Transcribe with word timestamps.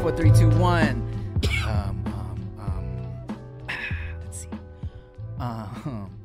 four, 0.00 0.12
three, 0.12 0.32
two, 0.32 0.48
one. 0.58 1.02
Um, 1.66 2.02
um, 2.06 2.56
um, 2.58 3.68
let's 4.24 4.38
see. 4.40 4.48
Uh, 5.38 5.68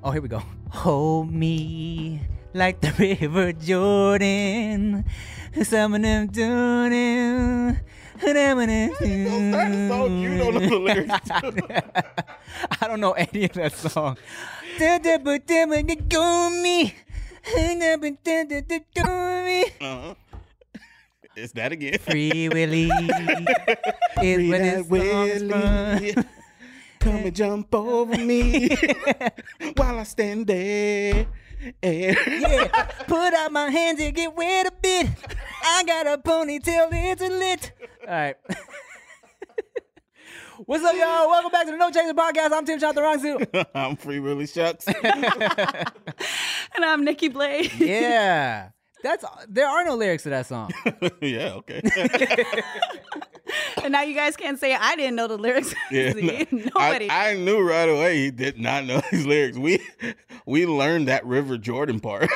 oh, 0.03 0.11
here 0.11 0.21
we 0.21 0.29
go. 0.29 0.41
Hold 0.69 1.31
me 1.31 2.21
like 2.53 2.79
the 2.79 2.93
River 2.97 3.51
Jordan. 3.51 5.03
Some 5.63 5.93
of 5.93 6.01
them 6.01 6.27
doing. 6.27 7.79
That 9.51 9.89
song, 9.89 10.19
you 10.21 10.37
don't 10.37 10.53
know 10.53 10.59
the 10.69 10.79
lyrics 10.79 11.31
I 12.81 12.87
don't 12.87 13.01
know 13.01 13.11
any 13.11 13.43
of 13.45 13.53
that 13.53 13.73
song. 13.73 14.17
Uh-huh. 19.81 20.15
It's 21.35 21.51
that 21.53 21.71
again. 21.71 21.97
Free 21.99 22.47
Willy 22.49 22.83
is 22.89 22.91
when 24.49 24.51
that 24.51 24.77
it's 24.79 24.87
Willy. 24.89 25.47
Willie. 25.47 26.15
Come 26.99 27.15
and 27.17 27.35
jump 27.35 27.75
over 27.75 28.17
me 28.17 28.69
while 29.75 29.99
I 29.99 30.03
stand 30.03 30.47
there. 30.47 31.27
And 31.83 32.17
Yeah, 32.41 32.83
put 33.07 33.33
out 33.33 33.51
my 33.51 33.69
hands 33.69 33.99
and 33.99 34.15
get 34.15 34.35
wet 34.35 34.67
a 34.67 34.71
bit. 34.81 35.07
I 35.63 35.83
got 35.85 36.07
a 36.07 36.17
ponytail, 36.17 36.87
it's 36.91 37.21
a 37.21 37.27
lit. 37.29 37.71
All 38.07 38.13
right. 38.13 38.35
What's 40.65 40.85
up, 40.85 40.95
y'all? 40.95 41.27
Welcome 41.29 41.51
back 41.51 41.65
to 41.65 41.71
the 41.71 41.77
No 41.77 41.91
Chaser 41.91 42.13
Podcast. 42.13 42.53
I'm 42.53 42.65
Tim 42.65 42.79
Chantarangsu. 42.79 43.65
I'm 43.75 43.97
free 43.97 44.19
Willie 44.21 44.47
Shucks. 44.47 44.87
And 44.87 46.85
I'm 46.85 47.03
Nikki 47.03 47.27
Blade. 47.27 47.71
Yeah. 47.77 48.69
That's 49.05 49.23
there 49.47 49.67
are 49.67 49.85
no 49.85 49.95
lyrics 49.95 50.23
to 50.23 50.31
that 50.31 50.47
song. 50.47 50.71
yeah, 51.21 51.53
okay. 51.57 51.79
and 53.83 53.91
now 53.91 54.01
you 54.01 54.15
guys 54.15 54.35
can't 54.35 54.59
say 54.59 54.73
I 54.73 54.95
didn't 54.95 55.15
know 55.15 55.27
the 55.27 55.37
lyrics. 55.37 55.75
Yeah, 55.91 56.13
no, 56.13 56.45
Nobody. 56.73 57.07
I, 57.07 57.29
I 57.29 57.35
knew 57.35 57.61
right 57.61 57.87
away 57.87 58.17
he 58.17 58.31
did 58.31 58.59
not 58.59 58.85
know 58.85 59.01
his 59.11 59.27
lyrics. 59.27 59.59
We 59.59 59.79
we 60.47 60.65
learned 60.65 61.07
that 61.07 61.23
River 61.23 61.59
Jordan 61.59 61.99
part 61.99 62.31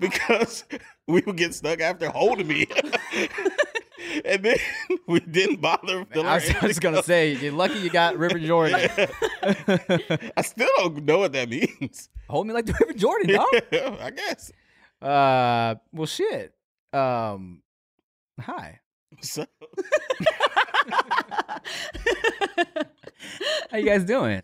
because 0.00 0.64
we 1.06 1.20
would 1.26 1.36
get 1.36 1.54
stuck 1.54 1.82
after 1.82 2.08
holding 2.08 2.48
me, 2.48 2.66
and 4.24 4.42
then 4.42 4.56
we 5.06 5.20
didn't 5.20 5.60
bother. 5.60 6.06
filling 6.06 6.26
I 6.26 6.36
was, 6.36 6.50
our 6.54 6.56
I 6.62 6.66
was 6.68 6.78
gonna 6.78 7.02
say, 7.02 7.34
you're 7.34 7.52
lucky 7.52 7.80
you 7.80 7.90
got 7.90 8.16
River 8.16 8.38
Jordan. 8.38 8.88
I 9.42 10.40
still 10.42 10.70
don't 10.78 11.04
know 11.04 11.18
what 11.18 11.32
that 11.32 11.50
means. 11.50 12.08
Hold 12.30 12.46
me 12.46 12.54
like 12.54 12.64
the 12.64 12.74
River 12.80 12.94
Jordan, 12.94 13.34
dog. 13.34 13.46
I 14.00 14.10
guess. 14.10 14.50
Uh, 15.02 15.74
well, 15.92 16.06
shit. 16.06 16.52
Um, 16.92 17.62
hi. 18.40 18.80
So, 19.22 19.44
How 23.70 23.76
you 23.78 23.84
guys 23.86 24.04
doing? 24.04 24.42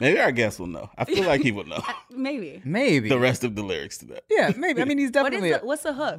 maybe 0.00 0.18
our 0.20 0.32
guest 0.32 0.58
will 0.60 0.66
know. 0.66 0.90
I 0.98 1.04
feel 1.04 1.24
like 1.24 1.40
he 1.40 1.52
will 1.52 1.64
know 1.64 1.80
Maybe. 2.10 2.60
Maybe 2.64 3.08
the 3.08 3.18
rest 3.18 3.44
of 3.44 3.54
the 3.54 3.62
lyrics 3.62 3.98
to 3.98 4.06
that. 4.06 4.24
Yeah, 4.30 4.52
maybe. 4.56 4.82
I 4.82 4.84
mean, 4.84 4.98
he's 4.98 5.10
What 5.12 5.32
is 5.32 5.40
definitely. 5.40 5.52
the, 5.52 5.58
what's 5.60 5.82
the 5.82 5.92
hook? 5.92 6.14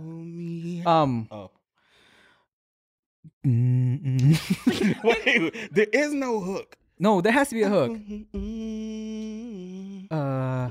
um. 0.88 1.28
Oh. 1.32 1.52
Wait, 5.04 5.54
there 5.74 5.88
is 5.92 6.14
no 6.14 6.40
hook. 6.40 6.78
no, 7.00 7.22
there 7.22 7.32
has 7.34 7.50
to 7.50 7.56
be 7.56 7.64
a 7.64 7.70
hook. 7.70 7.92
Uh. 10.12 10.70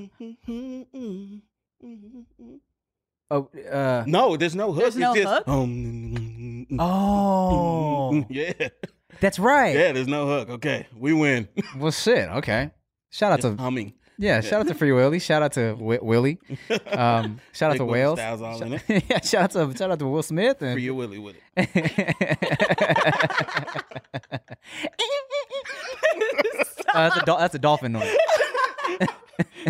Oh. 3.30 3.48
Uh. 3.70 4.04
No, 4.06 4.36
there's 4.36 4.54
no 4.56 4.72
hook. 4.72 4.82
There's 4.82 4.96
no 4.96 5.12
it's 5.14 5.22
just, 5.22 5.34
hook? 5.34 5.48
Um, 5.48 6.66
Oh. 6.78 8.24
yeah, 8.30 8.52
That's 9.20 9.38
right. 9.38 9.74
yeah. 9.76 9.92
There's 9.92 10.06
no 10.08 10.26
hook. 10.26 10.48
Okay, 10.50 10.86
we 10.96 11.12
win. 11.12 11.48
Well, 11.78 11.90
shit. 11.92 12.28
Okay. 12.28 12.70
Shout 13.10 13.32
out 13.32 13.40
Just 13.40 13.56
to 13.56 13.62
humming. 13.62 13.94
yeah. 14.18 14.40
Shout 14.40 14.60
out 14.60 14.68
to 14.68 14.74
Free 14.74 14.92
Willie. 14.92 15.18
Shout 15.18 15.42
out 15.42 15.52
to 15.52 15.72
w- 15.74 16.00
Willie. 16.02 16.38
Um. 16.86 17.40
Shout 17.52 17.70
out 17.72 17.76
to 17.78 17.84
Willie 17.84 18.00
Wales. 18.00 18.18
Styles 18.18 18.42
all 18.42 18.62
in 18.62 18.72
it. 18.74 18.82
yeah. 19.08 19.20
Shout 19.20 19.42
out 19.56 19.70
to 19.72 19.76
shout 19.78 19.90
out 19.90 19.98
to 19.98 20.06
Will 20.06 20.22
Smith 20.22 20.60
and 20.62 20.74
Free 20.74 20.82
your 20.84 20.94
Willie 20.94 21.18
with 21.18 21.36
it. 21.56 21.68
Uh, 26.94 27.08
that's, 27.10 27.16
a 27.22 27.24
dol- 27.26 27.38
that's 27.38 27.54
a 27.54 27.58
dolphin 27.58 27.92
noise. 27.92 28.16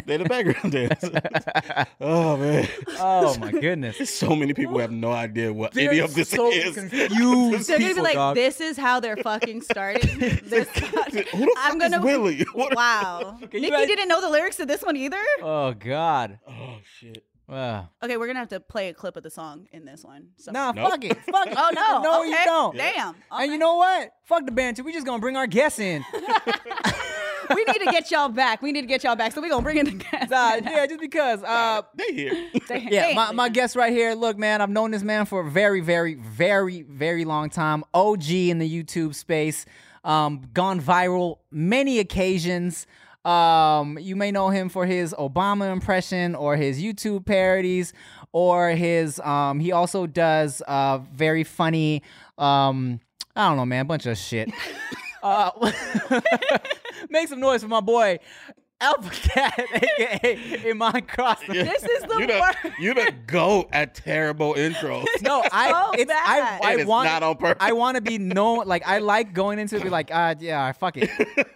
They're 0.06 0.18
the 0.18 0.24
background 0.24 0.72
dancers. 0.72 1.10
oh 2.00 2.36
man, 2.36 2.68
Oh 2.98 3.36
my 3.38 3.50
goodness. 3.50 4.08
so 4.18 4.34
many 4.34 4.54
people 4.54 4.78
have 4.78 4.90
no 4.92 5.12
idea 5.12 5.52
what 5.52 5.76
any 5.76 5.98
of 5.98 6.14
this 6.14 6.30
so 6.30 6.50
is. 6.50 6.74
confused 6.74 7.68
They're 7.68 7.78
gonna 7.78 7.94
be 7.94 8.00
like, 8.00 8.14
dog. 8.14 8.34
"This 8.34 8.60
is 8.60 8.76
how 8.76 9.00
they're 9.00 9.16
fucking 9.16 9.62
starting." 9.62 10.18
this 10.44 10.68
Who 11.32 11.52
I'm 11.58 11.78
gonna 11.78 12.00
Willie? 12.00 12.44
What- 12.54 12.74
Wow. 12.74 13.38
you 13.40 13.48
Nikki 13.60 13.70
guys- 13.70 13.86
didn't 13.86 14.08
know 14.08 14.20
the 14.20 14.30
lyrics 14.30 14.56
to 14.56 14.66
this 14.66 14.82
one 14.82 14.96
either. 14.96 15.22
Oh 15.42 15.74
God. 15.74 16.38
Oh 16.48 16.78
shit. 16.98 17.24
Wow. 17.48 17.88
Okay, 18.02 18.16
we're 18.18 18.26
gonna 18.26 18.38
have 18.40 18.48
to 18.50 18.60
play 18.60 18.88
a 18.90 18.94
clip 18.94 19.16
of 19.16 19.22
the 19.22 19.30
song 19.30 19.68
in 19.72 19.84
this 19.86 20.04
one. 20.04 20.28
So- 20.36 20.52
Nah, 20.52 20.72
Nope. 20.72 20.90
fuck 20.90 21.04
it. 21.04 21.16
Fuck 21.30 21.46
it. 21.46 21.54
Oh 21.56 21.70
no. 21.72 22.02
No, 22.02 22.20
okay. 22.20 22.28
you 22.30 22.36
don't. 22.44 22.76
Damn. 22.76 23.14
And 23.30 23.50
you 23.52 23.56
know 23.58 23.76
what? 23.76 24.10
Fuck 24.24 24.44
the 24.46 24.52
banter. 24.52 24.82
We 24.84 24.92
just 24.92 25.06
gonna 25.06 25.18
bring 25.20 25.36
our 25.36 25.46
guests 25.46 25.78
in. 25.78 26.04
we 27.54 27.64
need 27.64 27.78
to 27.78 27.86
get 27.90 28.10
y'all 28.10 28.28
back. 28.28 28.60
We 28.60 28.72
need 28.72 28.82
to 28.82 28.86
get 28.86 29.02
y'all 29.04 29.16
back. 29.16 29.32
So 29.32 29.40
we 29.40 29.48
gonna 29.48 29.62
bring 29.62 29.78
in 29.78 29.86
the 29.86 29.92
guys. 29.92 30.28
Nah, 30.28 30.56
yeah, 30.56 30.86
just 30.86 31.00
because. 31.00 31.42
Uh, 31.42 31.82
They 31.96 32.12
here. 32.12 32.36
yeah, 32.70 33.14
my, 33.14 33.32
my 33.32 33.48
guest 33.48 33.76
right 33.76 33.92
here. 33.92 34.12
Look, 34.14 34.36
man, 34.36 34.60
I've 34.60 34.68
known 34.70 34.90
this 34.90 35.02
man 35.02 35.24
for 35.24 35.40
a 35.40 35.50
very, 35.50 35.80
very, 35.80 36.14
very, 36.14 36.82
very 36.82 37.24
long 37.24 37.48
time. 37.50 37.82
OG 37.94 38.28
in 38.30 38.58
the 38.58 38.70
YouTube 38.84 39.14
space. 39.14 39.64
Um, 40.04 40.42
gone 40.52 40.80
viral 40.80 41.38
many 41.50 41.98
occasions. 41.98 42.86
Um, 43.28 43.98
you 43.98 44.16
may 44.16 44.30
know 44.30 44.48
him 44.48 44.70
for 44.70 44.86
his 44.86 45.12
Obama 45.18 45.70
impression 45.70 46.34
or 46.34 46.56
his 46.56 46.82
YouTube 46.82 47.26
parodies 47.26 47.92
or 48.32 48.70
his 48.70 49.20
um 49.20 49.60
he 49.60 49.72
also 49.72 50.06
does 50.06 50.62
uh 50.66 50.98
very 51.12 51.44
funny 51.44 52.02
um 52.38 53.00
I 53.36 53.48
don't 53.48 53.56
know 53.58 53.66
man, 53.66 53.86
bunch 53.86 54.06
of 54.06 54.16
shit. 54.16 54.50
uh 55.22 55.50
make 57.10 57.28
some 57.28 57.40
noise 57.40 57.62
for 57.62 57.68
my 57.68 57.80
boy 57.80 58.18
Alpha 58.80 59.10
Cat, 59.10 59.58
aka 59.74 60.70
Iman 60.70 61.02
Crosson. 61.06 61.48
This 61.52 61.82
is 61.82 62.02
the 62.04 62.16
you 62.20 62.26
the, 62.28 62.38
worst. 62.40 62.78
you 62.78 62.94
the 62.94 63.12
goat 63.26 63.68
at 63.72 63.94
terrible 63.96 64.54
intros. 64.54 65.04
No, 65.20 65.42
I 65.50 65.70
so 65.96 66.00
it's 66.00 66.10
I 66.12 66.14
bad. 66.14 66.60
I 66.62 66.70
And 66.72 66.80
it's 66.82 66.88
want 66.88 67.08
not 67.08 67.22
on 67.24 67.36
purpose. 67.36 67.56
I 67.66 67.72
want 67.72 67.96
to 67.96 68.00
be 68.00 68.18
known 68.18 68.66
like 68.68 68.86
I 68.86 68.98
like 68.98 69.32
going 69.32 69.58
into 69.58 69.76
it 69.76 69.82
be 69.82 69.88
like 69.90 70.10
ah 70.12 70.34
yeah 70.38 70.70
fuck 70.72 70.96
it. 70.96 71.10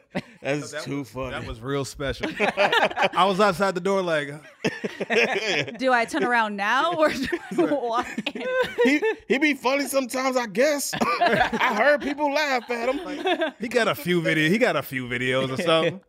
That's 0.42 0.72
That 0.72 0.82
too 0.82 0.98
was, 1.00 1.10
funny. 1.10 1.30
That 1.30 1.46
was 1.46 1.60
real 1.60 1.84
special. 1.84 2.26
I 2.38 3.24
was 3.26 3.38
outside 3.38 3.76
the 3.76 3.80
door 3.80 4.02
like, 4.02 4.28
Do 5.78 5.92
I 5.92 6.04
turn 6.04 6.24
around 6.24 6.56
now 6.56 6.94
or 6.94 7.08
do 7.10 7.28
I 7.56 7.64
walk 7.64 8.34
in? 8.34 8.44
he 8.82 9.00
he 9.28 9.38
be 9.38 9.54
funny 9.54 9.86
sometimes, 9.86 10.36
I 10.36 10.46
guess. 10.46 10.92
I 11.20 11.74
heard 11.78 12.02
people 12.02 12.32
laugh 12.32 12.68
at 12.70 12.88
him. 12.92 13.52
he 13.60 13.68
got 13.68 13.86
a 13.86 13.94
few 13.94 14.20
video. 14.20 14.48
He 14.50 14.58
got 14.58 14.74
a 14.74 14.82
few 14.82 15.06
videos 15.06 15.56
or 15.56 15.62
something. 15.62 16.00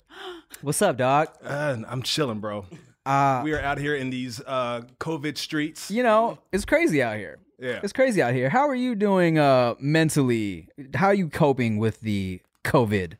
What's 0.61 0.81
up, 0.81 0.97
dog? 0.97 1.29
Uh, 1.43 1.77
I'm 1.87 2.01
chilling, 2.03 2.39
bro. 2.39 2.65
Uh 3.05 3.41
We 3.43 3.53
are 3.53 3.59
out 3.59 3.77
here 3.79 3.95
in 3.95 4.09
these 4.09 4.41
uh, 4.45 4.81
COVID 4.99 5.37
streets. 5.37 5.91
you 5.91 6.03
know 6.03 6.37
it's 6.51 6.65
crazy 6.65 7.03
out 7.03 7.17
here. 7.17 7.39
Yeah. 7.59 7.79
It's 7.83 7.93
crazy 7.93 8.21
out 8.21 8.33
here. 8.33 8.49
How 8.49 8.67
are 8.69 8.75
you 8.75 8.95
doing 8.95 9.37
uh 9.39 9.75
mentally? 9.79 10.69
How 10.93 11.07
are 11.07 11.13
you 11.13 11.29
coping 11.29 11.77
with 11.79 11.99
the 12.01 12.41
COVID? 12.63 13.17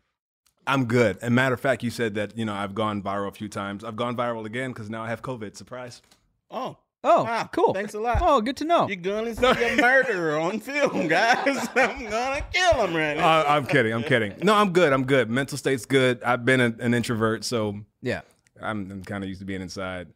I'm 0.65 0.85
good. 0.85 1.17
And 1.21 1.35
matter 1.35 1.53
of 1.53 1.59
fact, 1.59 1.83
you 1.83 1.89
said 1.89 2.15
that 2.15 2.37
you 2.37 2.45
know 2.45 2.53
I've 2.53 2.73
gone 2.73 3.01
viral 3.01 3.27
a 3.27 3.31
few 3.31 3.49
times. 3.49 3.83
I've 3.83 3.97
gone 3.97 4.15
viral 4.15 4.45
again 4.45 4.71
because 4.71 4.89
now 4.89 5.03
I 5.03 5.09
have 5.09 5.21
COVID. 5.21 5.57
Surprise. 5.57 6.01
Oh, 6.49 6.77
Oh, 7.03 7.23
Wow, 7.23 7.49
cool. 7.51 7.73
thanks 7.73 7.93
a 7.93 7.99
lot. 7.99 8.19
Oh, 8.21 8.39
good 8.41 8.55
to 8.57 8.65
know. 8.65 8.87
you're 8.87 8.95
gonna 8.95 9.35
see 9.35 9.45
a 9.45 9.75
murderer 9.75 10.39
on 10.39 10.59
film, 10.59 11.07
guys. 11.07 11.67
I'm 11.75 12.05
gonna 12.09 12.45
kill 12.53 12.73
him 12.85 12.95
right 12.95 13.17
now. 13.17 13.39
Uh, 13.41 13.45
I'm 13.47 13.65
kidding. 13.65 13.93
I'm 13.93 14.03
kidding. 14.03 14.33
No, 14.41 14.53
I'm 14.55 14.71
good. 14.71 14.93
I'm 14.93 15.03
good. 15.05 15.29
Mental 15.29 15.57
state's 15.57 15.85
good. 15.85 16.23
I've 16.23 16.45
been 16.45 16.61
a, 16.61 16.73
an 16.79 16.93
introvert, 16.93 17.43
so 17.43 17.79
Yeah. 18.01 18.21
I'm, 18.61 18.89
I'm 18.91 19.03
kind 19.03 19.23
of 19.23 19.27
used 19.27 19.41
to 19.41 19.45
being 19.45 19.61
inside. 19.61 20.07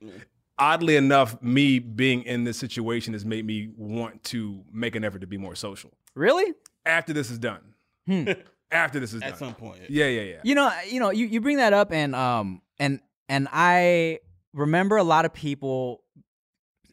Oddly 0.60 0.96
enough, 0.96 1.42
me 1.42 1.80
being 1.80 2.24
in 2.24 2.44
this 2.46 2.58
situation 2.58 3.14
has 3.14 3.26
made 3.26 3.46
me 3.46 3.70
want 3.76 4.24
to 4.26 4.64
make 4.72 4.96
an 4.96 5.04
effort 5.04 5.20
to 5.20 5.28
be 5.28 5.38
more 5.38 5.56
social. 5.56 5.92
Really? 6.16 6.54
After 6.86 7.14
this 7.14 7.30
is 7.30 7.38
done. 7.38 7.62
After 8.72 9.00
this 9.00 9.14
is 9.14 9.22
done. 9.22 9.28
At 9.34 9.40
done. 9.40 9.50
some 9.50 9.56
point. 9.56 9.82
Yeah, 9.90 10.08
yeah, 10.08 10.22
yeah. 10.22 10.40
You 10.44 10.56
know, 10.56 10.72
you 10.90 11.00
know, 11.00 11.10
you, 11.10 11.26
you 11.26 11.42
bring 11.42 11.58
that 11.58 11.74
up 11.74 11.92
and 11.92 12.16
um 12.16 12.62
and 12.80 13.02
and 13.30 13.48
I 13.52 14.20
remember 14.54 14.98
a 14.98 15.04
lot 15.04 15.26
of 15.26 15.34
people 15.34 16.04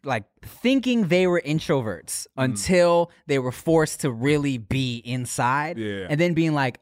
like 0.04 0.24
thinking 0.42 1.08
they 1.08 1.26
were 1.26 1.40
introverts 1.44 2.26
until 2.36 3.10
they 3.26 3.38
were 3.38 3.52
forced 3.52 4.00
to 4.00 4.10
really 4.10 4.58
be 4.58 4.98
inside 5.04 5.78
Yeah. 5.78 6.06
and 6.10 6.20
then 6.20 6.34
being 6.34 6.54
like 6.54 6.80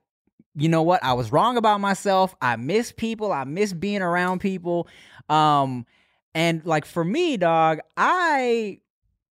you 0.55 0.69
know 0.69 0.83
what 0.83 1.03
i 1.03 1.13
was 1.15 1.33
wrong 1.33 1.57
about 1.57 1.81
myself 1.81 2.35
i 2.43 2.57
miss 2.57 2.93
people 2.93 3.33
i 3.33 3.45
miss 3.45 3.73
being 3.73 4.03
around 4.03 4.41
people 4.41 4.87
um 5.29 5.87
and 6.35 6.65
like 6.67 6.85
for 6.85 7.05
me 7.05 7.37
dog 7.37 7.79
i 7.97 8.79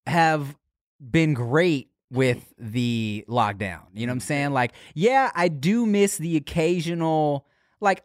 have 0.07 0.55
been 0.99 1.33
great 1.33 1.89
with 2.11 2.53
the 2.59 3.23
lockdown. 3.29 3.81
You 3.93 4.05
know 4.05 4.11
what 4.11 4.15
I'm 4.15 4.19
saying? 4.19 4.51
Like, 4.51 4.73
yeah, 4.93 5.31
I 5.33 5.47
do 5.47 5.85
miss 5.85 6.17
the 6.17 6.35
occasional 6.35 7.45
like 7.79 8.03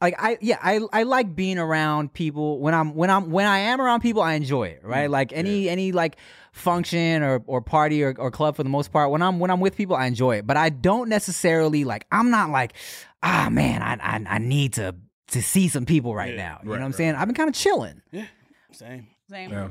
like 0.00 0.14
I 0.18 0.38
yeah, 0.40 0.58
I 0.62 0.80
I 0.92 1.04
like 1.04 1.34
being 1.34 1.58
around 1.58 2.12
people 2.12 2.60
when 2.60 2.74
I'm 2.74 2.94
when 2.94 3.10
I'm 3.10 3.30
when 3.30 3.46
I 3.46 3.58
am 3.58 3.80
around 3.80 4.00
people 4.00 4.22
I 4.22 4.34
enjoy 4.34 4.68
it, 4.68 4.80
right? 4.82 5.08
Like 5.08 5.32
any 5.32 5.68
any 5.68 5.92
like 5.92 6.16
function 6.52 7.22
or 7.22 7.42
or 7.46 7.62
party 7.62 8.02
or, 8.02 8.14
or 8.18 8.30
club 8.30 8.56
for 8.56 8.62
the 8.62 8.68
most 8.68 8.92
part, 8.92 9.10
when 9.10 9.22
I'm 9.22 9.38
when 9.38 9.50
I'm 9.50 9.60
with 9.60 9.76
people 9.76 9.96
I 9.96 10.06
enjoy 10.06 10.36
it. 10.36 10.46
But 10.46 10.56
I 10.56 10.68
don't 10.68 11.08
necessarily 11.08 11.84
like 11.84 12.06
I'm 12.12 12.30
not 12.30 12.50
like, 12.50 12.74
ah 13.22 13.48
man, 13.50 13.82
I 13.82 13.94
I, 13.94 14.34
I 14.34 14.38
need 14.38 14.74
to 14.74 14.94
to 15.28 15.42
see 15.42 15.68
some 15.68 15.86
people 15.86 16.14
right 16.14 16.36
now. 16.36 16.60
You 16.62 16.66
know 16.66 16.72
what 16.72 16.82
I'm 16.82 16.92
saying? 16.92 17.14
I've 17.14 17.26
been 17.26 17.34
kind 17.34 17.48
of 17.48 17.54
chilling. 17.54 18.02
Yeah, 18.10 18.26
same. 18.72 19.06
Same. 19.30 19.50
Yeah. 19.50 19.68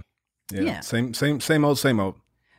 yeah. 0.51 0.61
Yeah. 0.61 0.79
Same, 0.79 1.13
same, 1.13 1.39
same 1.39 1.63
old, 1.63 1.77
same 1.77 1.99
old. 1.99 2.15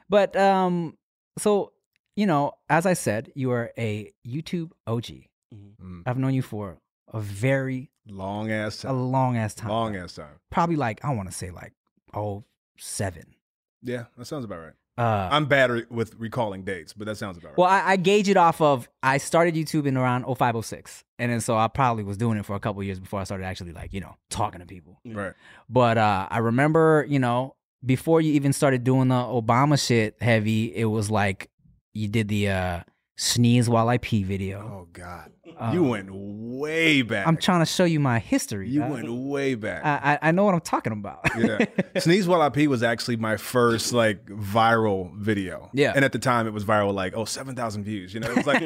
But 0.09 0.37
um, 0.37 0.97
so 1.39 1.73
you 2.17 2.27
know, 2.27 2.53
as 2.69 2.87
I 2.87 2.95
said, 2.95 3.33
you 3.35 3.51
are 3.51 3.73
a 3.77 4.13
YouTube 4.27 4.71
OG. 4.87 5.07
Mm. 5.53 6.03
I've 6.07 6.19
known 6.19 6.35
you 6.35 6.43
for 6.43 6.79
a 7.12 7.21
very 7.21 7.91
Long 8.06 8.51
ass 8.53 8.79
time. 8.83 8.91
a 8.91 9.03
long 9.03 9.37
ass 9.37 9.55
time. 9.55 9.71
Long 9.71 9.97
ass 9.97 10.15
time. 10.15 10.35
Probably 10.51 10.77
like 10.77 11.03
I 11.05 11.15
want 11.15 11.31
to 11.31 11.35
say 11.35 11.51
like 11.51 11.73
oh 12.12 12.45
seven. 12.77 13.35
Yeah, 13.83 14.05
that 14.19 14.25
sounds 14.27 14.45
about 14.45 14.59
right. 14.61 14.73
Uh, 14.97 15.29
I'm 15.33 15.47
bad 15.47 15.71
re- 15.71 15.87
with 15.91 16.15
recalling 16.19 16.62
dates, 16.62 16.93
but 16.93 17.06
that 17.06 17.17
sounds 17.17 17.37
about 17.37 17.49
right. 17.49 17.59
well, 17.59 17.69
I, 17.69 17.83
I 17.93 17.97
gauge 17.97 18.29
it 18.29 18.37
off 18.37 18.61
of 18.61 18.89
I 19.03 19.19
started 19.19 19.55
YouTube 19.56 19.87
in 19.87 19.97
around 19.97 20.23
0506. 20.25 21.03
and 21.19 21.33
then 21.33 21.41
so 21.41 21.56
I 21.56 21.67
probably 21.69 22.05
was 22.05 22.17
doing 22.17 22.39
it 22.39 22.45
for 22.47 22.55
a 22.55 22.61
couple 22.61 22.81
years 22.85 23.01
before 23.01 23.21
I 23.21 23.25
started 23.25 23.45
actually 23.45 23.73
like 23.73 23.93
you 23.93 24.01
know 24.01 24.15
talking 24.31 24.61
to 24.61 24.67
people. 24.67 25.01
right. 25.05 25.33
But 25.69 25.99
uh, 25.99 26.29
I 26.31 26.39
remember, 26.39 27.05
you 27.09 27.19
know, 27.19 27.56
before 27.85 28.21
you 28.21 28.35
even 28.35 28.53
started 28.53 28.85
doing 28.85 29.09
the 29.09 29.15
Obama 29.17 29.85
shit 29.85 30.17
heavy, 30.21 30.75
it 30.77 30.85
was 30.87 31.11
like 31.11 31.51
you 31.93 32.06
did 32.09 32.29
the 32.29 32.51
uh, 32.51 32.81
sneeze 33.17 33.69
while 33.69 33.89
I 33.89 33.99
pee 33.99 34.23
video. 34.23 34.59
Oh 34.61 34.89
God, 34.93 35.31
Uh, 35.59 35.71
you 35.73 35.85
went 35.85 36.09
way 36.13 37.03
back. 37.03 37.27
I'm 37.27 37.37
trying 37.37 37.61
to 37.61 37.67
show 37.67 37.85
you 37.85 38.01
my 38.01 38.19
history. 38.19 38.69
You 38.69 38.81
dog. 38.81 38.91
went 38.91 39.13
way 39.13 39.55
back. 39.55 39.85
I, 39.85 40.15
I 40.15 40.29
I 40.29 40.31
know 40.33 40.45
what 40.45 40.55
I'm 40.55 40.61
talking 40.61 40.93
about. 40.93 41.21
yeah. 41.39 41.65
Sneeze 41.99 42.27
While 42.27 42.43
I 42.43 42.49
Pee 42.49 42.67
was 42.67 42.83
actually 42.83 43.17
my 43.17 43.37
first 43.37 43.93
like 43.93 44.27
viral 44.27 45.15
video. 45.17 45.71
Yeah. 45.73 45.93
And 45.95 46.05
at 46.05 46.13
the 46.13 46.19
time 46.19 46.47
it 46.47 46.53
was 46.53 46.65
viral 46.65 46.93
like, 46.93 47.15
oh, 47.17 47.25
7,000 47.25 47.85
views. 47.85 48.13
You 48.15 48.21
know, 48.21 48.31
it 48.31 48.37
was 48.37 48.47
like 48.47 48.61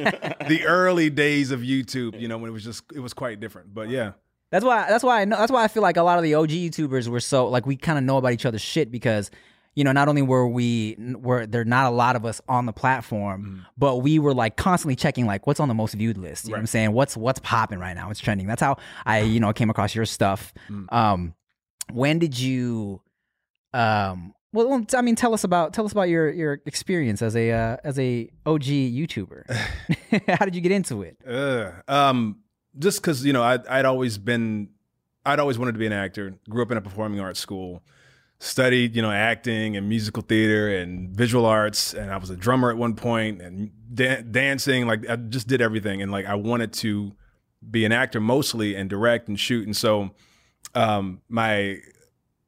the 0.49 0.63
early 0.67 1.11
days 1.11 1.51
of 1.51 1.61
YouTube, 1.61 2.19
you 2.19 2.29
know, 2.29 2.39
when 2.39 2.49
it 2.49 2.53
was 2.55 2.65
just, 2.65 2.85
it 2.95 3.01
was 3.01 3.13
quite 3.13 3.41
different. 3.41 3.75
But 3.75 3.91
yeah. 3.91 4.13
That's 4.51 4.65
why. 4.65 4.87
That's 4.89 5.05
why 5.05 5.21
I 5.21 5.25
know. 5.27 5.37
That's 5.37 5.53
why 5.53 5.63
I 5.65 5.69
feel 5.69 5.83
like 5.83 5.99
a 5.99 6.03
lot 6.03 6.17
of 6.17 6.25
the 6.25 6.33
OG 6.35 6.49
YouTubers 6.49 7.07
were 7.09 7.21
so 7.21 7.49
like 7.49 7.67
we 7.67 7.77
kind 7.77 7.99
of 7.99 8.05
know 8.05 8.17
about 8.17 8.33
each 8.33 8.47
other's 8.47 8.63
shit 8.63 8.91
because 8.91 9.31
you 9.79 9.85
know 9.85 9.93
not 9.93 10.09
only 10.09 10.23
were 10.23 10.49
we 10.49 10.97
were 10.99 11.47
there 11.47 11.65
not 11.65 11.87
a 11.87 11.91
lot 11.91 12.17
of 12.17 12.25
us 12.25 12.41
on 12.49 12.67
the 12.67 12.73
platform, 12.73 13.65
but 13.77 13.99
we 13.99 14.19
were 14.19 14.35
like 14.35 14.57
constantly 14.57 14.97
checking 14.97 15.25
like 15.25 15.47
what's 15.47 15.61
on 15.61 15.69
the 15.69 15.75
most 15.75 15.95
viewed 15.95 16.19
list. 16.19 16.47
You 16.47 16.51
know 16.51 16.55
what 16.57 16.61
I'm 16.61 16.67
saying? 16.67 16.93
What's 16.93 17.17
what's 17.17 17.39
popping 17.39 17.79
right 17.79 17.95
now? 17.95 18.09
What's 18.09 18.19
trending? 18.19 18.49
That's 18.49 18.61
how 18.61 18.79
I 19.07 19.21
you 19.21 19.39
know 19.39 19.53
came 19.53 19.71
across 19.71 19.95
your 19.95 20.05
stuff. 20.05 20.53
Um, 20.89 21.35
when 21.93 22.19
did 22.19 22.37
you? 22.37 23.03
Um, 23.73 24.35
well, 24.53 24.85
I 24.97 25.03
mean, 25.03 25.15
tell 25.15 25.33
us 25.33 25.45
about 25.45 25.75
tell 25.75 25.85
us 25.85 25.93
about 25.93 26.09
your 26.09 26.29
your 26.29 26.61
experience 26.67 27.23
as 27.23 27.37
a 27.37 27.53
uh, 27.53 27.77
as 27.85 28.01
a 28.01 28.29
OG 28.47 28.65
YouTuber. 28.65 29.49
how 30.29 30.45
did 30.45 30.57
you 30.57 30.61
get 30.61 30.73
into 30.73 31.03
it? 31.03 31.19
Uh, 31.25 31.71
um, 31.87 32.41
just 32.77 33.01
because 33.01 33.25
you 33.25 33.33
know 33.33 33.45
I, 33.45 33.59
I'd 33.71 33.85
always 33.85 34.19
been, 34.19 34.71
I'd 35.25 35.39
always 35.39 35.57
wanted 35.57 35.73
to 35.73 35.79
be 35.79 35.87
an 35.87 35.93
actor. 35.93 36.35
Grew 36.51 36.63
up 36.63 36.73
in 36.73 36.79
a 36.79 36.81
performing 36.81 37.21
arts 37.21 37.39
school, 37.39 37.85
studied 38.41 38.95
you 38.95 39.03
know 39.03 39.11
acting 39.11 39.77
and 39.77 39.89
musical 39.89 40.23
theater 40.23 40.69
and 40.77 41.11
visual 41.17 41.45
arts, 41.47 41.95
and 41.95 42.11
I 42.11 42.17
was 42.17 42.31
a 42.31 42.37
drummer 42.37 42.71
at 42.71 42.77
one 42.77 42.95
point 42.95 43.43
and 43.43 43.71
da- 43.93 44.23
dancing. 44.23 44.87
Like 44.87 45.09
I 45.09 45.17
just 45.17 45.49
did 45.49 45.61
everything, 45.61 46.03
and 46.03 46.11
like 46.13 46.27
I 46.27 46.35
wanted 46.35 46.73
to 46.75 47.13
be 47.69 47.85
an 47.85 47.93
actor 47.93 48.21
mostly 48.21 48.77
and 48.77 48.89
direct 48.89 49.29
and 49.29 49.39
shoot. 49.39 49.67
And 49.67 49.77
so, 49.77 50.11
um, 50.75 51.21
my 51.29 51.79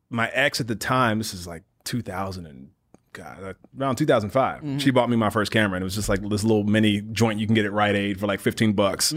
my 0.09 0.29
ex 0.29 0.61
at 0.61 0.69
the 0.69 0.77
time, 0.77 1.19
this 1.19 1.35
is 1.35 1.47
like 1.47 1.63
2000 1.85 2.47
and 2.47 2.71
God, 3.13 3.43
uh, 3.43 3.53
around 3.79 3.97
2005, 3.97 4.81
she 4.81 4.93
bought 4.93 5.11
me 5.11 5.17
my 5.17 5.31
first 5.31 5.51
camera, 5.51 5.77
and 5.77 5.83
it 5.83 5.85
was 5.85 5.97
just 5.97 6.09
like 6.09 6.21
this 6.29 6.45
little 6.45 6.63
mini 6.63 7.01
joint 7.01 7.41
you 7.41 7.47
can 7.47 7.55
get 7.57 7.65
at 7.65 7.73
Rite 7.73 7.97
Aid 7.97 8.21
for 8.21 8.29
like 8.29 8.39
15 8.39 8.73
bucks. 8.75 9.13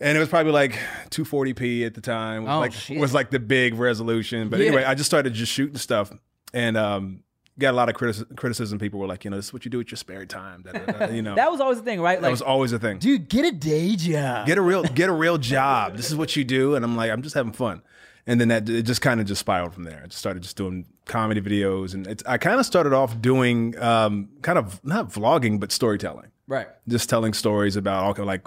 And 0.00 0.16
it 0.16 0.20
was 0.20 0.28
probably 0.28 0.52
like 0.52 0.78
240p 1.10 1.86
at 1.86 1.94
the 1.94 2.00
time. 2.00 2.44
Was 2.44 2.52
Oh, 2.52 2.58
like 2.60 2.72
shit. 2.72 2.98
was 2.98 3.14
like 3.14 3.30
the 3.30 3.38
big 3.38 3.74
resolution. 3.74 4.48
But 4.48 4.60
Yeah. 4.60 4.66
anyway, 4.66 4.84
I 4.84 4.94
just 4.94 5.08
started 5.08 5.32
just 5.34 5.50
shooting 5.52 5.78
stuff, 5.78 6.12
and 6.52 6.76
um, 6.76 7.22
got 7.58 7.72
a 7.72 7.76
lot 7.76 7.88
of 7.88 7.94
criticism. 7.94 8.28
criticism. 8.36 8.78
People 8.78 9.00
were 9.00 9.06
like, 9.06 9.24
you 9.24 9.30
know, 9.30 9.36
this 9.36 9.46
is 9.46 9.52
what 9.54 9.64
you 9.64 9.70
do 9.70 9.78
with 9.78 9.90
your 9.90 9.96
spare 9.96 10.26
time. 10.26 10.62
da, 10.62 10.72
da, 10.72 11.06
da, 11.06 11.12
you 11.14 11.22
know, 11.22 11.34
That 11.36 11.50
was 11.50 11.60
always 11.60 11.78
the 11.78 11.84
thing, 11.84 12.00
right? 12.00 12.20
that 12.20 12.30
was 12.30 12.42
always 12.42 12.72
a 12.72 12.78
thing. 12.78 12.98
dude, 12.98 13.28
get 13.28 13.46
a 13.46 13.52
day 13.52 13.96
job. 13.96 14.46
Get 14.46 14.58
a 14.58 14.62
real 14.62 14.82
get 15.00 15.08
a 15.08 15.12
real 15.14 15.38
job. 15.38 15.96
This 15.96 16.10
is 16.10 16.16
what 16.16 16.36
you 16.36 16.44
do. 16.44 16.74
And 16.74 16.84
I'm 16.84 16.96
like, 16.96 17.10
I'm 17.10 17.22
just 17.22 17.34
having 17.34 17.52
fun. 17.52 17.82
And 18.28 18.40
then 18.40 18.48
that 18.48 18.68
it 18.68 18.82
just 18.82 19.00
kind 19.00 19.20
of 19.20 19.26
just 19.26 19.38
spiraled 19.40 19.72
from 19.72 19.84
there. 19.84 20.00
I 20.02 20.06
just 20.08 20.18
started 20.18 20.42
just 20.42 20.56
doing 20.56 20.84
comedy 21.04 21.40
videos, 21.40 21.94
and 21.94 22.06
it's, 22.08 22.24
I 22.26 22.38
kind 22.38 22.58
of 22.58 22.66
started 22.66 22.92
off 22.92 23.18
doing 23.22 23.78
um, 23.78 24.28
kind 24.42 24.58
of 24.58 24.84
not 24.84 25.10
vlogging, 25.10 25.60
but 25.60 25.70
storytelling. 25.70 26.32
right. 26.48 26.66
Just 26.88 27.08
telling 27.08 27.32
stories 27.34 27.76
about 27.76 28.18
all 28.18 28.24
like 28.26 28.46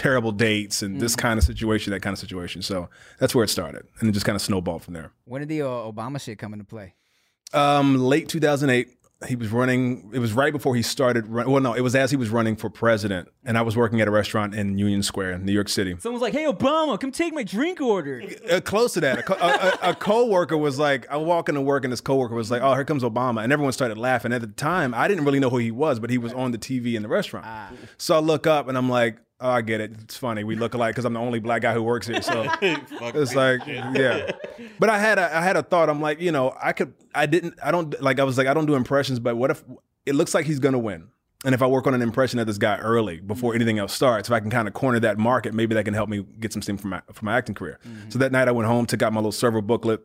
terrible 0.00 0.32
dates 0.32 0.80
and 0.82 0.98
this 0.98 1.14
kind 1.14 1.36
of 1.38 1.44
situation, 1.44 1.90
that 1.92 2.00
kind 2.00 2.14
of 2.14 2.18
situation. 2.18 2.62
So 2.62 2.88
that's 3.18 3.34
where 3.34 3.44
it 3.44 3.48
started, 3.48 3.86
and 4.00 4.08
it 4.08 4.12
just 4.12 4.24
kind 4.24 4.34
of 4.34 4.40
snowballed 4.40 4.82
from 4.82 4.94
there. 4.94 5.12
When 5.26 5.40
did 5.40 5.48
the 5.50 5.60
uh, 5.62 5.66
Obama 5.66 6.18
shit 6.18 6.38
come 6.38 6.54
into 6.54 6.64
play? 6.64 6.94
Um, 7.52 7.98
late 7.98 8.28
2008, 8.28 8.88
he 9.28 9.36
was 9.36 9.50
running. 9.50 10.10
It 10.14 10.18
was 10.18 10.32
right 10.32 10.54
before 10.54 10.74
he 10.74 10.80
started. 10.80 11.26
Run, 11.26 11.50
well, 11.50 11.60
no, 11.60 11.74
it 11.74 11.82
was 11.82 11.94
as 11.94 12.10
he 12.10 12.16
was 12.16 12.30
running 12.30 12.56
for 12.56 12.70
president, 12.70 13.28
and 13.44 13.58
I 13.58 13.62
was 13.62 13.76
working 13.76 14.00
at 14.00 14.08
a 14.08 14.10
restaurant 14.10 14.54
in 14.54 14.78
Union 14.78 15.02
Square, 15.02 15.32
in 15.32 15.44
New 15.44 15.52
York 15.52 15.68
City. 15.68 15.94
Someone's 15.98 16.22
like, 16.22 16.32
"Hey, 16.32 16.44
Obama, 16.44 16.98
come 16.98 17.12
take 17.12 17.34
my 17.34 17.42
drink 17.42 17.82
order." 17.82 18.22
Uh, 18.50 18.60
close 18.62 18.94
to 18.94 19.00
that. 19.00 19.18
A, 19.18 19.22
co- 19.22 19.34
a, 19.34 19.88
a, 19.88 19.90
a 19.90 19.94
coworker 19.94 20.56
was 20.56 20.78
like, 20.78 21.10
I 21.10 21.18
walk 21.18 21.50
into 21.50 21.60
work 21.60 21.84
and 21.84 21.92
this 21.92 22.00
coworker 22.00 22.34
was 22.34 22.50
like, 22.50 22.62
"Oh, 22.62 22.72
here 22.72 22.86
comes 22.86 23.02
Obama," 23.02 23.44
and 23.44 23.52
everyone 23.52 23.72
started 23.74 23.98
laughing. 23.98 24.32
At 24.32 24.40
the 24.40 24.46
time, 24.46 24.94
I 24.94 25.06
didn't 25.08 25.26
really 25.26 25.40
know 25.40 25.50
who 25.50 25.58
he 25.58 25.70
was, 25.70 26.00
but 26.00 26.08
he 26.08 26.16
was 26.16 26.32
on 26.32 26.52
the 26.52 26.58
TV 26.58 26.94
in 26.94 27.02
the 27.02 27.08
restaurant. 27.08 27.44
So 27.98 28.16
I 28.16 28.20
look 28.20 28.46
up 28.46 28.68
and 28.68 28.78
I'm 28.78 28.88
like, 28.88 29.18
"Oh, 29.40 29.50
I 29.50 29.62
get 29.62 29.80
it. 29.80 29.92
It's 30.02 30.16
funny. 30.16 30.44
We 30.44 30.56
look 30.56 30.74
alike 30.74 30.94
because 30.94 31.04
I'm 31.04 31.14
the 31.14 31.20
only 31.20 31.40
black 31.40 31.62
guy 31.62 31.72
who 31.72 31.82
works 31.82 32.06
here." 32.06 32.22
So 32.22 32.46
it's 32.62 33.34
like, 33.34 33.66
yeah. 33.66 34.30
But 34.78 34.90
I 34.90 34.98
had 34.98 35.18
a 35.18 35.36
I 35.36 35.42
had 35.42 35.56
a 35.56 35.62
thought. 35.62 35.88
I'm 35.88 36.00
like, 36.00 36.20
you 36.20 36.32
know, 36.32 36.54
I 36.60 36.72
could. 36.72 36.94
I 37.14 37.26
didn't. 37.26 37.54
I 37.62 37.70
don't 37.70 38.00
like. 38.02 38.20
I 38.20 38.24
was 38.24 38.38
like, 38.38 38.46
I 38.46 38.54
don't 38.54 38.66
do 38.66 38.74
impressions, 38.74 39.18
but 39.18 39.36
what 39.36 39.50
if 39.50 39.64
it 40.06 40.14
looks 40.14 40.34
like 40.34 40.46
he's 40.46 40.58
gonna 40.58 40.78
win? 40.78 41.08
And 41.44 41.54
if 41.54 41.62
I 41.62 41.66
work 41.66 41.86
on 41.86 41.94
an 41.94 42.02
impression 42.02 42.38
of 42.38 42.46
this 42.46 42.58
guy 42.58 42.76
early, 42.78 43.18
before 43.18 43.54
anything 43.54 43.78
else 43.78 43.94
starts, 43.94 44.28
if 44.28 44.32
I 44.32 44.40
can 44.40 44.50
kind 44.50 44.68
of 44.68 44.74
corner 44.74 45.00
that 45.00 45.16
market, 45.16 45.54
maybe 45.54 45.74
that 45.74 45.86
can 45.86 45.94
help 45.94 46.10
me 46.10 46.26
get 46.38 46.52
some 46.52 46.60
steam 46.60 46.76
for 46.76 46.88
my, 46.88 47.00
from 47.12 47.26
my 47.26 47.38
acting 47.38 47.54
career. 47.54 47.78
So 48.10 48.18
that 48.18 48.30
night 48.30 48.46
I 48.46 48.52
went 48.52 48.68
home, 48.68 48.84
took 48.84 49.00
out 49.00 49.14
my 49.14 49.20
little 49.20 49.32
server 49.32 49.62
booklet, 49.62 50.02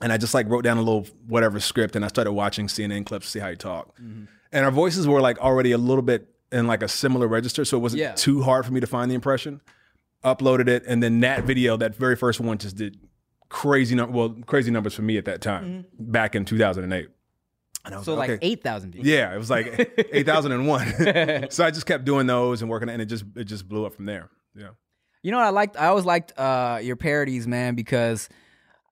and 0.00 0.12
I 0.12 0.16
just 0.16 0.32
like 0.32 0.48
wrote 0.48 0.62
down 0.62 0.76
a 0.76 0.82
little 0.82 1.08
whatever 1.26 1.58
script, 1.58 1.96
and 1.96 2.04
I 2.04 2.08
started 2.08 2.32
watching 2.32 2.68
CNN 2.68 3.04
clips 3.04 3.26
to 3.26 3.30
see 3.32 3.38
how 3.40 3.50
he 3.50 3.56
talked. 3.56 4.00
Mm-hmm. 4.00 4.24
And 4.52 4.64
our 4.64 4.70
voices 4.70 5.08
were 5.08 5.20
like 5.20 5.38
already 5.38 5.72
a 5.72 5.78
little 5.78 6.02
bit 6.02 6.28
in 6.52 6.66
like 6.66 6.82
a 6.82 6.88
similar 6.88 7.26
register, 7.28 7.64
so 7.64 7.76
it 7.76 7.80
wasn't 7.80 8.00
Yeah. 8.00 8.12
too 8.14 8.42
hard 8.42 8.66
for 8.66 8.72
me 8.72 8.80
to 8.80 8.86
find 8.86 9.10
the 9.10 9.14
impression. 9.14 9.60
Uploaded 10.24 10.68
it, 10.68 10.84
and 10.86 11.02
then 11.02 11.20
that 11.20 11.44
video, 11.44 11.76
that 11.78 11.94
very 11.96 12.14
first 12.16 12.40
one, 12.40 12.58
just 12.58 12.76
did 12.76 12.98
crazy 13.48 13.94
num- 13.94 14.12
well 14.12 14.30
crazy 14.46 14.70
numbers 14.70 14.94
for 14.94 15.02
me 15.02 15.16
at 15.16 15.24
that 15.24 15.40
time 15.40 15.86
back 15.98 16.34
in 16.34 16.44
2008. 16.44 17.08
And 17.86 17.94
I 17.94 17.96
was 17.96 18.04
So 18.04 18.14
like 18.14 18.28
okay. 18.30 18.38
eight 18.46 18.62
thousand 18.62 18.92
views. 18.92 19.06
Yeah, 19.06 19.34
it 19.34 19.38
was 19.38 19.48
like 19.50 19.66
8001. 20.12 21.50
so 21.50 21.64
I 21.64 21.70
just 21.70 21.86
kept 21.86 22.04
doing 22.04 22.26
those 22.26 22.60
and 22.60 22.70
working 22.70 22.88
and 22.90 23.00
it 23.00 23.06
just 23.06 23.24
it 23.34 23.44
just 23.44 23.66
blew 23.68 23.86
up 23.86 23.94
from 23.94 24.04
there. 24.04 24.28
Yeah. 24.54 24.68
You 25.22 25.30
know 25.32 25.38
what 25.38 25.46
I 25.46 25.50
liked? 25.50 25.76
I 25.78 25.86
always 25.86 26.04
liked 26.04 26.38
uh, 26.38 26.80
your 26.82 26.96
parodies, 26.96 27.46
man, 27.46 27.74
because 27.74 28.28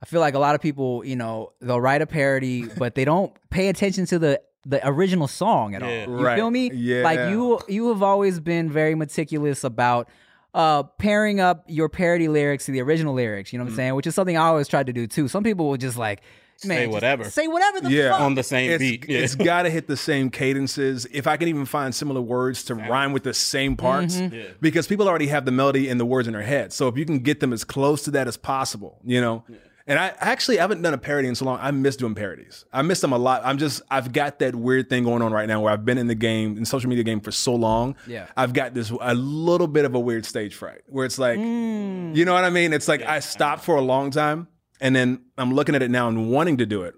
I 0.02 0.06
feel 0.06 0.20
like 0.20 0.34
a 0.34 0.38
lot 0.38 0.54
of 0.54 0.60
people, 0.60 1.04
you 1.04 1.16
know, 1.16 1.52
they'll 1.60 1.80
write 1.80 2.02
a 2.02 2.06
parody, 2.06 2.64
but 2.78 2.94
they 2.94 3.04
don't 3.04 3.32
pay 3.50 3.68
attention 3.68 4.06
to 4.06 4.18
the 4.18 4.40
the 4.66 4.86
original 4.86 5.28
song 5.28 5.74
at 5.74 5.82
Yeah. 5.82 6.04
all. 6.08 6.18
You 6.18 6.24
Right. 6.24 6.36
feel 6.36 6.50
me? 6.50 6.70
Yeah. 6.72 7.02
Like 7.02 7.30
you 7.30 7.60
you 7.68 7.88
have 7.88 8.02
always 8.02 8.40
been 8.40 8.70
very 8.70 8.94
meticulous 8.94 9.64
about 9.64 10.08
uh 10.54 10.82
pairing 10.82 11.40
up 11.40 11.64
your 11.68 11.88
parody 11.88 12.28
lyrics 12.28 12.66
to 12.66 12.72
the 12.72 12.80
original 12.80 13.14
lyrics, 13.14 13.52
you 13.52 13.58
know 13.58 13.64
what 13.64 13.70
I'm 13.70 13.76
saying? 13.76 13.94
Which 13.94 14.06
is 14.06 14.14
something 14.14 14.36
I 14.36 14.46
always 14.46 14.68
tried 14.68 14.86
to 14.86 14.92
do 14.92 15.06
too. 15.06 15.28
Some 15.28 15.44
people 15.44 15.68
will 15.68 15.76
just 15.76 15.96
like 15.96 16.20
man, 16.64 16.78
Say 16.78 16.86
whatever. 16.88 17.24
Say 17.30 17.46
whatever 17.46 17.80
the 17.82 17.90
Yeah. 17.92 18.10
fuck. 18.12 18.20
on 18.22 18.34
the 18.34 18.42
same 18.42 18.72
It's, 18.72 18.78
beat. 18.80 19.04
Yeah. 19.08 19.18
it's 19.20 19.36
got 19.36 19.62
to 19.62 19.70
hit 19.70 19.86
the 19.86 19.96
same 19.96 20.28
cadences. 20.28 21.06
If 21.12 21.28
I 21.28 21.36
can 21.36 21.46
even 21.46 21.66
find 21.66 21.94
similar 21.94 22.20
words 22.20 22.64
to 22.64 22.74
rhyme 22.74 23.12
with 23.12 23.22
the 23.22 23.32
same 23.34 23.76
parts, 23.76 24.16
Mm-hmm. 24.16 24.54
because 24.60 24.88
people 24.88 25.08
already 25.08 25.28
have 25.28 25.44
the 25.44 25.52
melody 25.52 25.88
and 25.88 26.00
the 26.00 26.04
words 26.06 26.26
in 26.26 26.32
their 26.34 26.42
head. 26.42 26.72
So 26.72 26.88
if 26.88 26.96
you 26.98 27.04
can 27.04 27.20
get 27.20 27.38
them 27.38 27.52
as 27.52 27.62
close 27.62 28.02
to 28.04 28.10
that 28.10 28.26
as 28.26 28.36
possible, 28.36 28.98
you 29.04 29.20
know. 29.20 29.44
And 29.88 29.99
I 29.99 30.12
actually 30.21 30.59
haven't 30.59 30.83
done 30.83 30.92
a 30.95 30.99
parody 30.99 31.26
in 31.28 31.35
so 31.35 31.47
long. 31.47 31.59
I 31.62 31.71
miss 31.71 31.97
doing 31.97 32.14
parodies. 32.14 32.64
I 32.73 32.83
miss 32.83 33.00
them 33.00 33.12
a 33.12 33.18
lot. 33.18 33.40
I'm 33.45 33.57
just 33.59 33.80
I've 33.90 34.12
got 34.12 34.38
that 34.40 34.54
weird 34.54 34.88
thing 34.90 35.02
going 35.04 35.23
on 35.23 35.33
right 35.33 35.49
now 35.49 35.61
where 35.62 35.73
I've 35.73 35.85
been 35.87 35.97
in 35.99 36.07
the 36.09 36.14
game, 36.14 36.59
in 36.59 36.64
social 36.66 36.88
media 36.90 37.04
game 37.04 37.21
for 37.21 37.33
so 37.33 37.54
long. 37.54 37.97
Yeah. 38.07 38.26
I've 38.37 38.52
got 38.52 38.75
this 38.75 38.90
a 39.00 39.14
little 39.14 39.66
bit 39.66 39.85
of 39.87 39.95
a 39.95 39.99
weird 40.00 40.26
stage 40.26 40.54
fright 40.54 40.83
where 40.87 41.07
it's 41.07 41.18
like, 41.18 41.38
Mm. 41.38 42.14
you 42.14 42.25
know 42.26 42.35
what 42.35 42.45
I 42.45 42.50
mean? 42.50 42.73
It's 42.75 42.87
like 42.87 43.02
I 43.02 43.21
stopped 43.21 43.64
for 43.64 43.76
a 43.76 43.80
long 43.80 44.11
time 44.11 44.47
and 44.80 44.95
then 44.95 45.23
I'm 45.38 45.54
looking 45.54 45.75
at 45.75 45.83
it 45.83 45.90
now 45.90 46.07
and 46.09 46.30
wanting 46.30 46.59
to 46.59 46.66
do 46.66 46.83
it. 46.83 46.95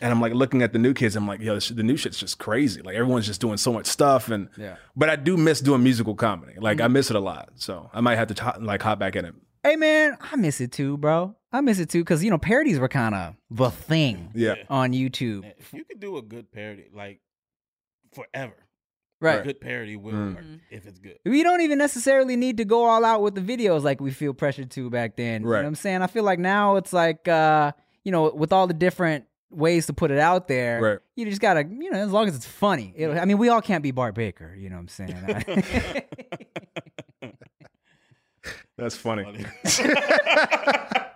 and 0.00 0.10
I'm 0.10 0.20
like 0.20 0.34
looking 0.34 0.62
at 0.62 0.72
the 0.72 0.80
new 0.80 0.94
kids. 0.94 1.14
I'm 1.14 1.28
like, 1.28 1.40
yo, 1.40 1.54
this, 1.54 1.68
the 1.68 1.84
new 1.84 1.96
shit's 1.96 2.18
just 2.18 2.38
crazy. 2.40 2.82
Like 2.82 2.96
everyone's 2.96 3.26
just 3.26 3.40
doing 3.40 3.56
so 3.56 3.72
much 3.72 3.86
stuff, 3.86 4.28
and 4.30 4.48
Yeah. 4.58 4.74
But 4.96 5.10
I 5.10 5.14
do 5.14 5.36
miss 5.36 5.60
doing 5.60 5.84
musical 5.84 6.16
comedy. 6.16 6.54
Like 6.58 6.80
I 6.80 6.88
miss 6.88 7.08
it 7.08 7.14
a 7.14 7.20
lot. 7.20 7.50
So 7.54 7.88
I 7.94 8.00
might 8.00 8.16
have 8.16 8.26
to 8.28 8.34
t- 8.34 8.60
like 8.64 8.82
hop 8.82 8.98
back 8.98 9.14
in 9.14 9.24
it. 9.26 9.34
Hey 9.64 9.76
man, 9.76 10.16
I 10.20 10.34
miss 10.36 10.60
it 10.60 10.72
too, 10.72 10.96
bro. 10.96 11.36
I 11.52 11.60
miss 11.60 11.78
it 11.78 11.88
too 11.88 12.00
because 12.00 12.24
you 12.24 12.30
know 12.30 12.38
parodies 12.38 12.78
were 12.80 12.88
kind 12.88 13.14
of 13.14 13.36
the 13.50 13.70
thing 13.70 14.30
Yeah. 14.34 14.56
on 14.68 14.92
YouTube, 14.92 15.44
if 15.58 15.72
you 15.72 15.84
could 15.84 16.00
do 16.00 16.16
a 16.16 16.22
good 16.22 16.50
parody, 16.50 16.86
like 16.92 17.20
forever, 18.12 18.56
right? 19.20 19.40
a 19.40 19.42
good 19.44 19.60
parody 19.60 19.94
will 19.96 20.12
Mm. 20.12 20.34
work 20.34 20.44
if 20.70 20.86
it's 20.86 20.98
good. 20.98 21.18
We 21.24 21.42
don't 21.44 21.60
even 21.60 21.78
necessarily 21.78 22.34
need 22.36 22.56
to 22.56 22.64
go 22.64 22.84
all 22.84 23.04
out 23.04 23.22
with 23.22 23.34
the 23.36 23.40
videos 23.40 23.82
like 23.84 24.00
we 24.00 24.10
feel 24.10 24.34
pressured 24.34 24.70
to 24.72 24.90
back 24.90 25.14
then. 25.16 25.42
You 25.42 25.46
know 25.46 25.52
Right. 25.52 25.58
what 25.60 25.66
I'm 25.66 25.74
saying? 25.76 26.02
I 26.02 26.08
feel 26.08 26.24
like 26.24 26.40
now 26.40 26.74
it's 26.76 26.92
like 26.92 27.28
uh, 27.28 27.70
you 28.02 28.10
know, 28.10 28.32
with 28.34 28.52
all 28.52 28.66
the 28.66 28.74
different 28.74 29.26
ways 29.50 29.86
to 29.86 29.92
put 29.92 30.10
it 30.10 30.18
out 30.18 30.48
there, 30.48 30.80
Right. 30.80 30.98
you 31.14 31.24
just 31.26 31.40
gotta, 31.40 31.64
you 31.68 31.88
know, 31.90 31.98
as 32.00 32.10
long 32.10 32.26
as 32.26 32.34
it's 32.34 32.46
funny. 32.46 32.92
It'll, 32.96 33.16
I 33.16 33.26
mean, 33.26 33.38
we 33.38 33.48
all 33.48 33.62
can't 33.62 33.82
be 33.84 33.92
Bart 33.92 34.14
Baker, 34.16 34.54
you 34.56 34.70
know 34.70 34.76
what 34.76 34.80
I'm 34.80 34.88
saying? 34.88 35.14
That's 38.78 38.96
funny. 38.96 39.24
Funny. 39.24 39.44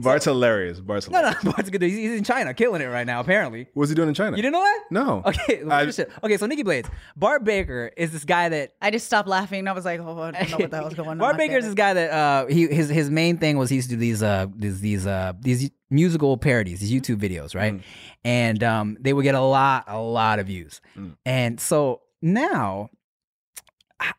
Bart's 0.00 0.26
hilarious. 0.26 0.78
Bart's 0.78 1.10
no, 1.10 1.18
hilarious. 1.18 1.42
no, 1.42 1.50
Bart's 1.56 1.70
good. 1.70 1.82
He's, 1.82 1.96
he's 1.96 2.12
in 2.18 2.22
China, 2.22 2.54
killing 2.54 2.80
it 2.80 2.84
right 2.86 3.04
now. 3.06 3.18
Apparently, 3.18 3.66
What's 3.74 3.88
he 3.90 3.96
doing 3.96 4.06
in 4.08 4.14
China? 4.14 4.36
you 4.36 4.42
didn't 4.42 4.52
know 4.52 4.62
that? 4.62 4.84
No. 4.92 5.22
Okay, 5.26 5.62
I- 5.68 5.92
okay. 6.22 6.36
So 6.36 6.46
Nikki 6.46 6.62
Blades, 6.62 6.88
Bart 7.16 7.42
Baker 7.42 7.90
is 7.96 8.12
this 8.12 8.24
guy 8.24 8.48
that 8.48 8.74
I 8.80 8.92
just 8.92 9.06
stopped 9.06 9.28
laughing. 9.28 9.66
I 9.66 9.72
was 9.72 9.84
like, 9.84 9.98
oh, 9.98 10.20
I 10.22 10.30
don't 10.30 10.50
know 10.50 10.56
what 10.58 10.70
the 10.70 10.76
hell's 10.76 10.94
going 10.94 11.08
on. 11.08 11.18
Bart 11.18 11.32
up 11.32 11.38
Baker's 11.38 11.64
there. 11.64 11.70
this 11.70 11.74
guy 11.74 11.94
that 11.94 12.10
uh 12.12 12.46
he 12.46 12.68
his 12.68 12.88
his 12.88 13.10
main 13.10 13.38
thing 13.38 13.58
was 13.58 13.70
he 13.70 13.76
used 13.76 13.90
to 13.90 13.96
do 13.96 14.00
these 14.00 14.22
uh 14.22 14.46
these 14.54 14.80
these 14.80 15.04
uh 15.04 15.32
these 15.40 15.68
musical 15.90 16.36
parodies, 16.36 16.78
these 16.78 16.92
YouTube 16.92 17.16
videos, 17.16 17.56
right? 17.56 17.80
And 18.24 18.62
um 18.62 18.96
they 19.00 19.12
would 19.12 19.24
get 19.24 19.34
a 19.34 19.40
lot 19.40 19.84
a 19.88 19.98
lot 19.98 20.38
of 20.38 20.46
views. 20.46 20.80
And 21.26 21.58
so 21.58 22.02
now 22.22 22.90
I- 22.92 22.97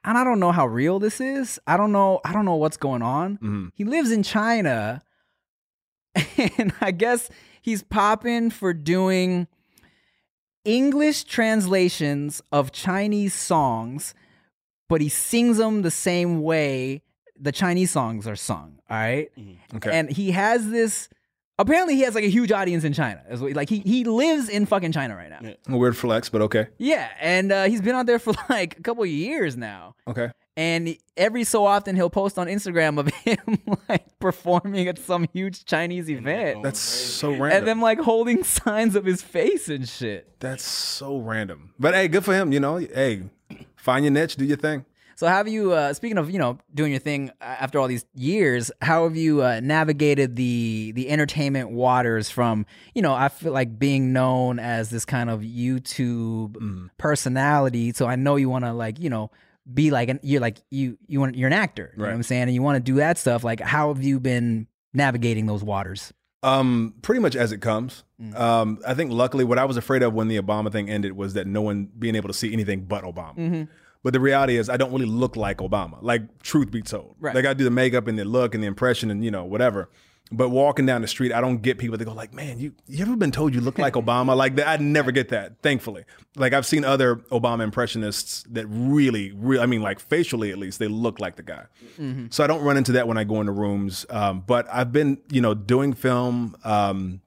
and 0.04 0.18
I 0.18 0.24
don't 0.24 0.40
know 0.40 0.52
how 0.52 0.66
real 0.68 1.00
this 1.00 1.20
is. 1.22 1.60
I 1.68 1.78
don't 1.78 1.92
know 1.92 2.20
I 2.26 2.34
don't 2.34 2.46
know 2.46 2.56
what's 2.56 2.78
going 2.78 3.02
on. 3.02 3.38
Mhm. 3.38 3.72
He 3.76 3.84
lives 3.84 4.12
in 4.12 4.24
China 4.24 5.02
and 6.58 6.74
I 6.82 6.92
guess 6.92 7.30
he's 7.62 7.84
popping 7.84 8.50
for 8.50 8.74
doing 8.74 9.48
English 10.66 11.24
translations 11.24 12.42
of 12.52 12.72
Chinese 12.72 13.34
songs, 13.34 14.14
but 14.88 15.02
he 15.02 15.10
sings 15.10 15.58
them 15.58 15.82
the 15.82 15.92
same 15.92 16.42
way 16.42 17.04
the 17.40 17.52
Chinese 17.52 17.92
songs 17.92 18.28
are 18.28 18.36
sung. 18.36 18.80
All 18.90 18.98
right. 18.98 19.32
Okay. 19.76 19.92
And 19.98 20.10
he 20.10 20.32
has 20.32 20.70
this. 20.70 21.10
Apparently, 21.60 21.94
he 21.96 22.02
has 22.02 22.16
like 22.16 22.24
a 22.24 22.30
huge 22.30 22.52
audience 22.52 22.84
in 22.84 22.94
China. 22.94 23.22
Is 23.30 23.42
what- 23.42 23.54
Like 23.54 23.70
he 23.70 23.80
he 23.82 24.04
lives 24.06 24.50
in 24.50 24.66
fucking 24.66 24.94
China 24.94 25.16
right 25.16 25.30
now. 25.30 25.40
Yeah. 25.44 25.54
A 25.68 25.78
weird 25.78 25.96
flex, 25.96 26.30
but 26.30 26.42
okay. 26.44 26.68
Yeah, 26.80 27.08
and 27.20 27.52
uh, 27.52 27.66
he's 27.66 27.82
been 27.82 27.94
out 27.96 28.06
there 28.08 28.18
for 28.18 28.34
like 28.50 28.80
a 28.80 28.82
couple 28.82 29.04
of 29.04 29.10
years 29.10 29.56
now. 29.58 29.94
Okay. 30.08 30.32
And 30.58 30.98
every 31.16 31.46
so 31.46 31.66
often, 31.66 31.96
he'll 31.96 32.10
post 32.10 32.38
on 32.38 32.48
Instagram 32.48 32.98
of 33.00 33.08
him 33.26 33.60
like 33.88 34.04
performing 34.20 34.88
at 34.90 34.98
some 35.00 35.26
huge 35.32 35.64
Chinese 35.66 36.10
event, 36.10 36.64
That's 36.64 36.80
so 36.80 37.28
random. 37.30 37.44
and 37.44 37.52
random. 37.52 37.66
them 37.66 37.82
like 37.82 38.00
holding 38.00 38.44
signs 38.64 38.96
of 38.96 39.06
his 39.06 39.22
face 39.22 39.70
and 39.70 39.88
shit. 39.88 40.40
That's 40.42 40.64
so 40.64 41.18
random. 41.18 41.74
But 41.80 41.94
hey, 41.94 42.08
good 42.10 42.26
for 42.26 42.34
him. 42.34 42.52
You 42.52 42.60
know, 42.60 42.78
hey, 42.78 43.24
find 43.78 44.04
your 44.04 44.12
niche, 44.12 44.36
do 44.36 44.44
your 44.46 44.58
thing. 44.58 44.84
So, 45.20 45.28
how 45.28 45.36
have 45.36 45.50
you? 45.50 45.74
Uh, 45.74 45.94
speaking 45.94 46.18
of, 46.18 46.32
you 46.32 46.40
know, 46.40 46.60
doing 46.74 46.92
your 46.92 47.02
thing 47.02 47.30
after 47.42 47.78
all 47.78 47.90
these 47.90 48.06
years, 48.16 48.72
how 48.82 49.04
have 49.04 49.18
you 49.18 49.44
uh, 49.44 49.60
navigated 49.62 50.38
the 50.38 50.94
the 50.96 51.10
entertainment 51.10 51.72
waters? 51.72 52.30
From 52.30 52.66
you 52.96 53.02
know, 53.02 53.14
I 53.14 53.28
feel 53.28 53.52
like 53.52 53.78
being 53.78 54.14
known 54.14 54.60
as 54.60 54.90
this 54.90 55.04
kind 55.04 55.30
of 55.30 55.42
YouTube 55.42 56.90
personality. 56.98 57.92
So 57.92 58.06
I 58.06 58.16
know 58.16 58.38
you 58.38 58.48
want 58.48 58.64
to 58.64 58.72
like, 58.72 58.98
you 58.98 59.10
know, 59.10 59.30
be 59.74 59.92
like, 59.92 60.08
an, 60.08 60.22
you're 60.24 60.40
like 60.40 60.60
you 60.72 60.98
you 61.08 61.20
want 61.20 61.36
you're 61.36 61.48
an 61.48 61.54
actor. 61.54 61.92
You 61.98 62.02
know 62.02 62.08
what 62.08 62.16
I'm 62.16 62.24
saying? 62.24 62.44
And 62.44 62.54
you 62.54 62.62
want 62.62 62.78
to 62.78 62.92
do 62.92 62.96
that 63.00 63.18
stuff. 63.18 63.44
Like, 63.44 63.60
how 63.60 63.94
have 63.94 64.02
you 64.02 64.22
been 64.22 64.68
navigating 64.94 65.48
those 65.48 65.66
waters? 65.66 66.14
Um, 66.44 66.94
pretty 67.02 67.20
much 67.20 67.36
as 67.36 67.52
it 67.52 67.60
comes. 67.60 68.06
Um, 68.36 68.80
I 68.88 68.94
think 68.94 69.12
luckily 69.12 69.44
what 69.44 69.60
I 69.60 69.66
was 69.66 69.76
afraid 69.76 70.02
of 70.02 70.14
when 70.14 70.30
the 70.30 70.42
Obama 70.42 70.72
thing 70.72 70.90
ended 70.90 71.12
was 71.12 71.34
that 71.34 71.46
no 71.46 71.62
one 71.62 71.90
being 72.00 72.16
able 72.16 72.30
to 72.30 72.34
see 72.34 72.54
anything 72.54 72.86
but 72.86 73.04
Obama. 73.04 73.68
But 74.04 74.14
the 74.14 74.20
reality 74.20 74.56
is 74.56 74.70
I 74.70 74.78
don't 74.78 74.92
really 74.92 75.06
look 75.06 75.36
like 75.36 75.58
Obama. 75.58 75.98
Like 76.02 76.42
truth 76.42 76.72
be 76.72 76.82
told. 76.82 77.16
Right. 77.20 77.36
Like 77.36 77.46
I 77.46 77.54
do 77.54 77.64
the 77.64 77.72
makeup 77.72 78.08
and 78.08 78.18
the 78.18 78.26
look 78.26 78.54
and 78.54 78.64
the 78.64 78.68
impression 78.68 79.12
and 79.12 79.24
you 79.24 79.32
know, 79.32 79.44
whatever. 79.46 79.90
But 80.32 80.50
walking 80.50 80.86
down 80.86 81.02
the 81.02 81.08
street, 81.08 81.34
I 81.34 81.42
don't 81.42 81.58
get 81.64 81.80
people 81.80 81.98
that 81.98 82.06
go 82.06 82.14
like, 82.14 82.36
"Man, 82.36 82.60
you 82.60 82.74
you 82.86 83.04
ever 83.04 83.16
been 83.16 83.32
told 83.32 83.56
you 83.56 83.62
look 83.62 83.80
like 83.80 83.94
Obama?" 83.96 84.38
Like 84.38 84.58
that, 84.58 84.68
I 84.68 84.78
never 84.78 85.12
get 85.12 85.30
that. 85.30 85.62
Thankfully, 85.64 86.06
like 86.36 86.54
I've 86.54 86.68
seen 86.68 86.86
other 86.86 87.16
Obama 87.32 87.64
impressionists 87.64 88.44
that 88.52 88.68
really, 88.68 89.32
really, 89.32 89.64
I 89.64 89.66
mean, 89.66 89.82
like 89.82 90.00
facially 90.00 90.52
at 90.52 90.60
least, 90.60 90.78
they 90.78 90.88
look 90.88 91.20
like 91.20 91.36
the 91.36 91.42
guy. 91.44 91.66
So 92.30 92.44
I 92.44 92.48
don't 92.48 92.62
run 92.62 92.78
into 92.78 92.92
that 92.94 93.08
when 93.08 93.18
I 93.18 93.24
go 93.24 93.40
into 93.40 93.52
rooms. 93.52 94.06
Um, 94.12 94.42
but 94.46 94.68
I've 94.72 94.92
been, 94.92 95.18
you 95.32 95.42
know, 95.42 95.56
doing 95.56 95.94
film. 95.94 96.56
Um, 96.64 97.22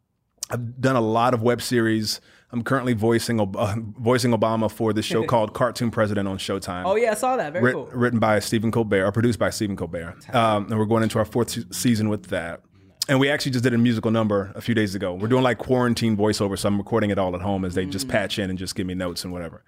I've 0.49 0.81
done 0.81 0.95
a 0.97 1.01
lot 1.01 1.35
of 1.35 1.43
web 1.43 1.61
series. 1.61 2.21
I'm 2.53 2.63
currently 2.63 2.93
voicing 2.93 3.41
Ob- 3.41 3.57
uh, 3.57 3.77
voicing 3.79 4.33
Obama 4.33 4.71
for 4.71 4.93
this 4.93 5.07
show 5.07 5.25
called 5.27 5.55
Cartoon 5.55 5.91
President 5.91 6.29
on 6.29 6.37
Showtime. 6.39 6.85
Oh 6.85 6.97
yeah, 6.97 7.13
I 7.13 7.15
saw 7.15 7.37
that. 7.37 7.53
Very 7.55 7.65
Writ- 7.65 7.75
cool. 7.75 7.87
Written 7.87 8.19
by 8.19 8.39
Stephen 8.41 8.71
Colbert, 8.71 9.07
or 9.07 9.13
produced 9.13 9.39
by 9.39 9.51
Stephen 9.51 9.77
Colbert. 9.77 10.17
Um, 10.35 10.67
and 10.71 10.79
we're 10.79 10.85
going 10.85 11.03
into 11.03 11.19
our 11.19 11.25
fourth 11.25 11.51
se- 11.51 11.65
season 11.71 12.09
with 12.09 12.27
that. 12.27 12.61
And 13.09 13.19
we 13.19 13.29
actually 13.31 13.53
just 13.53 13.65
did 13.65 13.75
a 13.75 13.79
musical 13.79 14.11
number 14.11 14.53
a 14.55 14.61
few 14.61 14.75
days 14.75 14.95
ago. 14.95 15.15
We're 15.15 15.29
doing 15.29 15.43
like 15.43 15.59
quarantine 15.59 16.17
voiceover, 16.17 16.57
so 16.59 16.69
I'm 16.69 16.79
recording 16.79 17.11
it 17.11 17.19
all 17.19 17.35
at 17.35 17.41
home 17.41 17.65
as 17.65 17.75
they 17.75 17.85
just 17.85 18.09
patch 18.09 18.39
in 18.39 18.49
and 18.49 18.59
just 18.59 18.75
give 18.77 18.87
me 18.87 18.95
notes 18.95 19.25
and 19.25 19.33
whatever. 19.33 19.65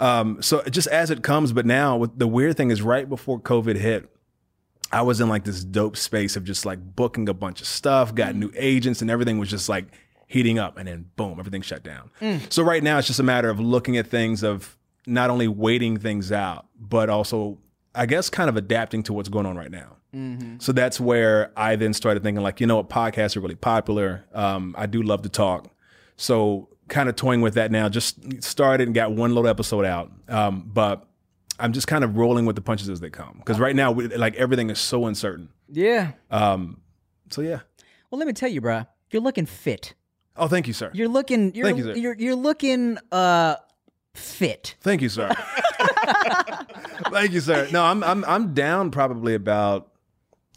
Um, 0.00 0.42
so 0.42 0.62
just 0.64 0.88
as 0.88 1.10
it 1.10 1.22
comes, 1.22 1.52
but 1.52 1.64
now 1.64 1.96
with 1.96 2.18
the 2.18 2.26
weird 2.26 2.56
thing 2.56 2.70
is 2.70 2.82
right 2.82 3.08
before 3.08 3.40
COVID 3.40 3.76
hit, 3.76 4.10
I 4.92 5.02
was 5.02 5.20
in 5.20 5.28
like 5.28 5.44
this 5.44 5.64
dope 5.64 5.96
space 5.96 6.36
of 6.36 6.44
just 6.44 6.66
like 6.66 6.78
booking 6.94 7.28
a 7.28 7.34
bunch 7.34 7.60
of 7.60 7.66
stuff, 7.66 8.14
got 8.14 8.34
new 8.34 8.50
agents, 8.54 9.00
and 9.02 9.10
everything 9.10 9.38
was 9.38 9.48
just 9.48 9.68
like 9.68 9.86
heating 10.34 10.58
up, 10.58 10.76
and 10.76 10.88
then 10.88 11.06
boom, 11.16 11.38
everything 11.38 11.62
shut 11.62 11.82
down. 11.84 12.10
So 12.50 12.62
right 12.62 12.82
now 12.82 12.98
it's 12.98 13.06
just 13.06 13.20
a 13.20 13.22
matter 13.22 13.48
of 13.48 13.60
looking 13.60 13.96
at 13.96 14.08
things 14.08 14.42
of 14.42 14.76
not 15.06 15.30
only 15.30 15.48
waiting 15.48 15.96
things 15.96 16.32
out, 16.32 16.66
but 16.78 17.08
also 17.08 17.58
I 17.94 18.06
guess 18.06 18.28
kind 18.28 18.48
of 18.48 18.56
adapting 18.56 19.04
to 19.04 19.12
what's 19.12 19.28
going 19.28 19.46
on 19.46 19.56
right 19.56 19.70
now. 19.70 19.96
So 20.58 20.70
that's 20.72 21.00
where 21.00 21.50
I 21.56 21.74
then 21.74 21.92
started 21.92 22.22
thinking 22.22 22.42
like, 22.42 22.60
you 22.60 22.68
know 22.68 22.76
what, 22.76 22.88
podcasts 22.88 23.36
are 23.36 23.40
really 23.40 23.56
popular. 23.56 24.24
Um, 24.32 24.74
I 24.78 24.86
do 24.86 25.02
love 25.02 25.22
to 25.22 25.28
talk. 25.28 25.68
So 26.16 26.68
kind 26.88 27.08
of 27.08 27.16
toying 27.16 27.40
with 27.40 27.54
that 27.54 27.72
now. 27.72 27.88
Just 27.88 28.42
started 28.42 28.86
and 28.86 28.94
got 28.94 29.10
one 29.10 29.34
little 29.34 29.48
episode 29.48 29.84
out. 29.84 30.12
Um, 30.28 30.70
but 30.72 31.04
I'm 31.58 31.72
just 31.72 31.88
kind 31.88 32.04
of 32.04 32.16
rolling 32.16 32.46
with 32.46 32.54
the 32.54 32.62
punches 32.62 32.88
as 32.88 33.00
they 33.00 33.10
come 33.10 33.34
because 33.38 33.58
right 33.58 33.74
now, 33.74 33.90
we, 33.90 34.06
like 34.08 34.36
everything 34.36 34.70
is 34.70 34.78
so 34.78 35.06
uncertain. 35.06 35.48
Yeah. 35.68 36.12
Um, 36.30 36.80
so 37.30 37.40
yeah. 37.40 37.60
Well, 38.10 38.20
let 38.20 38.28
me 38.28 38.32
tell 38.34 38.48
you, 38.48 38.60
bruh, 38.60 38.86
you're 39.10 39.22
looking 39.22 39.46
fit. 39.46 39.94
Oh, 40.36 40.48
thank 40.48 40.66
you, 40.66 40.72
sir. 40.72 40.90
You're 40.94 41.08
looking. 41.08 41.54
You're 41.54 41.66
Thank 41.66 41.78
you, 41.78 41.84
sir. 41.84 41.94
you're 41.96 42.14
you're 42.18 42.34
looking 42.34 42.98
uh 43.12 43.56
fit. 44.14 44.74
Thank 44.80 45.00
you, 45.02 45.08
sir. 45.08 45.28
thank 47.10 47.32
you, 47.32 47.40
sir. 47.40 47.68
No, 47.72 47.84
I'm 47.84 48.02
I'm 48.02 48.24
I'm 48.24 48.54
down 48.54 48.90
probably 48.90 49.34
about 49.34 49.90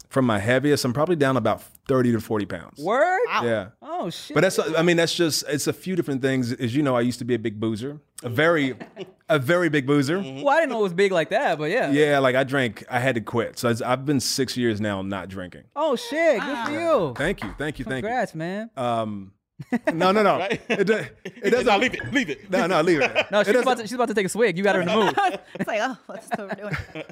from 0.08 0.24
my 0.24 0.38
heaviest. 0.38 0.84
I'm 0.84 0.92
probably 0.92 1.16
down 1.16 1.36
about 1.36 1.62
thirty 1.86 2.12
to 2.12 2.20
forty 2.20 2.46
pounds. 2.46 2.78
Word. 2.82 3.20
Yeah. 3.42 3.68
Oh 3.82 4.10
shit. 4.10 4.34
But 4.34 4.40
that's 4.42 4.58
I 4.58 4.82
mean 4.82 4.96
that's 4.96 5.14
just 5.14 5.44
it's 5.48 5.66
a 5.66 5.72
few 5.72 5.94
different 5.96 6.22
things. 6.22 6.52
As 6.52 6.74
you 6.74 6.82
know, 6.82 6.96
I 6.96 7.00
used 7.02 7.18
to 7.20 7.24
be 7.24 7.34
a 7.34 7.38
big 7.38 7.60
boozer, 7.60 8.00
a 8.22 8.28
very 8.28 8.74
a 9.28 9.38
very 9.38 9.68
big 9.68 9.86
boozer. 9.86 10.18
well, 10.18 10.48
I 10.48 10.60
didn't 10.60 10.70
know 10.70 10.80
it 10.80 10.82
was 10.84 10.94
big 10.94 11.12
like 11.12 11.30
that, 11.30 11.58
but 11.58 11.70
yeah. 11.70 11.90
Yeah, 11.90 12.18
like 12.18 12.34
I 12.34 12.44
drank, 12.44 12.84
I 12.90 12.98
had 12.98 13.14
to 13.16 13.20
quit. 13.20 13.58
So 13.58 13.68
it's- 13.68 13.82
I've 13.82 14.06
been 14.06 14.20
six 14.20 14.56
years 14.56 14.80
now 14.80 15.02
not 15.02 15.28
drinking. 15.28 15.64
Oh 15.76 15.96
shit. 15.96 16.40
Good 16.40 16.66
for 16.66 16.72
you. 16.72 17.14
Thank 17.16 17.42
you, 17.44 17.54
thank 17.58 17.78
you, 17.78 17.84
thank 17.84 18.02
you. 18.02 18.08
Congrats, 18.08 18.34
man. 18.34 18.70
Um, 18.76 19.32
no, 19.92 20.12
no, 20.12 20.22
no. 20.22 20.36
Right? 20.38 20.60
It, 20.68 20.86
do- 20.86 21.04
it 21.24 21.50
doesn't. 21.50 21.80
leave 21.80 21.94
it. 21.94 22.12
Leave 22.12 22.30
it. 22.30 22.50
No, 22.50 22.66
no, 22.66 22.80
leave 22.80 23.00
it. 23.00 23.26
No, 23.30 23.42
she's 23.42 23.52
doesn't- 23.52 23.62
about 23.62 23.76
to 23.78 23.82
she's 23.84 23.92
about 23.94 24.08
to 24.08 24.14
take 24.14 24.26
a 24.26 24.28
swig. 24.28 24.56
You 24.56 24.64
got 24.64 24.76
her 24.76 24.82
in 24.82 24.88
the 24.88 24.94
mood. 24.94 25.14
it's 25.54 25.66
like, 25.66 25.80
oh, 25.82 25.96
what's 26.06 26.28
what 26.30 26.38
we're 26.40 26.70
doing? 26.70 27.04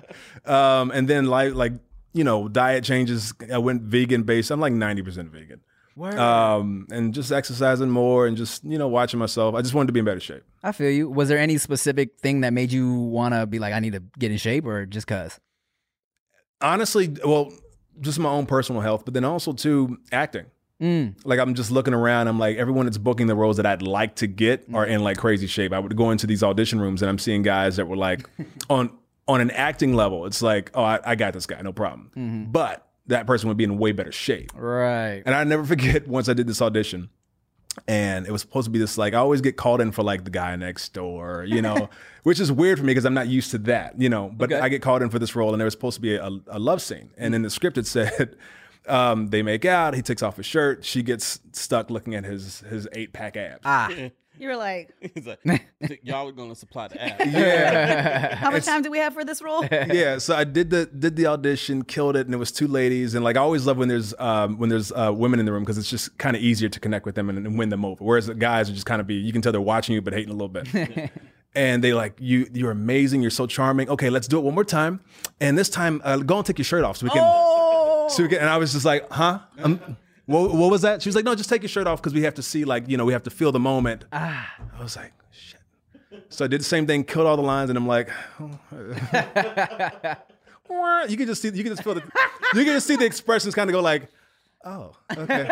Um, 0.45 0.91
and 0.93 1.09
then 1.09 1.27
like 1.27 1.55
like 1.55 1.73
you 2.13 2.25
know, 2.25 2.49
diet 2.49 2.85
changes. 2.85 3.35
I 3.53 3.59
went 3.59 3.83
vegan 3.83 4.23
based. 4.23 4.51
I'm 4.51 4.61
like 4.61 4.73
ninety 4.73 5.03
percent 5.03 5.31
vegan. 5.31 5.61
Word. 5.97 6.15
Um, 6.19 6.87
and 6.91 7.15
just 7.15 7.33
exercising 7.33 7.89
more 7.91 8.27
and 8.27 8.37
just 8.37 8.63
you 8.65 8.79
know 8.79 8.87
watching 8.89 9.19
myself. 9.19 9.55
I 9.55 9.63
just 9.63 9.75
wanted 9.75 9.87
to 9.89 9.93
be 9.93 9.99
in 10.01 10.05
better 10.05 10.21
shape. 10.21 10.43
I 10.63 10.73
feel 10.73 10.91
you. 10.91 11.09
Was 11.11 11.29
there 11.29 11.39
any 11.39 11.57
specific 11.59 12.19
thing 12.21 12.43
that 12.43 12.53
made 12.53 12.71
you 12.71 12.93
want 13.01 13.35
to 13.35 13.47
be 13.47 13.59
like, 13.59 13.73
I 13.75 13.81
need 13.81 13.95
to 13.95 14.03
get 14.19 14.31
in 14.31 14.37
shape, 14.39 14.67
or 14.67 14.85
just 14.87 15.07
cause? 15.07 15.41
Honestly, 16.61 17.15
well, 17.25 17.53
just 18.01 18.19
my 18.19 18.29
own 18.31 18.47
personal 18.47 18.81
health, 18.81 19.05
but 19.05 19.15
then 19.15 19.25
also 19.25 19.53
too 19.53 19.99
acting. 20.13 20.47
Mm. 20.81 21.15
Like 21.25 21.39
I'm 21.39 21.55
just 21.55 21.71
looking 21.71 21.95
around. 21.95 22.29
I'm 22.29 22.39
like 22.39 22.57
everyone 22.57 22.87
that's 22.87 22.99
booking 22.99 23.27
the 23.27 23.35
roles 23.35 23.57
that 23.57 23.67
I'd 23.67 23.83
like 23.83 24.17
to 24.17 24.27
get 24.27 24.71
mm. 24.71 24.75
are 24.75 24.85
in 24.85 25.03
like 25.03 25.17
crazy 25.17 25.47
shape. 25.47 25.73
I 25.73 25.79
would 25.79 25.97
go 25.97 26.11
into 26.11 26.27
these 26.27 26.43
audition 26.43 26.81
rooms 26.81 27.03
and 27.03 27.09
I'm 27.09 27.19
seeing 27.19 27.43
guys 27.43 27.77
that 27.77 27.87
were 27.89 27.97
like 27.97 28.29
on 28.71 28.91
on 29.29 29.41
an 29.41 29.51
acting 29.53 29.95
level. 29.95 30.27
It's 30.27 30.43
like, 30.43 30.71
oh, 30.75 30.83
I, 30.83 31.01
I 31.05 31.15
got 31.15 31.33
this 31.33 31.47
guy, 31.47 31.61
no 31.63 31.73
problem. 31.73 32.11
Mm-hmm. 32.17 32.53
But 32.53 32.87
that 33.07 33.27
person 33.27 33.49
would 33.49 33.57
be 33.57 33.65
in 33.65 33.79
way 33.79 33.93
better 33.93 34.13
shape. 34.13 34.53
Right. 34.55 35.23
And 35.25 35.35
I 35.35 35.45
never 35.45 35.65
forget 35.75 36.07
once 36.07 36.29
I 36.29 36.35
did 36.35 36.47
this 36.47 36.61
audition. 36.61 37.09
and 37.89 38.27
it 38.27 38.33
was 38.33 38.41
supposed 38.41 38.67
to 38.67 38.71
be 38.71 38.79
this 38.79 38.97
like 38.97 39.15
I 39.15 39.19
always 39.19 39.41
get 39.41 39.57
called 39.57 39.81
in 39.81 39.93
for 39.93 40.03
like 40.03 40.25
the 40.25 40.31
guy 40.31 40.57
next 40.57 40.93
door, 40.93 41.45
you 41.47 41.63
know, 41.63 41.89
which 42.23 42.41
is 42.41 42.51
weird 42.53 42.79
for 42.79 42.85
me 42.85 42.93
because 42.93 43.05
I'm 43.05 43.15
not 43.15 43.29
used 43.29 43.51
to 43.53 43.59
that, 43.59 44.01
you 44.01 44.09
know. 44.09 44.31
But 44.35 44.53
Okay. 44.53 44.61
I 44.61 44.69
get 44.69 44.83
called 44.83 45.03
in 45.03 45.11
for 45.11 45.19
this 45.19 45.35
role, 45.35 45.53
and 45.53 45.61
there 45.61 45.67
was 45.67 45.75
supposed 45.75 45.97
to 45.97 46.01
be 46.01 46.15
a, 46.17 46.31
a 46.49 46.59
love 46.59 46.81
scene, 46.83 47.11
and 47.17 47.33
mm. 47.33 47.37
in 47.37 47.43
the 47.43 47.51
script 47.51 47.79
it 47.79 47.87
said. 47.87 48.37
Um, 48.89 49.29
they 49.29 49.43
make 49.43 49.65
out. 49.65 49.95
He 49.95 50.03
takes 50.03 50.23
off 50.23 50.37
his 50.37 50.47
shirt. 50.47 50.85
She 50.85 51.03
gets 51.03 51.41
stuck 51.53 51.91
looking 51.91 52.15
at 52.15 52.25
his 52.25 52.61
his 52.61 52.89
eight 52.93 53.13
pack 53.13 53.37
abs. 53.37 53.63
Ah, 53.65 53.91
You 54.39 54.49
were 54.49 54.57
like, 54.57 54.93
He's 55.15 55.27
like, 55.27 55.41
y'all 56.03 56.29
are 56.29 56.33
gonna 56.33 56.55
supply 56.55 56.89
the 56.89 57.03
app. 57.03 57.21
yeah, 57.25 58.35
how 58.35 58.51
much 58.51 58.67
time 58.67 58.83
do 58.83 58.91
we 58.91 58.99
have 58.99 59.15
for 59.15 59.25
this 59.25 59.41
role? 59.41 59.65
yeah. 59.65 60.19
So 60.19 60.37
I 60.37 60.45
did 60.45 60.69
the 60.69 60.85
did 60.85 61.17
the 61.17 61.27
audition, 61.27 61.85
killed 61.85 62.17
it, 62.17 62.27
and 62.27 62.35
it 62.35 62.39
was 62.39 62.53
two 62.53 62.69
ladies. 62.69 63.15
And 63.15 63.25
like 63.25 63.37
I 63.37 63.41
always 63.41 63.65
love 63.67 63.79
when 63.79 63.89
there's 63.89 64.13
um, 64.19 64.59
when 64.59 64.69
there's 64.69 64.93
uh, 64.93 65.11
women 65.15 65.41
in 65.41 65.47
the 65.47 65.53
room 65.53 65.63
because 65.63 65.79
it's 65.79 65.89
just 65.89 66.19
kind 66.19 66.37
of 66.37 66.43
easier 66.43 66.69
to 66.69 66.79
connect 66.79 67.07
with 67.07 67.15
them 67.15 67.31
and, 67.31 67.47
and 67.47 67.59
win 67.59 67.71
them 67.71 67.83
over. 67.83 68.05
Whereas 68.05 68.27
the 68.27 68.35
guys 68.35 68.69
are 68.69 68.75
just 68.75 68.85
kind 68.85 69.01
of 69.01 69.07
be 69.07 69.15
you 69.15 69.33
can 69.33 69.41
tell 69.41 69.53
they're 69.53 69.61
watching 69.61 69.95
you 69.95 70.03
but 70.03 70.13
hating 70.13 70.29
a 70.29 70.37
little 70.37 70.49
bit. 70.51 71.11
and 71.55 71.83
they 71.83 71.95
like 71.95 72.19
you 72.21 72.47
you're 72.53 72.73
amazing, 72.73 73.23
you're 73.23 73.31
so 73.31 73.47
charming. 73.47 73.89
Okay, 73.89 74.11
let's 74.11 74.29
do 74.29 74.37
it 74.37 74.43
one 74.43 74.55
more 74.55 74.65
time. 74.65 75.01
And 75.41 75.57
this 75.57 75.71
time, 75.71 76.03
uh, 76.05 76.19
go 76.19 76.37
and 76.37 76.45
take 76.47 76.59
your 76.59 76.67
shirt 76.67 76.85
off 76.85 76.99
so 76.99 77.07
we 77.07 77.11
can. 77.11 77.23
Oh. 78.07 78.09
So 78.09 78.23
we 78.23 78.29
can, 78.29 78.39
and 78.39 78.49
I 78.49 78.57
was 78.57 78.73
just 78.73 78.85
like, 78.85 79.11
huh? 79.11 79.41
Um, 79.59 79.97
what, 80.27 80.55
what 80.55 80.71
was 80.71 80.83
that? 80.83 81.03
She 81.03 81.09
was 81.09 81.17
like, 81.17 81.25
no, 81.25 81.35
just 81.35 81.49
take 81.49 81.63
your 81.63 81.69
shirt 81.69 81.87
off 81.87 82.01
because 82.01 82.15
we 82.15 82.23
have 82.23 82.35
to 82.35 82.43
see, 82.43 82.65
like, 82.65 82.89
you 82.89 82.97
know, 82.97 83.05
we 83.05 83.13
have 83.13 83.25
to 83.25 83.31
feel 83.31 83.53
the 83.53 83.61
moment. 83.61 84.05
I 84.13 84.47
was 84.81 84.97
like, 84.97 85.13
shit. 85.31 85.61
So 86.29 86.45
I 86.45 86.49
did 86.49 86.61
the 86.61 86.65
same 86.65 86.87
thing, 86.87 87.05
killed 87.05 87.27
all 87.27 87.37
the 87.37 87.43
lines, 87.43 87.71
and 87.71 87.77
I'm 87.77 87.87
like, 87.87 88.11
you 91.11 91.17
can 91.17 91.27
just 91.27 91.43
see, 91.43 91.49
you 91.49 91.65
can 91.65 91.73
just 91.73 91.83
feel 91.83 91.95
the, 91.95 92.03
you 92.55 92.65
can 92.65 92.75
just 92.75 92.87
see 92.87 92.97
the 92.97 93.07
expressions 93.07 93.55
kind 93.55 93.69
of 93.69 93.73
go 93.73 93.81
like, 93.81 94.09
oh, 94.67 94.93
okay. 95.17 95.49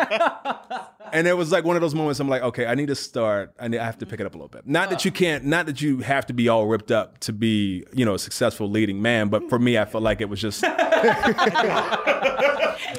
and 1.12 1.26
it 1.26 1.36
was 1.36 1.50
like 1.52 1.64
one 1.64 1.76
of 1.76 1.82
those 1.82 1.94
moments. 1.94 2.20
I'm 2.20 2.28
like, 2.28 2.42
okay, 2.42 2.66
I 2.66 2.74
need 2.74 2.88
to 2.88 2.94
start. 2.94 3.54
I 3.58 3.68
need, 3.68 3.78
I 3.78 3.84
have 3.84 3.98
to 3.98 4.06
pick 4.06 4.20
it 4.20 4.26
up 4.26 4.34
a 4.34 4.36
little 4.36 4.48
bit. 4.48 4.66
Not 4.66 4.90
that 4.90 5.04
you 5.04 5.10
oh. 5.10 5.18
can't, 5.18 5.44
not 5.44 5.66
that 5.66 5.80
you 5.80 6.00
have 6.00 6.26
to 6.26 6.34
be 6.34 6.48
all 6.48 6.66
ripped 6.66 6.90
up 6.90 7.18
to 7.20 7.32
be, 7.32 7.84
you 7.92 8.04
know, 8.04 8.14
a 8.14 8.18
successful 8.18 8.68
leading 8.68 9.00
man, 9.00 9.28
but 9.28 9.48
for 9.48 9.58
me, 9.58 9.78
I 9.78 9.84
felt 9.84 10.02
like 10.02 10.20
it 10.20 10.28
was 10.28 10.40
just. 10.40 10.64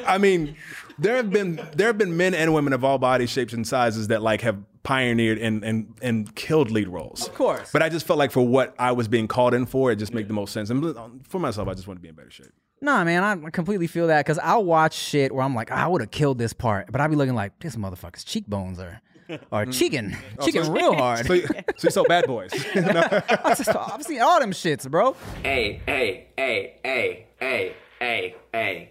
I 0.08 0.18
mean, 0.20 0.56
there 0.98 1.18
have 1.18 1.30
been 1.30 1.56
there 1.76 1.88
have 1.88 1.98
been 1.98 2.16
men 2.16 2.34
and 2.34 2.54
women 2.54 2.74
of 2.74 2.84
all 2.84 2.98
body 2.98 3.26
shapes 3.26 3.54
and 3.54 3.68
sizes 3.68 4.08
that 4.08 4.22
like 4.22 4.42
have 4.42 4.58
pioneered 4.84 5.38
and 5.40 5.64
and 5.64 5.94
and 6.02 6.34
killed 6.36 6.72
lead 6.72 6.88
roles. 6.88 7.28
Of 7.28 7.34
course. 7.34 7.70
But 7.74 7.82
I 7.82 7.90
just 7.90 8.06
felt 8.06 8.20
like 8.20 8.32
for 8.32 8.46
what 8.46 8.74
I 8.80 8.94
was 8.94 9.08
being 9.08 9.28
called 9.28 9.54
in 9.54 9.66
for, 9.66 9.92
it 9.92 9.98
just 9.98 10.14
made 10.14 10.28
the 10.28 10.34
most 10.34 10.54
sense. 10.54 10.70
And 10.70 10.84
um, 10.98 11.22
for 11.28 11.40
myself, 11.40 11.68
I 11.68 11.74
just 11.74 11.88
want 11.88 12.00
to 12.00 12.02
be 12.02 12.08
in 12.10 12.16
better 12.16 12.32
shape. 12.32 12.54
Nah, 12.82 13.04
man, 13.04 13.24
I 13.24 13.50
completely 13.50 13.88
feel 13.88 14.08
that 14.08 14.26
because 14.26 14.38
I'll 14.40 14.64
watch 14.64 14.94
shit 14.94 15.34
where 15.34 15.44
I'm 15.44 15.56
like, 15.56 15.72
ah, 15.72 15.86
I 15.86 15.88
would 15.88 16.02
have 16.02 16.12
killed 16.12 16.38
this 16.38 16.54
part, 16.54 16.92
but 16.92 17.02
I'll 17.02 17.10
be 17.10 17.16
looking 17.16 17.36
like 17.36 17.58
this 17.60 17.76
motherfucker's 17.76 18.24
cheekbones 18.24 18.80
are 18.80 19.02
are 19.52 19.64
mm-hmm. 19.64 19.72
cheeking, 19.72 20.16
oh, 20.38 20.46
cheeking 20.46 20.72
real 20.72 20.94
hard. 20.98 21.26
So, 21.26 21.34
you- 21.34 21.48
so 21.48 21.88
you 21.88 21.90
saw 21.90 22.04
Bad 22.04 22.28
Boys. 22.28 22.52
I've 22.76 23.58
just- 23.58 23.76
I've 23.76 24.04
seen 24.04 24.22
all 24.22 24.40
them 24.40 24.52
shits, 24.52 24.90
bro. 24.90 25.16
Hey, 25.42 25.82
hey, 25.86 26.28
hey, 26.38 26.76
hey, 26.84 27.26
hey, 27.40 27.74
hey, 28.00 28.36
hey, 28.54 28.90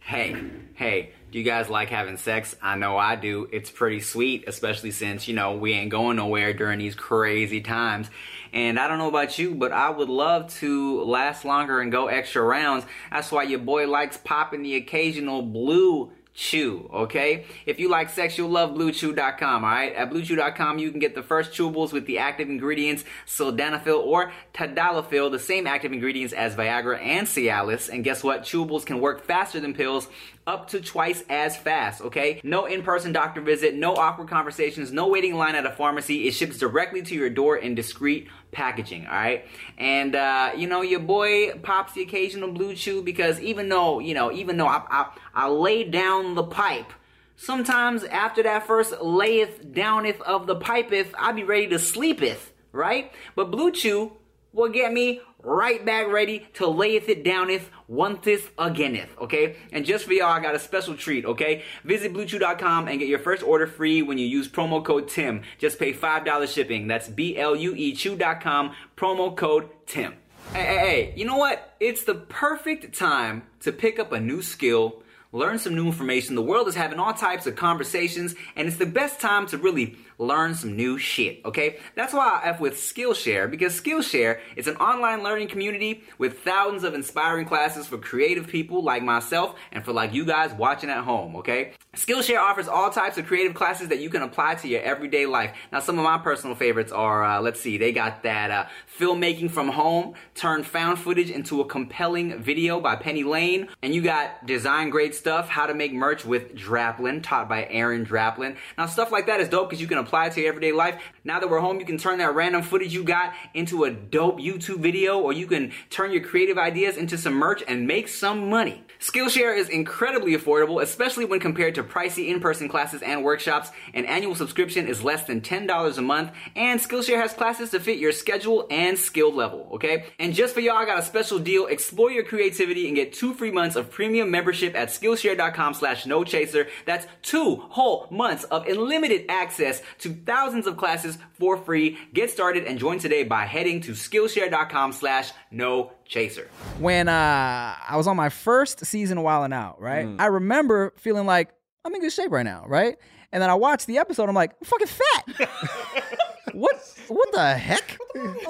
hey, 0.00 0.36
hey. 0.74 1.10
Do 1.32 1.38
you 1.38 1.44
guys 1.44 1.70
like 1.70 1.88
having 1.88 2.18
sex? 2.18 2.54
I 2.60 2.76
know 2.76 2.98
I 2.98 3.16
do. 3.16 3.48
It's 3.50 3.70
pretty 3.70 4.00
sweet, 4.00 4.44
especially 4.46 4.90
since, 4.90 5.26
you 5.26 5.34
know, 5.34 5.54
we 5.54 5.72
ain't 5.72 5.90
going 5.90 6.16
nowhere 6.16 6.52
during 6.52 6.78
these 6.78 6.94
crazy 6.94 7.62
times. 7.62 8.10
And 8.52 8.78
I 8.78 8.86
don't 8.88 8.98
know 8.98 9.08
about 9.08 9.38
you, 9.38 9.54
but 9.54 9.72
I 9.72 9.90
would 9.90 10.08
love 10.08 10.52
to 10.56 11.02
last 11.02 11.44
longer 11.44 11.80
and 11.80 11.90
go 11.90 12.08
extra 12.08 12.42
rounds. 12.42 12.84
That's 13.10 13.32
why 13.32 13.44
your 13.44 13.60
boy 13.60 13.86
likes 13.88 14.18
popping 14.18 14.62
the 14.62 14.76
occasional 14.76 15.42
blue 15.42 16.12
Chew, 16.34 16.88
okay? 16.90 17.44
If 17.66 17.78
you 17.78 17.90
like 17.90 18.08
sex, 18.08 18.38
you'll 18.38 18.48
love 18.48 18.70
BlueChew.com, 18.70 19.64
alright? 19.64 19.94
At 19.94 20.08
BlueChew.com, 20.10 20.78
you 20.78 20.90
can 20.90 20.98
get 20.98 21.14
the 21.14 21.22
first 21.22 21.52
chewables 21.52 21.92
with 21.92 22.06
the 22.06 22.18
active 22.18 22.48
ingredients 22.48 23.04
sildenafil 23.26 23.98
or 23.98 24.32
tadalafil, 24.54 25.30
the 25.30 25.38
same 25.38 25.66
active 25.66 25.92
ingredients 25.92 26.32
as 26.32 26.54
Viagra 26.54 26.98
and 27.02 27.26
Cialis. 27.26 27.90
And 27.90 28.02
guess 28.02 28.24
what? 28.24 28.44
Chewables 28.44 28.86
can 28.86 28.98
work 28.98 29.24
faster 29.26 29.60
than 29.60 29.74
pills, 29.74 30.08
up 30.46 30.68
to 30.70 30.80
twice 30.80 31.22
as 31.28 31.56
fast, 31.56 32.00
okay? 32.00 32.40
No 32.42 32.66
in-person 32.66 33.12
doctor 33.12 33.40
visit, 33.40 33.74
no 33.74 33.94
awkward 33.94 34.28
conversations, 34.28 34.90
no 34.90 35.08
waiting 35.08 35.34
line 35.34 35.54
at 35.54 35.64
a 35.66 35.70
pharmacy. 35.70 36.26
It 36.26 36.32
ships 36.32 36.58
directly 36.58 37.02
to 37.02 37.14
your 37.14 37.30
door 37.30 37.56
in 37.56 37.74
discreet 37.74 38.28
packaging, 38.50 39.06
alright? 39.06 39.46
And, 39.78 40.16
uh, 40.16 40.52
you 40.56 40.66
know, 40.66 40.82
your 40.82 41.00
boy 41.00 41.52
pops 41.62 41.92
the 41.92 42.02
occasional 42.02 42.52
BlueChew 42.52 43.04
because 43.04 43.40
even 43.40 43.68
though, 43.68 44.00
you 44.00 44.14
know, 44.14 44.32
even 44.32 44.56
though 44.56 44.66
I, 44.66 44.82
I, 44.90 45.06
I 45.34 45.48
lay 45.48 45.84
down 45.84 46.34
the 46.34 46.44
pipe, 46.44 46.92
sometimes 47.36 48.02
after 48.04 48.42
that 48.42 48.66
first 48.66 49.00
layeth 49.00 49.72
downeth 49.72 50.20
of 50.22 50.46
the 50.46 50.56
pipeth, 50.56 51.14
I 51.16 51.32
be 51.32 51.44
ready 51.44 51.68
to 51.68 51.78
sleepeth, 51.78 52.52
right? 52.72 53.12
But 53.36 53.52
BlueChew 53.52 54.10
will 54.52 54.68
get 54.68 54.92
me 54.92 55.20
right 55.42 55.84
back 55.84 56.08
ready 56.08 56.46
to 56.54 56.66
layeth 56.66 57.08
it 57.08 57.24
downeth 57.24 57.70
onetheth 57.90 58.50
againeth, 58.58 59.08
okay? 59.20 59.56
And 59.72 59.84
just 59.84 60.04
for 60.04 60.12
y'all, 60.12 60.28
I 60.28 60.40
got 60.40 60.54
a 60.54 60.58
special 60.58 60.96
treat, 60.96 61.24
okay? 61.24 61.64
Visit 61.84 62.12
bluechew.com 62.12 62.88
and 62.88 62.98
get 62.98 63.08
your 63.08 63.18
first 63.18 63.42
order 63.42 63.66
free 63.66 64.02
when 64.02 64.18
you 64.18 64.26
use 64.26 64.48
promo 64.48 64.84
code 64.84 65.08
TIM. 65.08 65.42
Just 65.58 65.78
pay 65.78 65.92
$5 65.92 66.52
shipping. 66.52 66.86
That's 66.86 67.08
B-L-U-E 67.08 67.94
chew.com, 67.94 68.74
promo 68.96 69.36
code 69.36 69.68
TIM. 69.86 70.14
Hey, 70.52 70.64
hey, 70.64 70.78
hey, 70.78 71.14
you 71.16 71.24
know 71.24 71.38
what? 71.38 71.74
It's 71.80 72.04
the 72.04 72.14
perfect 72.14 72.96
time 72.96 73.44
to 73.60 73.72
pick 73.72 73.98
up 73.98 74.12
a 74.12 74.20
new 74.20 74.42
skill, 74.42 75.02
learn 75.32 75.58
some 75.58 75.74
new 75.74 75.86
information. 75.86 76.34
The 76.34 76.42
world 76.42 76.68
is 76.68 76.74
having 76.74 76.98
all 76.98 77.14
types 77.14 77.46
of 77.46 77.56
conversations, 77.56 78.34
and 78.54 78.68
it's 78.68 78.76
the 78.76 78.84
best 78.84 79.18
time 79.18 79.46
to 79.46 79.56
really 79.56 79.96
learn 80.22 80.54
some 80.54 80.76
new 80.76 80.98
shit, 80.98 81.44
okay? 81.44 81.78
That's 81.94 82.12
why 82.12 82.40
I 82.42 82.48
F 82.50 82.60
with 82.60 82.74
Skillshare, 82.74 83.50
because 83.50 83.78
Skillshare 83.80 84.40
is 84.56 84.66
an 84.66 84.76
online 84.76 85.22
learning 85.22 85.48
community 85.48 86.04
with 86.18 86.40
thousands 86.40 86.84
of 86.84 86.94
inspiring 86.94 87.46
classes 87.46 87.86
for 87.86 87.98
creative 87.98 88.46
people 88.46 88.82
like 88.82 89.02
myself 89.02 89.56
and 89.72 89.84
for 89.84 89.92
like 89.92 90.14
you 90.14 90.24
guys 90.24 90.52
watching 90.52 90.90
at 90.90 91.04
home, 91.04 91.36
okay? 91.36 91.72
Skillshare 91.96 92.40
offers 92.40 92.68
all 92.68 92.90
types 92.90 93.18
of 93.18 93.26
creative 93.26 93.54
classes 93.54 93.88
that 93.88 93.98
you 93.98 94.08
can 94.08 94.22
apply 94.22 94.54
to 94.54 94.68
your 94.68 94.80
everyday 94.80 95.26
life. 95.26 95.54
Now, 95.70 95.80
some 95.80 95.98
of 95.98 96.04
my 96.04 96.18
personal 96.18 96.56
favorites 96.56 96.92
are, 96.92 97.22
uh, 97.24 97.40
let's 97.40 97.60
see, 97.60 97.76
they 97.76 97.92
got 97.92 98.22
that 98.22 98.50
uh, 98.50 98.64
filmmaking 98.98 99.50
from 99.50 99.68
home, 99.68 100.14
turn 100.34 100.62
found 100.62 100.98
footage 100.98 101.30
into 101.30 101.60
a 101.60 101.66
compelling 101.66 102.40
video 102.42 102.80
by 102.80 102.96
Penny 102.96 103.24
Lane, 103.24 103.68
and 103.82 103.94
you 103.94 104.00
got 104.00 104.46
design 104.46 104.88
great 104.90 105.14
stuff, 105.14 105.48
how 105.48 105.66
to 105.66 105.74
make 105.74 105.92
merch 105.92 106.24
with 106.24 106.54
Draplin, 106.54 107.22
taught 107.22 107.48
by 107.48 107.66
Aaron 107.68 108.06
Draplin. 108.06 108.56
Now, 108.78 108.86
stuff 108.86 109.12
like 109.12 109.26
that 109.26 109.40
is 109.40 109.48
dope 109.48 109.68
because 109.68 109.80
you 109.80 109.88
can 109.88 109.98
apply 109.98 110.11
it 110.12 110.32
to 110.34 110.40
your 110.40 110.48
everyday 110.48 110.72
life. 110.72 111.00
Now 111.24 111.40
that 111.40 111.48
we're 111.48 111.60
home, 111.60 111.80
you 111.80 111.86
can 111.86 111.98
turn 111.98 112.18
that 112.18 112.34
random 112.34 112.62
footage 112.62 112.92
you 112.92 113.04
got 113.04 113.32
into 113.54 113.84
a 113.84 113.90
dope 113.90 114.38
YouTube 114.38 114.80
video, 114.80 115.18
or 115.18 115.32
you 115.32 115.46
can 115.46 115.72
turn 115.90 116.12
your 116.12 116.22
creative 116.22 116.58
ideas 116.58 116.96
into 116.96 117.16
some 117.18 117.34
merch 117.34 117.62
and 117.66 117.86
make 117.86 118.08
some 118.08 118.48
money. 118.50 118.84
Skillshare 119.02 119.58
is 119.58 119.68
incredibly 119.68 120.36
affordable, 120.36 120.80
especially 120.80 121.24
when 121.24 121.40
compared 121.40 121.74
to 121.74 121.82
pricey 121.82 122.28
in-person 122.28 122.68
classes 122.68 123.02
and 123.02 123.24
workshops. 123.24 123.72
An 123.94 124.04
annual 124.04 124.36
subscription 124.36 124.86
is 124.86 125.02
less 125.02 125.24
than 125.24 125.40
$10 125.40 125.98
a 125.98 126.02
month, 126.02 126.30
and 126.54 126.78
Skillshare 126.78 127.20
has 127.20 127.32
classes 127.32 127.70
to 127.70 127.80
fit 127.80 127.98
your 127.98 128.12
schedule 128.12 128.64
and 128.70 128.96
skill 128.96 129.34
level, 129.34 129.68
okay? 129.72 130.04
And 130.20 130.32
just 130.32 130.54
for 130.54 130.60
y'all, 130.60 130.76
I 130.76 130.86
got 130.86 131.00
a 131.00 131.02
special 131.02 131.40
deal. 131.40 131.66
Explore 131.66 132.12
your 132.12 132.22
creativity 132.22 132.86
and 132.86 132.94
get 132.94 133.12
two 133.12 133.34
free 133.34 133.50
months 133.50 133.74
of 133.74 133.90
premium 133.90 134.30
membership 134.30 134.76
at 134.76 134.90
Skillshare.com 134.90 135.74
slash 135.74 136.06
no 136.06 136.22
chaser. 136.22 136.68
That's 136.86 137.08
two 137.22 137.56
whole 137.56 138.06
months 138.08 138.44
of 138.44 138.68
unlimited 138.68 139.26
access 139.28 139.82
to 139.98 140.14
thousands 140.14 140.68
of 140.68 140.76
classes 140.76 141.18
for 141.40 141.56
free. 141.56 141.98
Get 142.14 142.30
started 142.30 142.66
and 142.66 142.78
join 142.78 143.00
today 143.00 143.24
by 143.24 143.46
heading 143.46 143.80
to 143.80 143.92
Skillshare.com 143.94 144.92
slash 144.92 145.32
no 145.50 145.90
chaser. 146.12 146.48
When 146.78 147.08
uh, 147.08 147.74
I 147.88 147.96
was 147.96 148.06
on 148.06 148.16
my 148.16 148.28
first 148.28 148.84
season 148.84 149.18
of 149.18 149.24
Wildin' 149.24 149.54
Out, 149.54 149.80
right? 149.80 150.06
Mm. 150.06 150.20
I 150.20 150.26
remember 150.26 150.92
feeling 150.98 151.26
like 151.26 151.50
I'm 151.84 151.94
in 151.94 152.00
good 152.00 152.12
shape 152.12 152.30
right 152.30 152.44
now, 152.44 152.64
right? 152.68 152.96
And 153.32 153.42
then 153.42 153.48
I 153.48 153.54
watched 153.54 153.86
the 153.86 153.98
episode. 153.98 154.28
I'm 154.28 154.34
like, 154.34 154.52
I'm 154.60 154.66
fucking 154.66 154.86
fat. 154.88 155.48
what? 156.52 156.76
What 157.08 157.32
the 157.32 157.54
heck? 157.54 157.98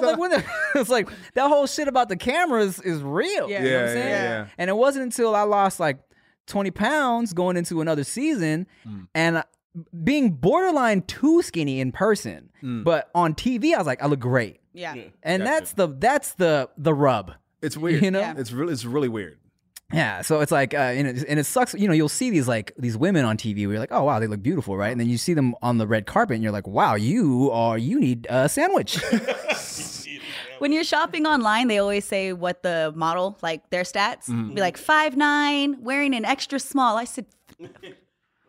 Like, 0.01 0.17
what 0.17 0.31
the- 0.31 0.43
it's 0.79 0.89
like 0.89 1.09
that 1.35 1.47
whole 1.47 1.67
shit 1.67 1.87
about 1.87 2.09
the 2.09 2.17
cameras 2.17 2.79
is 2.81 3.01
real. 3.01 3.49
Yeah. 3.49 3.63
You 3.63 3.69
know 3.69 3.75
what 3.77 3.81
I'm 3.81 3.87
Yeah, 3.87 3.93
saying? 3.93 4.09
yeah, 4.09 4.23
yeah. 4.23 4.47
And 4.57 4.69
it 4.69 4.75
wasn't 4.75 5.03
until 5.03 5.35
I 5.35 5.43
lost 5.43 5.79
like 5.79 5.99
20 6.47 6.71
pounds 6.71 7.33
going 7.33 7.55
into 7.57 7.79
another 7.81 8.03
season, 8.03 8.67
Mm. 8.85 9.07
and 9.15 9.37
uh, 9.37 9.43
being 10.03 10.31
borderline 10.33 11.01
too 11.03 11.41
skinny 11.41 11.79
in 11.79 11.91
person, 11.93 12.49
Mm. 12.61 12.83
but 12.83 13.09
on 13.15 13.33
TV, 13.33 13.73
I 13.73 13.77
was 13.77 13.87
like, 13.87 14.03
I 14.03 14.07
look 14.07 14.19
great. 14.19 14.59
Yeah. 14.73 14.95
And 15.23 15.45
that's 15.45 15.73
the 15.73 15.87
that's 15.87 16.33
the 16.33 16.69
the 16.77 16.93
rub. 16.93 17.31
It's 17.63 17.77
weird. 17.77 18.03
You 18.03 18.11
know? 18.11 18.19
Yeah. 18.19 18.35
It's 18.37 18.51
really 18.51 18.73
it's 18.73 18.85
really 18.85 19.09
weird. 19.09 19.37
Yeah, 19.91 20.21
so 20.23 20.39
it's 20.39 20.51
like, 20.51 20.73
uh, 20.73 20.77
and, 20.77 21.07
it, 21.07 21.23
and 21.27 21.39
it 21.39 21.43
sucks. 21.45 21.75
You 21.75 21.87
know, 21.87 21.93
you'll 21.93 22.09
see 22.09 22.31
these 22.31 22.47
like 22.47 22.71
these 22.79 22.97
women 22.97 23.25
on 23.25 23.37
TV 23.37 23.65
where 23.67 23.73
you're 23.73 23.79
like, 23.79 23.91
oh 23.91 24.03
wow, 24.03 24.17
they 24.19 24.25
look 24.25 24.41
beautiful, 24.41 24.75
right? 24.75 24.91
And 24.91 24.99
then 24.99 25.07
you 25.07 25.17
see 25.19 25.35
them 25.35 25.53
on 25.61 25.77
the 25.77 25.85
red 25.85 26.07
carpet, 26.07 26.33
and 26.35 26.41
you're 26.43 26.51
like, 26.51 26.65
wow, 26.67 26.95
you 26.95 27.51
are 27.51 27.77
you 27.77 27.99
need 27.99 28.25
a 28.29 28.47
sandwich. 28.49 28.97
When 30.59 30.71
you're 30.71 30.85
shopping 30.85 31.25
online, 31.25 31.67
they 31.67 31.79
always 31.79 32.05
say 32.05 32.31
what 32.31 32.63
the 32.63 32.93
model, 32.95 33.37
like 33.41 33.69
their 33.69 33.83
stats, 33.83 34.27
be 34.55 34.61
like 34.61 34.77
five 34.77 35.17
nine, 35.17 35.83
wearing 35.83 36.13
an 36.15 36.23
extra 36.23 36.57
small. 36.57 36.95
I 36.95 37.03
said, 37.03 37.25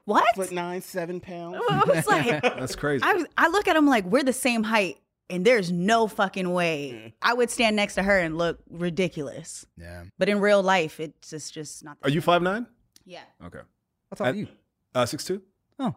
What? 0.05 0.35
Foot 0.37 0.53
nine, 0.53 0.81
seven 0.81 1.19
pounds. 1.21 1.57
I 1.71 1.83
was 1.87 2.07
like, 2.07 2.41
That's 2.43 2.77
crazy. 2.77 3.03
I, 3.05 3.15
was- 3.15 3.27
I 3.37 3.49
look 3.49 3.67
at 3.67 3.75
them 3.75 3.87
like 3.87 4.05
we're 4.05 4.23
the 4.23 4.33
same 4.33 4.63
height, 4.63 4.99
and 5.31 5.45
there's 5.45 5.73
no 5.73 6.07
fucking 6.07 6.53
way 6.53 7.15
I 7.23 7.35
would 7.35 7.51
stand 7.51 7.77
next 7.77 7.95
to 7.95 8.03
her 8.03 8.19
and 8.19 8.37
look 8.39 8.59
ridiculous. 8.71 9.67
Yeah. 9.77 10.05
But 10.19 10.29
in 10.29 10.41
real 10.41 10.63
life, 10.63 11.01
it's 11.01 11.31
just 11.31 11.55
just 11.55 11.85
not. 11.85 11.97
Are 12.03 12.11
you 12.11 12.21
five 12.21 12.43
nine? 12.43 12.67
Yeah. 13.07 13.21
Okay. 13.45 13.61
What's 14.09 14.21
up 14.21 14.27
I- 14.27 14.31
with 14.31 14.41
you? 14.41 14.49
Uh, 14.95 15.07
six 15.07 15.25
two. 15.25 15.43
Oh. 15.79 15.95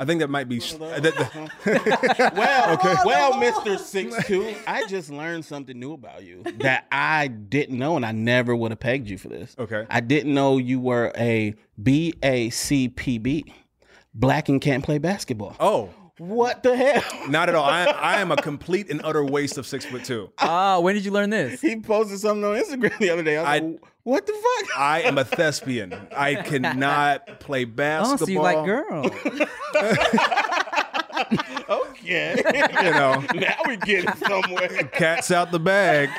I 0.00 0.06
think 0.06 0.20
that 0.20 0.30
might 0.30 0.48
be. 0.48 0.58
sh- 0.58 0.72
that- 0.74 1.02
that- 1.02 2.32
Well, 2.34 3.02
well, 3.04 3.36
Mister 3.38 3.76
Six 3.76 4.26
Two, 4.26 4.54
I 4.66 4.86
just 4.86 5.10
learned 5.10 5.44
something 5.44 5.78
new 5.78 5.92
about 5.92 6.22
you 6.24 6.42
that 6.60 6.86
I 6.90 7.26
didn't 7.28 7.78
know, 7.78 7.96
and 7.96 8.06
I 8.06 8.12
never 8.12 8.56
would 8.56 8.70
have 8.72 8.80
pegged 8.80 9.10
you 9.10 9.18
for 9.18 9.28
this. 9.28 9.54
Okay. 9.58 9.84
I 9.90 10.00
didn't 10.00 10.32
know 10.32 10.56
you 10.56 10.80
were 10.80 11.12
a 11.14 11.54
BACPB, 11.78 13.52
black 14.14 14.48
and 14.48 14.60
can't 14.62 14.82
play 14.84 14.96
basketball. 14.98 15.56
oh, 15.60 15.90
What 16.28 16.62
the 16.62 16.76
hell? 16.76 17.02
not 17.28 17.48
at 17.48 17.54
all. 17.56 17.64
I, 17.64 17.84
I 18.00 18.20
am 18.20 18.30
a 18.30 18.36
complete 18.36 18.88
and 18.90 19.00
utter 19.02 19.24
waste 19.24 19.58
of 19.58 19.66
six 19.66 19.84
foot 19.84 20.04
two. 20.04 20.30
Ah, 20.38 20.78
when 20.78 20.94
did 20.94 21.04
you 21.04 21.10
learn 21.10 21.30
this? 21.30 21.60
He 21.60 21.80
posted 21.80 22.20
something 22.20 22.44
on 22.44 22.56
Instagram 22.56 22.96
the 22.98 23.10
other 23.10 23.24
day. 23.24 23.38
I 23.38 23.40
was 23.40 23.48
I- 23.48 23.58
like, 23.58 23.80
what 24.04 24.26
the 24.26 24.32
fuck? 24.32 24.78
I 24.78 25.02
am 25.02 25.18
a 25.18 25.24
thespian. 25.24 25.94
I 26.16 26.34
cannot 26.36 27.38
play 27.40 27.64
basketball. 27.64 28.46
Oh, 28.46 28.64
basketball. 28.66 29.10
so 29.10 29.12
you 29.12 29.38
like 29.40 29.64
girls? 29.74 30.12
okay. 31.68 32.36
You 32.84 32.90
know, 32.90 33.24
now 33.34 33.56
we 33.66 33.76
get 33.78 34.04
it 34.04 34.18
somewhere. 34.18 34.68
cat's 34.92 35.30
out 35.30 35.50
the 35.52 35.60
bag. 35.60 36.10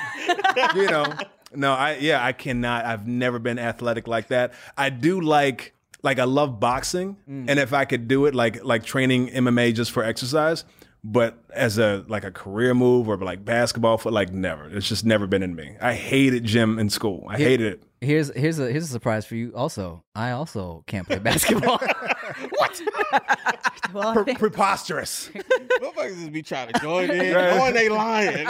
You 0.75 0.87
know, 0.87 1.05
no, 1.53 1.73
I 1.73 1.97
yeah, 1.97 2.23
I 2.23 2.31
cannot. 2.33 2.85
I've 2.85 3.07
never 3.07 3.39
been 3.39 3.59
athletic 3.59 4.07
like 4.07 4.27
that. 4.29 4.53
I 4.77 4.89
do 4.89 5.19
like 5.21 5.73
like 6.03 6.19
I 6.19 6.25
love 6.25 6.59
boxing, 6.59 7.17
and 7.27 7.49
if 7.57 7.73
I 7.73 7.85
could 7.85 8.07
do 8.07 8.25
it, 8.27 8.35
like 8.35 8.63
like 8.63 8.83
training 8.83 9.29
MMA 9.29 9.73
just 9.73 9.91
for 9.91 10.03
exercise. 10.03 10.65
But 11.05 11.37
as 11.53 11.79
a 11.79 12.05
like 12.07 12.23
a 12.23 12.31
career 12.31 12.73
move 12.73 13.09
or 13.09 13.17
like 13.17 13.43
basketball 13.43 13.97
for 13.97 14.09
like 14.09 14.31
never. 14.31 14.69
It's 14.69 14.87
just 14.87 15.03
never 15.05 15.27
been 15.27 15.43
in 15.43 15.53
me. 15.53 15.75
I 15.81 15.93
hated 15.95 16.45
gym 16.45 16.79
in 16.79 16.89
school. 16.89 17.25
I 17.27 17.37
hated 17.37 17.73
it. 17.73 17.83
Here's 17.99 18.33
here's 18.33 18.57
a 18.59 18.71
here's 18.71 18.85
a 18.85 18.87
surprise 18.87 19.25
for 19.25 19.35
you. 19.35 19.51
Also, 19.53 20.03
I 20.15 20.31
also 20.31 20.83
can't 20.87 21.05
play 21.05 21.19
basketball. 21.19 21.81
Well, 23.93 24.07
I 24.07 24.13
Pre- 24.13 24.23
think- 24.23 24.39
preposterous. 24.45 25.29
Motherfuckers 25.35 26.15
just 26.15 26.31
be 26.31 26.41
trying 26.41 26.71
to 26.73 26.79
join 26.79 27.11
in, 27.11 27.31
knowing 27.33 27.73
they 27.73 27.89
lying. 27.89 28.47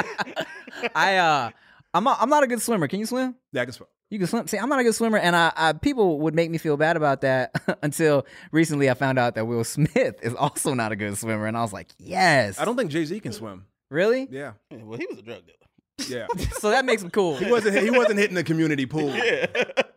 I 0.96 1.18
uh, 1.18 1.50
I'm 1.94 2.04
not, 2.06 2.18
I'm 2.22 2.30
not 2.30 2.44
a 2.44 2.48
good 2.48 2.62
swimmer. 2.62 2.88
Can 2.88 3.00
you 3.00 3.06
swim? 3.06 3.36
Yeah, 3.52 3.63
I 3.63 3.66
can 3.66 3.74
sw- 3.74 3.82
You 4.13 4.19
can 4.19 4.28
swim. 4.28 4.45
See, 4.45 4.60
I'm 4.60 4.69
not 4.69 4.80
a 4.80 4.84
good 4.84 4.93
swimmer, 4.93 5.17
and 5.17 5.36
I, 5.36 5.52
I 5.56 5.73
people 5.73 6.19
would 6.19 6.36
make 6.36 6.52
me 6.52 6.60
feel 6.60 6.78
bad 6.78 6.97
about 6.97 7.21
that 7.21 7.52
until 7.82 8.28
recently. 8.52 8.88
I 8.88 8.93
found 8.93 9.17
out 9.17 9.34
that 9.34 9.47
Will 9.47 9.63
Smith 9.63 10.19
is 10.21 10.36
also 10.36 10.76
not 10.76 10.91
a 10.91 10.95
good 10.95 11.17
swimmer, 11.17 11.47
and 11.47 11.58
I 11.58 11.63
was 11.63 11.73
like, 11.73 11.88
yes. 11.97 12.60
I 12.60 12.65
don't 12.65 12.78
think 12.78 12.91
Jay 12.91 13.06
Z 13.06 13.19
can 13.21 13.34
swim. 13.34 13.65
really. 13.89 14.28
Yeah, 14.30 14.52
well, 14.69 14.99
he 14.99 15.08
was 15.10 15.17
a 15.17 15.23
drug 15.23 15.41
dealer. 15.47 16.28
yeah. 16.28 16.45
So 16.60 16.69
that 16.69 16.86
makes 16.86 17.02
him 17.02 17.10
cool. 17.10 17.38
He 17.38 17.49
wasn't. 17.49 17.76
He 17.82 17.89
wasn't 17.89 18.19
hitting 18.19 18.36
the 18.36 18.43
community 18.43 18.86
pool. 18.86 19.12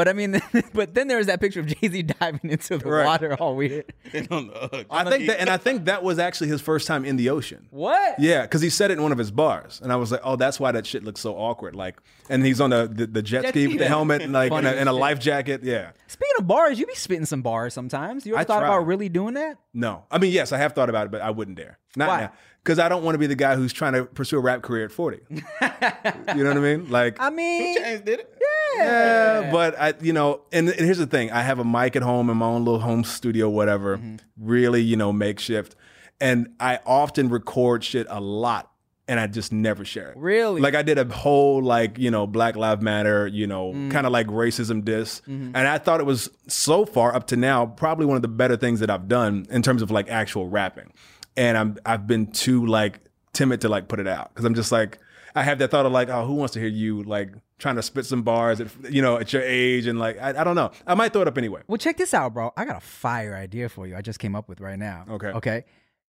But 0.00 0.08
I 0.08 0.14
mean, 0.14 0.40
but 0.72 0.94
then 0.94 1.08
there's 1.08 1.26
that 1.26 1.42
picture 1.42 1.60
of 1.60 1.66
Jay 1.66 1.86
Z 1.88 2.02
diving 2.20 2.40
into 2.50 2.78
the 2.78 2.88
Right. 2.88 3.04
water, 3.04 3.34
all 3.38 3.54
weird. 3.54 3.92
And 4.14 4.26
on 4.32 4.46
the 4.46 4.54
hook. 4.54 4.86
I 4.90 5.04
think 5.10 5.26
that, 5.26 5.38
and 5.40 5.50
I 5.50 5.58
think 5.58 5.84
that 5.84 6.02
was 6.02 6.18
actually 6.18 6.48
his 6.48 6.62
first 6.62 6.86
time 6.86 7.04
in 7.04 7.16
the 7.16 7.28
ocean. 7.28 7.66
What? 7.70 8.18
Yeah, 8.18 8.40
because 8.42 8.62
he 8.62 8.70
said 8.70 8.90
it 8.90 8.94
in 8.94 9.02
one 9.02 9.12
of 9.12 9.18
his 9.18 9.30
bars, 9.30 9.78
and 9.82 9.92
I 9.92 9.96
was 9.96 10.10
like, 10.10 10.22
"Oh, 10.24 10.36
that's 10.36 10.58
why 10.58 10.72
that 10.72 10.86
shit 10.86 11.04
looks 11.04 11.20
so 11.20 11.34
awkward." 11.36 11.76
Like, 11.76 12.00
and 12.30 12.42
he's 12.46 12.62
on 12.62 12.70
the 12.70 12.88
the, 12.90 13.06
the 13.08 13.20
jet, 13.22 13.48
ski 13.48 13.66
with 13.68 13.76
the 13.78 13.86
helmet 13.88 14.22
and 14.22 14.32
like 14.32 14.50
in 14.50 14.64
a, 14.64 14.72
in 14.72 14.88
a 14.88 14.92
life 14.94 15.20
jacket. 15.20 15.62
Yeah, 15.62 15.90
Speaking 16.06 16.34
of 16.38 16.46
bars, 16.46 16.78
you 16.78 16.86
be 16.86 16.94
spitting 16.94 17.26
some 17.26 17.42
bars 17.42 17.74
sometimes. 17.74 18.24
You 18.24 18.32
ever 18.36 18.40
I 18.40 18.44
thought 18.44 18.60
try. 18.60 18.68
about 18.68 18.86
really 18.86 19.10
doing 19.10 19.34
that? 19.34 19.58
no, 19.74 20.04
I 20.10 20.16
mean, 20.16 20.32
yes, 20.32 20.50
I 20.50 20.56
have 20.56 20.72
thought 20.72 20.88
about 20.88 21.04
it, 21.08 21.10
but 21.12 21.20
I 21.20 21.28
wouldn't 21.30 21.58
dare. 21.58 21.78
Not 21.94 22.08
Why? 22.08 22.20
now, 22.22 22.32
because 22.62 22.78
I 22.78 22.88
don't 22.88 23.02
want 23.02 23.14
to 23.14 23.18
be 23.18 23.26
the 23.26 23.34
guy 23.34 23.56
who's 23.56 23.72
trying 23.72 23.94
to 23.94 24.04
pursue 24.04 24.36
a 24.36 24.40
rap 24.40 24.62
career 24.62 24.84
at 24.86 24.92
forty. 24.92 25.20
you 25.30 25.36
know 25.62 26.48
what 26.48 26.56
I 26.56 26.60
mean? 26.60 26.90
Like, 26.90 27.16
I 27.20 27.30
mean, 27.30 27.76
James 27.76 28.00
did 28.02 28.20
it. 28.20 28.36
Yeah, 28.76 29.50
but 29.52 29.78
I, 29.78 29.94
you 30.00 30.12
know, 30.12 30.42
and, 30.52 30.68
and 30.68 30.80
here's 30.80 30.98
the 30.98 31.06
thing: 31.06 31.30
I 31.32 31.42
have 31.42 31.58
a 31.58 31.64
mic 31.64 31.96
at 31.96 32.02
home 32.02 32.30
in 32.30 32.36
my 32.36 32.46
own 32.46 32.64
little 32.64 32.80
home 32.80 33.04
studio, 33.04 33.48
whatever. 33.48 33.98
Mm-hmm. 33.98 34.16
Really, 34.38 34.82
you 34.82 34.96
know, 34.96 35.12
makeshift, 35.12 35.74
and 36.20 36.48
I 36.60 36.78
often 36.86 37.28
record 37.30 37.82
shit 37.84 38.06
a 38.08 38.20
lot, 38.20 38.70
and 39.08 39.18
I 39.18 39.26
just 39.26 39.52
never 39.52 39.84
share 39.84 40.10
it. 40.12 40.16
Really? 40.16 40.60
Like 40.60 40.74
I 40.76 40.82
did 40.82 40.98
a 40.98 41.04
whole 41.04 41.62
like 41.62 41.98
you 41.98 42.10
know 42.10 42.26
Black 42.26 42.56
Lives 42.56 42.80
Matter, 42.82 43.26
you 43.26 43.46
know, 43.46 43.72
Mm. 43.72 43.90
kind 43.90 44.06
of 44.06 44.12
like 44.12 44.28
racism 44.28 44.84
diss, 44.84 45.20
Mm-hmm. 45.22 45.56
and 45.56 45.66
I 45.68 45.78
thought 45.78 46.00
it 46.00 46.06
was 46.06 46.30
so 46.46 46.86
far 46.86 47.14
up 47.14 47.26
to 47.28 47.36
now 47.36 47.66
probably 47.66 48.06
one 48.06 48.16
of 48.16 48.22
the 48.22 48.28
better 48.28 48.56
things 48.56 48.80
that 48.80 48.90
I've 48.90 49.08
done 49.08 49.46
in 49.50 49.62
terms 49.62 49.82
of 49.82 49.90
like 49.90 50.08
actual 50.08 50.48
rapping, 50.48 50.92
and 51.36 51.56
I'm 51.56 51.76
I've 51.86 52.06
been 52.06 52.26
too 52.28 52.66
like 52.66 53.00
timid 53.32 53.60
to 53.62 53.68
like 53.68 53.88
put 53.88 54.00
it 54.00 54.06
out 54.08 54.30
because 54.34 54.44
I'm 54.44 54.54
just 54.54 54.72
like 54.72 54.98
I 55.34 55.42
have 55.42 55.58
that 55.60 55.70
thought 55.70 55.86
of 55.86 55.92
like 55.92 56.08
oh 56.08 56.26
who 56.26 56.34
wants 56.34 56.54
to 56.54 56.60
hear 56.60 56.68
you 56.68 57.02
like 57.04 57.32
trying 57.58 57.76
to 57.76 57.82
spit 57.82 58.06
some 58.06 58.22
bars 58.22 58.60
at 58.60 58.68
you 58.90 59.02
know 59.02 59.16
at 59.18 59.32
your 59.32 59.42
age 59.42 59.86
and 59.86 59.98
like 59.98 60.18
I, 60.20 60.30
I 60.40 60.44
don't 60.44 60.56
know 60.56 60.70
I 60.86 60.94
might 60.94 61.12
throw 61.12 61.22
it 61.22 61.28
up 61.28 61.38
anyway. 61.38 61.62
Well, 61.68 61.78
check 61.78 61.96
this 61.96 62.12
out, 62.14 62.34
bro. 62.34 62.52
I 62.56 62.64
got 62.64 62.76
a 62.76 62.80
fire 62.80 63.34
idea 63.34 63.68
for 63.68 63.86
you. 63.86 63.96
I 63.96 64.00
just 64.02 64.18
came 64.18 64.34
up 64.34 64.48
with 64.48 64.60
right 64.60 64.78
now. 64.78 65.04
Okay. 65.10 65.28
Okay. 65.28 65.64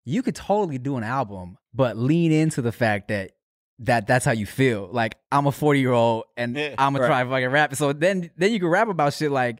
You 0.05 0.23
could 0.23 0.35
totally 0.35 0.79
do 0.79 0.97
an 0.97 1.03
album, 1.03 1.57
but 1.73 1.95
lean 1.97 2.31
into 2.31 2.61
the 2.63 2.71
fact 2.71 3.09
that 3.09 3.31
that 3.79 4.07
that's 4.07 4.25
how 4.25 4.31
you 4.31 4.45
feel. 4.45 4.89
Like 4.91 5.15
I'm 5.31 5.45
a 5.47 5.51
40 5.51 5.79
year 5.79 5.91
old 5.91 6.23
and 6.37 6.57
I'm 6.57 6.93
gonna 6.93 7.01
Right. 7.01 7.07
try 7.07 7.23
fucking 7.23 7.49
rap. 7.49 7.75
So 7.75 7.93
then 7.93 8.31
then 8.37 8.51
you 8.51 8.59
can 8.59 8.69
rap 8.69 8.87
about 8.87 9.13
shit 9.13 9.29
like 9.31 9.59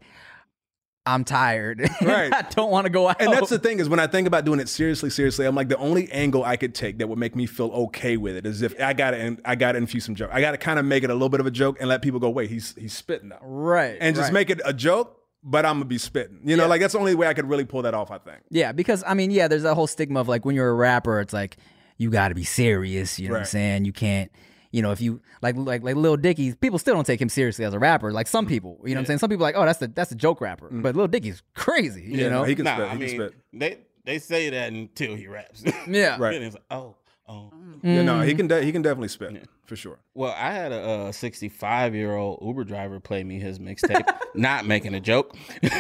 I'm 1.05 1.23
tired. 1.23 1.89
Right. 2.01 2.33
I 2.33 2.41
don't 2.43 2.71
want 2.71 2.85
to 2.85 2.89
go 2.89 3.07
out. 3.07 3.21
And 3.21 3.31
that's 3.31 3.49
the 3.49 3.59
thing 3.59 3.79
is 3.79 3.87
when 3.87 3.99
I 3.99 4.07
think 4.07 4.27
about 4.27 4.43
doing 4.43 4.59
it 4.59 4.67
seriously, 4.67 5.09
seriously, 5.09 5.45
I'm 5.45 5.55
like 5.55 5.69
the 5.69 5.77
only 5.77 6.11
angle 6.11 6.43
I 6.43 6.57
could 6.57 6.73
take 6.75 6.97
that 6.97 7.07
would 7.07 7.17
make 7.17 7.35
me 7.35 7.45
feel 7.45 7.67
okay 7.67 8.17
with 8.17 8.35
it 8.35 8.45
is 8.45 8.61
if 8.61 8.79
I 8.81 8.93
got 8.93 9.11
to 9.11 9.37
I 9.45 9.55
got 9.55 9.73
to 9.73 9.77
infuse 9.77 10.05
some 10.05 10.15
joke. 10.15 10.29
I 10.33 10.41
got 10.41 10.51
to 10.51 10.57
kind 10.57 10.79
of 10.79 10.85
make 10.85 11.03
it 11.03 11.09
a 11.09 11.13
little 11.13 11.29
bit 11.29 11.39
of 11.39 11.45
a 11.45 11.51
joke 11.51 11.77
and 11.79 11.89
let 11.89 12.01
people 12.01 12.19
go, 12.19 12.29
wait, 12.29 12.49
he's 12.49 12.75
he's 12.75 12.93
spitting 12.93 13.29
now, 13.29 13.39
right. 13.41 13.97
and 13.99 14.15
just 14.15 14.27
right. 14.27 14.33
make 14.33 14.49
it 14.49 14.61
a 14.65 14.73
joke, 14.73 15.21
but 15.43 15.65
I'm 15.65 15.75
gonna 15.75 15.85
be 15.85 15.97
spitting. 15.97 16.39
You 16.43 16.55
know, 16.57 16.63
Yeah. 16.63 16.69
like 16.69 16.81
that's 16.81 16.93
the 16.93 16.99
only 16.99 17.15
way 17.15 17.27
I 17.27 17.33
could 17.33 17.47
really 17.49 17.65
pull 17.65 17.83
that 17.83 17.93
off. 17.93 18.11
I 18.11 18.17
think. 18.17 18.39
Yeah, 18.49 18.71
because 18.71 19.03
I 19.05 19.13
mean, 19.13 19.31
yeah, 19.31 19.47
there's 19.47 19.63
that 19.63 19.75
whole 19.75 19.87
stigma 19.87 20.19
of 20.19 20.27
like 20.27 20.43
when 20.43 20.55
you're 20.55 20.69
a 20.69 20.75
rapper, 20.75 21.19
it's 21.21 21.33
like 21.33 21.57
you 21.97 22.09
got 22.09 22.29
to 22.29 22.35
be 22.35 22.43
serious. 22.43 23.19
You 23.19 23.27
know 23.27 23.35
what 23.35 23.41
I'm 23.41 23.45
saying? 23.45 23.85
You 23.85 23.93
can't. 23.93 24.31
You 24.71 24.81
know, 24.81 24.91
if 24.91 25.01
you 25.01 25.21
like 25.41 25.55
like 25.57 25.83
like 25.83 25.95
Lil 25.95 26.17
Dicky, 26.17 26.53
people 26.55 26.79
still 26.79 26.93
don't 26.95 27.05
take 27.05 27.21
him 27.21 27.29
seriously 27.29 27.65
as 27.65 27.73
a 27.73 27.79
rapper. 27.79 28.11
Like 28.11 28.27
some 28.27 28.45
people, 28.45 28.79
you 28.83 28.89
know 28.89 28.95
what 28.95 28.99
I'm 29.01 29.05
saying? 29.07 29.19
Some 29.19 29.29
people 29.29 29.45
are 29.45 29.49
like, 29.49 29.55
oh, 29.57 29.65
that's 29.65 29.79
the 29.79 29.87
that's 29.87 30.11
a 30.11 30.15
joke 30.15 30.39
rapper. 30.41 30.69
But 30.71 30.95
Lil 30.95 31.07
Dicky's 31.07 31.43
crazy. 31.55 32.03
You 32.03 32.17
Yeah, 32.23 32.29
know? 32.29 32.43
he 32.43 32.55
can 32.55 32.65
Nah, 32.65 32.75
spit. 32.75 32.87
I 32.87 32.93
He 32.93 32.99
mean, 32.99 33.09
spit. 33.09 33.33
they 33.53 33.77
they 34.05 34.17
say 34.19 34.49
that 34.49 34.71
until 34.71 35.15
he 35.15 35.27
raps. 35.27 35.63
yeah. 35.87 36.15
Right. 36.19 36.35
And 36.35 36.45
it's 36.45 36.55
like, 36.55 36.63
oh, 36.71 36.95
oh. 37.27 37.51
Yeah, 37.83 38.03
no, 38.03 38.21
he 38.21 38.33
can 38.33 38.47
de- 38.47 38.63
he 38.63 38.71
can 38.71 38.81
definitely 38.81 39.07
spit 39.09 39.47
for 39.65 39.75
sure. 39.75 39.99
Well, 40.13 40.33
I 40.37 40.51
had 40.51 40.71
a, 40.71 40.81
uh 41.07 41.11
65 41.11 41.93
year 41.95 42.15
old 42.15 42.39
Uber 42.41 42.63
driver 42.63 42.99
play 42.99 43.23
me 43.23 43.39
his 43.39 43.59
mixtape, 43.59 44.07
not 44.35 44.65
making 44.65 44.93
a 44.95 44.99
joke. 44.99 45.35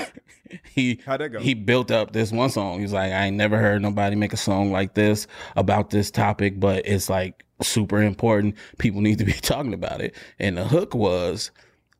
he 0.73 0.99
How'd 1.05 1.21
that 1.21 1.29
go? 1.29 1.39
He 1.39 1.53
built 1.53 1.91
up 1.91 2.11
this 2.11 2.31
one 2.31 2.49
song. 2.49 2.79
He's 2.81 2.93
like, 2.93 3.11
I 3.11 3.25
ain't 3.27 3.37
never 3.37 3.57
heard 3.57 3.81
nobody 3.81 4.15
make 4.15 4.33
a 4.33 4.37
song 4.37 4.71
like 4.71 4.93
this 4.95 5.27
about 5.55 5.89
this 5.91 6.11
topic, 6.11 6.59
but 6.59 6.85
it's 6.85 7.09
like 7.09 7.45
super 7.63 8.01
important. 8.01 8.55
People 8.77 9.01
need 9.01 9.17
to 9.19 9.25
be 9.25 9.33
talking 9.41 9.73
about 9.73 10.01
it. 10.01 10.15
And 10.39 10.57
the 10.57 10.65
hook 10.65 10.93
was, 10.93 11.51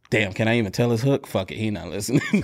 damn, 0.10 0.34
can 0.34 0.48
I 0.48 0.58
even 0.58 0.72
tell 0.72 0.92
his 0.92 1.02
hook? 1.02 1.28
Fuck 1.28 1.52
it, 1.52 1.58
he 1.58 1.70
not 1.72 1.90
listening. 1.90 2.22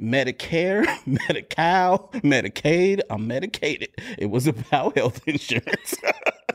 Medicare, 0.00 0.86
Medi-Cal, 1.06 2.10
Medicaid, 2.14 3.00
I'm 3.10 3.26
medicated. 3.26 3.90
It 4.18 4.30
was 4.30 4.46
about 4.46 4.96
health 4.96 5.20
insurance. 5.26 5.94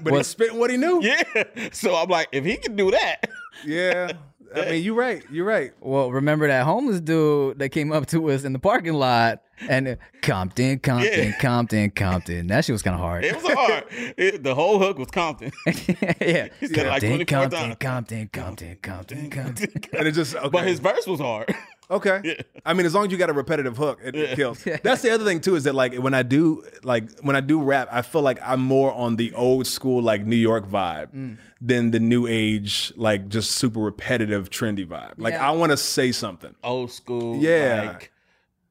But 0.02 0.14
he 0.16 0.24
spitting 0.24 0.58
what 0.60 0.72
he 0.72 0.78
knew. 0.78 1.02
yeah. 1.02 1.24
So 1.72 1.96
I'm 1.96 2.10
like, 2.10 2.28
if 2.32 2.44
he 2.44 2.58
can 2.58 2.76
do 2.76 2.92
that, 2.92 3.30
Yeah. 3.66 4.12
I 4.56 4.72
mean, 4.72 4.84
you're 4.84 4.96
right. 4.96 5.24
You're 5.30 5.46
right. 5.46 5.74
Well, 5.82 6.12
remember 6.12 6.48
that 6.48 6.64
homeless 6.66 7.02
dude 7.02 7.60
that 7.60 7.70
came 7.70 7.92
up 7.92 8.06
to 8.08 8.30
us 8.32 8.46
in 8.46 8.54
the 8.54 8.60
parking 8.60 8.94
lot 8.94 9.42
and 9.70 9.88
uh, 9.88 9.96
Compton, 10.22 10.80
Compton, 10.80 11.30
Yeah. 11.30 11.38
Compton, 11.40 11.92
Compton. 11.92 12.48
That 12.48 12.66
shit 12.66 12.74
was 12.74 12.82
kind 12.82 12.94
of 12.96 13.00
hard. 13.00 13.24
it 13.26 13.36
was 13.36 13.52
hard. 13.54 13.84
It, 14.18 14.44
the 14.44 14.56
whole 14.56 14.80
hook 14.80 14.98
was 14.98 15.10
Compton. 15.10 15.52
yeah. 15.66 16.48
He 16.60 16.68
said 16.68 16.86
it 16.86 16.90
like 16.90 17.02
24 17.02 17.26
Compton, 17.26 17.60
times. 17.60 17.76
Compton, 17.80 18.30
Compton, 18.32 18.78
Compton, 18.82 19.30
Compton. 19.30 19.70
And 19.98 20.08
it 20.08 20.12
just 20.14 20.36
okay. 20.36 20.50
But 20.50 20.66
his 20.68 20.80
verse 20.80 21.06
was 21.08 21.20
hard. 21.20 21.54
Okay. 21.92 22.40
I 22.66 22.74
mean, 22.74 22.88
as 22.88 22.96
long 22.96 23.06
as 23.06 23.12
you 23.12 23.18
got 23.20 23.30
a 23.30 23.34
repetitive 23.34 23.78
hook, 23.78 24.00
it, 24.04 24.16
it 24.16 24.36
kills. 24.36 24.64
That's 24.84 25.04
the 25.04 25.12
other 25.12 25.24
thing 25.24 25.40
too, 25.40 25.56
is 25.56 25.66
that 25.66 25.76
like 25.76 25.94
when 25.96 26.16
I 26.16 26.24
do 26.24 26.64
like 26.84 27.20
when 27.20 27.36
I 27.36 27.42
do 27.42 27.62
rap, 27.62 27.88
I 27.92 28.02
feel 28.02 28.24
like 28.24 28.40
I'm 28.44 28.60
more 28.62 28.92
on 28.94 29.18
the 29.18 29.32
old 29.34 29.68
school 29.68 30.02
like 30.02 30.26
New 30.26 30.36
York 30.36 30.68
vibe 30.68 31.14
Mm. 31.14 31.38
than 31.62 31.92
the 31.92 32.00
new 32.00 32.26
age 32.26 32.92
like 32.96 33.30
just 33.30 33.52
super 33.52 33.80
repetitive 33.80 34.50
trendy 34.50 34.86
vibe. 34.86 35.14
Like 35.18 35.34
Yeah. 35.36 35.48
I 35.48 35.52
want 35.52 35.72
to 35.74 35.78
say 35.78 36.12
something. 36.12 36.56
Old 36.64 36.92
school, 36.92 37.38
Yeah. 37.38 37.92
like 37.94 38.12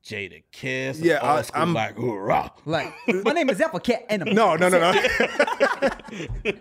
Jada 0.05 0.43
Kiss. 0.53 1.01
Yeah, 1.01 1.19
I, 1.23 1.45
I'm 1.55 1.73
like 1.73 1.97
hoorah. 1.97 2.53
Like, 2.67 2.93
my 3.25 3.33
name 3.33 3.49
is 3.51 3.63
Cat 3.83 4.05
and 4.09 4.23
I'm 4.29 4.35
No, 4.35 4.55
no, 4.57 4.69
no, 4.69 4.79
no. 4.93 4.93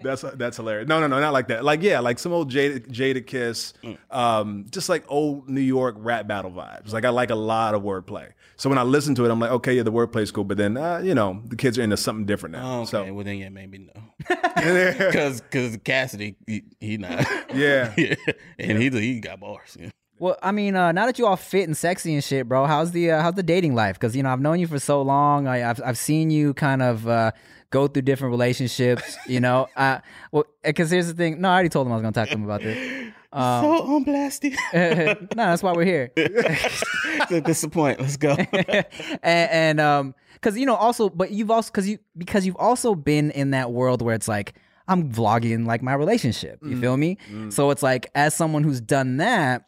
That's 0.00 0.22
that's 0.22 0.58
hilarious. 0.58 0.86
No, 0.88 1.00
no, 1.00 1.06
no, 1.06 1.18
not 1.20 1.32
like 1.32 1.48
that. 1.48 1.64
Like 1.64 1.82
yeah, 1.82 2.00
like 2.00 2.18
some 2.18 2.30
old 2.30 2.50
Jada, 2.52 2.86
Jadakiss, 2.86 3.72
Mm. 3.82 3.96
um, 4.14 4.66
just 4.70 4.88
like 4.88 5.04
old 5.08 5.48
New 5.48 5.60
York 5.62 5.96
rap 5.98 6.28
battle 6.28 6.50
vibes. 6.50 6.92
Like 6.92 7.04
I 7.04 7.08
like 7.08 7.30
a 7.30 7.34
lot 7.34 7.74
of 7.74 7.82
wordplay. 7.82 8.28
So 8.56 8.68
when 8.68 8.78
I 8.78 8.82
listen 8.82 9.14
to 9.16 9.24
it, 9.24 9.30
I'm 9.30 9.40
like, 9.40 9.50
okay, 9.52 9.74
yeah, 9.74 9.82
the 9.82 9.90
wordplay's 9.92 10.30
cool, 10.30 10.44
but 10.44 10.58
then 10.58 10.76
uh, 10.76 10.98
you 10.98 11.14
know 11.14 11.42
the 11.46 11.56
kids 11.56 11.78
are 11.78 11.82
into 11.82 11.96
something 11.96 12.26
different 12.26 12.52
now. 12.54 12.78
Oh, 12.78 12.80
okay, 12.82 12.90
So 12.90 13.12
well 13.14 13.24
then 13.24 13.38
yeah, 13.38 13.48
maybe 13.48 13.78
no. 13.78 14.02
Because 15.06 15.40
because 15.40 15.76
Cassidy 15.78 16.36
he, 16.46 16.62
he 16.78 16.98
not 16.98 17.26
Yeah. 17.54 17.92
yeah, 17.96 18.14
and 18.58 18.80
he 18.80 18.90
he 18.90 19.18
got 19.20 19.40
bars. 19.40 19.76
Yeah. 19.80 19.90
Well, 20.18 20.36
I 20.42 20.50
mean, 20.52 20.76
uh, 20.76 20.92
now 20.92 21.06
that 21.06 21.18
you 21.18 21.26
all 21.26 21.36
fit 21.36 21.64
and 21.64 21.76
sexy 21.76 22.14
and 22.14 22.24
shit, 22.24 22.48
bro, 22.48 22.64
how's 22.66 22.92
the 22.92 23.10
uh, 23.10 23.22
how's 23.22 23.34
the 23.34 23.42
dating 23.42 23.74
life? 23.74 23.96
Because 23.98 24.16
you 24.16 24.22
know 24.22 24.30
I've 24.30 24.40
known 24.40 24.58
you 24.58 24.66
for 24.66 24.78
so 24.78 25.02
long. 25.02 25.46
I, 25.46 25.68
I've 25.68 25.80
I've 25.84 25.98
seen 25.98 26.30
you 26.30 26.54
kind 26.54 26.80
of 26.82 27.06
uh, 27.06 27.32
go 27.70 27.86
through 27.86 28.02
different 28.02 28.32
relationships. 28.32 29.16
You 29.26 29.40
know, 29.40 29.66
uh, 29.76 29.98
well, 30.32 30.44
because 30.62 30.90
here's 30.90 31.08
the 31.08 31.14
thing. 31.14 31.40
No, 31.40 31.48
I 31.48 31.54
already 31.54 31.68
told 31.68 31.86
him 31.86 31.92
I 31.92 31.96
was 31.96 32.02
gonna 32.02 32.12
talk 32.12 32.28
to 32.28 32.34
him 32.34 32.44
about 32.44 32.62
this. 32.62 33.12
Um, 33.32 33.64
so 33.64 33.82
unblasted. 33.86 34.56
no, 35.36 35.44
that's 35.44 35.62
why 35.62 35.72
we're 35.72 35.84
here. 35.84 36.10
At 36.16 37.44
this 37.44 37.66
point, 37.66 38.00
let's 38.00 38.16
go. 38.16 38.30
and, 38.30 38.86
and 39.22 39.80
um 39.80 40.14
because 40.34 40.56
you 40.56 40.64
know 40.64 40.74
also 40.76 41.10
but 41.10 41.32
you've 41.32 41.50
also 41.50 41.68
because 41.70 41.86
you 41.88 41.98
because 42.16 42.46
you've 42.46 42.56
also 42.56 42.94
been 42.94 43.30
in 43.32 43.50
that 43.50 43.72
world 43.72 44.00
where 44.00 44.14
it's 44.14 44.28
like 44.28 44.54
i'm 44.88 45.10
vlogging 45.12 45.66
like 45.66 45.82
my 45.82 45.92
relationship 45.94 46.58
you 46.62 46.80
feel 46.80 46.96
me 46.96 47.18
so 47.50 47.70
it's 47.70 47.82
like 47.82 48.08
as 48.14 48.34
someone 48.34 48.62
who's 48.62 48.80
done 48.80 49.16
that 49.16 49.66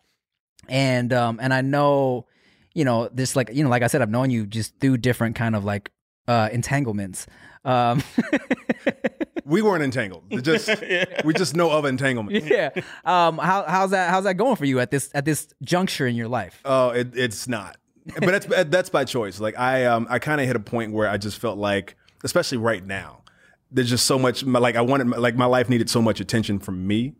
and 0.68 1.12
um 1.12 1.38
and 1.42 1.52
i 1.54 1.60
know 1.60 2.26
you 2.74 2.84
know 2.84 3.08
this 3.12 3.34
like 3.36 3.50
you 3.52 3.62
know 3.64 3.70
like 3.70 3.82
i 3.82 3.86
said 3.86 4.02
i've 4.02 4.10
known 4.10 4.30
you 4.30 4.46
just 4.46 4.78
through 4.80 4.96
different 4.96 5.34
kind 5.36 5.54
of 5.56 5.64
like 5.64 5.90
uh 6.28 6.48
entanglements 6.52 7.26
um 7.64 8.02
we 9.44 9.62
weren't 9.62 9.82
entangled. 9.82 10.24
It 10.30 10.42
just 10.42 10.68
we 11.24 11.32
just 11.34 11.56
know 11.56 11.70
of 11.70 11.84
entanglement. 11.84 12.44
yeah 12.44 12.70
um 13.04 13.38
how 13.38 13.64
how's 13.66 13.90
that 13.90 14.10
how's 14.10 14.24
that 14.24 14.34
going 14.34 14.56
for 14.56 14.64
you 14.64 14.78
at 14.80 14.90
this 14.90 15.10
at 15.14 15.24
this 15.24 15.48
juncture 15.62 16.06
in 16.06 16.14
your 16.16 16.28
life 16.28 16.60
Oh, 16.64 16.90
it, 16.90 17.16
it's 17.16 17.48
not. 17.48 17.76
But 18.20 18.26
that's 18.46 18.46
that's 18.70 18.90
by 18.90 19.04
choice. 19.04 19.40
Like 19.40 19.58
I 19.58 19.86
um 19.86 20.06
I 20.08 20.18
kind 20.18 20.40
of 20.40 20.46
hit 20.46 20.56
a 20.56 20.60
point 20.60 20.92
where 20.92 21.08
I 21.08 21.16
just 21.18 21.38
felt 21.38 21.58
like, 21.58 21.96
especially 22.24 22.58
right 22.58 22.84
now, 22.84 23.22
there's 23.70 23.90
just 23.90 24.06
so 24.06 24.18
much. 24.18 24.42
Like 24.44 24.76
I 24.76 24.80
wanted, 24.80 25.08
like 25.08 25.34
my 25.36 25.44
life 25.46 25.68
needed 25.68 25.90
so 25.90 26.00
much 26.00 26.20
attention 26.20 26.58
from 26.58 26.86
me, 26.86 27.14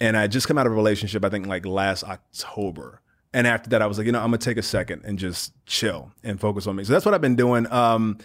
and 0.00 0.16
I 0.16 0.26
just 0.26 0.48
come 0.48 0.58
out 0.58 0.66
of 0.66 0.72
a 0.72 0.74
relationship. 0.74 1.24
I 1.24 1.28
think 1.28 1.46
like 1.46 1.64
last 1.66 2.04
October, 2.04 3.00
and 3.32 3.46
after 3.46 3.70
that, 3.70 3.82
I 3.82 3.86
was 3.86 3.98
like, 3.98 4.06
you 4.06 4.12
know, 4.12 4.20
I'm 4.20 4.26
gonna 4.26 4.38
take 4.38 4.56
a 4.58 4.62
second 4.62 5.02
and 5.04 5.18
just 5.18 5.52
chill 5.66 6.12
and 6.22 6.40
focus 6.40 6.66
on 6.66 6.76
me. 6.76 6.84
So 6.84 6.92
that's 6.92 7.04
what 7.04 7.14
I've 7.14 7.20
been 7.20 7.36
doing. 7.36 7.70
Um, 7.72 8.18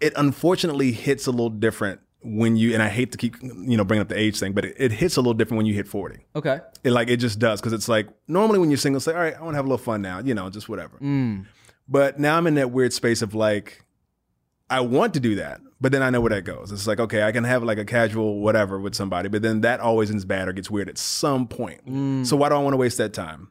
it 0.00 0.12
unfortunately 0.16 0.92
hits 0.92 1.26
a 1.26 1.30
little 1.30 1.50
different 1.50 2.00
when 2.24 2.56
you 2.56 2.72
and 2.74 2.82
I 2.82 2.88
hate 2.88 3.10
to 3.12 3.18
keep 3.18 3.36
you 3.42 3.76
know 3.76 3.84
bringing 3.84 4.02
up 4.02 4.08
the 4.08 4.18
age 4.18 4.38
thing, 4.38 4.52
but 4.52 4.64
it, 4.64 4.76
it 4.78 4.92
hits 4.92 5.16
a 5.16 5.20
little 5.20 5.34
different 5.34 5.58
when 5.58 5.66
you 5.66 5.74
hit 5.74 5.88
40. 5.88 6.24
okay 6.36 6.60
It 6.84 6.90
like 6.92 7.08
it 7.08 7.16
just 7.18 7.38
does 7.38 7.60
because 7.60 7.72
it's 7.72 7.88
like 7.88 8.08
normally 8.28 8.58
when 8.58 8.70
you're 8.70 8.76
single, 8.78 9.02
like 9.04 9.16
all 9.16 9.22
right, 9.22 9.34
I 9.36 9.40
want 9.40 9.54
to 9.54 9.56
have 9.56 9.64
a 9.64 9.68
little 9.68 9.84
fun 9.84 10.02
now, 10.02 10.20
you 10.20 10.34
know, 10.34 10.48
just 10.50 10.68
whatever. 10.68 10.98
But 11.88 12.20
now 12.20 12.36
I'm 12.36 12.46
in 12.46 12.54
that 12.54 12.70
weird 12.70 12.92
space 12.92 13.22
of 13.22 13.34
like, 13.34 13.84
I 14.70 14.80
want 14.80 15.14
to 15.14 15.20
do 15.20 15.34
that, 15.36 15.60
but 15.82 15.92
then 15.92 16.02
I 16.02 16.08
know 16.10 16.20
where 16.20 16.30
that 16.30 16.44
goes. 16.44 16.72
It's 16.72 16.86
like 16.86 17.00
okay, 17.00 17.24
I 17.24 17.32
can 17.32 17.44
have 17.44 17.62
like 17.62 17.78
a 17.78 17.84
casual 17.84 18.40
whatever 18.40 18.78
with 18.78 18.94
somebody, 18.94 19.28
but 19.28 19.42
then 19.42 19.60
that 19.62 19.80
always 19.80 20.10
ends 20.10 20.24
bad 20.24 20.48
or 20.48 20.52
gets 20.52 20.70
weird 20.70 20.88
at 20.88 20.96
some 20.96 21.46
point. 21.46 21.80
So 22.26 22.36
why 22.36 22.48
do 22.48 22.54
I 22.54 22.58
want 22.58 22.72
to 22.72 22.78
waste 22.78 22.96
that 22.98 23.12
time? 23.12 23.48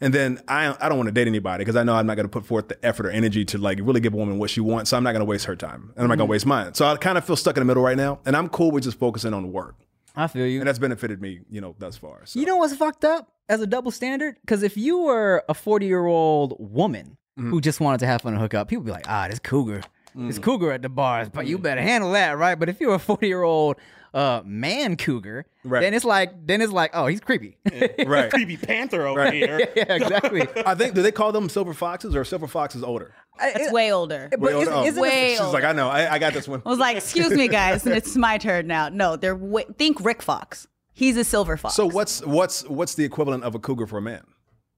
And 0.00 0.14
then 0.14 0.40
I 0.48 0.74
I 0.80 0.88
don't 0.88 0.96
want 0.96 1.08
to 1.08 1.12
date 1.12 1.26
anybody 1.28 1.62
because 1.62 1.76
I 1.76 1.82
know 1.82 1.94
I'm 1.94 2.06
not 2.06 2.14
going 2.16 2.24
to 2.24 2.30
put 2.30 2.46
forth 2.46 2.68
the 2.68 2.82
effort 2.84 3.06
or 3.06 3.10
energy 3.10 3.44
to 3.46 3.58
like 3.58 3.78
really 3.82 4.00
give 4.00 4.14
a 4.14 4.16
woman 4.16 4.38
what 4.38 4.50
she 4.50 4.60
wants. 4.60 4.90
So 4.90 4.96
I'm 4.96 5.04
not 5.04 5.12
going 5.12 5.20
to 5.20 5.26
waste 5.26 5.44
her 5.46 5.56
time, 5.56 5.92
and 5.96 6.04
I'm 6.04 6.08
not 6.08 6.16
going 6.18 6.28
to 6.28 6.30
waste 6.30 6.46
mine. 6.46 6.74
So 6.74 6.86
I 6.86 6.96
kind 6.96 7.18
of 7.18 7.24
feel 7.24 7.36
stuck 7.36 7.56
in 7.56 7.60
the 7.60 7.64
middle 7.66 7.82
right 7.82 7.96
now, 7.96 8.20
and 8.24 8.36
I'm 8.36 8.48
cool 8.48 8.70
with 8.70 8.84
just 8.84 8.98
focusing 8.98 9.34
on 9.34 9.52
work, 9.52 9.76
i 10.16 10.26
feel 10.26 10.46
you 10.46 10.60
and 10.60 10.68
that's 10.68 10.78
benefited 10.78 11.20
me, 11.20 11.40
you 11.50 11.60
know, 11.60 11.74
thus 11.78 11.96
far. 11.96 12.26
So. 12.26 12.38
You 12.40 12.46
know 12.46 12.56
what's 12.56 12.74
fucked 12.76 13.04
up 13.04 13.32
as 13.48 13.60
a 13.60 13.66
double 13.66 13.90
standard? 13.90 14.36
Because 14.40 14.62
if 14.62 14.76
you 14.76 14.98
were 14.98 15.44
a 15.48 15.54
40 15.54 15.86
year 15.86 16.06
old 16.06 16.54
woman 16.58 17.16
Mm-hmm. 17.38 17.48
who 17.48 17.62
just 17.62 17.80
wanted 17.80 17.96
to 18.00 18.06
have 18.06 18.20
fun 18.20 18.34
and 18.34 18.42
hook 18.42 18.52
up, 18.52 18.68
people 18.68 18.84
be 18.84 18.90
like, 18.90 19.08
ah, 19.08 19.26
this 19.26 19.38
cougar. 19.38 19.80
This 20.14 20.38
Mm. 20.38 20.42
cougar 20.42 20.72
at 20.72 20.82
the 20.82 20.88
bars, 20.88 21.28
but 21.28 21.46
you 21.46 21.58
better 21.58 21.80
handle 21.80 22.12
that, 22.12 22.36
right? 22.36 22.58
But 22.58 22.68
if 22.68 22.80
you're 22.80 22.94
a 22.94 22.98
40 22.98 23.26
year 23.26 23.42
old 23.42 23.76
uh, 24.14 24.42
man 24.44 24.96
cougar, 24.96 25.46
Right. 25.64 25.80
then 25.80 25.94
it's 25.94 26.04
like, 26.04 26.46
then 26.46 26.60
it's 26.60 26.70
like, 26.72 26.90
oh, 26.92 27.06
he's 27.06 27.20
creepy. 27.20 27.56
right. 28.06 28.30
Creepy 28.30 28.58
Panther 28.58 29.06
over 29.06 29.30
here. 29.30 29.58
yeah, 29.74 29.94
exactly. 29.94 30.46
I 30.66 30.74
think 30.74 30.94
do 30.94 31.00
they 31.00 31.12
call 31.12 31.32
them 31.32 31.48
silver 31.48 31.72
foxes 31.72 32.14
or 32.14 32.22
silver 32.24 32.46
foxes 32.46 32.82
older? 32.82 33.14
It's 33.40 33.72
way 33.72 33.90
older. 33.90 34.28
But 34.30 34.40
Way 34.40 34.60
isn't, 34.60 34.68
older? 34.74 34.84
Oh. 34.84 34.84
isn't 34.86 34.98
it- 34.98 35.00
Way 35.02 35.30
She's 35.38 35.40
like, 35.54 35.64
I 35.64 35.72
know, 35.72 35.88
I, 35.88 36.12
I 36.14 36.18
got 36.18 36.34
this 36.34 36.46
one. 36.46 36.60
I 36.66 36.68
was 36.68 36.78
like, 36.78 36.98
excuse 36.98 37.30
me, 37.30 37.48
guys, 37.48 37.86
and 37.86 37.96
it's 37.96 38.14
my 38.14 38.36
turn 38.36 38.66
now. 38.66 38.90
No, 38.90 39.16
they're 39.16 39.34
way, 39.34 39.64
think 39.78 40.04
Rick 40.04 40.20
Fox. 40.20 40.66
He's 40.92 41.16
a 41.16 41.24
silver 41.24 41.56
fox. 41.56 41.74
So 41.74 41.86
what's 41.86 42.20
what's 42.26 42.68
what's 42.68 42.94
the 42.94 43.04
equivalent 43.04 43.44
of 43.44 43.54
a 43.54 43.58
cougar 43.58 43.86
for 43.86 43.96
a 43.96 44.02
man? 44.02 44.24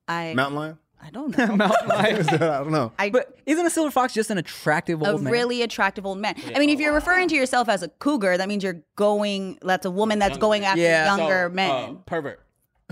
I 0.06 0.32
Mountain 0.34 0.56
lion? 0.56 0.78
I 1.04 1.10
don't 1.10 1.36
know. 1.38 1.54
Mountain 1.56 1.88
lion. 1.88 2.28
I 2.30 2.36
don't 2.38 2.70
know. 2.70 2.92
I 2.98 3.10
But 3.10 3.36
isn't 3.46 3.64
a 3.66 3.70
silver 3.70 3.90
fox 3.90 4.14
just 4.14 4.30
an 4.30 4.38
attractive 4.38 5.02
a 5.02 5.10
old 5.12 5.22
man? 5.22 5.30
A 5.30 5.36
really 5.36 5.60
attractive 5.62 6.06
old 6.06 6.18
man. 6.18 6.34
I 6.54 6.58
mean, 6.58 6.70
if 6.70 6.80
you're 6.80 6.94
referring 6.94 7.28
to 7.28 7.34
yourself 7.34 7.68
as 7.68 7.82
a 7.82 7.88
cougar, 7.88 8.36
that 8.38 8.48
means 8.48 8.64
you're 8.64 8.80
going. 8.96 9.58
That's 9.62 9.84
a 9.84 9.90
woman 9.90 10.18
that's 10.18 10.38
going 10.38 10.64
after 10.64 10.80
Yeah. 10.80 11.14
younger 11.16 11.48
So, 11.50 11.54
men. 11.54 11.70
uh, 11.70 11.92
pervert 12.06 12.40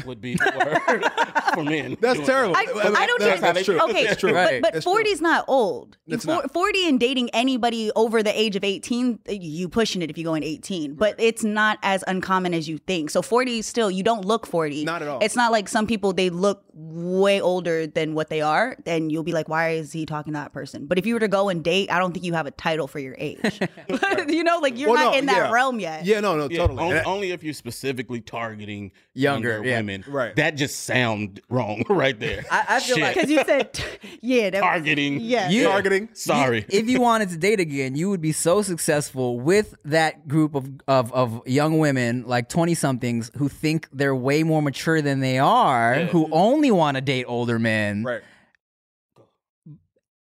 would 0.07 0.20
be 0.20 0.35
the 0.35 0.52
word 0.57 1.05
for 1.55 1.62
men. 1.64 1.96
That's 2.00 2.20
terrible. 2.20 2.55
that. 2.55 2.66
I, 2.68 2.72
Well, 2.72 2.96
I 2.96 3.07
don't 3.07 3.20
that's- 3.20 3.40
hear 3.40 3.52
that's 3.52 3.64
true. 3.66 3.81
Okay, 3.90 4.07
That's 4.07 4.20
true. 4.20 4.33
Right. 4.33 4.62
but, 4.62 4.72
but 4.74 4.83
40 4.85 5.11
is 5.11 5.20
not 5.20 5.44
old. 5.48 5.98
It's 6.07 6.24
For- 6.24 6.31
not. 6.31 6.52
40 6.52 6.88
and 6.88 6.98
dating 6.98 7.31
anybody 7.31 7.90
over 7.94 8.22
the 8.22 8.38
age 8.38 8.57
of 8.57 8.64
18, 8.64 9.20
you 9.28 9.68
pushing 9.68 10.00
it 10.02 10.11
if 10.11 10.16
you 10.16 10.24
go 10.24 10.35
in 10.35 10.42
18. 10.42 10.94
But 10.94 11.16
it's 11.18 11.44
not 11.44 11.78
as 11.83 12.02
uncommon 12.07 12.55
as 12.55 12.68
you 12.68 12.78
think. 12.78 13.11
So 13.11 13.20
40 13.22 13.59
is 13.59 13.66
still, 13.66 13.90
you 13.90 14.02
don't 14.02 14.24
look 14.24 14.46
40. 14.46 14.85
Not 14.85 15.02
at 15.02 15.09
all. 15.09 15.18
It's 15.22 15.37
not 15.37 15.52
like 15.52 15.68
some 15.68 15.87
people, 15.87 16.12
they 16.12 16.31
look 16.31 16.64
way 16.74 17.40
older 17.40 17.87
than 17.87 18.14
what 18.14 18.31
they 18.31 18.40
are. 18.40 18.76
Then 18.85 19.11
you'll 19.11 19.22
be 19.22 19.33
like, 19.33 19.48
why 19.48 19.70
is 19.72 19.92
he 19.92 20.07
talking 20.07 20.33
to 20.33 20.38
that 20.38 20.52
person? 20.55 20.87
But 20.87 20.98
if 20.98 21.05
you 21.07 21.14
were 21.14 21.20
to 21.20 21.28
go 21.28 21.50
and 21.50 21.62
date, 21.62 21.90
I 21.92 21.98
don't 21.98 22.12
think 22.12 22.24
you 22.24 22.33
have 22.33 22.46
a 22.46 22.50
title 22.50 22.87
for 22.87 22.98
your 22.98 23.14
age. 23.18 23.38
you 24.28 24.42
know, 24.42 24.59
like 24.59 24.78
you're 24.78 24.90
Well, 24.90 25.05
not 25.05 25.12
no, 25.12 25.18
in 25.18 25.26
that 25.26 25.37
yeah. 25.37 25.50
realm 25.52 25.81
yet. 25.81 26.07
Yeah, 26.07 26.20
no, 26.20 26.37
no, 26.37 26.48
Yeah, 26.48 26.59
totally. 26.59 26.83
only, 26.83 26.96
And 26.96 27.07
only 27.07 27.31
if 27.33 27.42
you're 27.44 27.52
specifically 27.55 28.20
targeting 28.22 28.92
Younger, 29.14 29.55
younger, 29.55 29.68
yeah. 29.68 29.82
Women. 29.83 30.05
Right. 30.07 30.35
That 30.37 30.57
just 30.57 30.81
sound 30.85 31.40
wrong 31.49 31.85
right 31.88 32.18
there. 32.18 32.45
I, 32.51 32.64
I 32.77 32.81
feel 32.81 32.97
Shit. 32.97 33.03
like 33.03 33.14
Because 33.14 33.31
you 33.31 33.42
said, 33.45 33.81
yeah, 34.21 34.51
that 34.51 34.61
was- 34.61 34.62
targeting. 34.62 35.21
Yeah. 35.21 35.49
You- 35.51 35.64
Targeting. 35.64 36.09
Sorry. 36.14 36.64
if 36.68 36.88
you 36.88 37.01
wanted 37.01 37.31
to 37.31 37.37
date 37.37 37.61
again, 37.61 37.95
you 37.97 38.09
would 38.11 38.21
be 38.21 38.33
so 38.33 38.62
successful 38.62 39.38
with 39.40 39.75
that 39.85 40.29
group 40.29 40.55
of, 40.55 40.68
of, 40.88 41.12
of 41.12 41.47
young 41.47 41.79
women, 41.79 42.25
like 42.27 42.49
20 42.49 42.75
somethings, 42.75 43.31
who 43.37 43.49
think 43.49 43.88
they're 43.92 44.14
way 44.14 44.42
more 44.42 44.62
mature 44.62 45.03
than 45.03 45.21
they 45.21 45.38
are, 45.38 46.05
who 46.07 46.29
only 46.33 46.71
want 46.71 46.97
to 46.97 47.01
date 47.01 47.25
older 47.27 47.59
men. 47.59 48.05
right. 48.05 48.23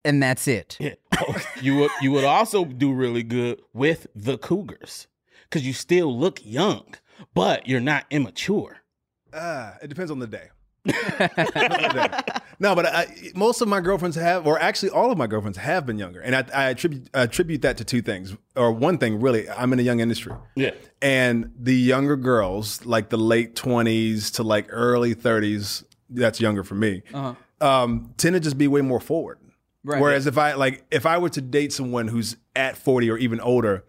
And 0.06 0.24
that's 0.24 0.48
it. 0.48 0.78
Yeah. 0.80 0.94
Oh, 1.20 1.36
you 1.62 1.76
would 1.76 1.92
you 2.02 2.12
would 2.14 2.24
also 2.24 2.64
do 2.64 2.94
really 2.94 3.22
good 3.22 3.62
with 3.74 4.08
the 4.16 4.38
cougars 4.38 5.08
because 5.44 5.68
you 5.68 5.74
still 5.74 6.18
look 6.18 6.40
young, 6.44 6.96
but 7.34 7.68
you're 7.68 7.82
not 7.82 8.06
immature. 8.10 8.78
Ah, 9.34 9.76
it 9.82 9.88
depends 9.88 10.12
on 10.12 10.20
the 10.20 10.28
day. 10.28 10.50
no, 12.60 12.76
but 12.76 12.86
I, 12.86 13.08
most 13.36 13.62
of 13.62 13.68
my 13.68 13.80
girlfriends 13.82 14.16
have, 14.16 14.46
or 14.48 14.60
actually 14.60 14.90
all 14.90 15.12
of 15.12 15.18
my 15.18 15.28
girlfriends 15.28 15.58
have 15.58 15.86
been 15.86 15.98
younger, 16.00 16.20
and 16.22 16.36
I, 16.36 16.46
I 16.54 16.70
attribute 16.70 17.10
attribute 17.14 17.62
that 17.64 17.78
to 17.78 17.84
two 17.84 18.02
things, 18.02 18.36
or 18.56 18.72
one 18.72 18.98
thing 18.98 19.20
really. 19.20 19.50
I'm 19.50 19.74
in 19.74 19.80
a 19.80 19.84
young 19.84 20.00
industry, 20.00 20.34
Yeah. 20.56 20.72
and 21.02 21.52
the 21.60 21.76
younger 21.76 22.16
girls, 22.16 22.86
like 22.86 23.10
the 23.10 23.18
late 23.18 23.56
20s 23.56 24.34
to 24.36 24.44
like 24.44 24.68
early 24.70 25.16
30s, 25.16 25.84
that's 26.10 26.40
younger 26.42 26.64
for 26.64 26.76
me, 26.76 27.04
um, 27.62 28.14
tend 28.18 28.34
to 28.36 28.40
just 28.40 28.58
be 28.58 28.68
way 28.68 28.82
more 28.82 29.00
forward. 29.00 29.38
Right. 29.84 30.02
Whereas 30.02 30.28
if 30.28 30.38
I 30.38 30.54
like, 30.54 30.84
if 30.92 31.06
I 31.06 31.18
were 31.18 31.30
to 31.30 31.42
date 31.42 31.72
someone 31.72 32.08
who's 32.08 32.36
at 32.56 32.78
40 32.78 33.10
or 33.12 33.18
even 33.18 33.40
older, 33.40 33.86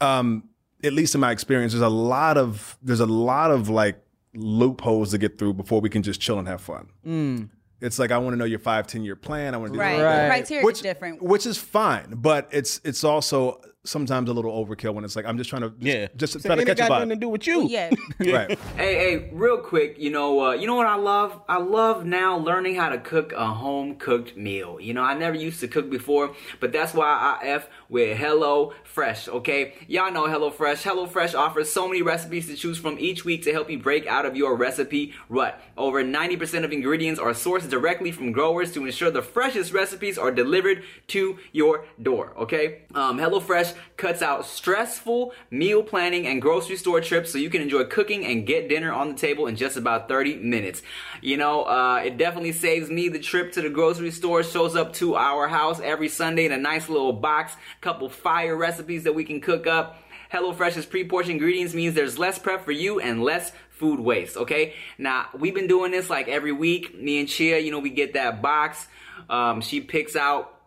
um, 0.00 0.44
at 0.84 0.92
least 0.92 1.14
in 1.14 1.20
my 1.20 1.30
experience, 1.30 1.72
there's 1.72 1.82
a 1.82 1.88
lot 1.88 2.36
of 2.36 2.76
there's 2.82 3.00
a 3.00 3.06
lot 3.06 3.50
of 3.50 3.68
like 3.68 4.02
loopholes 4.34 5.10
to 5.10 5.18
get 5.18 5.38
through 5.38 5.54
before 5.54 5.80
we 5.80 5.88
can 5.88 6.02
just 6.02 6.20
chill 6.20 6.38
and 6.38 6.46
have 6.48 6.60
fun. 6.60 7.50
It's 7.80 7.98
like 7.98 8.10
I 8.12 8.18
want 8.18 8.34
to 8.34 8.36
know 8.36 8.44
your 8.44 8.58
five, 8.58 8.86
ten 8.86 9.02
year 9.04 9.16
plan. 9.16 9.54
I 9.54 9.56
want 9.56 9.72
to 9.72 9.78
do 9.78 9.80
Right. 9.80 9.96
this, 9.96 10.02
Right. 10.04 10.26
criteria 10.28 10.64
which 10.66 10.76
is 10.76 10.82
different. 10.82 11.22
which 11.22 11.46
is 11.46 11.56
fine, 11.56 12.12
but 12.16 12.46
it's 12.52 12.78
it's 12.84 13.04
also 13.04 13.58
sometimes 13.84 14.28
a 14.28 14.32
little 14.34 14.52
overkill 14.52 14.92
when 14.92 15.02
it's 15.02 15.16
like 15.16 15.24
I'm 15.24 15.38
just 15.38 15.48
trying 15.48 15.62
to 15.62 15.70
just, 15.70 15.82
Yeah. 15.82 16.08
just 16.14 16.34
So 16.34 16.38
try 16.40 16.56
to 16.56 16.60
ain't 16.60 16.66
catch 16.68 16.76
it 16.76 16.80
got 16.80 16.90
nothing 16.90 17.08
to 17.08 17.16
do 17.16 17.30
with 17.30 17.46
you. 17.46 17.66
Yeah. 17.68 17.88
right. 18.18 18.58
Hey, 18.76 18.94
hey, 18.96 19.30
real 19.32 19.56
quick, 19.56 19.96
you 19.98 20.10
know, 20.10 20.48
uh, 20.48 20.52
you 20.52 20.66
know 20.66 20.74
what 20.74 20.86
I 20.86 20.96
love? 20.96 21.40
I 21.48 21.56
love 21.56 22.04
now 22.04 22.36
learning 22.36 22.74
how 22.74 22.90
to 22.90 22.98
cook 22.98 23.32
a 23.32 23.46
home 23.46 23.94
cooked 23.94 24.36
meal. 24.36 24.78
You 24.78 24.92
know, 24.92 25.02
I 25.02 25.14
never 25.14 25.34
used 25.34 25.60
to 25.60 25.68
cook 25.68 25.88
before, 25.88 26.34
but 26.60 26.72
that's 26.72 26.92
why 26.92 27.06
I 27.42 27.46
F 27.46 27.68
with 27.90 28.16
Hello 28.16 28.72
Fresh, 28.84 29.28
okay? 29.28 29.74
Y'all 29.86 30.10
know 30.10 30.24
HelloFresh. 30.24 30.82
Hello 30.82 31.06
Fresh 31.06 31.34
offers 31.34 31.70
so 31.70 31.86
many 31.86 32.02
recipes 32.02 32.46
to 32.46 32.56
choose 32.56 32.78
from 32.78 32.98
each 32.98 33.24
week 33.24 33.42
to 33.44 33.52
help 33.52 33.68
you 33.68 33.78
break 33.78 34.06
out 34.06 34.24
of 34.24 34.36
your 34.36 34.56
recipe 34.56 35.12
rut. 35.28 35.60
Over 35.76 36.02
90% 36.02 36.64
of 36.64 36.72
ingredients 36.72 37.20
are 37.20 37.32
sourced 37.32 37.68
directly 37.68 38.12
from 38.12 38.32
growers 38.32 38.72
to 38.72 38.86
ensure 38.86 39.10
the 39.10 39.22
freshest 39.22 39.72
recipes 39.72 40.16
are 40.16 40.30
delivered 40.30 40.82
to 41.08 41.38
your 41.52 41.84
door, 42.00 42.32
okay? 42.38 42.82
Um, 42.94 43.18
Hello 43.18 43.38
Fresh 43.38 43.60
HelloFresh 43.60 43.74
cuts 44.00 44.22
out 44.22 44.46
stressful 44.46 45.32
meal 45.50 45.82
planning 45.82 46.26
and 46.26 46.40
grocery 46.40 46.76
store 46.76 47.02
trips 47.02 47.30
so 47.30 47.36
you 47.36 47.50
can 47.50 47.60
enjoy 47.60 47.84
cooking 47.84 48.24
and 48.24 48.46
get 48.46 48.68
dinner 48.68 48.90
on 48.90 49.08
the 49.08 49.14
table 49.14 49.46
in 49.46 49.56
just 49.56 49.76
about 49.76 50.08
30 50.08 50.36
minutes. 50.36 50.82
You 51.20 51.36
know, 51.36 51.64
uh, 51.64 52.02
it 52.04 52.16
definitely 52.16 52.52
saves 52.52 52.88
me 52.88 53.10
the 53.10 53.18
trip 53.18 53.52
to 53.52 53.60
the 53.60 53.68
grocery 53.68 54.10
store, 54.10 54.42
shows 54.42 54.74
up 54.74 54.94
to 54.94 55.16
our 55.16 55.48
house 55.48 55.80
every 55.80 56.08
Sunday 56.08 56.46
in 56.46 56.52
a 56.52 56.56
nice 56.56 56.88
little 56.88 57.12
box, 57.12 57.52
couple 57.82 58.08
fire 58.08 58.56
recipes 58.56 59.04
that 59.04 59.14
we 59.14 59.24
can 59.24 59.40
cook 59.40 59.66
up. 59.66 60.02
HelloFresh's 60.32 60.86
pre-portioned 60.86 61.32
ingredients 61.32 61.74
means 61.74 61.94
there's 61.94 62.18
less 62.18 62.38
prep 62.38 62.64
for 62.64 62.72
you 62.72 63.00
and 63.00 63.22
less 63.22 63.52
food 63.70 64.00
waste, 64.00 64.36
okay? 64.36 64.74
Now, 64.96 65.26
we've 65.36 65.54
been 65.54 65.66
doing 65.66 65.90
this 65.90 66.08
like 66.08 66.28
every 66.28 66.52
week. 66.52 66.98
Me 66.98 67.20
and 67.20 67.28
Chia, 67.28 67.58
you 67.58 67.70
know, 67.70 67.80
we 67.80 67.90
get 67.90 68.14
that 68.14 68.40
box. 68.40 68.86
Um, 69.28 69.60
she 69.60 69.80
picks 69.80 70.16
out 70.16 70.59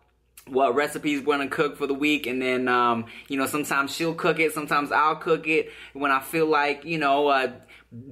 what 0.46 0.74
recipes 0.74 1.20
we're 1.20 1.36
gonna 1.36 1.48
cook 1.48 1.76
for 1.76 1.86
the 1.86 1.94
week 1.94 2.26
and 2.26 2.40
then 2.40 2.68
um, 2.68 3.06
you 3.28 3.36
know 3.36 3.46
sometimes 3.46 3.94
she'll 3.94 4.14
cook 4.14 4.38
it 4.38 4.52
sometimes 4.52 4.92
i'll 4.92 5.16
cook 5.16 5.46
it. 5.46 5.70
When 5.92 6.10
i 6.10 6.20
feel 6.20 6.46
like 6.46 6.84
you 6.84 6.98
know 6.98 7.28
uh, 7.28 7.52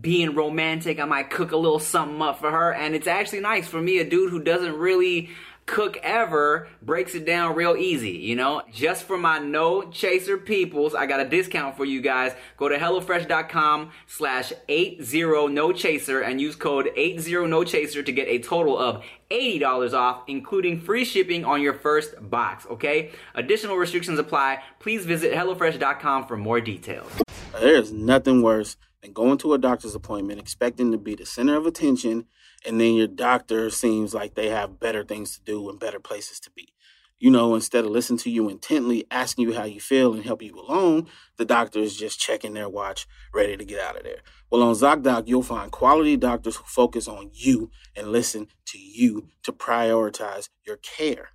being 0.01 0.35
romantic 0.35 0.99
i 0.99 1.05
might 1.05 1.29
cook 1.31 1.53
a 1.53 1.57
little 1.57 1.79
something 1.79 2.23
up 2.23 2.41
for 2.41 2.51
her 2.51 2.73
and 2.73 2.95
it's 2.95 3.07
actually 3.07 3.41
nice 3.41 3.69
for 3.69 3.81
me 3.81 3.99
a 3.99 4.09
dude 4.09 4.31
who 4.31 4.43
doesn't 4.43 4.77
really 4.77 5.31
cook 5.67 5.97
ever 6.03 6.69
breaks 6.83 7.15
it 7.15 7.25
down 7.25 7.55
real 7.55 7.77
easy 7.77 8.11
you 8.11 8.35
know 8.35 8.63
just 8.73 9.05
for 9.05 9.17
my 9.17 9.39
no 9.39 9.91
chaser 9.91 10.37
peoples 10.37 10.95
i 10.95 11.07
got 11.07 11.21
a 11.21 11.29
discount 11.29 11.77
for 11.77 11.85
you 11.85 12.01
guys 12.01 12.33
go 12.57 12.69
to 12.69 12.77
hellofresh.com 12.77 13.91
slash 14.07 14.53
80 14.69 15.49
no 15.49 15.73
chaser 15.73 16.21
and 16.21 16.41
use 16.41 16.57
code 16.57 16.91
80 16.97 17.47
no 17.47 17.65
chaser 17.65 18.03
to 18.03 18.13
get 18.13 18.29
a 18.29 18.39
total 18.39 18.79
of 18.79 19.05
$80 19.33 19.95
off, 19.95 20.25
including 20.27 20.79
free 20.79 21.05
shipping 21.05 21.45
on 21.45 21.63
your 21.63 21.73
first 21.73 22.15
box, 22.31 22.67
okay? 22.71 23.13
Additional 23.35 23.77
restrictions 23.77 24.19
apply. 24.19 24.63
Please 24.79 25.07
visit 25.07 25.33
HelloFresh.com 25.33 26.27
for 26.27 26.37
more 26.37 26.61
details. 26.61 27.11
There's 27.59 27.93
nothing 27.93 28.43
worse 28.43 28.77
than 29.03 29.13
going 29.13 29.39
to 29.39 29.55
a 29.55 29.59
doctor's 29.59 29.95
appointment 29.95 30.39
expecting 30.39 30.93
to 30.93 30.99
be 30.99 31.15
the 31.15 31.27
center 31.27 31.57
of 31.57 31.67
attention, 31.67 32.27
and 32.67 32.81
then 32.81 32.95
your 32.95 33.07
doctor 33.07 33.71
seems 33.71 34.15
like 34.15 34.35
they 34.35 34.49
have 34.49 34.81
better 34.81 35.05
things 35.05 35.37
to 35.37 35.45
do 35.45 35.69
and 35.69 35.79
better 35.79 36.01
places 36.01 36.41
to 36.41 36.51
be. 36.51 36.73
You 37.19 37.31
know, 37.31 37.55
instead 37.55 37.85
of 37.85 37.93
listening 37.93 38.19
to 38.21 38.31
you 38.31 38.49
intently, 38.49 39.07
asking 39.11 39.47
you 39.49 39.55
how 39.55 39.63
you 39.63 39.81
feel 39.81 40.13
and 40.13 40.25
help 40.25 40.43
you 40.43 40.59
along, 40.59 41.07
the 41.37 41.45
doctor 41.45 41.79
is 41.79 41.97
just 41.97 42.19
checking 42.19 42.55
their 42.55 42.69
watch, 42.69 43.07
ready 43.33 43.57
to 43.57 43.65
get 43.65 43.81
out 43.81 43.97
of 43.97 44.03
there. 44.03 44.23
Well, 44.51 44.63
on 44.63 44.75
ZocDoc, 44.75 45.29
you'll 45.29 45.45
find 45.45 45.71
quality 45.71 46.17
doctors 46.17 46.57
who 46.57 46.65
focus 46.65 47.07
on 47.07 47.31
you 47.33 47.71
and 47.95 48.09
listen 48.11 48.49
to 48.67 48.79
you 48.79 49.29
to 49.45 49.53
prioritize 49.53 50.49
your 50.67 50.79
care. 50.79 51.29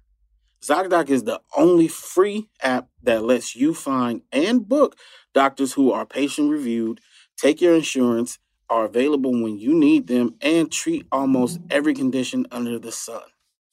ZocDoc 0.61 1.09
is 1.09 1.23
the 1.23 1.39
only 1.55 1.87
free 1.87 2.49
app 2.61 2.89
that 3.01 3.23
lets 3.23 3.55
you 3.55 3.73
find 3.73 4.23
and 4.33 4.67
book 4.67 4.97
doctors 5.33 5.73
who 5.73 5.91
are 5.91 6.05
patient 6.05 6.51
reviewed, 6.51 6.99
take 7.37 7.61
your 7.61 7.75
insurance, 7.75 8.39
are 8.69 8.86
available 8.86 9.32
when 9.32 9.58
you 9.58 9.73
need 9.73 10.08
them, 10.08 10.36
and 10.41 10.71
treat 10.71 11.06
almost 11.12 11.60
every 11.69 11.93
condition 11.93 12.45
under 12.51 12.80
the 12.80 12.91
sun. 12.91 13.21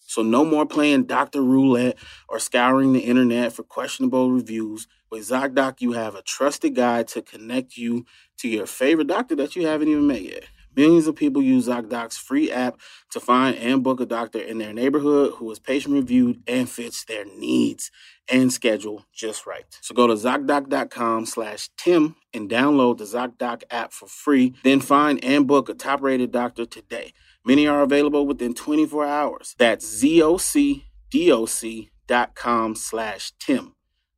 So 0.06 0.22
no 0.22 0.44
more 0.44 0.66
playing 0.66 1.04
doctor 1.04 1.42
roulette 1.42 1.96
or 2.28 2.38
scouring 2.38 2.92
the 2.92 3.00
internet 3.00 3.52
for 3.52 3.62
questionable 3.62 4.30
reviews. 4.30 4.86
With 5.10 5.22
ZocDoc, 5.28 5.80
you 5.80 5.92
have 5.92 6.14
a 6.14 6.22
trusted 6.22 6.74
guide 6.74 7.08
to 7.08 7.22
connect 7.22 7.76
you 7.76 8.04
to 8.38 8.48
your 8.48 8.66
favorite 8.66 9.08
doctor 9.08 9.34
that 9.36 9.56
you 9.56 9.66
haven't 9.66 9.88
even 9.88 10.06
met 10.06 10.22
yet. 10.22 10.44
Millions 10.76 11.06
of 11.06 11.16
people 11.16 11.40
use 11.40 11.68
ZocDoc's 11.68 12.16
free 12.16 12.50
app 12.50 12.78
to 13.10 13.20
find 13.20 13.56
and 13.56 13.82
book 13.82 14.00
a 14.00 14.06
doctor 14.06 14.40
in 14.40 14.58
their 14.58 14.72
neighborhood 14.72 15.34
who 15.34 15.50
is 15.50 15.58
patient 15.58 15.94
reviewed 15.94 16.42
and 16.46 16.68
fits 16.68 17.04
their 17.04 17.24
needs 17.24 17.90
and 18.28 18.52
schedule 18.52 19.04
just 19.12 19.46
right. 19.46 19.64
So 19.80 19.94
go 19.94 20.06
to 20.06 20.14
ZocDoc.com 20.14 21.26
slash 21.26 21.70
Tim 21.76 22.16
and 22.32 22.50
download 22.50 22.98
the 22.98 23.04
ZocDoc 23.04 23.64
app 23.70 23.92
for 23.92 24.06
free. 24.06 24.54
Then 24.62 24.80
find 24.80 25.22
and 25.24 25.46
book 25.46 25.68
a 25.68 25.74
top 25.74 26.02
rated 26.02 26.32
doctor 26.32 26.66
today. 26.66 27.12
Many 27.44 27.66
are 27.66 27.82
available 27.82 28.26
within 28.26 28.54
24 28.54 29.04
hours. 29.04 29.54
That's 29.58 30.02
ZocDoc.com 30.02 32.74
slash 32.74 33.32
Tim. 33.38 33.74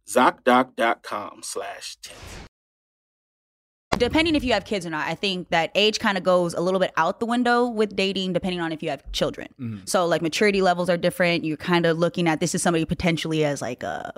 ZocDoc.com 0.06 1.40
slash 1.42 1.96
Tim. 2.02 2.16
Depending 3.98 4.34
if 4.34 4.44
you 4.44 4.52
have 4.52 4.64
kids 4.64 4.86
or 4.86 4.90
not, 4.90 5.06
I 5.06 5.14
think 5.14 5.50
that 5.50 5.70
age 5.74 5.98
kind 5.98 6.16
of 6.18 6.24
goes 6.24 6.54
a 6.54 6.60
little 6.60 6.80
bit 6.80 6.92
out 6.96 7.20
the 7.20 7.26
window 7.26 7.66
with 7.66 7.96
dating, 7.96 8.32
depending 8.32 8.60
on 8.60 8.72
if 8.72 8.82
you 8.82 8.90
have 8.90 9.10
children. 9.12 9.48
Mm-hmm. 9.60 9.86
So, 9.86 10.06
like, 10.06 10.22
maturity 10.22 10.62
levels 10.62 10.88
are 10.88 10.96
different. 10.96 11.44
You're 11.44 11.56
kind 11.56 11.86
of 11.86 11.98
looking 11.98 12.28
at 12.28 12.40
this 12.40 12.54
is 12.54 12.62
somebody 12.62 12.84
potentially 12.84 13.44
as 13.44 13.60
like 13.62 13.82
a 13.82 14.12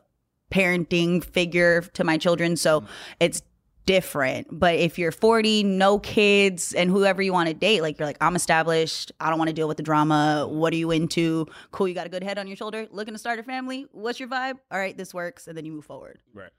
parenting 0.50 1.24
figure 1.24 1.82
to 1.82 2.04
my 2.04 2.18
children. 2.18 2.56
So, 2.56 2.80
mm-hmm. 2.80 2.92
it's 3.20 3.42
different. 3.86 4.46
But 4.50 4.74
if 4.74 4.98
you're 4.98 5.12
40, 5.12 5.62
no 5.62 5.98
kids, 5.98 6.74
and 6.74 6.90
whoever 6.90 7.22
you 7.22 7.32
want 7.32 7.48
to 7.48 7.54
date, 7.54 7.80
like, 7.80 7.98
you're 7.98 8.06
like, 8.06 8.18
I'm 8.20 8.36
established. 8.36 9.12
I 9.18 9.30
don't 9.30 9.38
want 9.38 9.48
to 9.48 9.54
deal 9.54 9.66
with 9.66 9.78
the 9.78 9.82
drama. 9.82 10.46
What 10.48 10.74
are 10.74 10.76
you 10.76 10.90
into? 10.90 11.46
Cool, 11.70 11.88
you 11.88 11.94
got 11.94 12.06
a 12.06 12.10
good 12.10 12.22
head 12.22 12.38
on 12.38 12.46
your 12.46 12.56
shoulder. 12.56 12.86
Looking 12.90 13.14
to 13.14 13.18
start 13.18 13.38
a 13.38 13.42
family. 13.42 13.86
What's 13.92 14.20
your 14.20 14.28
vibe? 14.28 14.58
All 14.70 14.78
right, 14.78 14.96
this 14.96 15.14
works. 15.14 15.48
And 15.48 15.56
then 15.56 15.64
you 15.64 15.72
move 15.72 15.86
forward. 15.86 16.18
Right. 16.34 16.50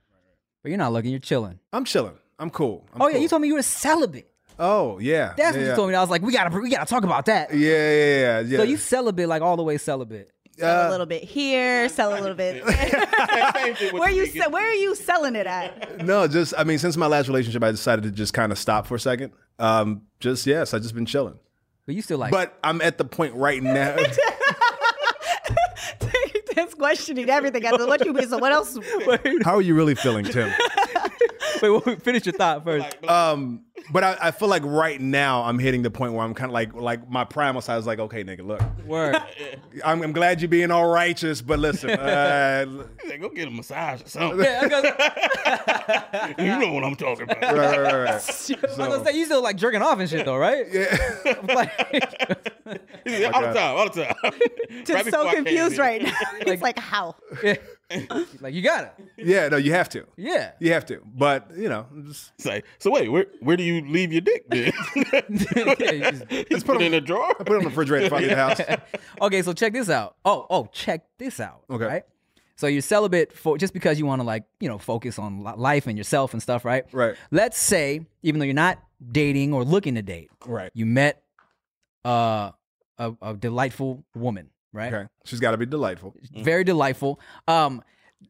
But 0.62 0.70
you're 0.70 0.78
not 0.78 0.92
looking, 0.92 1.12
you're 1.12 1.20
chilling. 1.20 1.60
I'm 1.72 1.84
chilling. 1.84 2.18
I'm 2.40 2.50
cool. 2.50 2.86
I'm 2.94 3.02
Oh 3.02 3.06
yeah, 3.06 3.14
cool. 3.14 3.22
you 3.22 3.28
told 3.28 3.42
me 3.42 3.48
you 3.48 3.54
were 3.54 3.62
celibate. 3.62 4.26
Oh 4.58 4.98
yeah. 4.98 5.34
That's 5.36 5.56
yeah, 5.56 5.62
what 5.62 5.68
you 5.70 5.76
told 5.76 5.88
me. 5.90 5.94
I 5.94 6.00
was 6.00 6.10
like, 6.10 6.22
we 6.22 6.32
gotta 6.32 6.58
we 6.58 6.70
gotta 6.70 6.86
talk 6.86 7.04
about 7.04 7.26
that. 7.26 7.54
Yeah, 7.54 7.68
yeah, 7.68 8.18
yeah, 8.18 8.40
yeah. 8.40 8.56
So 8.58 8.62
you 8.64 8.76
celibate 8.76 9.28
like 9.28 9.42
all 9.42 9.56
the 9.56 9.62
way 9.62 9.78
celibate. 9.78 10.30
Sell 10.58 10.84
Uh, 10.84 10.88
a 10.88 10.90
little 10.90 11.06
bit 11.06 11.22
here, 11.22 11.88
sell 11.88 12.12
a 12.12 12.20
little 12.20 12.34
bit. 12.34 12.62
where 13.92 14.10
you 14.10 14.26
se- 14.26 14.48
where 14.50 14.68
are 14.68 14.74
you 14.74 14.94
selling 14.94 15.36
it 15.36 15.46
at? 15.46 16.04
no, 16.04 16.26
just 16.26 16.52
I 16.58 16.64
mean, 16.64 16.78
since 16.78 16.96
my 16.96 17.06
last 17.06 17.28
relationship, 17.28 17.62
I 17.62 17.70
decided 17.70 18.02
to 18.04 18.10
just 18.10 18.34
kind 18.34 18.52
of 18.52 18.58
stop 18.58 18.86
for 18.86 18.96
a 18.96 19.00
second. 19.00 19.32
Um, 19.58 20.02
just 20.18 20.46
yes, 20.46 20.74
I 20.74 20.78
just 20.78 20.94
been 20.94 21.06
chilling. 21.06 21.38
But 21.86 21.94
you 21.94 22.02
still 22.02 22.18
like 22.18 22.32
But 22.32 22.58
I'm 22.62 22.82
at 22.82 22.98
the 22.98 23.04
point 23.04 23.34
right 23.34 23.62
now. 23.62 23.96
That's 26.54 26.74
questioning 26.74 27.30
everything. 27.30 27.64
I 27.64 27.70
said, 27.70 27.86
what 27.86 28.04
you 28.04 28.12
mean? 28.12 28.28
So 28.28 28.38
what 28.38 28.52
else? 28.52 28.76
how 29.44 29.54
are 29.56 29.62
you 29.62 29.74
really 29.74 29.94
feeling, 29.94 30.24
Tim? 30.24 30.52
Wait, 31.62 31.86
wait, 31.86 32.02
finish 32.02 32.26
your 32.26 32.32
thought 32.34 32.64
first. 32.64 32.86
Um, 33.08 33.64
but 33.90 34.04
I, 34.04 34.16
I 34.20 34.30
feel 34.30 34.48
like 34.48 34.62
right 34.64 35.00
now 35.00 35.42
I'm 35.42 35.58
hitting 35.58 35.82
the 35.82 35.90
point 35.90 36.12
where 36.12 36.22
I'm 36.24 36.34
kind 36.34 36.50
of 36.50 36.52
like 36.54 36.74
like 36.74 37.08
my 37.10 37.24
primal 37.24 37.60
side 37.60 37.78
is 37.78 37.86
like, 37.86 37.98
okay, 37.98 38.22
nigga, 38.24 38.44
look, 38.46 38.60
Word. 38.86 39.16
I'm, 39.84 40.02
I'm 40.02 40.12
glad 40.12 40.40
you're 40.40 40.48
being 40.48 40.70
all 40.70 40.88
righteous, 40.88 41.40
but 41.42 41.58
listen, 41.58 41.90
uh, 41.90 42.84
Hey, 43.04 43.18
go 43.18 43.28
get 43.30 43.48
a 43.48 43.50
massage 43.50 44.02
or 44.02 44.08
something. 44.08 44.40
yeah, 44.40 44.60
I 44.64 46.34
you 46.38 46.58
know 46.58 46.72
what 46.72 46.84
I'm 46.84 46.94
talking 46.96 47.24
about. 47.24 47.42
right, 47.42 47.56
right, 47.56 47.78
right, 47.78 47.94
right. 47.94 48.10
I 48.10 48.14
was 48.14 48.52
gonna 48.76 49.04
say 49.04 49.16
you 49.16 49.24
still 49.24 49.42
like 49.42 49.56
jerking 49.56 49.82
off 49.82 49.98
and 49.98 50.08
shit 50.08 50.24
though, 50.24 50.36
right? 50.36 50.66
Yeah. 50.72 51.34
Like, 51.42 51.72
Yeah, 53.06 53.30
all 53.32 53.40
the 53.40 53.52
time, 53.52 53.76
all 53.76 53.90
the 53.90 54.04
time. 54.04 54.14
Right 54.22 54.84
Just 54.86 55.04
before 55.06 55.24
so 55.30 55.34
confused 55.34 55.78
right 55.78 56.02
now. 56.02 56.12
It's 56.40 56.62
like 56.62 56.78
how? 56.78 57.16
yeah. 57.42 57.56
like 58.40 58.54
you 58.54 58.62
got 58.62 58.84
it. 58.98 59.04
yeah, 59.16 59.48
no, 59.48 59.56
you 59.56 59.72
have 59.72 59.88
to. 59.90 60.06
Yeah. 60.16 60.52
You 60.60 60.72
have 60.72 60.86
to. 60.86 61.02
But 61.04 61.50
you 61.56 61.68
know, 61.68 61.86
just, 62.06 62.32
Say, 62.40 62.62
so 62.78 62.90
wait, 62.90 63.08
where 63.10 63.26
where 63.40 63.56
do 63.56 63.62
you 63.64 63.80
leave 63.88 64.12
your 64.12 64.20
dick 64.20 64.48
then? 64.48 64.72
Yeah, 65.78 65.90
you 65.92 66.00
just- 66.12 66.48
Just 66.50 66.66
put 66.66 66.76
it 66.80 66.82
in 66.84 66.94
a 66.94 67.00
drawer. 67.00 67.30
I 67.38 67.42
put 67.44 67.50
it 67.52 67.56
on 67.56 67.62
the 67.64 67.68
refrigerator 67.70 68.04
in 68.04 68.08
front 68.10 68.24
of 68.24 68.30
the 68.30 68.36
house. 68.36 68.60
okay, 69.22 69.42
so 69.42 69.52
check 69.52 69.72
this 69.72 69.88
out. 69.90 70.16
Oh, 70.24 70.46
oh, 70.50 70.66
check 70.72 71.04
this 71.18 71.40
out. 71.40 71.62
Okay. 71.70 71.84
Right? 71.84 72.02
So 72.56 72.66
you're 72.66 72.82
celibate 72.82 73.32
for 73.32 73.56
just 73.56 73.72
because 73.72 73.98
you 73.98 74.04
want 74.06 74.20
to 74.20 74.26
like, 74.26 74.44
you 74.60 74.68
know, 74.68 74.78
focus 74.78 75.18
on 75.18 75.42
life 75.42 75.86
and 75.86 75.96
yourself 75.96 76.34
and 76.34 76.42
stuff, 76.42 76.64
right? 76.64 76.84
Right. 76.92 77.16
Let's 77.30 77.58
say, 77.58 78.06
even 78.22 78.38
though 78.38 78.44
you're 78.44 78.54
not 78.54 78.78
dating 79.10 79.54
or 79.54 79.64
looking 79.64 79.94
to 79.94 80.02
date, 80.02 80.30
Right. 80.46 80.70
you 80.74 80.84
met 80.84 81.22
uh, 82.04 82.50
a, 82.98 83.12
a 83.22 83.34
delightful 83.34 84.04
woman, 84.14 84.50
right? 84.72 84.92
Okay. 84.92 85.06
She's 85.24 85.40
got 85.40 85.52
to 85.52 85.56
be 85.56 85.66
delightful. 85.66 86.14
Very 86.34 86.64
delightful. 86.64 87.20
Um, 87.48 87.82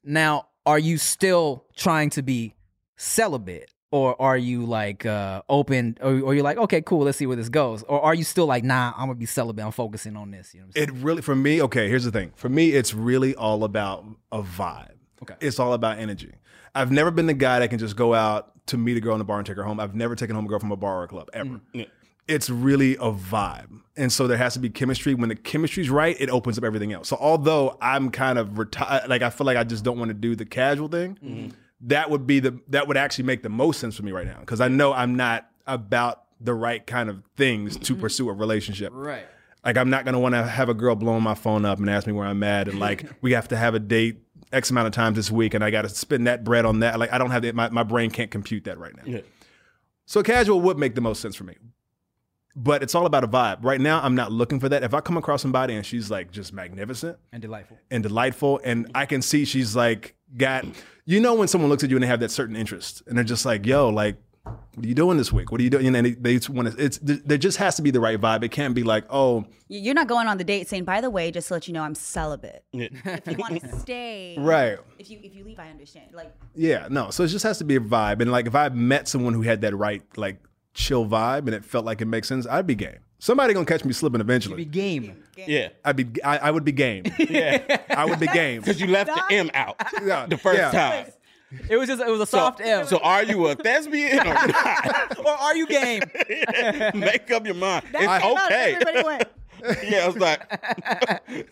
now, 0.04 0.48
are 0.66 0.78
you 0.78 0.98
still 0.98 1.66
trying 1.76 2.10
to 2.10 2.22
be 2.22 2.54
celibate? 2.96 3.70
Or 3.92 4.14
are 4.22 4.36
you 4.36 4.66
like 4.66 5.04
uh, 5.04 5.42
open, 5.48 5.98
or, 6.00 6.20
or 6.20 6.32
you're 6.32 6.44
like, 6.44 6.58
okay, 6.58 6.80
cool, 6.80 7.00
let's 7.00 7.18
see 7.18 7.26
where 7.26 7.34
this 7.34 7.48
goes? 7.48 7.82
Or 7.82 8.00
are 8.00 8.14
you 8.14 8.22
still 8.22 8.46
like, 8.46 8.62
nah, 8.62 8.92
I'm 8.96 9.06
gonna 9.06 9.16
be 9.16 9.26
celibate, 9.26 9.64
I'm 9.64 9.72
focusing 9.72 10.16
on 10.16 10.30
this? 10.30 10.54
You 10.54 10.60
know 10.60 10.66
what 10.66 10.76
I'm 10.76 10.86
saying? 10.86 10.98
It 11.00 11.04
really, 11.04 11.22
for 11.22 11.34
me, 11.34 11.60
okay, 11.62 11.88
here's 11.88 12.04
the 12.04 12.12
thing. 12.12 12.30
For 12.36 12.48
me, 12.48 12.70
it's 12.70 12.94
really 12.94 13.34
all 13.34 13.64
about 13.64 14.04
a 14.30 14.42
vibe. 14.42 14.92
Okay. 15.24 15.34
It's 15.40 15.58
all 15.58 15.72
about 15.72 15.98
energy. 15.98 16.32
I've 16.72 16.92
never 16.92 17.10
been 17.10 17.26
the 17.26 17.34
guy 17.34 17.58
that 17.58 17.68
can 17.68 17.80
just 17.80 17.96
go 17.96 18.14
out 18.14 18.52
to 18.66 18.78
meet 18.78 18.96
a 18.96 19.00
girl 19.00 19.14
in 19.14 19.18
the 19.18 19.24
bar 19.24 19.38
and 19.38 19.46
take 19.46 19.56
her 19.56 19.64
home. 19.64 19.80
I've 19.80 19.96
never 19.96 20.14
taken 20.14 20.36
home 20.36 20.44
a 20.44 20.48
girl 20.48 20.60
from 20.60 20.70
a 20.70 20.76
bar 20.76 21.00
or 21.00 21.02
a 21.02 21.08
club, 21.08 21.28
ever. 21.32 21.60
It's 22.30 22.48
really 22.48 22.94
a 22.94 23.12
vibe. 23.12 23.80
And 23.96 24.12
so 24.12 24.26
there 24.26 24.38
has 24.38 24.54
to 24.54 24.60
be 24.60 24.70
chemistry. 24.70 25.14
When 25.14 25.28
the 25.28 25.34
chemistry's 25.34 25.90
right, 25.90 26.16
it 26.18 26.30
opens 26.30 26.56
up 26.56 26.64
everything 26.64 26.92
else. 26.92 27.08
So 27.08 27.16
although 27.20 27.76
I'm 27.82 28.10
kind 28.10 28.38
of 28.38 28.58
retired, 28.58 29.08
like 29.08 29.22
I 29.22 29.30
feel 29.30 29.46
like 29.46 29.56
I 29.56 29.64
just 29.64 29.84
don't 29.84 29.98
want 29.98 30.10
to 30.10 30.14
do 30.14 30.36
the 30.36 30.46
casual 30.46 30.88
thing, 30.88 31.18
mm-hmm. 31.22 31.48
that 31.82 32.08
would 32.08 32.26
be 32.26 32.40
the, 32.40 32.58
that 32.68 32.88
would 32.88 32.96
actually 32.96 33.24
make 33.24 33.42
the 33.42 33.48
most 33.48 33.80
sense 33.80 33.96
for 33.96 34.04
me 34.04 34.12
right 34.12 34.26
now. 34.26 34.40
Cause 34.46 34.60
I 34.60 34.68
know 34.68 34.92
I'm 34.92 35.16
not 35.16 35.50
about 35.66 36.24
the 36.40 36.54
right 36.54 36.86
kind 36.86 37.10
of 37.10 37.22
things 37.36 37.76
to 37.76 37.92
mm-hmm. 37.92 38.00
pursue 38.00 38.28
a 38.30 38.32
relationship. 38.32 38.92
Right. 38.94 39.26
Like 39.64 39.76
I'm 39.76 39.90
not 39.90 40.04
gonna 40.04 40.20
want 40.20 40.34
to 40.34 40.42
have 40.42 40.68
a 40.68 40.74
girl 40.74 40.94
blowing 40.94 41.22
my 41.22 41.34
phone 41.34 41.64
up 41.64 41.78
and 41.78 41.90
ask 41.90 42.06
me 42.06 42.12
where 42.12 42.26
I'm 42.26 42.42
at, 42.42 42.68
and 42.68 42.78
like 42.78 43.04
we 43.20 43.32
have 43.32 43.48
to 43.48 43.56
have 43.56 43.74
a 43.74 43.78
date 43.78 44.22
X 44.52 44.70
amount 44.70 44.86
of 44.86 44.92
times 44.92 45.16
this 45.16 45.30
week, 45.30 45.52
and 45.52 45.62
I 45.62 45.70
got 45.70 45.82
to 45.82 45.88
spend 45.88 46.26
that 46.26 46.44
bread 46.44 46.64
on 46.64 46.80
that. 46.80 46.98
Like 46.98 47.12
I 47.12 47.18
don't 47.18 47.30
have 47.30 47.42
the, 47.42 47.52
my 47.52 47.68
my 47.68 47.82
brain 47.82 48.10
can't 48.10 48.30
compute 48.30 48.64
that 48.64 48.78
right 48.78 48.96
now. 48.96 49.02
Yeah. 49.04 49.20
So 50.06 50.22
casual 50.22 50.60
would 50.62 50.78
make 50.78 50.94
the 50.94 51.00
most 51.00 51.20
sense 51.20 51.36
for 51.36 51.44
me. 51.44 51.56
But 52.56 52.82
it's 52.82 52.94
all 52.96 53.06
about 53.06 53.22
a 53.22 53.28
vibe. 53.28 53.58
Right 53.62 53.80
now, 53.80 54.00
I'm 54.02 54.14
not 54.16 54.32
looking 54.32 54.58
for 54.58 54.68
that. 54.68 54.82
If 54.82 54.92
I 54.92 55.00
come 55.00 55.16
across 55.16 55.40
somebody 55.42 55.74
and 55.74 55.86
she's 55.86 56.10
like 56.10 56.32
just 56.32 56.52
magnificent 56.52 57.16
And 57.32 57.40
delightful. 57.40 57.78
and 57.90 58.02
delightful, 58.02 58.60
and 58.64 58.90
I 58.94 59.06
can 59.06 59.22
see 59.22 59.44
she's 59.44 59.76
like 59.76 60.14
got, 60.36 60.64
you 61.06 61.20
know, 61.20 61.34
when 61.34 61.46
someone 61.48 61.70
looks 61.70 61.84
at 61.84 61.90
you 61.90 61.96
and 61.96 62.02
they 62.02 62.08
have 62.08 62.20
that 62.20 62.30
certain 62.30 62.56
interest, 62.56 63.02
and 63.06 63.16
they're 63.16 63.24
just 63.24 63.44
like, 63.46 63.64
"Yo, 63.66 63.88
like, 63.88 64.16
what 64.42 64.84
are 64.84 64.88
you 64.88 64.94
doing 64.94 65.16
this 65.16 65.32
week? 65.32 65.52
What 65.52 65.60
are 65.60 65.64
you 65.64 65.70
doing?" 65.70 65.94
And 65.94 66.06
they, 66.06 66.10
they 66.12 66.40
want 66.52 66.72
to. 66.72 66.84
It's 66.84 66.98
there 67.02 67.38
just 67.38 67.58
has 67.58 67.76
to 67.76 67.82
be 67.82 67.90
the 67.92 68.00
right 68.00 68.20
vibe. 68.20 68.42
It 68.42 68.50
can't 68.50 68.74
be 68.74 68.82
like, 68.82 69.04
"Oh, 69.10 69.44
You're 69.68 69.94
not 69.94 70.08
going 70.08 70.26
on 70.26 70.36
the 70.38 70.44
date 70.44 70.68
saying, 70.68 70.84
by 70.84 71.00
the 71.00 71.08
way, 71.10 71.30
just 71.30 71.48
to 71.48 71.54
let 71.54 71.68
you 71.68 71.74
know, 71.74 71.82
I'm 71.82 71.94
celibate. 71.94 72.64
Yeah. 72.72 72.88
If 73.04 73.26
you 73.28 73.36
want 73.36 73.60
to 73.60 73.76
stay, 73.80 74.34
right." 74.38 74.78
If 74.98 75.08
you 75.08 75.20
if 75.22 75.34
you 75.36 75.44
leave, 75.44 75.58
I 75.60 75.70
understand. 75.70 76.06
Like 76.12 76.34
Yeah, 76.56 76.88
no. 76.90 77.10
So 77.10 77.22
it 77.22 77.28
just 77.28 77.44
has 77.44 77.58
to 77.58 77.64
be 77.64 77.76
a 77.76 77.80
vibe. 77.80 78.20
And 78.20 78.30
like 78.32 78.46
if 78.48 78.54
I 78.56 78.68
met 78.70 79.06
someone 79.06 79.34
who 79.34 79.42
had 79.42 79.60
that 79.62 79.76
right, 79.76 80.02
like 80.16 80.38
chill 80.74 81.06
vibe 81.06 81.40
and 81.40 81.50
it 81.54 81.64
felt 81.64 81.84
like 81.84 82.00
it 82.00 82.06
makes 82.06 82.28
sense, 82.28 82.46
I'd 82.46 82.66
be 82.66 82.74
game. 82.74 82.98
Somebody 83.18 83.52
gonna 83.52 83.66
catch 83.66 83.84
me 83.84 83.92
slipping 83.92 84.20
eventually. 84.20 84.64
Be 84.64 84.80
eventually. 84.98 85.12
game. 85.36 85.46
Yeah. 85.46 85.68
I'd 85.84 85.96
be 85.96 86.22
I, 86.24 86.38
I 86.38 86.50
would 86.50 86.64
be 86.64 86.72
game. 86.72 87.04
Yeah. 87.18 87.78
I 87.90 88.04
would 88.06 88.18
be 88.20 88.26
game. 88.28 88.60
Because 88.60 88.80
you 88.80 88.86
left 88.86 89.10
the 89.14 89.34
M 89.34 89.50
out 89.52 89.76
Yeah, 90.02 90.26
the 90.26 90.38
first 90.38 90.58
yeah. 90.58 90.70
time. 90.70 91.06
It 91.68 91.76
was 91.76 91.88
just 91.88 92.00
it 92.00 92.08
was 92.08 92.20
a 92.20 92.26
soft 92.26 92.60
M. 92.60 92.86
So 92.86 92.98
are 92.98 93.22
you 93.24 93.46
a 93.48 93.56
thespian 93.56 94.20
or 94.20 94.24
not? 94.24 95.18
or 95.24 95.28
are 95.28 95.56
you 95.56 95.66
game? 95.66 96.02
Make 96.94 97.30
up 97.30 97.44
your 97.44 97.56
mind. 97.56 97.84
that's 97.92 98.24
It's 98.24 98.44
okay. 98.46 98.74
Everybody 98.80 99.04
went. 99.04 99.28
yeah, 99.90 100.04
I 100.04 100.06
was 100.06 100.16
like, 100.16 101.46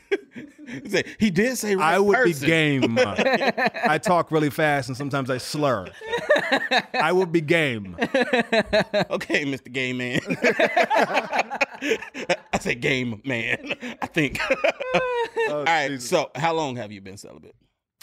He 1.18 1.30
did 1.30 1.56
say 1.56 1.76
right 1.76 1.94
I 1.94 1.98
would 1.98 2.16
person. 2.16 2.40
be 2.40 2.46
game. 2.46 2.98
I 3.00 3.98
talk 4.02 4.30
really 4.30 4.50
fast 4.50 4.88
and 4.88 4.96
sometimes 4.96 5.30
I 5.30 5.38
slur. 5.38 5.88
I 6.94 7.12
would 7.12 7.32
be 7.32 7.40
game. 7.40 7.96
Okay, 7.98 9.44
Mr. 9.44 9.72
Gay 9.72 9.92
Man. 9.92 10.20
I 12.52 12.58
said 12.60 12.80
game 12.80 13.20
man. 13.24 13.74
I 14.02 14.06
think. 14.06 14.40
All 15.50 15.64
right. 15.64 15.88
Jesus. 15.88 16.08
So, 16.08 16.30
how 16.34 16.54
long 16.54 16.76
have 16.76 16.92
you 16.92 17.00
been 17.00 17.16
celibate? 17.16 17.54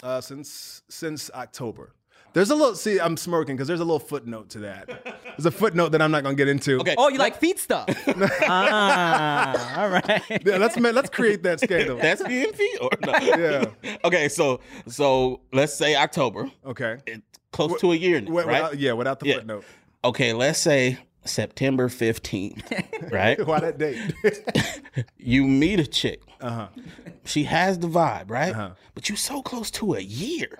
Uh, 0.02 0.20
since 0.20 0.82
since 0.88 1.30
October. 1.34 1.94
There's 2.36 2.50
a 2.50 2.54
little 2.54 2.74
see, 2.74 3.00
I'm 3.00 3.16
smirking 3.16 3.56
because 3.56 3.66
there's 3.66 3.80
a 3.80 3.84
little 3.84 3.98
footnote 3.98 4.50
to 4.50 4.58
that. 4.58 4.86
There's 5.24 5.46
a 5.46 5.50
footnote 5.50 5.88
that 5.92 6.02
I'm 6.02 6.10
not 6.10 6.22
gonna 6.22 6.34
get 6.34 6.48
into. 6.48 6.78
Okay. 6.80 6.94
Oh, 6.98 7.08
you 7.08 7.16
like 7.16 7.36
feet 7.40 7.58
stuff? 7.58 7.88
ah, 8.46 9.80
all 9.80 9.88
right. 9.88 10.22
Yeah, 10.44 10.58
let's 10.58 10.76
ma- 10.78 10.90
let's 10.90 11.08
create 11.10 11.42
that 11.44 11.60
scandal. 11.60 11.96
That's 11.96 12.22
being 12.22 12.52
feet 12.52 12.78
or 12.82 12.90
no? 13.06 13.12
Yeah. 13.22 13.64
Okay. 14.04 14.28
So, 14.28 14.60
so 14.86 15.40
let's 15.52 15.72
say 15.74 15.96
October. 15.96 16.50
Okay. 16.66 16.98
It's 17.06 17.22
close 17.52 17.80
to 17.80 17.92
a 17.92 17.96
year 17.96 18.20
now, 18.20 18.26
Wi- 18.26 18.44
right? 18.46 18.62
without- 18.64 18.78
yeah, 18.78 18.92
without 18.92 19.20
the 19.20 19.28
Yeah. 19.28 19.34
footnote. 19.36 19.64
Okay. 20.04 20.32
Let's 20.34 20.58
say 20.58 20.98
September 21.24 21.88
15th, 21.88 23.10
right? 23.12 23.44
Why 23.46 23.60
that 23.60 23.78
date? 23.78 23.98
you 25.16 25.44
meet 25.44 25.80
a 25.80 25.86
chick. 25.86 26.20
uh-huh. 26.40 26.68
She 27.24 27.44
has 27.44 27.78
the 27.78 27.88
vibe, 27.88 28.30
right? 28.30 28.50
Uh-huh. 28.52 28.70
But 28.94 29.08
you 29.08 29.16
so 29.16 29.42
close 29.42 29.70
to 29.72 29.94
a 29.94 30.00
year. 30.00 30.50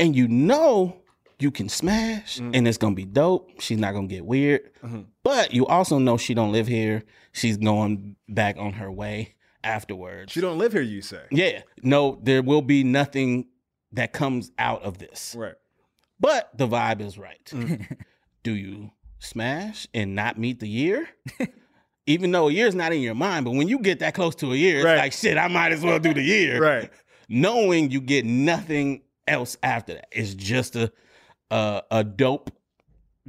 And 0.00 0.16
you 0.16 0.26
know 0.28 0.96
you 1.38 1.50
can 1.50 1.68
smash 1.68 2.38
Mm. 2.38 2.56
and 2.56 2.68
it's 2.68 2.78
gonna 2.78 2.94
be 2.94 3.04
dope. 3.04 3.60
She's 3.60 3.78
not 3.78 3.92
gonna 3.94 4.06
get 4.08 4.24
weird. 4.26 4.62
Mm-hmm. 4.82 5.02
But 5.22 5.54
you 5.54 5.66
also 5.66 5.98
know 5.98 6.16
she 6.16 6.34
don't 6.34 6.52
live 6.52 6.66
here. 6.66 7.02
She's 7.32 7.56
going 7.56 8.16
back 8.28 8.56
on 8.58 8.72
her 8.74 8.90
way 8.90 9.34
afterwards. 9.64 10.32
She 10.32 10.40
don't 10.40 10.58
live 10.58 10.72
here, 10.72 10.82
you 10.82 11.02
say. 11.02 11.22
yeah. 11.30 11.62
No, 11.82 12.18
there 12.22 12.42
will 12.42 12.62
be 12.62 12.82
nothing 12.84 13.46
that 13.92 14.12
comes 14.12 14.50
out 14.58 14.82
of 14.82 14.98
this. 14.98 15.34
Right. 15.38 15.54
But 16.18 16.50
the 16.56 16.66
vibe 16.68 17.00
is 17.00 17.16
right. 17.18 17.44
Mm. 17.46 17.96
Do 18.42 18.54
you 18.54 18.90
smash 19.18 19.86
and 19.94 20.14
not 20.14 20.38
meet 20.38 20.60
the 20.60 20.68
year? 20.68 21.08
Even 22.06 22.30
though 22.32 22.48
a 22.48 22.52
year's 22.52 22.74
not 22.74 22.92
in 22.92 23.00
your 23.02 23.14
mind, 23.14 23.44
but 23.44 23.52
when 23.52 23.68
you 23.68 23.78
get 23.78 24.00
that 24.00 24.14
close 24.14 24.34
to 24.36 24.52
a 24.52 24.56
year, 24.56 24.84
Right. 24.84 24.94
it's 24.94 25.00
like 25.00 25.12
shit, 25.12 25.38
I 25.38 25.48
might 25.48 25.72
as 25.72 25.82
well 25.82 25.98
do 25.98 26.12
the 26.14 26.22
year. 26.22 26.60
Right. 26.60 26.90
Knowing 27.28 27.90
you 27.90 28.00
get 28.00 28.24
nothing 28.24 29.02
else 29.26 29.56
after 29.62 29.94
that. 29.94 30.08
It's 30.12 30.34
just 30.34 30.76
a 30.76 30.92
a, 31.50 31.82
a 31.90 32.04
dope 32.04 32.52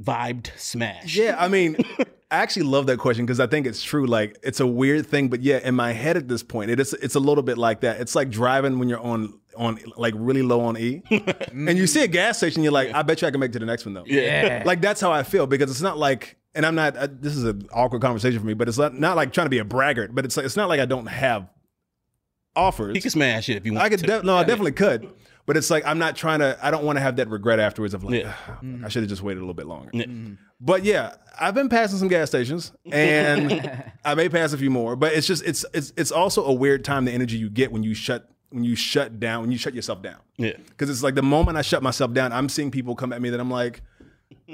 vibed 0.00 0.56
smash. 0.58 1.16
Yeah, 1.16 1.36
I 1.38 1.48
mean, 1.48 1.76
I 2.30 2.38
actually 2.38 2.62
love 2.64 2.86
that 2.86 2.98
question 2.98 3.26
because 3.26 3.40
I 3.40 3.46
think 3.46 3.66
it's 3.66 3.82
true. 3.82 4.06
Like, 4.06 4.38
it's 4.42 4.60
a 4.60 4.66
weird 4.66 5.06
thing, 5.06 5.28
but 5.28 5.42
yeah, 5.42 5.58
in 5.58 5.74
my 5.74 5.92
head 5.92 6.16
at 6.16 6.28
this 6.28 6.42
point, 6.42 6.70
it 6.70 6.80
is. 6.80 6.92
It's 6.94 7.14
a 7.14 7.20
little 7.20 7.42
bit 7.42 7.58
like 7.58 7.80
that. 7.80 8.00
It's 8.00 8.14
like 8.14 8.30
driving 8.30 8.78
when 8.78 8.88
you're 8.88 9.00
on 9.00 9.38
on 9.56 9.78
like 9.96 10.14
really 10.16 10.42
low 10.42 10.62
on 10.62 10.78
E, 10.78 11.02
and 11.52 11.76
you 11.76 11.86
see 11.86 12.02
a 12.02 12.08
gas 12.08 12.38
station, 12.38 12.62
you're 12.62 12.72
like, 12.72 12.92
I 12.94 13.02
bet 13.02 13.20
you 13.20 13.28
I 13.28 13.30
can 13.30 13.40
make 13.40 13.50
it 13.50 13.54
to 13.54 13.58
the 13.58 13.66
next 13.66 13.84
one 13.84 13.94
though. 13.94 14.04
Yeah. 14.06 14.62
like 14.64 14.80
that's 14.80 15.00
how 15.00 15.12
I 15.12 15.24
feel 15.24 15.46
because 15.46 15.70
it's 15.70 15.82
not 15.82 15.98
like, 15.98 16.38
and 16.54 16.64
I'm 16.64 16.74
not. 16.74 16.96
Uh, 16.96 17.08
this 17.10 17.36
is 17.36 17.44
an 17.44 17.68
awkward 17.72 18.00
conversation 18.02 18.40
for 18.40 18.46
me, 18.46 18.54
but 18.54 18.68
it's 18.68 18.78
not, 18.78 18.94
not 18.94 19.16
like 19.16 19.32
trying 19.32 19.46
to 19.46 19.50
be 19.50 19.58
a 19.58 19.64
braggart. 19.64 20.14
But 20.14 20.24
it's 20.24 20.36
like, 20.36 20.46
it's 20.46 20.56
not 20.56 20.68
like 20.68 20.80
I 20.80 20.86
don't 20.86 21.06
have 21.06 21.48
offers. 22.56 22.94
You 22.94 23.02
can 23.02 23.10
smash 23.10 23.48
it 23.48 23.56
if 23.56 23.66
you 23.66 23.72
want 23.72 23.84
I 23.84 23.88
could. 23.88 24.00
to. 24.00 24.06
De- 24.06 24.22
no, 24.22 24.36
I 24.36 24.44
definitely 24.44 24.72
could. 24.72 25.12
But 25.44 25.56
it's 25.56 25.70
like 25.70 25.84
I'm 25.84 25.98
not 25.98 26.16
trying 26.16 26.38
to. 26.38 26.56
I 26.62 26.70
don't 26.70 26.84
want 26.84 26.96
to 26.96 27.00
have 27.00 27.16
that 27.16 27.28
regret 27.28 27.58
afterwards 27.58 27.94
of 27.94 28.04
like, 28.04 28.20
Yeah. 28.22 28.34
Ah, 28.48 28.58
mm-hmm. 28.62 28.84
I 28.84 28.88
should 28.88 29.02
have 29.02 29.10
just 29.10 29.22
waited 29.22 29.38
a 29.38 29.42
little 29.42 29.54
bit 29.54 29.66
longer. 29.66 29.90
Yeah. 29.92 30.04
Mm-hmm. 30.04 30.34
But 30.60 30.84
yeah, 30.84 31.14
I've 31.40 31.54
been 31.54 31.68
passing 31.68 31.98
some 31.98 32.08
gas 32.08 32.28
stations, 32.28 32.72
and 32.90 33.82
I 34.04 34.14
may 34.14 34.28
pass 34.28 34.52
a 34.52 34.58
few 34.58 34.70
more. 34.70 34.94
But 34.94 35.14
it's 35.14 35.26
just 35.26 35.44
it's 35.44 35.64
it's 35.74 35.92
it's 35.96 36.12
also 36.12 36.44
a 36.44 36.52
weird 36.52 36.84
time. 36.84 37.04
The 37.04 37.12
energy 37.12 37.38
you 37.38 37.50
get 37.50 37.72
when 37.72 37.82
you 37.82 37.94
shut 37.94 38.28
when 38.50 38.64
you 38.64 38.76
shut 38.76 39.18
down 39.18 39.42
when 39.42 39.50
you 39.50 39.58
shut 39.58 39.74
yourself 39.74 40.02
down. 40.02 40.18
Yeah. 40.36 40.56
Because 40.68 40.90
it's 40.90 41.02
like 41.02 41.14
the 41.14 41.22
moment 41.22 41.56
I 41.58 41.62
shut 41.62 41.82
myself 41.82 42.12
down, 42.12 42.32
I'm 42.32 42.48
seeing 42.48 42.70
people 42.70 42.94
come 42.94 43.12
at 43.12 43.20
me 43.20 43.30
that 43.30 43.40
I'm 43.40 43.50
like, 43.50 43.82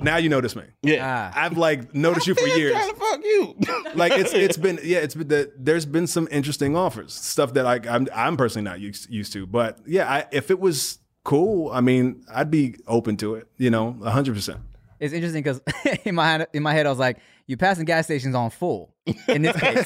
now 0.02 0.16
you 0.16 0.28
notice 0.28 0.54
me. 0.56 0.62
Yeah. 0.82 1.30
Ah. 1.34 1.44
I've 1.44 1.56
like 1.58 1.94
noticed 1.94 2.26
you 2.26 2.34
for 2.34 2.46
years. 2.58 2.72
Trying 2.72 2.90
to 2.90 2.96
fuck 2.96 3.20
you. 3.24 3.54
Like 3.94 4.12
it's 4.12 4.32
it's 4.32 4.56
been 4.56 4.78
yeah 4.84 4.98
it's 4.98 5.14
been 5.14 5.28
the, 5.28 5.52
there's 5.58 5.86
been 5.86 6.06
some 6.06 6.28
interesting 6.30 6.76
offers 6.76 7.12
stuff 7.14 7.54
that 7.54 7.64
like 7.64 7.86
I'm 7.86 8.06
I'm 8.14 8.36
personally 8.36 8.64
not 8.64 8.80
used 8.80 9.08
used 9.10 9.32
to 9.32 9.46
but 9.46 9.78
yeah 9.86 10.08
I, 10.08 10.26
if 10.30 10.50
it 10.50 10.60
was 10.60 10.98
cool 11.24 11.70
I 11.72 11.80
mean 11.80 12.22
I'd 12.32 12.50
be 12.50 12.76
open 12.86 13.16
to 13.18 13.34
it 13.36 13.48
you 13.56 13.70
know 13.70 13.92
hundred 14.04 14.34
percent 14.34 14.60
It's 15.00 15.14
interesting 15.14 15.42
because 15.42 15.60
in 16.04 16.14
my 16.14 16.46
in 16.52 16.62
my 16.62 16.74
head 16.74 16.86
I 16.86 16.90
was 16.90 16.98
like, 16.98 17.18
you 17.46 17.56
passing 17.56 17.86
gas 17.86 18.04
stations 18.04 18.34
on 18.34 18.50
full. 18.50 18.94
In 19.26 19.42
this 19.42 19.56
case, 19.56 19.84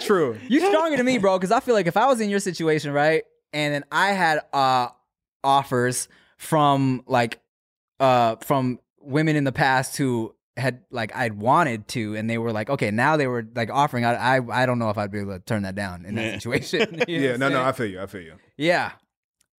true 0.00 0.38
you're 0.48 0.68
stronger 0.68 0.96
than 0.96 1.06
me, 1.06 1.18
bro. 1.18 1.38
Because 1.38 1.52
I 1.52 1.60
feel 1.60 1.74
like 1.74 1.86
if 1.86 1.96
I 1.96 2.06
was 2.06 2.20
in 2.20 2.28
your 2.28 2.40
situation, 2.40 2.92
right, 2.92 3.22
and 3.52 3.72
then 3.72 3.84
I 3.92 4.08
had 4.12 4.40
uh 4.52 4.88
offers 5.42 6.08
from 6.44 7.02
like 7.06 7.40
uh 8.00 8.36
from 8.36 8.78
women 9.00 9.36
in 9.36 9.44
the 9.44 9.52
past 9.52 9.96
who 9.96 10.34
had 10.56 10.82
like 10.90 11.14
I'd 11.16 11.34
wanted 11.34 11.88
to, 11.88 12.14
and 12.16 12.30
they 12.30 12.38
were 12.38 12.52
like, 12.52 12.70
okay, 12.70 12.90
now 12.92 13.16
they 13.16 13.26
were 13.26 13.44
like 13.54 13.70
offering. 13.70 14.04
I 14.04 14.36
I, 14.36 14.62
I 14.62 14.66
don't 14.66 14.78
know 14.78 14.90
if 14.90 14.98
I'd 14.98 15.10
be 15.10 15.18
able 15.20 15.32
to 15.32 15.40
turn 15.40 15.62
that 15.64 15.74
down 15.74 16.04
in 16.04 16.14
that 16.14 16.22
Yeah. 16.24 16.34
situation. 16.38 17.02
You 17.08 17.18
know 17.20 17.26
yeah 17.30 17.36
no 17.36 17.46
I'm 17.46 17.52
no 17.52 17.64
I 17.64 17.72
feel 17.72 17.86
you 17.86 18.00
I 18.00 18.06
feel 18.06 18.20
you 18.22 18.34
yeah. 18.56 18.92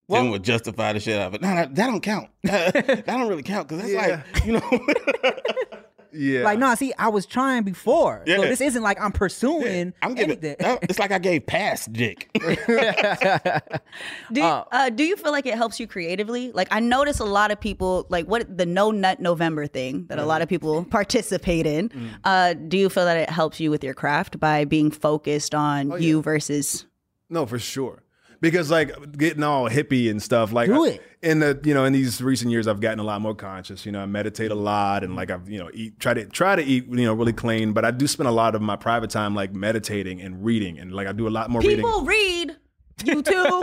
Then 0.08 0.30
would 0.30 0.44
justify 0.44 0.92
the 0.92 1.00
shit 1.00 1.18
out 1.18 1.26
of 1.28 1.34
it. 1.34 1.42
No, 1.42 1.48
no, 1.52 1.62
that 1.62 1.74
don't 1.74 2.00
count. 2.00 2.28
that 2.44 3.04
don't 3.06 3.28
really 3.28 3.42
count 3.42 3.66
because 3.68 3.82
that's 3.82 3.92
Yeah. 3.92 4.22
like, 4.34 4.46
you 4.46 4.52
know. 4.52 5.82
Yeah 6.16 6.42
Like, 6.44 6.58
no, 6.58 6.74
see, 6.74 6.92
I 6.98 7.08
was 7.08 7.26
trying 7.26 7.62
before. 7.64 8.22
So 8.26 8.32
Yeah. 8.32 8.48
this 8.48 8.60
isn't 8.60 8.82
like 8.82 9.00
I'm 9.00 9.12
pursuing 9.12 9.92
I'm 10.02 10.14
giving. 10.14 10.30
anything. 10.38 10.56
that- 10.60 10.78
It's 10.82 10.98
like 10.98 11.12
I 11.12 11.18
gave 11.18 11.46
past 11.46 11.92
dick. 11.92 12.30
Do 14.32 14.40
you, 14.40 14.46
uh, 14.46 14.90
do 14.90 15.04
you 15.04 15.16
feel 15.16 15.32
like 15.32 15.46
it 15.46 15.54
helps 15.54 15.78
you 15.80 15.86
creatively? 15.86 16.52
Like 16.52 16.68
I 16.70 16.80
notice 16.80 17.20
a 17.20 17.24
lot 17.24 17.50
of 17.50 17.60
people 17.60 18.06
like 18.08 18.26
what 18.26 18.56
the 18.56 18.66
no 18.66 18.90
nut 18.90 19.20
November 19.20 19.66
thing 19.66 20.06
that 20.08 20.18
a 20.18 20.24
lot 20.26 20.42
of 20.42 20.48
people 20.48 20.84
participate 20.84 21.66
in. 21.66 21.90
Uh, 22.24 22.54
do 22.54 22.76
you 22.78 22.88
feel 22.88 23.04
that 23.04 23.16
it 23.16 23.30
helps 23.30 23.60
you 23.60 23.70
with 23.70 23.82
your 23.84 23.94
craft 23.94 24.38
by 24.40 24.64
being 24.64 24.90
focused 24.90 25.54
on 25.54 26.00
you 26.02 26.22
versus? 26.22 26.86
no 27.28 27.44
for 27.46 27.58
sure 27.58 28.02
because 28.40 28.70
like 28.70 29.16
getting 29.16 29.42
all 29.42 29.68
hippie 29.68 30.10
and 30.10 30.22
stuff 30.22 30.52
like 30.52 30.68
Do 30.68 30.84
I- 30.86 31.00
in 31.22 31.40
the 31.40 31.58
you 31.64 31.74
know 31.74 31.84
in 31.84 31.92
these 31.92 32.20
recent 32.22 32.50
years 32.50 32.66
I've 32.68 32.80
gotten 32.80 32.98
a 32.98 33.04
lot 33.04 33.20
more 33.20 33.34
conscious. 33.34 33.84
You 33.86 33.92
know 33.92 34.00
I 34.00 34.06
meditate 34.06 34.50
a 34.50 34.54
lot 34.54 35.02
and 35.04 35.16
like 35.16 35.30
I've 35.30 35.48
you 35.48 35.58
know 35.58 35.70
eat 35.74 35.98
try 35.98 36.14
to 36.14 36.24
try 36.26 36.56
to 36.56 36.62
eat 36.62 36.86
you 36.88 37.04
know 37.04 37.14
really 37.14 37.32
clean 37.32 37.72
but 37.72 37.84
I 37.84 37.90
do 37.90 38.06
spend 38.06 38.28
a 38.28 38.32
lot 38.32 38.54
of 38.54 38.62
my 38.62 38.76
private 38.76 39.10
time 39.10 39.34
like 39.34 39.54
meditating 39.54 40.20
and 40.20 40.44
reading 40.44 40.78
and 40.78 40.92
like 40.92 41.06
I 41.06 41.12
do 41.12 41.26
a 41.26 41.30
lot 41.30 41.50
more 41.50 41.60
reading. 41.62 41.76
People 41.84 42.04
read. 42.04 42.56
You 43.04 43.22
too. 43.22 43.62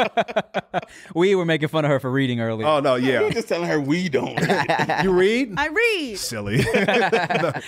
we 1.16 1.34
were 1.34 1.44
making 1.46 1.68
fun 1.70 1.86
of 1.86 1.90
her 1.92 2.00
for 2.00 2.12
reading 2.12 2.40
earlier. 2.40 2.68
oh 2.68 2.80
no 2.80 2.96
yeah 2.96 3.22
I'm 3.22 3.32
just 3.32 3.48
telling 3.48 3.68
her 3.68 3.80
we 3.82 4.08
don't. 4.08 4.40
you 5.04 5.12
read 5.12 5.56
I 5.58 5.70
read. 5.70 6.18
silly 6.20 6.58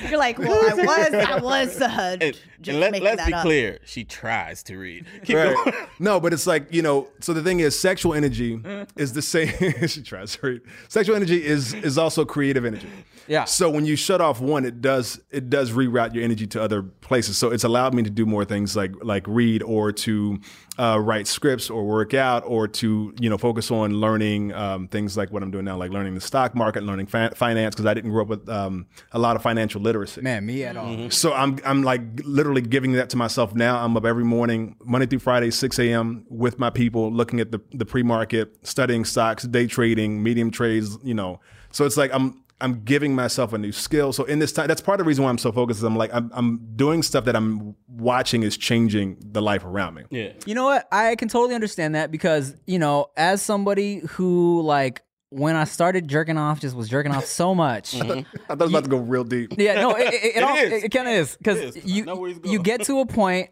You're 0.09 0.19
like, 0.19 0.37
well, 0.37 0.53
I 0.53 0.73
was, 0.85 1.13
I 1.13 1.39
was 1.41 1.81
uh, 1.81 2.17
And, 2.21 2.33
just 2.61 2.69
and 2.69 2.79
let, 2.79 2.91
making 2.91 3.05
let's 3.05 3.17
that 3.17 3.27
be 3.27 3.33
up. 3.33 3.41
clear. 3.41 3.79
She 3.85 4.03
tries 4.03 4.61
to 4.63 4.77
read. 4.77 5.05
Keep 5.23 5.35
Right. 5.37 5.55
going. 5.55 5.75
No, 5.99 6.19
but 6.19 6.33
it's 6.33 6.45
like 6.45 6.71
you 6.71 6.83
know. 6.83 7.07
So 7.19 7.33
the 7.33 7.41
thing 7.41 7.61
is, 7.61 7.77
sexual 7.77 8.13
energy 8.13 8.61
is 8.95 9.13
the 9.13 9.21
same. 9.23 9.47
she 9.87 10.03
tries 10.03 10.35
to 10.37 10.45
read. 10.47 10.61
Sexual 10.87 11.15
energy 11.15 11.43
is 11.43 11.73
is 11.73 11.97
also 11.97 12.25
creative 12.25 12.63
energy. 12.65 12.89
Yeah. 13.27 13.45
So 13.45 13.69
when 13.69 13.85
you 13.85 13.95
shut 13.95 14.21
off 14.21 14.39
one, 14.39 14.65
it 14.65 14.81
does 14.81 15.19
it 15.31 15.49
does 15.49 15.71
reroute 15.71 16.13
your 16.13 16.23
energy 16.23 16.47
to 16.47 16.61
other 16.61 16.83
places. 16.83 17.37
So 17.37 17.51
it's 17.51 17.63
allowed 17.63 17.93
me 17.93 18.03
to 18.03 18.09
do 18.09 18.25
more 18.25 18.45
things 18.45 18.75
like 18.75 18.91
like 19.01 19.27
read 19.27 19.63
or 19.63 19.91
to 19.91 20.39
uh, 20.77 20.99
write 21.01 21.27
scripts 21.27 21.69
or 21.69 21.85
work 21.85 22.13
out 22.13 22.43
or 22.45 22.67
to 22.67 23.13
you 23.19 23.29
know 23.29 23.37
focus 23.37 23.71
on 23.71 23.95
learning 23.95 24.53
um, 24.53 24.87
things 24.87 25.17
like 25.17 25.31
what 25.31 25.43
I'm 25.43 25.51
doing 25.51 25.65
now, 25.65 25.77
like 25.77 25.91
learning 25.91 26.15
the 26.15 26.21
stock 26.21 26.55
market, 26.55 26.83
learning 26.83 27.07
fa- 27.07 27.33
finance 27.35 27.75
because 27.75 27.85
I 27.85 27.93
didn't 27.93 28.11
grow 28.11 28.23
up 28.23 28.27
with 28.27 28.49
um, 28.49 28.87
a 29.11 29.19
lot 29.19 29.35
of 29.35 29.41
financial 29.41 29.81
literacy. 29.81 30.21
Man, 30.21 30.45
me 30.45 30.63
at 30.63 30.77
all. 30.77 31.09
So 31.09 31.33
I'm 31.33 31.59
I'm 31.65 31.83
like 31.83 32.01
literally 32.23 32.61
giving 32.61 32.93
that 32.93 33.09
to 33.11 33.17
myself 33.17 33.55
now. 33.55 33.83
I'm 33.83 33.95
up 33.97 34.05
every 34.05 34.25
morning, 34.25 34.75
Monday 34.83 35.07
through 35.07 35.19
Friday, 35.19 35.51
6 35.51 35.79
a.m. 35.79 36.25
with 36.29 36.59
my 36.59 36.69
people, 36.69 37.11
looking 37.11 37.39
at 37.39 37.51
the 37.51 37.61
the 37.71 37.85
pre 37.85 38.03
market, 38.03 38.55
studying 38.63 39.05
stocks, 39.05 39.43
day 39.43 39.67
trading, 39.67 40.21
medium 40.21 40.51
trades. 40.51 40.97
You 41.03 41.13
know, 41.13 41.39
so 41.71 41.85
it's 41.85 41.97
like 41.97 42.11
I'm 42.13 42.44
I'm 42.61 42.83
giving 42.85 43.13
myself 43.15 43.51
a 43.53 43.57
new 43.57 43.71
skill. 43.71 44.13
So 44.13 44.23
in 44.23 44.39
this 44.39 44.53
time, 44.53 44.67
that's 44.67 44.79
part 44.81 44.99
of 44.99 45.05
the 45.05 45.07
reason 45.07 45.23
why 45.25 45.29
I'm 45.29 45.37
so 45.37 45.51
focused. 45.51 45.79
Is 45.79 45.83
I'm 45.83 45.95
like 45.97 46.13
I'm 46.13 46.31
I'm 46.33 46.57
doing 46.75 47.03
stuff 47.03 47.25
that 47.25 47.35
I'm 47.35 47.75
watching 47.87 48.43
is 48.43 48.55
changing 48.57 49.17
the 49.19 49.41
life 49.41 49.65
around 49.65 49.95
me. 49.95 50.03
Yeah. 50.09 50.31
You 50.45 50.55
know 50.55 50.63
what? 50.65 50.87
I 50.91 51.15
can 51.15 51.27
totally 51.27 51.53
understand 51.55 51.95
that 51.95 52.11
because, 52.11 52.55
you 52.65 52.79
know, 52.79 53.07
as 53.17 53.41
somebody 53.41 53.99
who 54.11 54.61
like 54.61 55.01
when 55.29 55.57
I 55.57 55.65
started 55.65 56.07
jerking 56.07 56.37
off, 56.37 56.61
just 56.61 56.75
was 56.77 56.87
jerking 56.87 57.11
off 57.11 57.25
so 57.25 57.53
much. 57.53 57.93
I 58.01 58.05
thought 58.05 58.23
it 58.51 58.57
was 58.59 58.69
about 58.69 58.83
to 58.85 58.89
go 58.89 58.97
real 58.97 59.25
deep. 59.25 59.55
Yeah, 59.57 59.73
no, 59.81 59.91
it, 59.95 60.13
it, 60.13 60.23
it, 60.23 60.35
It 60.37 60.43
all, 60.43 60.55
it, 60.55 60.83
it 60.85 60.89
kind 60.89 61.07
of 61.09 61.13
is 61.13 61.35
because 61.35 61.57
is, 61.59 61.75
'cause 61.75 61.83
I 61.83 61.87
you 61.87 62.05
know 62.05 62.25
you 62.25 62.61
get 62.61 62.83
to 62.83 62.99
a 62.99 63.05
point. 63.05 63.49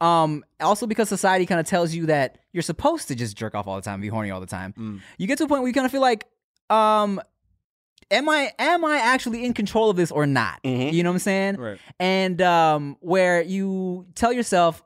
Um, 0.00 0.44
also 0.58 0.88
because 0.88 1.08
society 1.08 1.46
kind 1.46 1.60
of 1.60 1.66
tells 1.66 1.94
you 1.94 2.06
that 2.06 2.38
you're 2.52 2.62
supposed 2.64 3.06
to 3.06 3.14
just 3.14 3.36
jerk 3.36 3.54
off 3.54 3.68
all 3.68 3.76
the 3.76 3.82
time, 3.82 4.00
be 4.00 4.08
horny 4.08 4.32
all 4.32 4.40
the 4.40 4.46
time. 4.48 4.74
Mm. 4.76 5.00
You 5.16 5.28
get 5.28 5.38
to 5.38 5.44
a 5.44 5.46
point 5.46 5.60
where 5.62 5.68
you 5.68 5.72
kind 5.74 5.86
of 5.86 5.92
feel 5.92 6.00
like, 6.00 6.26
um, 6.70 7.20
am 8.10 8.28
I 8.28 8.52
am 8.58 8.84
I 8.84 8.98
actually 8.98 9.44
in 9.44 9.54
control 9.54 9.90
of 9.90 9.96
this 9.96 10.10
or 10.10 10.26
not? 10.26 10.62
Mhm. 10.64 10.92
You 10.92 11.02
know 11.02 11.10
what 11.10 11.14
I'm 11.14 11.20
saying? 11.20 11.56
Right. 11.56 11.78
And 12.00 12.40
um, 12.42 12.96
where 13.00 13.42
you 13.42 14.06
tell 14.14 14.32
yourself, 14.32 14.82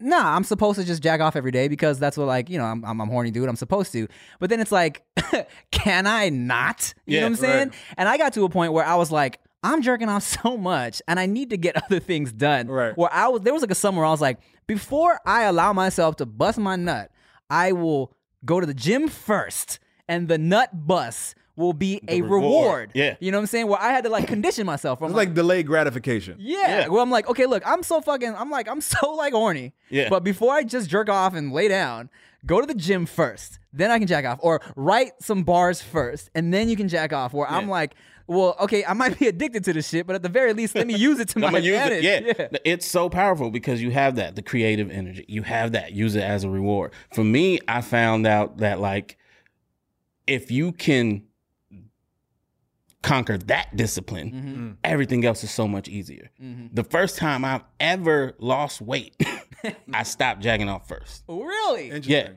nah, 0.00 0.34
I'm 0.34 0.44
supposed 0.44 0.78
to 0.78 0.84
just 0.84 1.02
jack 1.02 1.20
off 1.20 1.36
every 1.36 1.50
day 1.50 1.68
because 1.68 1.98
that's 1.98 2.16
what 2.16 2.26
like 2.26 2.48
you 2.50 2.58
know 2.58 2.64
I'm 2.64 2.84
I'm, 2.84 3.00
I'm 3.00 3.08
horny 3.08 3.30
dude. 3.30 3.48
I'm 3.48 3.56
supposed 3.56 3.92
to. 3.92 4.08
But 4.40 4.50
then 4.50 4.60
it's 4.60 4.72
like, 4.72 5.04
can 5.70 6.06
I 6.06 6.28
not? 6.28 6.94
You 7.06 7.20
know 7.20 7.26
what 7.26 7.30
I'm 7.30 7.36
saying? 7.36 7.68
right. 7.68 7.78
And 7.96 8.08
I 8.08 8.16
got 8.18 8.32
to 8.34 8.44
a 8.44 8.48
point 8.48 8.72
where 8.72 8.84
I 8.84 8.96
was 8.96 9.10
like, 9.10 9.40
I'm 9.62 9.82
jerking 9.82 10.08
off 10.08 10.22
so 10.42 10.56
much, 10.56 11.02
and 11.08 11.18
I 11.18 11.26
need 11.26 11.50
to 11.50 11.56
get 11.56 11.82
other 11.84 12.00
things 12.00 12.32
done. 12.32 12.68
Right. 12.68 12.96
Where 12.96 13.12
I 13.12 13.28
was, 13.28 13.42
there 13.42 13.52
was 13.52 13.62
like 13.62 13.70
a 13.70 13.76
summer 13.76 13.98
where 13.98 14.06
I 14.06 14.10
was 14.10 14.20
like, 14.20 14.38
before 14.66 15.18
I 15.26 15.42
allow 15.44 15.72
myself 15.72 16.16
to 16.16 16.26
bust 16.26 16.58
my 16.58 16.76
nut, 16.76 17.10
I 17.50 17.72
will 17.72 18.12
go 18.44 18.60
to 18.60 18.66
the 18.66 18.74
gym 18.74 19.08
first, 19.08 19.78
and 20.08 20.28
the 20.28 20.38
nut 20.38 20.70
bust 20.86 21.34
will 21.56 21.72
be 21.72 22.00
a 22.08 22.20
reward. 22.22 22.42
reward. 22.42 22.90
Yeah. 22.94 23.16
You 23.18 23.32
know 23.32 23.38
what 23.38 23.42
I'm 23.42 23.46
saying? 23.46 23.66
Where 23.68 23.80
I 23.80 23.90
had 23.90 24.04
to 24.04 24.10
like 24.10 24.28
condition 24.28 24.66
myself. 24.66 25.00
Where 25.00 25.06
I'm 25.06 25.12
It's 25.12 25.16
like 25.16 25.34
delayed 25.34 25.66
gratification. 25.66 26.36
yeah. 26.38 26.56
Yeah. 26.80 26.88
Well, 26.88 27.02
I'm 27.02 27.10
like, 27.10 27.28
okay, 27.28 27.46
look, 27.46 27.62
I'm 27.66 27.82
so 27.82 28.00
fucking, 28.00 28.34
I'm 28.34 28.50
like, 28.50 28.68
I'm 28.68 28.80
so 28.92 29.10
like 29.14 29.32
horny. 29.32 29.72
Yeah. 29.90 30.08
But 30.10 30.22
before 30.24 30.52
I 30.52 30.62
just 30.64 30.88
jerk 30.90 31.08
off 31.08 31.34
and 31.34 31.52
lay 31.52 31.68
down, 31.68 32.10
go 32.44 32.60
to 32.60 32.66
the 32.66 32.74
gym 32.74 33.06
first, 33.06 33.58
then 33.72 33.90
I 33.90 33.98
can 33.98 34.06
jack 34.06 34.24
off, 34.24 34.38
or 34.42 34.60
write 34.76 35.12
some 35.20 35.42
bars 35.44 35.80
first, 35.82 36.30
and 36.34 36.52
then 36.52 36.68
you 36.68 36.76
can 36.76 36.88
jack 36.88 37.12
off. 37.12 37.32
Where 37.34 37.48
I'm 37.50 37.68
like, 37.68 37.94
well, 38.26 38.56
okay, 38.60 38.84
I 38.84 38.92
might 38.92 39.18
be 39.18 39.26
addicted 39.28 39.64
to 39.64 39.72
this 39.72 39.88
shit, 39.88 40.06
but 40.06 40.14
at 40.16 40.22
the 40.22 40.28
very 40.28 40.52
least, 40.52 40.74
let 40.74 40.86
me 40.86 40.94
use 40.94 41.20
it 41.20 41.28
to 41.30 41.38
my 41.40 41.46
I'm 41.48 41.52
gonna 41.54 41.64
use 41.64 41.76
advantage. 41.80 42.04
it. 42.04 42.36
Yeah. 42.52 42.58
it's 42.64 42.86
so 42.86 43.08
powerful 43.08 43.50
because 43.50 43.80
you 43.82 43.90
have 43.92 44.16
that 44.16 44.34
the 44.36 44.42
creative 44.42 44.90
energy. 44.90 45.24
You 45.28 45.42
have 45.42 45.72
that. 45.72 45.92
Use 45.92 46.16
it 46.16 46.22
as 46.22 46.44
a 46.44 46.50
reward. 46.50 46.92
For 47.14 47.24
me, 47.24 47.60
I 47.68 47.80
found 47.80 48.26
out 48.26 48.58
that 48.58 48.80
like 48.80 49.16
if 50.26 50.50
you 50.50 50.72
can 50.72 51.22
conquer 53.06 53.38
that 53.38 53.74
discipline, 53.76 54.30
Mm-hmm. 54.32 54.70
everything 54.84 55.24
else 55.24 55.44
is 55.44 55.50
so 55.50 55.66
much 55.68 55.88
easier. 55.88 56.30
The 56.72 56.84
first 56.84 57.16
time 57.18 57.44
I've 57.44 57.62
ever 57.80 58.34
lost 58.38 58.80
weight, 58.80 59.14
I 59.92 60.02
stopped 60.02 60.40
jacking 60.42 60.68
off 60.68 60.88
first. 60.88 61.22
Really? 61.28 62.00
Yeah, 62.00 62.30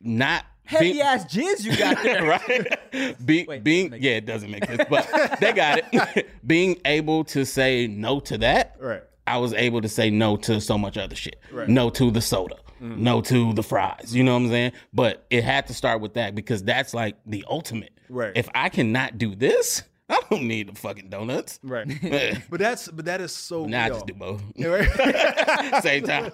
not 0.00 0.44
Heavy 0.64 0.92
being- 0.92 1.00
ass 1.02 1.24
jizz 1.24 1.64
you 1.64 1.76
got 1.76 2.02
there. 2.02 2.22
right? 2.24 3.16
Be, 3.26 3.44
Wait, 3.48 3.64
being 3.64 3.92
yeah, 3.98 4.12
it 4.12 4.26
doesn't 4.26 4.50
make 4.50 4.64
sense, 4.66 4.82
but 4.88 5.08
they 5.40 5.52
got 5.64 5.80
it. 5.92 6.28
being 6.46 6.78
able 6.84 7.24
to 7.24 7.44
say 7.44 7.86
no 7.88 8.20
to 8.20 8.38
that, 8.38 8.76
Right. 8.78 9.02
I 9.26 9.38
was 9.38 9.52
able 9.54 9.80
to 9.80 9.88
say 9.88 10.10
no 10.10 10.36
to 10.38 10.60
so 10.60 10.76
much 10.78 10.96
other 10.98 11.14
shit. 11.16 11.36
No 11.68 11.88
to 11.90 12.10
the 12.10 12.20
soda. 12.20 12.56
No 12.80 13.20
to 13.22 13.52
the 13.52 13.62
fries. 13.62 14.14
You 14.14 14.24
know 14.24 14.32
what 14.34 14.42
I'm 14.44 14.48
saying? 14.48 14.72
But 14.92 15.26
it 15.30 15.44
had 15.44 15.66
to 15.68 15.74
start 15.74 16.00
with 16.00 16.14
that 16.14 16.34
because 16.34 16.62
that's 16.64 16.94
like 16.94 17.16
the 17.26 17.44
ultimate. 17.48 17.92
Right. 18.08 18.32
If 18.34 18.48
I 18.54 18.70
cannot 18.70 19.18
do 19.18 19.34
this, 19.34 19.82
I 20.10 20.20
don't 20.28 20.42
need 20.42 20.68
the 20.68 20.78
fucking 20.78 21.08
donuts. 21.08 21.58
Right. 21.62 21.86
But 22.50 22.58
that's 22.60 22.88
but 22.88 23.04
that 23.04 23.20
is 23.20 23.32
so. 23.32 23.64
Now 23.64 23.84
I 23.84 23.88
just 23.90 24.06
do 24.06 24.14
both. 24.14 24.42
Same 25.82 26.04
time. 26.04 26.32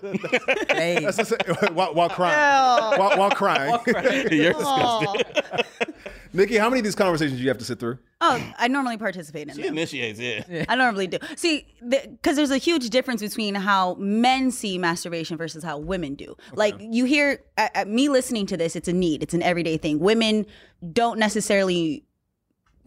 Hey. 0.68 1.00
That's 1.00 1.16
just 1.16 1.32
while, 1.72 1.94
while 1.94 2.08
crying. 2.08 2.98
While, 2.98 3.18
while 3.18 3.30
crying. 3.30 3.78
You're 4.30 4.52
disgusting. 4.52 5.22
Nikki, 6.32 6.56
how 6.56 6.68
many 6.68 6.80
of 6.80 6.84
these 6.84 6.94
conversations 6.94 7.38
do 7.38 7.42
you 7.42 7.48
have 7.48 7.58
to 7.58 7.64
sit 7.64 7.78
through? 7.78 7.98
Oh, 8.20 8.42
I 8.58 8.68
normally 8.68 8.98
participate 8.98 9.48
in 9.48 9.54
She 9.54 9.62
them. 9.62 9.72
initiates, 9.72 10.18
yeah. 10.18 10.64
I 10.68 10.74
normally 10.74 11.06
do. 11.06 11.18
See, 11.34 11.66
because 11.88 12.36
there's 12.36 12.50
a 12.50 12.58
huge 12.58 12.90
difference 12.90 13.22
between 13.22 13.54
how 13.54 13.94
men 13.94 14.50
see 14.50 14.76
masturbation 14.78 15.36
versus 15.36 15.64
how 15.64 15.78
women 15.78 16.14
do. 16.14 16.36
Like 16.54 16.74
you 16.78 17.04
hear 17.04 17.40
uh, 17.56 17.68
uh, 17.74 17.84
me 17.86 18.08
listening 18.08 18.46
to 18.46 18.56
this, 18.56 18.76
it's 18.76 18.88
a 18.88 18.92
need, 18.92 19.22
it's 19.22 19.34
an 19.34 19.42
everyday 19.42 19.76
thing. 19.76 19.98
Women 19.98 20.46
don't 20.92 21.18
necessarily 21.18 22.04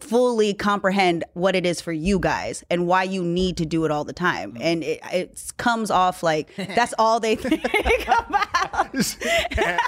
fully 0.00 0.54
comprehend 0.54 1.24
what 1.34 1.54
it 1.54 1.64
is 1.64 1.80
for 1.80 1.92
you 1.92 2.18
guys 2.18 2.64
and 2.70 2.86
why 2.86 3.02
you 3.02 3.22
need 3.22 3.56
to 3.58 3.66
do 3.66 3.84
it 3.84 3.90
all 3.90 4.04
the 4.04 4.12
time. 4.12 4.52
Mm. 4.54 4.60
And 4.60 4.84
it, 4.84 5.00
it 5.12 5.52
comes 5.56 5.90
off 5.90 6.22
like 6.22 6.54
that's 6.56 6.94
all 6.98 7.20
they 7.20 7.36
think 7.36 7.64
about. 8.08 9.16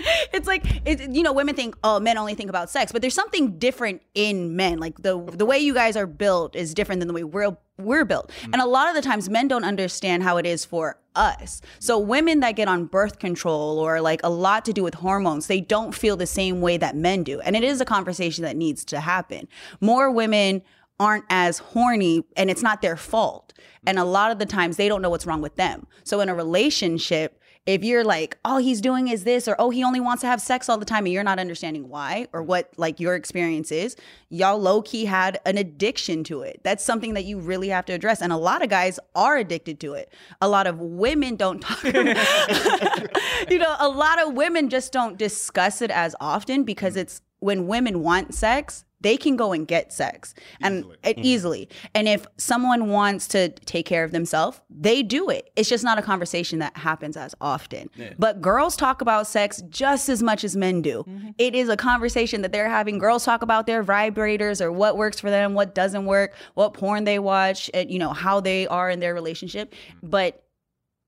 it's 0.32 0.46
like 0.46 0.64
it, 0.86 1.10
you 1.10 1.22
know 1.22 1.32
women 1.32 1.54
think 1.54 1.76
oh 1.84 2.00
men 2.00 2.16
only 2.16 2.34
think 2.34 2.48
about 2.48 2.70
sex 2.70 2.92
but 2.92 3.02
there's 3.02 3.14
something 3.14 3.58
different 3.58 4.02
in 4.14 4.56
men 4.56 4.78
like 4.78 4.96
the 5.02 5.22
the 5.32 5.44
way 5.44 5.58
you 5.58 5.74
guys 5.74 5.96
are 5.96 6.06
built 6.06 6.56
is 6.56 6.74
different 6.74 7.00
than 7.00 7.08
the 7.08 7.14
way 7.14 7.24
we're 7.24 7.56
we're 7.82 8.04
built. 8.04 8.30
Mm. 8.42 8.50
And 8.52 8.62
a 8.62 8.66
lot 8.66 8.88
of 8.88 8.94
the 8.94 9.02
times 9.02 9.28
men 9.28 9.48
don't 9.48 9.64
understand 9.64 10.22
how 10.22 10.36
it 10.36 10.46
is 10.46 10.64
for 10.64 10.98
us. 11.14 11.60
So 11.78 11.98
women 11.98 12.40
that 12.40 12.52
get 12.52 12.68
on 12.68 12.86
birth 12.86 13.18
control 13.18 13.78
or 13.78 14.00
like 14.00 14.20
a 14.22 14.30
lot 14.30 14.64
to 14.66 14.72
do 14.72 14.82
with 14.82 14.94
hormones 14.94 15.48
they 15.48 15.60
don't 15.60 15.94
feel 15.94 16.16
the 16.16 16.26
same 16.26 16.60
way 16.60 16.76
that 16.76 16.96
men 16.96 17.24
do. 17.24 17.40
And 17.40 17.56
it 17.56 17.64
is 17.64 17.80
a 17.80 17.84
conversation 17.84 18.44
that 18.44 18.56
needs 18.56 18.84
to 18.86 19.00
happen. 19.00 19.48
More 19.80 20.10
women 20.10 20.62
aren't 21.00 21.24
as 21.30 21.58
horny 21.58 22.24
and 22.36 22.50
it's 22.50 22.62
not 22.62 22.82
their 22.82 22.96
fault. 22.96 23.52
And 23.86 23.98
a 23.98 24.04
lot 24.04 24.30
of 24.30 24.38
the 24.38 24.46
times 24.46 24.76
they 24.76 24.88
don't 24.88 25.00
know 25.00 25.10
what's 25.10 25.26
wrong 25.26 25.40
with 25.40 25.56
them. 25.56 25.86
So 26.04 26.20
in 26.20 26.28
a 26.28 26.34
relationship 26.34 27.39
if 27.66 27.84
you're 27.84 28.04
like, 28.04 28.38
oh, 28.44 28.56
he's 28.58 28.80
doing 28.80 29.08
is 29.08 29.24
this, 29.24 29.46
or 29.46 29.54
oh, 29.58 29.70
he 29.70 29.84
only 29.84 30.00
wants 30.00 30.22
to 30.22 30.26
have 30.26 30.40
sex 30.40 30.68
all 30.68 30.78
the 30.78 30.84
time, 30.84 31.04
and 31.04 31.12
you're 31.12 31.22
not 31.22 31.38
understanding 31.38 31.88
why 31.88 32.26
or 32.32 32.42
what 32.42 32.72
like 32.76 32.98
your 32.98 33.14
experience 33.14 33.70
is, 33.70 33.96
y'all 34.28 34.58
low 34.58 34.82
key 34.82 35.04
had 35.04 35.38
an 35.44 35.58
addiction 35.58 36.24
to 36.24 36.42
it. 36.42 36.60
That's 36.64 36.84
something 36.84 37.14
that 37.14 37.24
you 37.24 37.38
really 37.38 37.68
have 37.68 37.84
to 37.86 37.92
address. 37.92 38.22
And 38.22 38.32
a 38.32 38.36
lot 38.36 38.62
of 38.62 38.70
guys 38.70 38.98
are 39.14 39.36
addicted 39.36 39.78
to 39.80 39.92
it. 39.94 40.12
A 40.40 40.48
lot 40.48 40.66
of 40.66 40.80
women 40.80 41.36
don't 41.36 41.60
talk 41.60 41.82
you 41.84 43.58
know, 43.58 43.76
a 43.78 43.88
lot 43.88 44.22
of 44.22 44.34
women 44.34 44.68
just 44.68 44.92
don't 44.92 45.16
discuss 45.16 45.82
it 45.82 45.90
as 45.90 46.16
often 46.20 46.64
because 46.64 46.94
mm. 46.94 47.02
it's 47.02 47.20
when 47.40 47.66
women 47.66 48.02
want 48.02 48.34
sex, 48.34 48.84
they 49.00 49.16
can 49.16 49.36
go 49.36 49.52
and 49.52 49.66
get 49.66 49.92
sex 49.92 50.34
and 50.60 50.84
it 51.02 51.18
hmm. 51.18 51.24
easily. 51.24 51.68
And 51.94 52.06
if 52.06 52.26
someone 52.36 52.90
wants 52.90 53.26
to 53.28 53.48
take 53.48 53.86
care 53.86 54.04
of 54.04 54.12
themselves, 54.12 54.60
they 54.68 55.02
do 55.02 55.30
it. 55.30 55.50
It's 55.56 55.68
just 55.68 55.84
not 55.84 55.98
a 55.98 56.02
conversation 56.02 56.58
that 56.58 56.76
happens 56.76 57.16
as 57.16 57.34
often. 57.40 57.90
But 58.18 58.40
girls 58.40 58.76
talk 58.76 59.00
about 59.00 59.26
sex 59.26 59.62
just 59.70 60.08
as 60.08 60.22
much 60.22 60.44
as 60.44 60.56
men 60.56 60.82
do. 60.82 61.04
Mm-hmm. 61.08 61.30
It 61.38 61.54
is 61.54 61.68
a 61.68 61.76
conversation 61.76 62.42
that 62.42 62.52
they're 62.52 62.68
having. 62.68 62.98
Girls 62.98 63.24
talk 63.24 63.42
about 63.42 63.66
their 63.66 63.82
vibrators 63.82 64.60
or 64.60 64.70
what 64.70 64.96
works 64.96 65.18
for 65.18 65.30
them, 65.30 65.54
what 65.54 65.74
doesn't 65.74 66.04
work, 66.04 66.34
what 66.54 66.74
porn 66.74 67.04
they 67.04 67.18
watch, 67.18 67.70
and 67.72 67.90
you 67.90 67.98
know, 67.98 68.12
how 68.12 68.40
they 68.40 68.66
are 68.66 68.90
in 68.90 69.00
their 69.00 69.14
relationship. 69.14 69.72
Mm-hmm. 69.72 70.10
But 70.10 70.44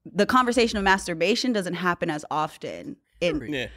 the 0.04 0.26
conversation 0.26 0.78
of 0.78 0.84
masturbation 0.84 1.52
doesn't 1.52 1.74
happen 1.74 2.10
as 2.10 2.24
often. 2.30 2.96
In, 3.20 3.52
Yeah. 3.52 3.68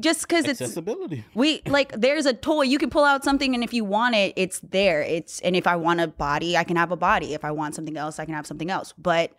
Just 0.00 0.28
because 0.28 0.44
it's 0.44 0.60
Accessibility. 0.60 1.24
we 1.34 1.62
like 1.66 1.92
there's 1.92 2.26
a 2.26 2.34
toy. 2.34 2.62
You 2.62 2.78
can 2.78 2.90
pull 2.90 3.04
out 3.04 3.24
something 3.24 3.54
and 3.54 3.64
if 3.64 3.72
you 3.72 3.84
want 3.84 4.14
it 4.14 4.34
it's 4.36 4.60
there. 4.60 5.02
It's 5.02 5.40
and 5.40 5.56
if 5.56 5.66
i 5.66 5.76
want 5.76 6.00
a 6.00 6.06
body 6.06 6.56
i 6.56 6.64
can 6.64 6.76
have 6.76 6.92
a 6.92 6.96
body. 6.96 7.34
If 7.34 7.44
i 7.44 7.50
want 7.50 7.74
something 7.74 7.96
else 7.96 8.18
i 8.18 8.24
can 8.24 8.34
have 8.34 8.46
something 8.46 8.70
else. 8.70 8.92
But 8.98 9.32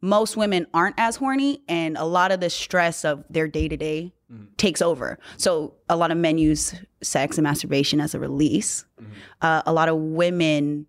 most 0.00 0.36
women 0.36 0.66
aren't 0.72 0.94
as 0.98 1.16
horny 1.16 1.62
and 1.68 1.96
a 1.96 2.04
lot 2.04 2.30
of 2.30 2.40
the 2.40 2.50
stress 2.50 3.04
of 3.04 3.24
their 3.28 3.48
day-to-day 3.48 4.12
mm-hmm. 4.32 4.44
takes 4.56 4.80
over. 4.80 5.18
So 5.36 5.74
a 5.88 5.96
lot 5.96 6.10
of 6.10 6.18
men 6.18 6.38
use 6.38 6.74
sex 7.02 7.36
and 7.36 7.42
masturbation 7.42 8.00
as 8.00 8.14
a 8.14 8.20
release. 8.20 8.84
Mm-hmm. 9.00 9.12
Uh, 9.42 9.62
a 9.66 9.72
lot 9.72 9.88
of 9.88 9.96
women 9.96 10.86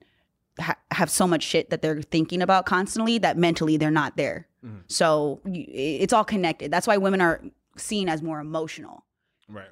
ha- 0.60 0.78
have 0.91 1.10
so 1.10 1.26
much 1.26 1.43
shit 1.43 1.72
that 1.72 1.82
they're 1.82 2.02
thinking 2.04 2.41
about 2.41 2.68
constantly 2.68 3.18
that 3.18 3.36
mentally 3.36 3.78
they're 3.78 3.89
not 3.89 4.16
there. 4.16 4.47
Mm-hmm. 4.64 4.80
So 4.88 5.41
it's 5.45 6.14
all 6.14 6.26
connected. 6.26 6.70
That's 6.70 6.86
why 6.86 6.97
women 6.97 7.22
are 7.22 7.41
seen 7.82 8.09
as 8.09 8.21
more 8.21 8.39
emotional 8.39 9.05
Right. 9.49 9.67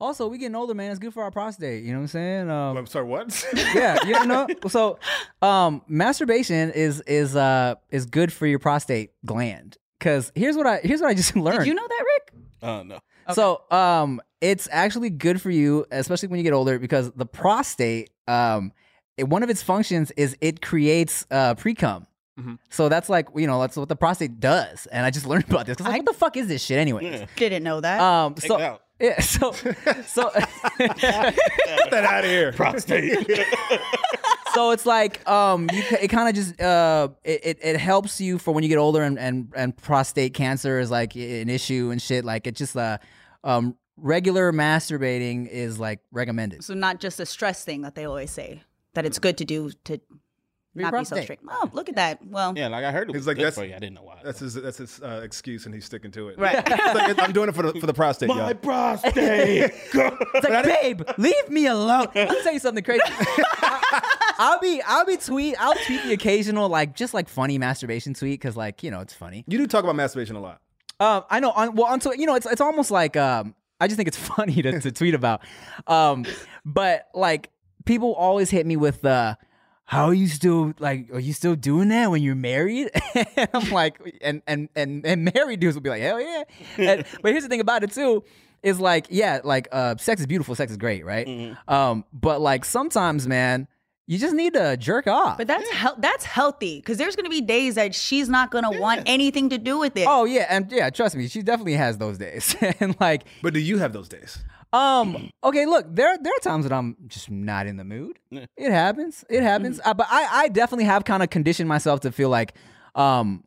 Also, 0.00 0.28
we 0.28 0.38
getting 0.38 0.54
older, 0.54 0.74
man. 0.74 0.90
It's 0.90 0.98
good 0.98 1.14
for 1.14 1.22
our 1.22 1.30
prostate. 1.30 1.82
You 1.84 1.92
know 1.92 1.98
what 1.98 2.02
I'm 2.02 2.08
saying? 2.08 2.50
Um, 2.50 2.76
I'm 2.76 2.86
sorry, 2.86 3.06
what? 3.06 3.46
yeah, 3.74 4.04
you 4.04 4.26
know. 4.26 4.46
So, 4.68 4.98
um, 5.40 5.82
masturbation 5.88 6.72
is 6.72 7.00
is 7.02 7.34
uh 7.36 7.76
is 7.90 8.04
good 8.06 8.32
for 8.32 8.46
your 8.46 8.58
prostate 8.58 9.12
gland. 9.24 9.78
Cause 10.00 10.30
here's 10.34 10.56
what 10.56 10.66
I 10.66 10.80
here's 10.82 11.00
what 11.00 11.08
I 11.08 11.14
just 11.14 11.34
learned. 11.36 11.60
Did 11.60 11.68
you 11.68 11.74
know 11.74 11.86
that, 11.88 12.04
Rick? 12.04 12.44
Uh, 12.60 12.82
no. 12.82 12.98
So, 13.32 13.62
um, 13.70 14.20
it's 14.42 14.68
actually 14.70 15.08
good 15.08 15.40
for 15.40 15.50
you, 15.50 15.86
especially 15.90 16.28
when 16.28 16.38
you 16.38 16.44
get 16.44 16.52
older, 16.52 16.78
because 16.78 17.10
the 17.12 17.24
prostate, 17.24 18.10
um, 18.28 18.72
it, 19.16 19.28
one 19.28 19.42
of 19.42 19.48
its 19.48 19.62
functions 19.62 20.10
is 20.12 20.36
it 20.42 20.60
creates 20.60 21.24
uh 21.30 21.54
pre 21.54 21.74
cum. 22.36 22.44
Mhm. 22.44 22.58
So 22.70 22.88
that's 22.88 23.08
like 23.08 23.28
you 23.36 23.46
know 23.46 23.60
that's 23.60 23.76
what 23.76 23.88
the 23.88 23.96
prostate 23.96 24.40
does, 24.40 24.86
and 24.86 25.04
I 25.06 25.10
just 25.10 25.26
learned 25.30 25.44
about 25.48 25.66
this. 25.66 25.76
'cause 25.76 25.86
I 25.86 25.90
was 25.90 25.92
like, 25.92 26.00
I- 26.00 26.04
what 26.04 26.12
the 26.12 26.18
fuck 26.18 26.36
is 26.36 26.48
this 26.48 26.62
shit 26.62 26.78
anyway? 26.78 27.04
Yeah. 27.04 27.26
Didn't 27.36 27.62
know 27.64 27.80
that. 27.80 28.00
Um, 28.00 28.34
Take 28.34 28.48
so 28.48 28.60
out. 28.60 28.80
yeah, 29.00 29.20
so 29.20 29.52
so 30.06 30.30
Get 30.78 31.00
that 31.90 32.04
out 32.04 32.24
of 32.24 32.30
here. 32.30 32.52
Prostate. 32.52 33.28
so 34.54 34.70
it's 34.70 34.86
like 34.86 35.28
um 35.28 35.68
you 35.72 35.82
it 36.00 36.08
kind 36.08 36.28
of 36.28 36.34
just 36.34 36.60
uh 36.60 37.08
it, 37.24 37.40
it, 37.44 37.58
it 37.62 37.76
helps 37.76 38.20
you 38.20 38.38
for 38.38 38.52
when 38.54 38.62
you 38.62 38.68
get 38.68 38.78
older 38.78 39.02
and, 39.02 39.18
and 39.18 39.52
and 39.56 39.76
prostate 39.76 40.32
cancer 40.34 40.78
is 40.78 40.90
like 40.92 41.16
an 41.16 41.48
issue 41.48 41.90
and 41.90 42.00
shit 42.00 42.24
like 42.24 42.46
it 42.46 42.54
just 42.54 42.76
uh 42.76 42.98
um 43.42 43.76
regular 43.96 44.52
masturbating 44.52 45.48
is 45.48 45.78
like 45.80 45.98
recommended 46.12 46.62
so 46.64 46.72
not 46.74 47.00
just 47.00 47.18
a 47.20 47.26
stress 47.26 47.64
thing 47.64 47.82
that 47.82 47.94
they 47.96 48.04
always 48.04 48.30
say 48.30 48.62
that 48.94 49.04
it's 49.04 49.18
good 49.18 49.36
to 49.38 49.44
do 49.44 49.70
to 49.84 50.00
Your 50.74 50.90
not 50.90 50.98
be 51.00 51.04
so 51.04 51.10
prostate. 51.10 51.22
strict. 51.24 51.44
Oh, 51.48 51.70
look 51.72 51.88
at 51.88 51.94
that. 51.96 52.26
Well, 52.26 52.52
yeah, 52.56 52.68
like 52.68 52.84
I 52.84 52.90
heard 52.90 53.08
it 53.08 53.12
was 53.12 53.20
He's 53.22 53.26
like, 53.26 53.36
good 53.36 53.44
that's- 53.44 53.54
for 53.54 53.64
you. 53.64 53.74
I 53.74 53.78
didn't 53.78 53.94
know 53.94 54.02
why. 54.02 54.18
That's 54.24 54.40
his 54.40 54.54
that's 54.54 54.78
his 54.78 55.00
uh, 55.02 55.20
excuse, 55.22 55.66
and 55.66 55.74
he's 55.74 55.84
sticking 55.84 56.10
to 56.12 56.28
it. 56.28 56.38
Right. 56.38 56.56
Like, 56.94 57.18
I'm 57.18 57.32
doing 57.32 57.48
it 57.48 57.54
for 57.54 57.62
the 57.62 57.78
for 57.80 57.86
the 57.86 57.94
prostate, 57.94 58.28
my 58.28 58.36
y'all. 58.36 58.54
prostate. 58.54 59.14
it's 59.94 60.48
like 60.48 60.64
babe 60.64 61.02
leave 61.18 61.48
me 61.50 61.66
alone 61.66 62.06
i'll 62.14 62.42
tell 62.42 62.52
you 62.52 62.58
something 62.58 62.82
crazy 62.84 63.02
i'll 64.38 64.58
be 64.60 64.80
i'll 64.86 65.04
be 65.04 65.16
tweet 65.16 65.56
i'll 65.60 65.74
tweet 65.86 66.02
the 66.04 66.12
occasional 66.12 66.68
like 66.68 66.94
just 66.94 67.14
like 67.14 67.28
funny 67.28 67.58
masturbation 67.58 68.14
tweet 68.14 68.40
because 68.40 68.56
like 68.56 68.82
you 68.82 68.90
know 68.90 69.00
it's 69.00 69.12
funny 69.14 69.44
You 69.46 69.58
do 69.58 69.66
talk 69.66 69.84
about 69.84 69.96
masturbation 69.96 70.36
a 70.36 70.40
lot. 70.40 70.60
Um, 71.00 71.24
I 71.28 71.40
know. 71.40 71.50
On, 71.50 71.74
well, 71.74 71.86
on 71.86 71.94
until 71.94 72.14
you 72.14 72.24
know, 72.26 72.36
it's 72.36 72.46
it's 72.46 72.60
almost 72.60 72.90
like 72.92 73.16
um, 73.16 73.54
I 73.80 73.88
just 73.88 73.96
think 73.96 74.06
it's 74.06 74.16
funny 74.16 74.62
to, 74.62 74.80
to 74.80 74.92
tweet 74.92 75.14
about. 75.14 75.42
Um, 75.88 76.24
but 76.64 77.08
like 77.14 77.50
people 77.84 78.14
always 78.14 78.48
hit 78.50 78.64
me 78.64 78.76
with 78.76 79.02
the, 79.02 79.36
"How 79.84 80.06
are 80.06 80.14
you 80.14 80.28
still 80.28 80.72
like? 80.78 81.10
Are 81.12 81.20
you 81.20 81.32
still 81.32 81.54
doing 81.56 81.88
that 81.88 82.10
when 82.10 82.22
you're 82.22 82.34
married?" 82.34 82.90
and 83.14 83.48
I'm 83.52 83.70
like, 83.70 83.98
and 84.20 84.42
and 84.46 84.68
and 84.74 85.04
and 85.06 85.30
married 85.34 85.60
dudes 85.60 85.74
will 85.74 85.82
be 85.82 85.90
like, 85.90 86.02
"Hell 86.02 86.20
yeah!" 86.20 86.44
And, 86.78 87.04
but 87.22 87.32
here's 87.32 87.42
the 87.42 87.48
thing 87.48 87.60
about 87.60 87.84
it 87.84 87.92
too. 87.92 88.24
Is 88.62 88.80
like, 88.80 89.06
yeah, 89.10 89.40
like 89.44 89.68
uh 89.72 89.96
sex 89.98 90.20
is 90.22 90.26
beautiful, 90.26 90.54
sex 90.54 90.70
is 90.72 90.78
great, 90.78 91.04
right? 91.04 91.54
Um, 91.68 92.04
but 92.14 92.40
like 92.40 92.64
sometimes, 92.64 93.28
man, 93.28 93.68
you 94.06 94.18
just 94.18 94.34
need 94.34 94.54
to 94.54 94.78
jerk 94.78 95.06
off. 95.06 95.36
but 95.36 95.46
that's 95.46 95.68
hel- 95.70 95.96
that's 95.98 96.24
healthy 96.24 96.78
because 96.78 96.96
there's 96.96 97.14
gonna 97.14 97.28
be 97.28 97.42
days 97.42 97.74
that 97.74 97.94
she's 97.94 98.28
not 98.30 98.50
gonna 98.50 98.70
want 98.80 99.02
anything 99.04 99.50
to 99.50 99.58
do 99.58 99.78
with 99.78 99.96
it. 99.98 100.06
oh 100.08 100.24
yeah, 100.24 100.46
and 100.48 100.72
yeah, 100.72 100.88
trust 100.88 101.14
me, 101.14 101.28
she 101.28 101.42
definitely 101.42 101.74
has 101.74 101.98
those 101.98 102.16
days. 102.16 102.56
and 102.80 102.96
like 103.00 103.24
But 103.42 103.52
do 103.52 103.60
you 103.60 103.76
have 103.78 103.92
those 103.92 104.08
days? 104.08 104.38
Um. 104.74 105.30
Okay. 105.42 105.66
Look, 105.66 105.86
there 105.88 106.16
there 106.18 106.32
are 106.34 106.40
times 106.40 106.64
that 106.64 106.72
I'm 106.72 106.96
just 107.06 107.30
not 107.30 107.66
in 107.66 107.76
the 107.76 107.84
mood. 107.84 108.18
Yeah. 108.30 108.46
It 108.56 108.70
happens. 108.70 109.24
It 109.30 109.42
happens. 109.42 109.80
Uh, 109.84 109.94
but 109.94 110.06
I 110.10 110.44
I 110.44 110.48
definitely 110.48 110.84
have 110.86 111.04
kind 111.04 111.22
of 111.22 111.30
conditioned 111.30 111.68
myself 111.68 112.00
to 112.00 112.12
feel 112.12 112.28
like 112.28 112.54
um 112.94 113.44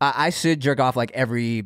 I, 0.00 0.26
I 0.26 0.30
should 0.30 0.60
jerk 0.60 0.80
off 0.80 0.96
like 0.96 1.12
every 1.12 1.64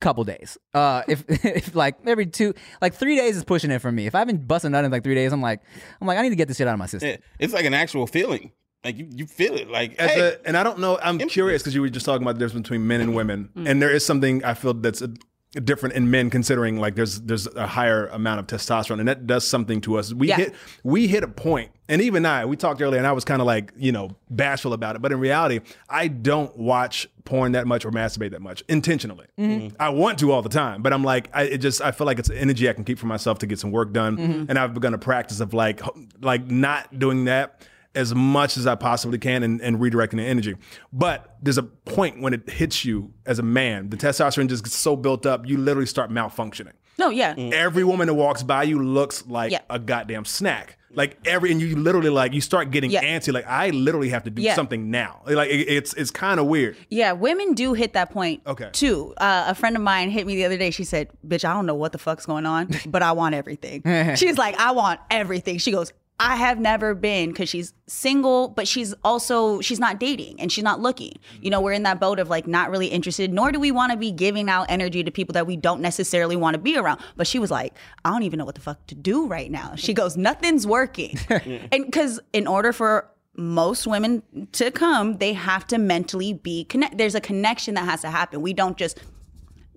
couple 0.00 0.22
days. 0.22 0.56
Uh, 0.74 1.02
if 1.08 1.24
if 1.44 1.74
like 1.74 1.96
every 2.06 2.26
two 2.26 2.54
like 2.80 2.94
three 2.94 3.16
days 3.16 3.36
is 3.36 3.44
pushing 3.44 3.70
it 3.70 3.80
for 3.80 3.90
me. 3.90 4.06
If 4.06 4.14
I 4.14 4.20
haven't 4.20 4.46
busted 4.46 4.70
nut 4.72 4.84
in 4.84 4.90
like 4.92 5.02
three 5.04 5.16
days, 5.16 5.32
I'm 5.32 5.42
like 5.42 5.60
I'm 6.00 6.06
like 6.06 6.18
I 6.18 6.22
need 6.22 6.30
to 6.30 6.36
get 6.36 6.46
this 6.48 6.56
shit 6.58 6.68
out 6.68 6.74
of 6.74 6.78
my 6.78 6.86
system. 6.86 7.10
Yeah, 7.10 7.16
it's 7.40 7.52
like 7.52 7.64
an 7.64 7.74
actual 7.74 8.06
feeling. 8.06 8.52
Like 8.84 8.96
you, 8.96 9.08
you 9.10 9.26
feel 9.26 9.56
it. 9.56 9.68
Like 9.68 9.96
As 9.98 10.10
hey, 10.12 10.20
a, 10.20 10.46
and 10.46 10.56
I 10.56 10.62
don't 10.62 10.78
know. 10.78 11.00
I'm 11.02 11.18
curious 11.18 11.62
because 11.62 11.74
you 11.74 11.80
were 11.80 11.88
just 11.88 12.06
talking 12.06 12.22
about 12.22 12.38
the 12.38 12.44
difference 12.46 12.62
between 12.68 12.86
men 12.86 13.00
and 13.00 13.12
women, 13.12 13.50
Mm. 13.56 13.68
and 13.68 13.82
there 13.82 13.90
is 13.90 14.06
something 14.06 14.44
I 14.44 14.54
feel 14.54 14.72
that's 14.72 15.02
a, 15.02 15.10
different 15.52 15.94
in 15.94 16.10
men, 16.10 16.30
considering 16.30 16.78
like 16.78 16.94
there's 16.94 17.20
there's 17.22 17.46
a 17.54 17.66
higher 17.66 18.06
amount 18.08 18.40
of 18.40 18.46
testosterone, 18.46 18.98
and 19.00 19.08
that 19.08 19.26
does 19.26 19.46
something 19.46 19.80
to 19.82 19.98
us. 19.98 20.12
We 20.12 20.28
Yeah. 20.28 20.36
hit 20.36 20.54
we 20.84 21.06
hit 21.06 21.22
a 21.24 21.28
point, 21.28 21.70
and 21.88 22.02
even 22.02 22.26
I, 22.26 22.44
we 22.44 22.56
talked 22.56 22.82
earlier, 22.82 22.98
and 22.98 23.06
I 23.06 23.12
was 23.12 23.24
kind 23.24 23.40
of 23.40 23.46
like 23.46 23.72
you 23.76 23.90
know 23.92 24.10
bashful 24.30 24.72
about 24.72 24.96
it, 24.96 25.02
but 25.02 25.10
in 25.12 25.18
reality, 25.20 25.60
I 25.88 26.08
don't 26.08 26.56
watch 26.56 27.08
porn 27.24 27.52
that 27.52 27.66
much 27.66 27.84
or 27.84 27.90
masturbate 27.90 28.30
that 28.32 28.42
much 28.42 28.62
intentionally. 28.68 29.26
Mm-hmm. 29.38 29.76
I 29.80 29.88
want 29.90 30.18
to 30.20 30.32
all 30.32 30.42
the 30.42 30.48
time, 30.48 30.82
but 30.82 30.92
I'm 30.92 31.02
like 31.04 31.30
I 31.32 31.44
it 31.44 31.58
just 31.58 31.80
I 31.80 31.92
feel 31.92 32.06
like 32.06 32.18
it's 32.18 32.30
energy 32.30 32.68
I 32.68 32.72
can 32.74 32.84
keep 32.84 32.98
for 32.98 33.06
myself 33.06 33.38
to 33.40 33.46
get 33.46 33.58
some 33.58 33.70
work 33.70 33.92
done, 33.92 34.16
Mm-hmm. 34.18 34.44
and 34.50 34.58
I've 34.58 34.74
begun 34.74 34.92
a 34.94 34.98
practice 34.98 35.40
of 35.40 35.54
like 35.54 35.80
like 36.20 36.46
not 36.50 36.98
doing 36.98 37.24
that 37.24 37.62
as 37.94 38.14
much 38.14 38.56
as 38.56 38.66
I 38.66 38.74
possibly 38.74 39.18
can 39.18 39.42
and, 39.42 39.60
and 39.60 39.78
redirecting 39.78 40.16
the 40.16 40.24
energy. 40.24 40.54
But 40.92 41.36
there's 41.42 41.58
a 41.58 41.62
point 41.62 42.20
when 42.20 42.34
it 42.34 42.48
hits 42.48 42.84
you 42.84 43.12
as 43.26 43.38
a 43.38 43.42
man, 43.42 43.90
the 43.90 43.96
testosterone 43.96 44.48
just 44.48 44.64
gets 44.64 44.76
so 44.76 44.94
built 44.96 45.26
up, 45.26 45.46
you 45.48 45.56
literally 45.58 45.86
start 45.86 46.10
malfunctioning. 46.10 46.72
no, 46.98 47.10
yeah. 47.10 47.34
Every 47.36 47.84
woman 47.84 48.06
that 48.08 48.14
walks 48.14 48.42
by 48.42 48.64
you 48.64 48.82
looks 48.82 49.26
like 49.26 49.52
Yeah. 49.52 49.60
a 49.70 49.78
goddamn 49.78 50.24
snack. 50.24 50.76
Like 50.90 51.18
every, 51.26 51.52
and 51.52 51.60
you 51.60 51.76
literally 51.76 52.08
like 52.08 52.32
you 52.32 52.40
start 52.40 52.70
getting 52.70 52.90
Yeah. 52.90 53.04
antsy. 53.04 53.32
Like 53.32 53.46
I 53.46 53.70
literally 53.70 54.08
have 54.08 54.24
to 54.24 54.30
do 54.30 54.40
Yeah. 54.42 54.54
something 54.54 54.90
now. 54.90 55.20
Like 55.26 55.50
it, 55.50 55.68
it's 55.68 55.92
it's 55.94 56.10
kind 56.10 56.40
of 56.40 56.46
weird. 56.46 56.76
Yeah, 56.88 57.12
women 57.12 57.52
do 57.54 57.74
hit 57.74 57.92
that 57.92 58.10
point. 58.10 58.40
Okay. 58.46 58.70
Too. 58.72 59.12
Uh, 59.18 59.44
a 59.48 59.54
friend 59.54 59.76
of 59.76 59.82
mine 59.82 60.10
hit 60.10 60.26
me 60.26 60.34
the 60.36 60.44
other 60.46 60.56
day. 60.56 60.70
She 60.70 60.84
said, 60.84 61.10
"Bitch, 61.26 61.44
I 61.44 61.52
don't 61.52 61.66
know 61.66 61.74
what 61.74 61.92
the 61.92 61.98
fuck's 61.98 62.24
going 62.26 62.46
on, 62.46 62.70
but 62.86 63.02
I 63.02 63.12
want 63.12 63.34
everything." 63.34 63.82
she's 64.16 64.38
like, 64.38 64.58
"I 64.58 64.72
want 64.72 64.98
everything." 65.10 65.58
She 65.58 65.70
goes, 65.72 65.92
"I 66.20 66.36
have 66.36 66.58
never 66.58 66.94
been 66.94 67.30
because 67.30 67.48
she's 67.48 67.72
single, 67.86 68.48
but 68.48 68.66
she's 68.66 68.92
also 69.04 69.60
she's 69.60 69.78
not 69.78 70.00
dating 70.00 70.40
and 70.40 70.50
she's 70.50 70.64
not 70.64 70.80
looking. 70.80 71.12
You 71.40 71.50
know, 71.50 71.60
we're 71.60 71.72
in 71.72 71.84
that 71.84 72.00
boat 72.00 72.18
of 72.18 72.28
like 72.28 72.46
not 72.46 72.70
really 72.70 72.88
interested. 72.88 73.32
Nor 73.32 73.52
do 73.52 73.60
we 73.60 73.70
want 73.70 73.92
to 73.92 73.98
be 73.98 74.10
giving 74.10 74.48
out 74.48 74.66
energy 74.68 75.04
to 75.04 75.10
people 75.10 75.32
that 75.34 75.46
we 75.46 75.56
don't 75.56 75.80
necessarily 75.80 76.36
want 76.36 76.54
to 76.54 76.58
be 76.58 76.76
around." 76.76 77.00
But 77.16 77.26
she 77.26 77.38
was 77.38 77.50
like, 77.50 77.74
"I 78.04 78.10
don't 78.10 78.22
even 78.22 78.38
know 78.38 78.44
what 78.44 78.54
the 78.54 78.60
fuck 78.60 78.86
to 78.88 78.94
do 78.94 79.26
right 79.26 79.50
now." 79.50 79.74
She 79.76 79.94
goes, 79.94 80.16
"Nothing's 80.16 80.66
working," 80.66 81.18
and 81.28 81.84
because 81.86 82.20
in 82.32 82.46
order 82.46 82.72
for 82.72 83.08
most 83.38 83.86
women 83.86 84.22
to 84.50 84.70
come, 84.72 85.18
they 85.18 85.32
have 85.32 85.66
to 85.68 85.78
mentally 85.78 86.32
be 86.32 86.64
connect. 86.64 86.98
There's 86.98 87.14
a 87.14 87.20
connection 87.20 87.74
that 87.74 87.84
has 87.84 88.00
to 88.00 88.10
happen. 88.10 88.42
We 88.42 88.52
don't 88.52 88.76
just 88.76 88.98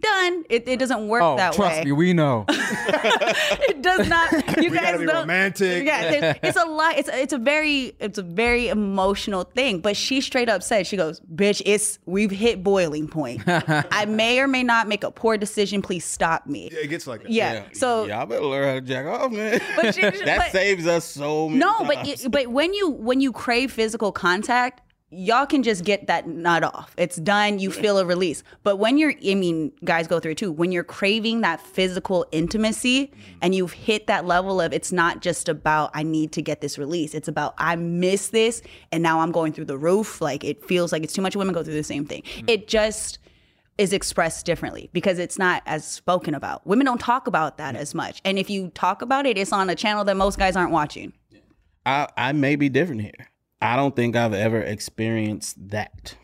done. 0.01 0.43
It, 0.49 0.67
it 0.67 0.77
doesn't 0.79 1.07
work 1.07 1.21
Oh, 1.23 1.37
that 1.37 1.53
trust 1.53 1.59
way. 1.59 1.67
Trust 1.75 1.85
me, 1.85 1.91
we 1.91 2.13
know. 2.13 2.45
it 2.49 3.81
does 3.81 4.07
not. 4.07 4.31
You 4.61 4.69
We 4.69 4.75
guys 4.77 4.85
gotta 4.85 4.97
be 4.99 5.05
don't. 5.05 5.15
romantic. 5.15 5.85
Yeah, 5.85 6.01
it- 6.11 6.39
it's 6.43 6.57
a 6.57 6.65
lot. 6.65 6.97
It's 6.97 7.09
it's 7.11 7.33
a 7.33 7.37
very 7.37 7.95
it's 7.99 8.17
a 8.17 8.23
very 8.23 8.67
emotional 8.67 9.43
thing. 9.43 9.79
But 9.79 9.95
she 9.97 10.21
straight 10.21 10.49
up 10.49 10.61
said, 10.61 10.85
she 10.87 10.97
goes, 10.97 11.19
"Bitch, 11.21 11.61
it's 11.65 11.97
we've 12.05 12.29
hit 12.31 12.63
boiling 12.63 13.07
point. 13.07 13.41
I 13.47 14.05
may 14.05 14.39
or 14.39 14.47
may 14.47 14.63
not 14.63 14.87
make 14.87 15.03
a 15.03 15.11
poor 15.11 15.37
decision. 15.37 15.81
Please 15.81 16.05
stop 16.05 16.45
me." 16.47 16.69
Yeah, 16.71 16.79
It 16.79 16.87
gets 16.87 17.07
like 17.07 17.23
that. 17.23 17.31
Yeah. 17.31 17.63
So 17.73 18.05
y'all 18.05 18.25
better 18.25 18.43
learn 18.45 18.67
how 18.67 18.73
to 18.75 18.81
jack 18.81 19.05
off, 19.05 19.31
man. 19.31 19.59
But 19.75 19.95
she- 19.95 20.01
that 20.01 20.37
but- 20.37 20.51
saves 20.51 20.85
us 20.85 21.05
so 21.05 21.47
many 21.49 21.59
No, 21.59 21.83
but 21.85 21.95
times. 21.95 22.23
y- 22.23 22.29
but 22.29 22.47
when 22.47 22.73
you 22.73 22.89
when 22.89 23.21
you 23.21 23.31
crave 23.31 23.71
physical 23.71 24.11
contact, 24.11 24.81
y'all 25.11 25.45
can 25.45 25.61
just 25.61 25.83
get 25.83 26.07
that 26.07 26.27
nut 26.27 26.63
off. 26.63 26.93
It's 26.97 27.17
done. 27.17 27.59
You 27.59 27.69
feel 27.69 27.99
a 27.99 28.05
release. 28.05 28.43
But 28.63 28.77
when 28.77 28.97
you're, 28.97 29.13
I 29.25 29.35
mean, 29.35 29.71
guys 29.83 30.07
go 30.07 30.19
through 30.19 30.31
it 30.31 30.37
too. 30.37 30.51
When 30.51 30.71
you're 30.71 30.85
craving 30.85 31.41
that 31.41 31.59
physical 31.59 32.25
intimacy 32.31 33.07
mm-hmm. 33.07 33.37
and 33.41 33.53
you've 33.53 33.73
hit 33.73 34.07
that 34.07 34.25
level 34.25 34.61
of 34.61 34.71
it's 34.71 34.91
not 34.91 35.21
just 35.21 35.49
about 35.49 35.91
I 35.93 36.03
need 36.03 36.31
to 36.33 36.41
get 36.41 36.61
this 36.61 36.77
release. 36.77 37.13
It's 37.13 37.27
about 37.27 37.53
I 37.57 37.75
miss 37.75 38.29
this 38.29 38.61
and 38.91 39.03
now 39.03 39.19
I'm 39.19 39.31
going 39.31 39.51
through 39.51 39.65
the 39.65 39.77
roof. 39.77 40.21
Like 40.21 40.43
it 40.43 40.63
feels 40.65 40.91
like 40.91 41.03
it's 41.03 41.13
too 41.13 41.21
much. 41.21 41.35
Women 41.35 41.53
go 41.53 41.63
through 41.63 41.73
the 41.73 41.83
same 41.83 42.05
thing. 42.05 42.23
Mm-hmm. 42.23 42.45
It 42.47 42.67
just 42.67 43.19
is 43.77 43.93
expressed 43.93 44.45
differently 44.45 44.89
because 44.93 45.19
it's 45.19 45.37
not 45.37 45.61
as 45.65 45.85
spoken 45.85 46.35
about. 46.35 46.65
Women 46.65 46.85
don't 46.85 47.01
talk 47.01 47.27
about 47.27 47.57
that 47.57 47.75
as 47.75 47.93
much. 47.93 48.21
And 48.23 48.39
if 48.39 48.49
you 48.49 48.69
talk 48.69 49.01
about 49.01 49.25
it, 49.25 49.37
it's 49.37 49.51
on 49.51 49.69
a 49.69 49.75
channel 49.75 50.05
that 50.05 50.15
most 50.15 50.37
guys 50.37 50.55
aren't 50.55 50.71
watching. 50.71 51.13
I, 51.85 52.07
I 52.15 52.31
may 52.31 52.55
be 52.55 52.69
different 52.69 53.01
here. 53.01 53.31
I 53.61 53.75
don't 53.75 53.95
think 53.95 54.15
I've 54.15 54.33
ever 54.33 54.59
experienced 54.61 55.69
that. 55.69 56.15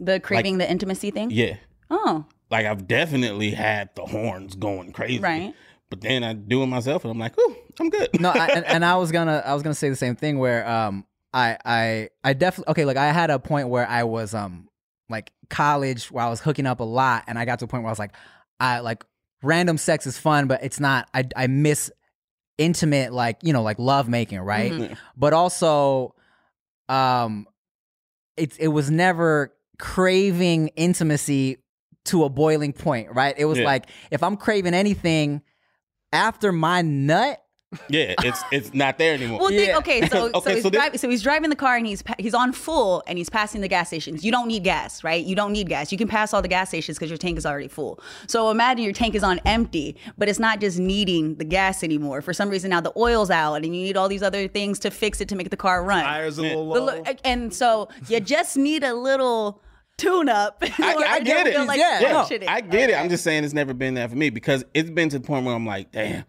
The 0.00 0.20
craving 0.20 0.58
the 0.58 0.70
intimacy 0.70 1.10
thing? 1.10 1.30
Yeah. 1.30 1.56
Oh, 1.90 2.24
Like 2.50 2.66
I've 2.66 2.86
definitely 2.86 3.50
had 3.50 3.90
the 3.94 4.04
horns 4.06 4.54
going 4.54 4.92
crazy. 4.92 5.18
Right. 5.20 5.54
But 5.90 6.00
then 6.00 6.24
I 6.24 6.32
do 6.32 6.62
it 6.62 6.66
myself 6.66 7.04
and 7.04 7.10
I'm 7.12 7.18
like, 7.18 7.38
ooh, 7.38 7.56
I'm 7.78 7.90
good. 7.90 8.08
no, 8.20 8.30
I, 8.30 8.46
and, 8.48 8.64
and 8.66 8.84
I 8.84 8.96
was 9.02 9.12
gonna 9.12 9.42
I 9.44 9.54
was 9.54 9.62
gonna 9.62 9.74
say 9.74 9.88
the 9.90 9.96
same 9.96 10.16
thing 10.16 10.38
where 10.38 10.66
um 10.68 11.04
I 11.32 11.58
I 11.64 12.08
I 12.22 12.32
definitely 12.32 12.70
okay 12.72 12.84
like 12.84 12.96
I 12.96 13.12
had 13.12 13.30
a 13.30 13.38
point 13.38 13.68
where 13.68 13.86
I 13.88 14.04
was 14.04 14.34
um 14.34 14.68
like 15.10 15.32
college 15.50 16.10
where 16.10 16.24
I 16.24 16.30
was 16.30 16.40
hooking 16.40 16.66
up 16.66 16.80
a 16.80 16.84
lot 16.84 17.24
and 17.26 17.38
I 17.38 17.44
got 17.44 17.58
to 17.60 17.64
a 17.66 17.68
point 17.68 17.82
where 17.82 17.90
I 17.90 17.92
was 17.92 17.98
like 17.98 18.12
I 18.60 18.80
like 18.80 19.04
random 19.42 19.76
sex 19.78 20.06
is 20.06 20.16
fun 20.18 20.46
but 20.48 20.62
it's 20.64 20.80
not 20.80 21.08
I 21.12 21.24
I 21.36 21.46
miss 21.48 21.90
intimate 22.56 23.12
like 23.12 23.38
you 23.42 23.52
know 23.52 23.62
like 23.62 23.78
love 23.78 24.08
making 24.08 24.40
right 24.40 24.72
Mhm. 24.72 24.96
but 25.16 25.32
also 25.32 26.14
um 26.88 27.46
it 28.36 28.56
it 28.58 28.68
was 28.68 28.90
never 28.90 29.52
craving 29.78 30.68
intimacy 30.76 31.58
to 32.04 32.24
a 32.24 32.28
boiling 32.28 32.72
point 32.72 33.08
right 33.12 33.34
it 33.38 33.44
was 33.46 33.58
Yeah. 33.58 33.64
like 33.66 33.86
if 34.10 34.22
I'm 34.22 34.36
craving 34.36 34.74
anything 34.74 35.42
after 36.12 36.52
my 36.52 36.82
nut. 36.82 37.43
Yeah, 37.88 38.14
it's 38.22 38.42
it's 38.52 38.74
not 38.74 38.98
there 38.98 39.14
anymore. 39.14 39.38
Well, 39.40 39.48
think, 39.48 39.68
Yeah. 39.68 39.78
okay, 39.78 40.06
so 40.08 40.26
Okay, 40.34 40.40
so, 40.50 40.54
he's 40.54 40.62
so 40.62 40.70
this- 40.70 40.78
driving, 40.78 40.98
so 40.98 41.08
he's 41.08 41.22
driving 41.22 41.50
the 41.50 41.56
car 41.56 41.76
and 41.76 41.86
he's 41.86 42.02
pa- 42.02 42.14
he's 42.18 42.34
on 42.34 42.52
full 42.52 43.02
and 43.06 43.18
he's 43.18 43.28
passing 43.30 43.60
the 43.60 43.68
gas 43.68 43.88
stations. 43.88 44.24
You 44.24 44.32
don't 44.32 44.48
need 44.48 44.64
gas, 44.64 45.02
right? 45.04 45.24
You 45.24 45.34
don't 45.34 45.52
need 45.52 45.68
gas. 45.68 45.92
You 45.92 45.98
can 45.98 46.08
pass 46.08 46.32
all 46.34 46.42
the 46.42 46.48
gas 46.48 46.68
stations 46.68 46.98
because 46.98 47.10
your 47.10 47.18
tank 47.18 47.38
is 47.38 47.46
already 47.46 47.68
full. 47.68 48.00
So 48.26 48.50
imagine 48.50 48.84
your 48.84 48.92
tank 48.92 49.14
is 49.14 49.22
on 49.22 49.40
empty, 49.44 49.96
but 50.18 50.28
it's 50.28 50.38
not 50.38 50.60
just 50.60 50.78
needing 50.78 51.36
the 51.36 51.44
gas 51.44 51.82
anymore. 51.84 52.22
For 52.22 52.32
some 52.32 52.48
reason 52.50 52.70
now 52.70 52.80
the 52.80 52.92
oil's 52.96 53.30
out 53.30 53.56
and 53.56 53.66
you 53.66 53.70
need 53.70 53.96
all 53.96 54.08
these 54.08 54.22
other 54.22 54.48
things 54.48 54.78
to 54.80 54.90
fix 54.90 55.20
it 55.20 55.28
to 55.28 55.36
make 55.36 55.50
the 55.50 55.56
car 55.56 55.82
run. 55.84 56.02
Tires 56.04 56.38
a 56.38 56.42
little 56.42 56.66
low. 56.66 56.84
lo- 56.86 57.02
and 57.24 57.52
so 57.52 57.88
you 58.08 58.20
just 58.20 58.56
need 58.56 58.84
a 58.84 58.94
little 58.94 59.62
tune 59.96 60.28
up. 60.28 60.58
I, 60.62 60.94
I 61.08 61.20
get 61.20 61.46
it. 61.46 61.56
Like 61.66 61.78
Yeah, 61.78 62.00
no, 62.02 62.22
pushing 62.22 62.42
it. 62.42 62.48
I 62.48 62.60
get 62.60 62.90
it. 62.90 62.94
I'm 62.94 63.08
just 63.08 63.22
saying 63.22 63.44
it's 63.44 63.54
never 63.54 63.72
been 63.72 63.94
there 63.94 64.08
for 64.08 64.16
me 64.16 64.30
because 64.30 64.64
it's 64.74 64.90
been 64.90 65.08
to 65.10 65.18
the 65.20 65.24
point 65.26 65.46
where 65.46 65.54
I'm 65.54 65.64
like, 65.66 65.92
damn, 65.92 66.24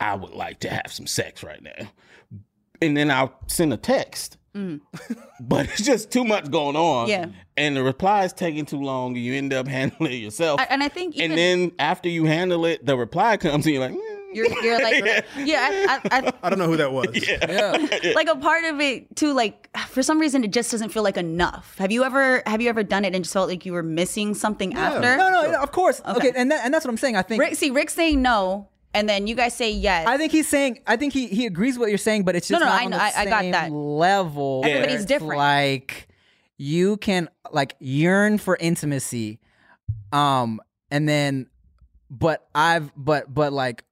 I 0.00 0.14
would 0.14 0.32
like 0.34 0.60
to 0.60 0.70
have 0.70 0.90
some 0.92 1.06
sex 1.06 1.42
right 1.42 1.62
now. 1.62 1.88
And 2.80 2.96
then 2.96 3.10
I'll 3.10 3.32
send 3.46 3.72
a 3.72 3.76
text. 3.76 4.36
but 5.40 5.66
it's 5.66 5.84
just 5.84 6.10
too 6.10 6.24
much 6.24 6.50
going 6.50 6.74
on. 6.74 7.06
Mm. 7.06 7.10
Yeah. 7.10 7.26
And 7.56 7.76
the 7.76 7.82
reply 7.84 8.24
is 8.24 8.32
taking 8.32 8.66
too 8.66 8.80
long 8.82 9.14
and 9.16 9.24
you 9.24 9.34
end 9.34 9.52
up 9.52 9.68
handling 9.76 10.12
it 10.12 10.16
yourself. 10.16 10.60
I- 10.60 10.66
and 10.70 10.82
I 10.82 10.88
think 10.88 11.14
even- 11.16 11.30
And 11.30 11.38
then 11.38 11.72
after 11.78 12.08
you 12.08 12.24
handle 12.24 12.64
it, 12.66 12.84
the 12.84 12.96
reply 12.96 13.36
comes 13.36 13.66
and 13.66 13.74
you're 13.74 13.80
like, 13.88 13.92
mm, 13.94 14.18
You're, 14.34 14.48
you're 14.62 14.82
like, 14.82 15.24
yeah, 15.38 15.86
I, 15.88 16.00
I, 16.10 16.18
I, 16.18 16.32
I 16.42 16.50
don't 16.50 16.58
know 16.58 16.66
who 16.66 16.76
that 16.76 16.92
was. 16.92 17.06
Yeah, 17.28 18.12
like 18.14 18.28
a 18.28 18.34
part 18.36 18.64
of 18.64 18.80
it 18.80 19.14
too 19.16 19.32
like 19.32 19.70
for 19.86 20.02
some 20.02 20.18
reason 20.18 20.42
it 20.44 20.50
just 20.52 20.70
doesn't 20.72 20.88
feel 20.90 21.02
like 21.04 21.16
enough 21.16 21.76
have 21.78 21.90
you 21.92 22.04
ever 22.04 22.42
have 22.46 22.60
you 22.60 22.68
ever 22.68 22.82
done 22.82 23.04
it 23.06 23.14
and 23.14 23.24
just 23.24 23.32
felt 23.32 23.48
like 23.48 23.64
you 23.64 23.72
were 23.72 23.82
missing 23.82 24.34
something 24.34 24.74
after 24.74 25.16
No, 25.16 25.30
no, 25.30 25.50
no, 25.52 25.62
of 25.62 25.72
course. 25.72 26.02
Okay, 26.04 26.32
and 26.36 26.50
that, 26.50 26.62
and 26.64 26.74
that's 26.74 26.84
what 26.84 26.90
I'm 26.90 26.98
saying. 26.98 27.16
I 27.16 27.22
think 27.22 27.40
rick 27.40 27.54
see 27.54 27.70
rick 27.70 27.88
saying 27.90 28.20
no 28.20 28.68
and 28.94 29.08
then 29.08 29.26
you 29.26 29.34
guys 29.34 29.54
say 29.54 29.70
yes 29.70 30.06
I 30.06 30.16
think 30.16 30.32
he's 30.32 30.48
saying. 30.48 30.80
I 30.86 30.96
think 30.96 31.12
he 31.12 31.26
he 31.28 31.46
agrees 31.46 31.74
with 31.74 31.82
what 31.86 31.88
you're 31.90 31.98
saying, 31.98 32.24
but 32.24 32.34
it's 32.36 32.48
just 32.48 32.60
No, 32.60 32.66
no, 32.66 32.72
not 32.72 32.80
I 32.80 32.84
on 32.84 32.90
know, 32.90 32.96
the 32.98 33.02
I- 33.02 33.12
I 33.16 33.24
got 33.26 33.52
that. 33.52 33.70
level. 33.72 34.62
where 34.62 34.70
Everybody's 34.76 35.04
different. 35.04 35.36
Like 35.38 36.08
you 36.56 36.96
can 36.96 37.28
like 37.52 37.76
yearn 37.80 38.38
for 38.38 38.56
intimacy, 38.58 39.38
um, 40.12 40.60
and 40.90 41.08
then, 41.08 41.46
but 42.10 42.48
I've 42.54 42.90
but 42.96 43.32
but 43.32 43.52
like 43.52 43.84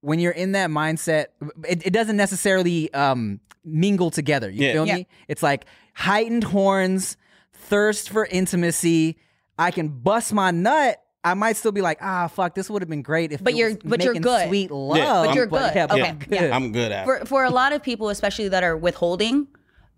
when 0.00 0.18
you're 0.18 0.32
in 0.32 0.52
that 0.52 0.70
mindset, 0.70 1.26
it, 1.68 1.86
it 1.86 1.92
doesn't 1.92 2.16
necessarily 2.16 2.92
um 2.94 3.40
mingle 3.64 4.10
together. 4.10 4.50
You 4.50 4.66
Yeah. 4.66 4.72
feel 4.72 4.86
Yeah. 4.86 4.94
me? 4.96 5.06
It's 5.28 5.42
like 5.42 5.64
heightened 5.94 6.44
horns, 6.44 7.16
thirst 7.52 8.08
for 8.10 8.26
intimacy. 8.26 9.16
I 9.58 9.70
can 9.70 9.88
bust 9.88 10.32
my 10.32 10.50
nut. 10.50 10.96
I 11.22 11.34
might 11.34 11.56
still 11.56 11.72
be 11.72 11.82
like, 11.82 11.98
ah, 12.00 12.28
fuck, 12.28 12.54
this 12.54 12.70
would 12.70 12.80
have 12.80 12.88
been 12.88 13.02
great 13.02 13.30
if 13.32 13.44
But 13.44 13.52
it 13.52 13.56
you're- 13.56 13.74
was 13.74 13.82
but 13.84 14.02
you're 14.02 14.14
good. 14.14 14.48
sweet 14.48 14.70
love. 14.70 15.26
But 15.26 15.34
you're 15.34 15.46
good. 15.46 15.72
yeah, 15.74 15.84
Okay, 15.90 16.02
I'm 16.02 16.18
yeah. 16.30 16.40
good. 16.40 16.50
I'm 16.50 16.72
good 16.72 16.92
at 16.92 17.02
it. 17.02 17.04
for 17.04 17.24
for 17.26 17.44
a 17.44 17.50
lot 17.50 17.72
of 17.72 17.82
people 17.82 18.08
especially 18.08 18.48
that 18.48 18.62
are 18.62 18.76
withholding 18.76 19.46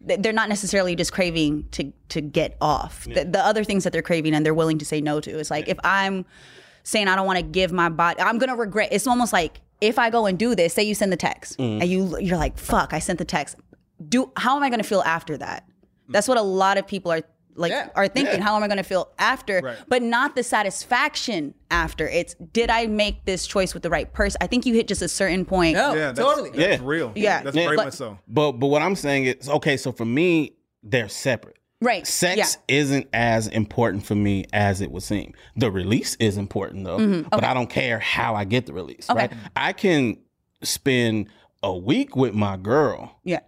they're 0.05 0.33
not 0.33 0.49
necessarily 0.49 0.97
just 0.97 1.13
craving 1.13 1.65
to 1.71 1.93
to 2.09 2.21
get 2.21 2.57
off 2.61 3.05
the, 3.05 3.25
the 3.25 3.39
other 3.39 3.63
things 3.63 3.85
that 3.85 3.93
they're 3.93 4.03
craving 4.03 4.35
and 4.35 4.45
they're 4.45 4.53
willing 4.53 4.77
to 4.79 4.85
say 4.85 5.01
no 5.01 5.21
to 5.21 5.31
is 5.39 5.49
like 5.49 5.69
if 5.69 5.79
i'm 5.85 6.25
saying 6.83 7.07
i 7.07 7.15
don't 7.15 7.25
want 7.25 7.39
to 7.39 7.45
give 7.45 7.71
my 7.71 7.89
body 7.89 8.21
i'm 8.21 8.37
gonna 8.39 8.57
regret 8.57 8.89
it's 8.91 9.07
almost 9.07 9.33
like 9.33 9.61
if 9.81 10.01
i 10.01 10.11
go 10.11 10.27
and 10.27 10.41
do 10.41 10.57
this 10.57 10.75
say 10.75 10.83
you 10.83 10.93
send 10.97 11.13
the 11.13 11.17
text 11.17 11.57
Mm. 11.57 11.81
and 11.83 11.89
you 11.89 12.19
you're 12.19 12.37
like 12.37 12.59
fuck 12.59 12.93
i 12.93 12.99
sent 12.99 13.21
the 13.21 13.25
text 13.25 13.55
do 14.09 14.33
how 14.37 14.57
am 14.57 14.65
i 14.65 14.71
gonna 14.71 14.83
feel 14.83 15.03
after 15.03 15.37
that 15.39 15.65
that's 16.09 16.27
what 16.27 16.37
a 16.37 16.43
lot 16.43 16.79
of 16.79 16.87
people 16.89 17.13
are 17.13 17.23
like 17.55 17.71
Yeah. 17.71 17.89
are 17.95 18.09
thinking 18.09 18.41
how 18.41 18.57
am 18.57 18.63
i 18.63 18.67
going 18.67 18.79
to 18.79 18.83
feel 18.83 19.11
after 19.19 19.61
Right. 19.63 19.77
but 19.89 20.03
not 20.03 20.35
the 20.37 20.43
satisfaction 20.43 21.55
after 21.71 22.09
it's 22.09 22.35
did 22.53 22.71
i 22.71 22.87
make 22.87 23.25
this 23.25 23.47
choice 23.47 23.75
with 23.75 23.83
the 23.83 23.91
right 23.91 24.13
person 24.13 24.39
i 24.41 24.47
think 24.47 24.65
you 24.67 24.75
hit 24.75 24.89
just 24.89 25.03
a 25.03 25.09
certain 25.09 25.45
point 25.45 25.77
No, 25.77 25.95
Yeah, 25.95 26.13
that's, 26.13 26.19
totally. 26.19 26.51
that's 26.51 26.81
Yeah. 26.81 26.87
real. 26.89 27.13
Yeah. 27.15 27.43
that's 27.43 27.57
Yeah. 27.57 27.65
very 27.65 27.77
But- 27.77 27.85
much 27.87 27.95
so. 27.95 28.19
But 28.29 28.53
but 28.53 28.67
what 28.69 28.83
I'm 28.83 28.97
saying 28.97 29.25
is 29.27 29.49
okay. 29.49 29.77
So 29.77 29.93
for 29.93 30.05
me, 30.05 30.53
they're 30.83 31.09
separate. 31.09 31.57
right 31.81 32.07
Sex 32.07 32.37
yeah. 32.69 32.77
isn't 32.81 33.09
as 33.13 33.47
important 33.49 34.05
for 34.07 34.15
me 34.15 34.45
as 34.53 34.81
it 34.81 34.91
would 34.93 35.03
seem. 35.03 35.33
The 35.57 35.71
release 35.71 36.17
is 36.21 36.37
important 36.37 36.85
though, 36.85 37.25
but 37.31 37.45
I 37.45 37.55
don't 37.55 37.69
care 37.71 37.99
how 37.99 38.35
I 38.35 38.45
get 38.45 38.67
the 38.67 38.73
release. 38.73 39.07
Mm-hmm. 39.09 39.19
Okay. 39.19 39.35
Right? 39.37 39.51
I 39.57 39.73
can 39.73 40.17
spend 40.63 41.27
a 41.63 41.77
week 41.77 42.17
with 42.17 42.35
my 42.35 42.57
girl 42.57 43.19
yeah 43.25 43.41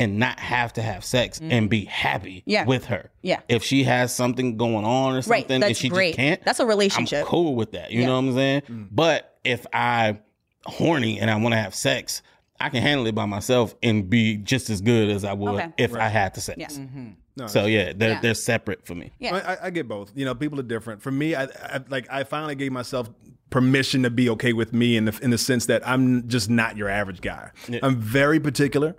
and 0.00 0.18
not 0.18 0.40
have 0.40 0.72
to 0.72 0.82
have 0.82 1.04
sex 1.04 1.38
and 1.40 1.70
be 1.70 1.84
happy 1.84 2.38
Mm-hmm. 2.40 2.50
Yeah. 2.50 2.64
with 2.64 2.86
her. 2.86 3.10
Yeah. 3.22 3.40
If 3.48 3.62
she 3.62 3.84
has 3.84 4.12
something 4.14 4.56
going 4.56 4.84
on 4.84 5.12
or 5.12 5.16
Right, 5.16 5.24
something 5.24 5.50
and 5.54 5.62
that's 5.62 5.78
she 5.78 5.88
great. 5.90 6.10
just 6.10 6.16
can't, 6.18 6.44
That's 6.44 6.58
a 6.58 6.66
relationship. 6.66 7.20
I'm 7.20 7.26
cool 7.26 7.54
with 7.54 7.72
that. 7.72 7.92
You 7.92 8.00
Yeah. 8.00 8.06
know 8.06 8.14
what 8.20 8.28
I'm 8.30 8.34
saying? 8.34 8.88
But 8.90 9.38
if 9.44 9.66
I 9.72 10.18
horny 10.66 11.20
and 11.20 11.30
I 11.30 11.36
want 11.36 11.52
to 11.52 11.58
have 11.58 11.74
sex, 11.74 12.22
I 12.58 12.68
can 12.68 12.82
handle 12.82 13.06
it 13.06 13.14
by 13.14 13.24
myself 13.26 13.74
and 13.82 14.08
be 14.10 14.36
just 14.36 14.68
as 14.70 14.80
good 14.80 15.08
as 15.10 15.24
I 15.24 15.32
would 15.34 15.54
Okay. 15.54 15.68
if 15.78 15.94
I 15.94 16.08
had 16.08 16.34
the 16.34 16.40
sex. 16.40 16.58
Yeah. 16.58 16.86
No, 17.36 17.46
So 17.46 17.66
yeah, 17.66 17.92
they're 17.94 18.10
Yeah. 18.12 18.20
they're 18.20 18.34
separate 18.34 18.84
for 18.86 18.94
me. 18.94 19.12
Yeah. 19.18 19.36
I, 19.36 19.52
I- 19.54 19.58
I 19.66 19.70
get 19.70 19.86
both. 19.88 20.12
You 20.14 20.24
know, 20.24 20.34
people 20.34 20.58
are 20.60 20.64
different. 20.64 21.00
For 21.02 21.10
me, 21.12 21.34
I, 21.34 21.44
I 21.44 21.80
like 21.88 22.06
I 22.10 22.24
finally 22.24 22.54
gave 22.54 22.72
myself 22.72 23.08
permission 23.50 24.02
to 24.04 24.10
be 24.10 24.28
okay 24.30 24.52
with 24.52 24.72
me 24.72 24.96
in 24.96 25.04
the 25.06 25.18
in 25.22 25.30
the 25.30 25.38
sense 25.38 25.66
that 25.66 25.86
I'm 25.88 26.28
just 26.28 26.50
not 26.50 26.76
your 26.76 26.88
average 26.88 27.20
guy. 27.20 27.50
I'm 27.82 27.96
very 27.96 28.40
particular. 28.40 28.96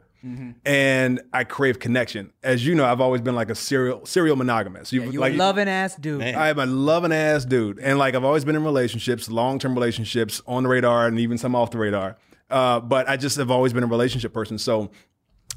And 0.65 1.21
I 1.33 1.43
crave 1.43 1.79
connection. 1.79 2.31
As 2.43 2.65
you 2.65 2.75
know, 2.75 2.85
I've 2.85 3.01
always 3.01 3.21
been 3.21 3.35
like 3.35 3.49
a 3.49 3.55
serial 3.55 4.05
serial 4.05 4.35
monogamous. 4.35 4.93
You, 4.93 5.03
You 5.03 5.19
like 5.19 5.33
a 5.33 5.37
loving 5.37 5.67
ass 5.67 5.95
dude. 5.95 6.19
Man. 6.19 6.35
I 6.35 6.49
am 6.49 6.59
a 6.59 6.65
loving 6.65 7.11
ass 7.11 7.45
dude, 7.45 7.79
and 7.79 7.97
like 7.97 8.13
I've 8.15 8.23
always 8.23 8.45
been 8.45 8.55
in 8.55 8.63
relationships, 8.63 9.29
long 9.29 9.57
term 9.57 9.73
relationships, 9.73 10.41
on 10.45 10.63
the 10.63 10.69
radar, 10.69 11.07
and 11.07 11.19
even 11.19 11.37
some 11.37 11.55
off 11.55 11.71
the 11.71 11.79
radar. 11.79 12.17
Uh, 12.49 12.79
but 12.79 13.09
I 13.09 13.17
just 13.17 13.37
have 13.37 13.49
always 13.49 13.73
been 13.73 13.83
a 13.83 13.87
relationship 13.87 14.33
person, 14.33 14.57
so 14.57 14.91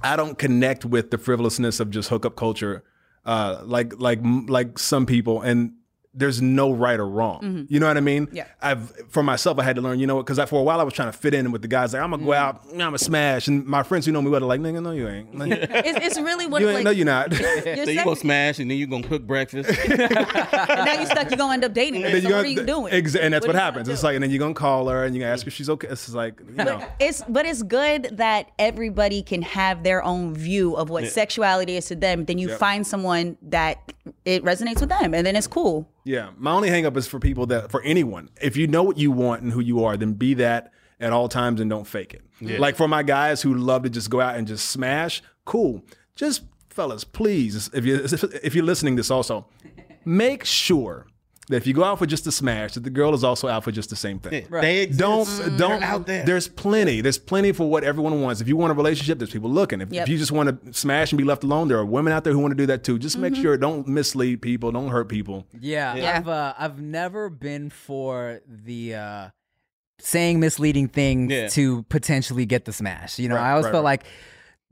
I 0.02 0.16
don't 0.16 0.38
connect 0.38 0.84
with 0.84 1.10
the 1.10 1.18
frivolousness 1.18 1.80
of 1.80 1.90
just 1.90 2.08
hookup 2.08 2.36
culture, 2.36 2.84
uh, 3.24 3.62
like 3.64 3.98
like 3.98 4.20
like 4.22 4.78
some 4.78 5.04
people. 5.06 5.42
And 5.42 5.72
there's 6.14 6.40
no 6.40 6.72
right 6.72 6.98
or 6.98 7.08
wrong. 7.08 7.40
Mm-hmm. 7.42 7.64
You 7.68 7.80
know 7.80 7.88
what 7.88 7.96
I 7.96 8.00
mean? 8.00 8.28
Yeah. 8.32 8.46
I've 8.62 8.92
for 9.08 9.22
myself, 9.22 9.58
I 9.58 9.64
had 9.64 9.76
to 9.76 9.82
learn. 9.82 9.98
You 9.98 10.06
know, 10.06 10.16
what? 10.16 10.26
because 10.26 10.48
for 10.48 10.60
a 10.60 10.62
while 10.62 10.80
I 10.80 10.84
was 10.84 10.94
trying 10.94 11.10
to 11.10 11.18
fit 11.18 11.34
in 11.34 11.50
with 11.50 11.62
the 11.62 11.68
guys. 11.68 11.92
Like 11.92 12.02
I'm 12.02 12.10
gonna 12.10 12.24
go 12.24 12.30
mm-hmm. 12.30 12.42
out, 12.42 12.64
I'm 12.70 12.78
gonna 12.78 12.98
smash, 12.98 13.48
and 13.48 13.66
my 13.66 13.82
friends 13.82 14.06
who 14.06 14.12
know 14.12 14.22
me 14.22 14.30
well 14.30 14.42
are 14.42 14.46
like, 14.46 14.60
nigga, 14.60 14.82
no, 14.82 14.92
you 14.92 15.08
ain't. 15.08 15.36
Like, 15.36 15.52
It's, 15.84 15.98
it's 16.06 16.20
really 16.20 16.46
what 16.46 16.62
you 16.62 16.68
ain't. 16.68 16.76
like, 16.76 16.84
no, 16.84 16.90
you're 16.90 17.04
not. 17.04 17.32
you're 17.38 17.84
So 17.84 17.90
you 17.90 18.04
gonna 18.04 18.16
smash 18.16 18.58
and 18.58 18.70
then 18.70 18.78
you 18.78 18.86
are 18.86 18.90
gonna 18.90 19.06
cook 19.06 19.26
breakfast. 19.26 19.68
and 19.88 19.98
now 19.98 20.94
you're 20.94 21.06
stuck. 21.06 21.30
You're 21.30 21.38
gonna 21.38 21.54
end 21.54 21.64
up 21.64 21.74
dating 21.74 22.02
her. 22.02 22.10
Then 22.10 22.22
So 22.22 22.28
you 22.28 22.34
what 22.34 22.44
are 22.44 22.48
you 22.48 22.64
doing? 22.64 22.92
Exa- 22.92 23.20
and 23.20 23.34
that's 23.34 23.46
what, 23.46 23.56
are 23.56 23.58
you 23.58 23.64
happens. 23.64 23.88
It's 23.88 24.02
like, 24.02 24.14
and 24.14 24.22
then 24.22 24.30
you're 24.30 24.38
gonna 24.38 24.54
call 24.54 24.88
her 24.88 25.04
and 25.04 25.14
you 25.14 25.22
are 25.22 25.24
gonna 25.24 25.32
ask 25.32 25.40
mm-hmm. 25.40 25.48
if 25.48 25.54
she's 25.54 25.70
okay. 25.70 25.88
It's 25.88 26.04
just 26.04 26.14
like, 26.14 26.40
you 26.40 26.64
know, 26.64 26.86
It's 27.00 27.22
but 27.28 27.46
it's 27.46 27.62
good 27.62 28.16
that 28.16 28.50
everybody 28.58 29.22
can 29.22 29.42
have 29.42 29.82
their 29.82 30.02
own 30.02 30.34
view 30.34 30.76
of 30.76 30.90
what 30.90 31.06
sexuality 31.08 31.76
is 31.76 31.86
to 31.86 31.96
them. 31.96 32.24
Then 32.24 32.38
you 32.38 32.54
find 32.56 32.86
someone 32.86 33.36
that 33.42 33.92
it 34.24 34.44
resonates 34.44 34.80
with 34.80 34.90
them, 34.90 35.14
and 35.14 35.26
then 35.26 35.36
it's 35.36 35.46
cool. 35.46 35.88
Yeah. 36.04 36.30
My 36.36 36.52
only 36.52 36.68
hang 36.68 36.86
up 36.86 36.96
is 36.96 37.06
for 37.06 37.18
people 37.18 37.46
that, 37.46 37.70
for 37.70 37.82
anyone, 37.82 38.28
if 38.40 38.56
you 38.56 38.66
know 38.66 38.82
what 38.82 38.98
you 38.98 39.10
want 39.10 39.42
and 39.42 39.52
who 39.52 39.60
you 39.60 39.84
are, 39.84 39.96
then 39.96 40.12
be 40.12 40.34
that 40.34 40.72
at 41.00 41.12
all 41.12 41.28
times 41.28 41.60
and 41.60 41.68
don't 41.68 41.86
fake 41.86 42.14
it. 42.14 42.22
Like 42.60 42.76
for 42.76 42.86
my 42.86 43.02
guys 43.02 43.42
who 43.42 43.54
love 43.54 43.82
to 43.82 43.90
just 43.90 44.10
go 44.10 44.20
out 44.20 44.36
and 44.36 44.46
just 44.46 44.68
smash, 44.70 45.22
cool. 45.44 45.82
Just 46.14 46.42
fellas, 46.70 47.04
please, 47.04 47.70
if 47.72 47.84
you 47.84 47.96
if 48.42 48.54
you're 48.54 48.64
listening 48.64 48.96
to 48.96 49.00
this 49.00 49.10
also, 49.10 49.46
make 50.04 50.44
sure 50.44 51.06
that 51.48 51.56
if 51.56 51.66
you 51.66 51.74
go 51.74 51.84
out 51.84 51.98
for 51.98 52.06
just 52.06 52.26
a 52.26 52.32
smash, 52.32 52.74
that 52.74 52.84
the 52.84 52.90
girl 52.90 53.12
is 53.14 53.22
also 53.24 53.48
out 53.48 53.64
for 53.64 53.70
just 53.72 53.90
the 53.90 53.96
same 53.96 54.18
thing. 54.18 54.46
They 54.50 54.80
exist. 54.82 54.98
Don't 54.98 55.56
don't 55.58 55.82
out 55.82 56.06
there. 56.06 56.24
There's 56.24 56.48
plenty. 56.48 57.00
There's 57.00 57.18
plenty 57.18 57.52
for 57.52 57.68
what 57.68 57.84
everyone 57.84 58.20
wants. 58.22 58.40
If 58.40 58.48
you 58.48 58.56
want 58.56 58.70
a 58.72 58.74
relationship, 58.74 59.18
there's 59.18 59.30
people 59.30 59.50
looking. 59.50 59.80
If, 59.80 59.92
Yep. 59.92 60.02
if 60.04 60.08
you 60.08 60.18
just 60.18 60.32
want 60.32 60.64
to 60.64 60.72
smash 60.72 61.12
and 61.12 61.18
be 61.18 61.24
left 61.24 61.44
alone, 61.44 61.68
there 61.68 61.78
are 61.78 61.84
women 61.84 62.12
out 62.12 62.24
there 62.24 62.32
who 62.32 62.38
want 62.38 62.52
to 62.52 62.56
do 62.56 62.66
that 62.66 62.82
too. 62.84 62.98
Just 62.98 63.18
make 63.18 63.34
sure 63.36 63.56
don't 63.56 63.86
mislead 63.86 64.40
people, 64.42 64.72
don't 64.72 64.88
hurt 64.88 65.08
people. 65.08 65.46
Yeah, 65.60 65.94
Yeah. 65.94 66.16
I've 66.18 66.28
uh, 66.28 66.54
I've 66.58 66.80
never 66.80 67.28
been 67.30 67.68
for 67.70 68.40
the 68.46 68.94
uh, 68.94 69.28
saying 69.98 70.40
misleading 70.40 70.88
things 70.88 71.30
Yeah. 71.32 71.48
to 71.48 71.82
potentially 71.84 72.46
get 72.46 72.64
the 72.64 72.72
smash. 72.72 73.18
You 73.18 73.28
know, 73.28 73.36
Right, 73.36 73.48
I 73.48 73.50
always 73.52 73.64
right, 73.66 73.72
felt 73.72 73.84
right. 73.84 73.90
like 74.00 74.04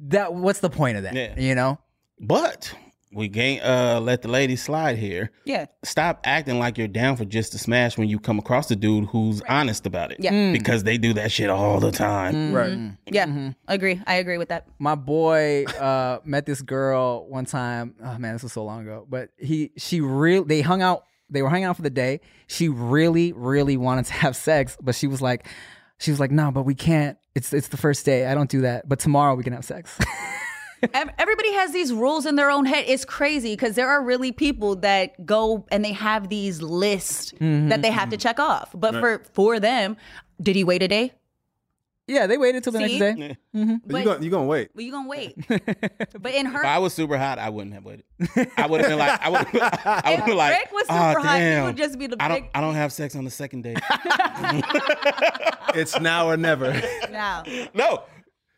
that. 0.09 0.35
What's 0.35 0.61
the 0.61 0.71
point 0.71 0.97
of 0.97 1.03
that? 1.05 1.15
Yeah. 1.15 1.39
You 1.39 1.55
know, 1.55 1.79
But 2.19 2.75
we 3.15 3.29
can't 3.29 3.63
uh, 3.65 4.01
let 4.01 4.23
the 4.23 4.29
lady 4.29 4.57
slide 4.57 4.99
here. 4.99 5.31
Yeah. 5.45 5.67
Stop 5.85 6.21
acting 6.25 6.59
like 6.59 6.79
you're 6.79 6.89
down 6.89 7.17
for 7.17 7.25
just 7.25 7.55
a 7.55 7.59
smash 7.59 7.99
when 7.99 8.09
you 8.09 8.19
come 8.19 8.39
across 8.39 8.71
a 8.71 8.77
dude 8.77 9.07
who's 9.07 9.43
honest 9.49 9.87
about 9.87 10.13
it. 10.13 10.19
Yeah. 10.21 10.33
Mm. 10.33 10.53
Because 10.53 10.85
they 10.85 10.99
do 10.99 11.13
that 11.15 11.31
shit 11.31 11.51
all 11.51 11.81
the 11.81 11.93
time. 11.93 12.53
Right. 12.53 12.93
Yeah, 13.07 13.53
agree. 13.69 14.01
I 14.07 14.15
agree 14.15 14.39
with 14.39 14.49
that. 14.49 14.67
my 14.79 14.95
boy 14.95 15.65
uh, 15.65 16.21
met 16.25 16.47
this 16.47 16.63
girl 16.63 17.27
one 17.29 17.45
time. 17.45 17.95
Oh 18.03 18.19
man, 18.19 18.35
this 18.35 18.43
was 18.43 18.53
so 18.53 18.65
long 18.65 18.83
ago. 18.83 19.07
But 19.09 19.31
he, 19.39 19.73
she 19.77 20.01
really, 20.01 20.45
they 20.45 20.61
hung 20.63 20.83
out. 20.83 21.05
They 21.31 21.43
were 21.43 21.49
hanging 21.49 21.65
out 21.65 21.77
for 21.77 21.83
the 21.83 21.91
day. 21.91 22.21
She 22.47 22.69
really, 22.69 23.33
really 23.33 23.77
wanted 23.77 24.07
to 24.07 24.13
have 24.25 24.37
sex, 24.37 24.77
but 24.81 24.95
she 24.95 25.07
was 25.07 25.23
like, 25.23 25.47
she 25.99 26.11
was 26.11 26.19
like, 26.19 26.31
no, 26.31 26.51
but 26.51 26.65
we 26.65 26.75
can't. 26.75 27.17
It's 27.35 27.53
it's 27.53 27.69
the 27.69 27.77
first 27.77 28.05
day. 28.05 28.27
I 28.27 28.35
don't 28.35 28.51
do 28.51 28.63
that. 28.63 28.89
But 28.89 28.99
tomorrow 28.99 29.35
we 29.35 29.45
can 29.45 29.53
have 29.53 29.65
sex. 29.65 29.99
Ev- 30.95 31.11
Everybody 31.19 31.53
has 31.55 31.73
these 31.73 31.93
rules 31.93 32.27
in 32.27 32.37
their 32.37 32.51
own 32.51 32.67
head. 32.67 32.85
It's 32.89 33.05
crazy 33.05 33.53
because 33.55 33.75
there 33.75 33.89
are 33.89 34.03
really 34.03 34.33
people 34.33 34.77
that 34.77 35.25
go 35.25 35.65
and 35.71 35.85
they 35.85 35.93
have 35.93 36.29
these 36.29 36.61
lists 36.63 37.33
mm-hmm. 37.33 37.69
that 37.69 37.83
they 37.83 37.91
have 37.91 38.11
to 38.11 38.17
mm-hmm. 38.17 38.23
check 38.23 38.41
off. 38.41 38.71
But 38.75 38.95
for 38.95 39.23
for 39.33 39.61
them, 39.61 39.97
did 40.41 40.57
he 40.57 40.65
wait 40.65 40.83
a 40.83 40.89
day? 40.89 41.13
Yeah, 42.09 42.27
they 42.27 42.37
waited 42.37 42.65
till 42.65 42.73
the 42.73 42.81
See? 42.81 42.99
next 42.99 43.17
day. 43.17 43.37
Mm-hmm. 43.55 43.71
you 43.71 43.81
But- 43.87 44.05
going 44.05 44.23
you 44.23 44.31
gonna 44.31 44.45
wait? 44.47 44.71
Well, 44.75 44.85
you 44.85 44.91
gonna 44.91 45.09
wait. 45.09 45.37
but 45.49 46.35
in 46.35 46.47
her, 46.47 46.61
If 46.61 46.67
I 46.67 46.79
was 46.79 46.93
super 46.93 47.17
hot, 47.17 47.39
I 47.39 47.49
wouldn't 47.49 47.75
have 47.75 47.85
waited. 47.85 48.05
I 48.57 48.67
would 48.67 48.81
have 48.81 48.91
been 48.91 48.99
like, 48.99 49.23
I 49.23 49.29
would, 49.29 49.47
I 49.47 50.11
would 50.11 50.19
have 50.19 50.27
been 50.27 50.37
like, 50.37 50.59
Rick 50.59 50.73
was 50.73 50.87
"Aw, 50.89 51.13
super 51.13 51.27
hot, 51.27 51.35
he 51.37 51.45
damn. 51.45 51.65
would 51.65 51.77
just 51.77 51.99
be 51.99 52.09
the 52.09 52.17
I 52.21 52.29
don't, 52.29 52.43
big- 52.43 52.51
I 52.55 52.61
don't 52.61 52.75
have 52.75 52.93
sex 52.93 53.15
on 53.15 53.25
the 53.25 53.31
second 53.31 53.63
date. 53.63 53.79
It's 55.75 55.99
now 55.99 56.29
or 56.29 56.37
never. 56.37 56.73
now. 57.11 57.45
no, 57.73 58.03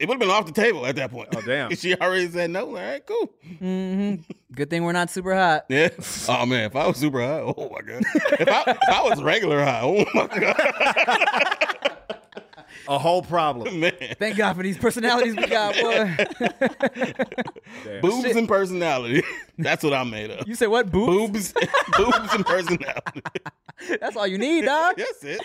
it 0.00 0.08
would 0.08 0.14
have 0.14 0.20
been 0.20 0.30
off 0.30 0.46
the 0.46 0.52
table 0.52 0.84
at 0.86 0.96
that 0.96 1.10
point. 1.10 1.28
Oh, 1.36 1.40
damn. 1.40 1.74
she 1.76 1.94
already 1.94 2.28
said 2.28 2.50
no. 2.50 2.66
All 2.66 2.74
right, 2.74 3.04
cool. 3.06 3.32
Mm-hmm. 3.60 4.22
Good 4.54 4.70
thing 4.70 4.84
we're 4.84 4.92
not 4.92 5.10
super 5.10 5.34
hot. 5.34 5.66
Yeah. 5.68 5.88
Oh 6.28 6.46
man, 6.46 6.64
if 6.64 6.76
I 6.76 6.86
was 6.86 6.96
super 6.96 7.20
hot, 7.20 7.54
oh 7.56 7.70
my 7.72 7.80
god. 7.80 8.02
If 8.40 8.48
I, 8.48 8.62
if 8.70 8.88
I 8.88 9.02
was 9.02 9.22
regular 9.22 9.64
hot, 9.64 9.82
oh 9.84 10.04
my 10.14 10.26
god, 10.26 11.98
A 12.88 12.98
whole 12.98 13.22
problem. 13.22 13.80
man. 13.80 13.92
Thank 14.18 14.36
God 14.36 14.54
for 14.56 14.62
these 14.62 14.76
personalities 14.76 15.34
we 15.34 15.46
got, 15.46 15.74
boy. 15.74 16.16
Boobs 18.02 18.36
and 18.36 18.46
personality. 18.46 19.22
That's 19.58 19.82
what 19.82 19.94
I'm 19.94 20.10
made 20.10 20.30
of. 20.30 20.46
you 20.46 20.54
said 20.54 20.66
what? 20.68 20.92
Boobs? 20.92 21.54
Boobs, 21.54 21.70
boobs 21.96 22.34
and 22.34 22.44
personality. 22.44 23.22
That's 24.00 24.16
all 24.16 24.26
you 24.26 24.36
need, 24.36 24.66
dog. 24.66 24.96
That's 24.98 25.24
it. 25.24 25.40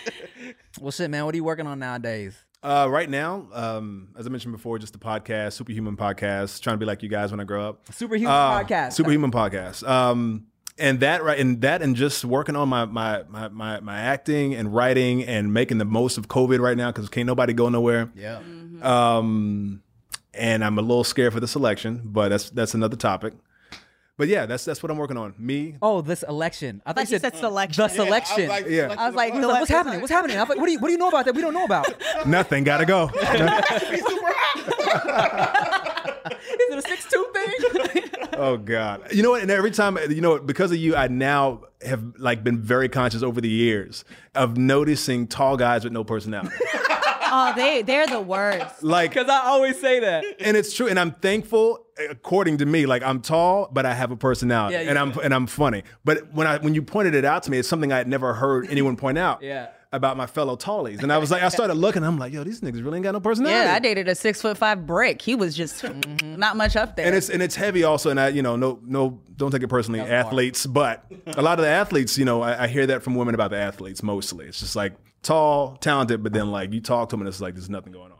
Well, 0.80 0.90
shit, 0.90 1.10
man. 1.10 1.24
What 1.24 1.34
are 1.34 1.36
you 1.38 1.44
working 1.44 1.66
on 1.66 1.78
nowadays? 1.78 2.36
Uh, 2.62 2.86
right 2.90 3.08
now, 3.08 3.46
um, 3.52 4.08
as 4.18 4.26
I 4.26 4.30
mentioned 4.30 4.52
before, 4.52 4.78
just 4.78 4.92
the 4.92 4.98
podcast, 4.98 5.54
Superhuman 5.54 5.96
Podcast, 5.96 6.60
trying 6.60 6.74
to 6.74 6.78
be 6.78 6.84
like 6.84 7.02
you 7.02 7.08
guys 7.08 7.30
when 7.30 7.40
I 7.40 7.44
grow 7.44 7.66
up. 7.70 7.92
Superhuman 7.92 8.30
Uh, 8.30 8.62
podcast. 8.62 8.92
Superhuman 8.92 9.30
Podcast. 9.30 9.88
Um, 9.88 10.46
and 10.78 11.00
that 11.00 11.22
right, 11.24 11.38
and 11.38 11.60
that, 11.62 11.80
and 11.82 11.96
just 11.96 12.24
working 12.24 12.56
on 12.56 12.68
my 12.68 12.84
my 12.84 13.22
my 13.28 13.48
my, 13.48 13.80
my 13.80 13.98
acting 13.98 14.54
and 14.54 14.74
writing 14.74 15.24
and 15.24 15.52
making 15.54 15.78
the 15.78 15.84
most 15.84 16.18
of 16.18 16.28
COVID 16.28 16.58
right 16.60 16.76
now 16.76 16.90
because 16.90 17.08
can't 17.08 17.26
nobody 17.26 17.52
go 17.52 17.68
nowhere. 17.68 18.10
yeah. 18.14 18.40
Um, 18.82 19.82
and 20.32 20.64
I'm 20.64 20.78
a 20.78 20.82
little 20.82 21.04
scared 21.04 21.32
for 21.32 21.40
the 21.40 21.48
selection, 21.48 22.02
but 22.04 22.28
that's 22.30 22.50
that's 22.50 22.74
another 22.74 22.96
topic. 22.96 23.34
But 24.20 24.28
yeah, 24.28 24.44
that's 24.44 24.66
that's 24.66 24.82
what 24.82 24.90
I'm 24.92 24.98
working 24.98 25.16
on. 25.16 25.32
Me, 25.38 25.76
Oh, 25.80 26.02
this 26.02 26.22
election. 26.24 26.82
I 26.84 26.90
I 26.90 26.92
thought 26.92 27.06
thought 27.06 27.10
you 27.12 27.18
said 27.20 27.36
selection. 27.36 27.82
the 27.82 27.88
selection. 27.88 28.34
I 28.38 28.42
was 28.42 28.48
like, 28.50 28.66
Yeah. 28.68 28.94
I 28.98 29.06
was 29.06 29.14
like, 29.16 29.32
I 29.32 29.46
what's 29.46 29.70
happening? 29.70 30.00
What's 30.02 30.12
happening? 30.12 30.36
I 30.36 30.40
was 30.42 30.50
like, 30.50 30.58
what 30.58 30.66
do 30.66 30.72
you 30.72 30.78
what 30.78 30.88
do 30.88 30.92
you 30.92 30.98
know 30.98 31.08
about 31.08 31.24
that 31.24 31.34
we 31.34 31.40
don't 31.40 31.54
know 31.54 31.64
about? 31.64 31.86
nothing. 32.26 32.62
Gotta 32.64 32.84
go. 32.84 33.04
Is 33.14 33.22
it 36.68 36.78
a 36.78 36.82
six 36.82 37.06
two 37.10 37.26
thing? 37.32 38.10
Oh 38.34 38.58
God! 38.58 39.10
You 39.10 39.22
know 39.22 39.30
what? 39.30 39.40
And 39.40 39.50
every 39.50 39.70
time, 39.70 39.96
you 40.10 40.20
know, 40.20 40.38
because 40.38 40.70
of 40.70 40.76
you, 40.76 40.94
I 40.94 41.08
now 41.08 41.62
have 41.82 42.04
like 42.18 42.44
been 42.44 42.60
very 42.60 42.90
conscious 42.90 43.22
over 43.22 43.40
the 43.40 43.48
years 43.48 44.04
of 44.34 44.58
noticing 44.58 45.28
tall 45.28 45.56
guys 45.56 45.82
with 45.84 45.94
no 45.94 46.04
personality. 46.04 46.54
Oh, 47.30 47.52
they 47.56 47.82
they're 47.82 48.06
the 48.06 48.20
worst. 48.20 48.82
like, 48.82 49.10
Because 49.12 49.28
I 49.28 49.46
always 49.46 49.80
say 49.80 50.00
that. 50.00 50.24
and 50.40 50.56
it's 50.56 50.74
true. 50.74 50.88
And 50.88 50.98
I'm 50.98 51.12
thankful, 51.12 51.86
according 52.10 52.58
to 52.58 52.66
me, 52.66 52.86
like 52.86 53.02
I'm 53.02 53.20
tall, 53.20 53.68
but 53.72 53.86
I 53.86 53.94
have 53.94 54.10
a 54.10 54.16
personality, 54.16 54.74
Yeah, 54.74 54.82
you 54.82 54.88
and 54.90 54.98
I'm 54.98 55.18
and 55.18 55.32
I'm 55.34 55.46
funny. 55.46 55.82
But 56.04 56.32
when 56.34 56.46
I 56.46 56.58
when 56.58 56.74
you 56.74 56.82
pointed 56.82 57.14
it 57.14 57.24
out 57.24 57.42
to 57.44 57.50
me, 57.50 57.58
it's 57.58 57.68
something 57.68 57.92
I 57.92 57.98
had 57.98 58.08
never 58.08 58.34
heard 58.34 58.68
anyone 58.70 58.96
point 58.96 59.18
out. 59.18 59.42
Yeah. 59.50 59.68
About 59.92 60.16
my 60.16 60.26
fellow 60.26 60.54
tallies, 60.54 61.02
and 61.02 61.12
I 61.12 61.18
was 61.18 61.32
like, 61.32 61.42
I 61.42 61.48
started 61.48 61.74
looking. 61.74 62.04
I'm 62.04 62.16
like, 62.16 62.32
yo, 62.32 62.44
these 62.44 62.60
niggas 62.60 62.84
really 62.84 62.98
ain't 62.98 63.02
got 63.02 63.10
no 63.10 63.18
personality. 63.18 63.66
Yeah, 63.66 63.74
I 63.74 63.80
dated 63.80 64.06
a 64.06 64.14
six 64.14 64.40
foot 64.40 64.56
five 64.56 64.86
brick. 64.86 65.20
He 65.20 65.34
was 65.34 65.56
just 65.56 65.82
mm, 65.82 66.38
not 66.38 66.56
much 66.56 66.76
up 66.76 66.94
there. 66.94 67.06
and 67.06 67.16
it's 67.16 67.28
and 67.28 67.42
it's 67.42 67.56
heavy 67.56 67.82
also 67.82 68.08
and 68.08 68.20
i 68.20 68.28
you 68.28 68.40
know 68.40 68.54
no 68.54 68.78
no 68.84 69.20
don't 69.36 69.50
take 69.50 69.64
it 69.64 69.66
personally 69.68 69.98
athletes 69.98 70.64
but 70.64 71.04
a 71.26 71.42
lot 71.42 71.58
of 71.58 71.64
the 71.64 71.68
athletes 71.70 72.16
you 72.18 72.24
know 72.24 72.40
I, 72.40 72.64
I 72.64 72.68
hear 72.68 72.86
that 72.86 73.02
from 73.02 73.16
women 73.16 73.34
about 73.34 73.50
the 73.50 73.56
athletes 73.56 74.00
mostly 74.00 74.46
it's 74.46 74.60
just 74.60 74.76
like 74.76 74.92
tall 75.22 75.76
talented 75.76 76.22
but 76.22 76.32
then 76.32 76.50
like 76.50 76.72
you 76.72 76.80
talk 76.80 77.08
to 77.08 77.14
them 77.14 77.20
and 77.20 77.28
it's 77.28 77.40
like 77.40 77.54
there's 77.54 77.68
nothing 77.70 77.92
going 77.92 78.10
on 78.12 78.18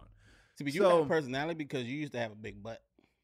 See, 0.57 0.64
but 0.64 0.74
you 0.74 0.82
So- 0.82 0.90
have 0.98 1.07
a 1.07 1.09
personality 1.09 1.55
because 1.64 1.84
you 1.84 1.96
used 1.96 2.12
to 2.12 2.18
have 2.18 2.32
a 2.32 2.34
big 2.34 2.62
butt. 2.62 2.82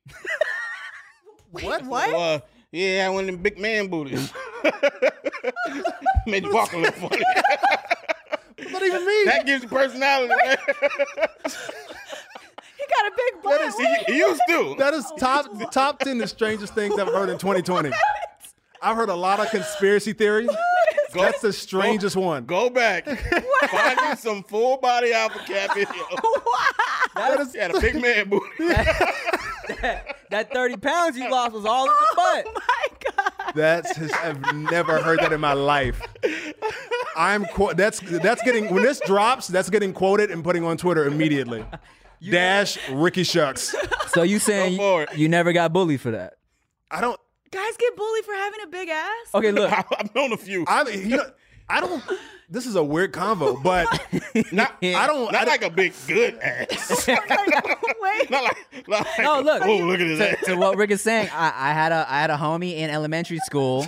what? 1.50 1.84
What? 1.84 2.14
Uh, 2.14 2.40
yeah, 2.72 3.08
one 3.10 3.20
of 3.24 3.26
them 3.26 3.36
big 3.42 3.58
man 3.58 3.88
booties. 3.88 4.32
Made 6.26 6.44
you 6.44 6.52
walk 6.54 6.72
a 6.72 6.78
little 6.78 7.08
funny. 7.08 7.22
not 8.70 8.82
even 8.82 9.06
me 9.06 9.22
that 9.26 9.42
gives 9.44 9.62
you 9.64 9.68
personality. 9.68 10.32
man. 10.44 10.56
He 12.78 12.84
got 13.02 13.12
a 13.12 13.16
big 13.16 13.42
butt. 13.42 13.72
See, 13.74 14.12
he 14.12 14.18
used 14.18 14.42
to. 14.48 14.74
that 14.78 14.94
is 14.94 15.10
top 15.18 15.46
top 15.72 15.98
10 16.00 16.18
the 16.18 16.26
strangest 16.28 16.74
things 16.74 16.98
i've 16.98 17.08
heard 17.08 17.28
in 17.28 17.36
2020 17.38 17.90
i've 18.82 18.96
heard 18.96 19.08
a 19.08 19.14
lot 19.14 19.40
of 19.40 19.50
conspiracy 19.50 20.12
theories 20.12 20.48
Go- 21.12 21.22
that's 21.22 21.40
the 21.40 21.52
strangest 21.52 22.16
one 22.16 22.44
Go 22.44 22.68
back. 22.68 23.06
Find 23.70 23.98
you 24.10 24.16
some 24.16 24.42
full 24.42 24.76
body 24.78 25.12
alpha 25.12 25.38
cat 25.46 25.72
video. 25.74 25.92
that 27.14 27.40
is 27.40 27.52
He 27.52 27.58
had 27.58 27.74
a 27.74 27.80
big 27.80 28.00
man 28.02 28.28
booty. 28.28 28.46
That 30.30 30.52
30 30.52 30.76
pounds 30.78 31.16
you 31.16 31.30
lost 31.30 31.52
was 31.52 31.64
all 31.64 31.84
in 31.86 31.90
the 31.92 31.96
oh 32.10 32.14
butt. 32.16 32.44
Oh 32.48 32.52
my 32.54 33.12
God. 33.16 33.52
That's 33.54 33.96
his, 33.96 34.12
I've 34.12 34.54
never 34.54 35.00
heard 35.00 35.20
that 35.20 35.32
in 35.32 35.40
my 35.40 35.52
life. 35.54 36.02
I'm 37.16 37.44
qu- 37.46 37.74
that's 37.74 38.00
that's 38.00 38.42
getting 38.42 38.72
when 38.74 38.82
this 38.82 39.00
drops, 39.06 39.46
that's 39.46 39.70
getting 39.70 39.92
quoted 39.92 40.30
and 40.30 40.42
putting 40.44 40.64
on 40.64 40.76
Twitter 40.76 41.04
immediately. 41.06 41.64
Dash 42.28 42.76
Ricky 42.90 43.22
Shucks. 43.22 43.74
So 44.08 44.22
you 44.22 44.38
saying 44.38 44.74
you, 44.80 45.06
you 45.14 45.28
never 45.28 45.52
got 45.52 45.72
bullied 45.72 46.00
for 46.00 46.10
that? 46.10 46.34
I 46.90 47.00
don't. 47.00 47.18
Guys 47.50 47.76
get 47.78 47.96
bullied 47.96 48.24
for 48.24 48.34
having 48.34 48.60
a 48.62 48.66
big 48.66 48.88
ass. 48.88 49.26
Okay, 49.34 49.52
look. 49.52 49.72
I, 49.72 49.84
I've 49.98 50.14
known 50.14 50.32
a 50.32 50.36
few. 50.36 50.64
I 50.66 50.82
you 50.88 51.16
know 51.16 51.24
I 51.68 51.80
don't. 51.80 52.02
This 52.48 52.64
is 52.66 52.76
a 52.76 52.84
weird 52.84 53.12
convo, 53.12 53.60
but 53.60 53.86
Not, 54.52 54.76
I 54.80 55.06
don't. 55.08 55.32
not 55.32 55.48
I 55.48 55.50
like 55.50 55.64
a 55.64 55.70
big 55.70 55.92
good 56.06 56.38
ass. 56.38 57.08
Wait. 57.08 58.30
not 58.30 58.44
like, 58.44 58.88
not 58.88 59.04
like 59.04 59.18
No, 59.18 59.40
look. 59.40 59.62
Oh, 59.64 59.78
look 59.78 59.98
at 59.98 60.06
his 60.06 60.18
to, 60.20 60.30
ass. 60.30 60.44
to 60.44 60.54
what 60.54 60.76
Rick 60.76 60.92
is 60.92 61.02
saying, 61.02 61.28
I, 61.32 61.70
I 61.70 61.72
had 61.72 61.90
a 61.90 62.06
I 62.08 62.20
had 62.20 62.30
a 62.30 62.36
homie 62.36 62.76
in 62.76 62.88
elementary 62.90 63.38
school 63.40 63.84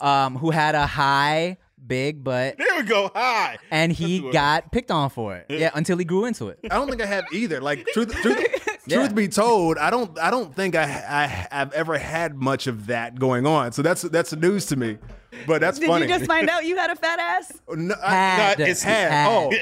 um, 0.00 0.36
who 0.36 0.50
had 0.52 0.76
a 0.76 0.86
high, 0.86 1.56
big 1.84 2.22
butt, 2.22 2.56
There 2.58 2.76
we 2.76 2.84
go. 2.84 3.10
Hi. 3.16 3.58
and 3.72 3.90
he 3.90 4.30
got 4.30 4.70
picked 4.70 4.92
on 4.92 5.10
for 5.10 5.34
it. 5.34 5.46
Yeah, 5.48 5.70
until 5.74 5.98
he 5.98 6.04
grew 6.04 6.24
into 6.24 6.48
it. 6.50 6.60
I 6.70 6.76
don't 6.76 6.88
think 6.88 7.02
I 7.02 7.06
have 7.06 7.24
either. 7.32 7.60
Like 7.60 7.84
truth, 7.88 8.12
truth, 8.22 8.38
Yeah. 8.88 8.98
truth 8.98 9.14
be 9.14 9.28
told, 9.28 9.78
I 9.78 9.90
don't. 9.90 10.18
I 10.18 10.30
don't 10.30 10.54
think 10.54 10.74
I, 10.74 10.82
I 10.84 11.26
have 11.26 11.72
ever 11.72 11.98
had 11.98 12.36
much 12.36 12.66
of 12.66 12.86
that 12.86 13.18
going 13.18 13.46
on. 13.46 13.72
So 13.72 13.82
that's 13.82 14.02
that's 14.02 14.34
news 14.34 14.66
to 14.66 14.76
me. 14.76 14.98
But 15.46 15.60
that's 15.60 15.78
Did 15.78 15.88
funny. 15.88 16.06
you 16.06 16.08
just 16.08 16.26
find 16.26 16.48
out 16.48 16.64
you 16.64 16.76
had 16.76 16.90
a 16.90 16.96
fat 16.96 17.18
ass? 17.18 17.52
No, 17.76 17.94
I, 18.02 18.54
No, 18.58 18.62
it's- 18.62 18.82
had. 18.82 19.10
had. 19.12 19.28
Oh, 19.30 19.52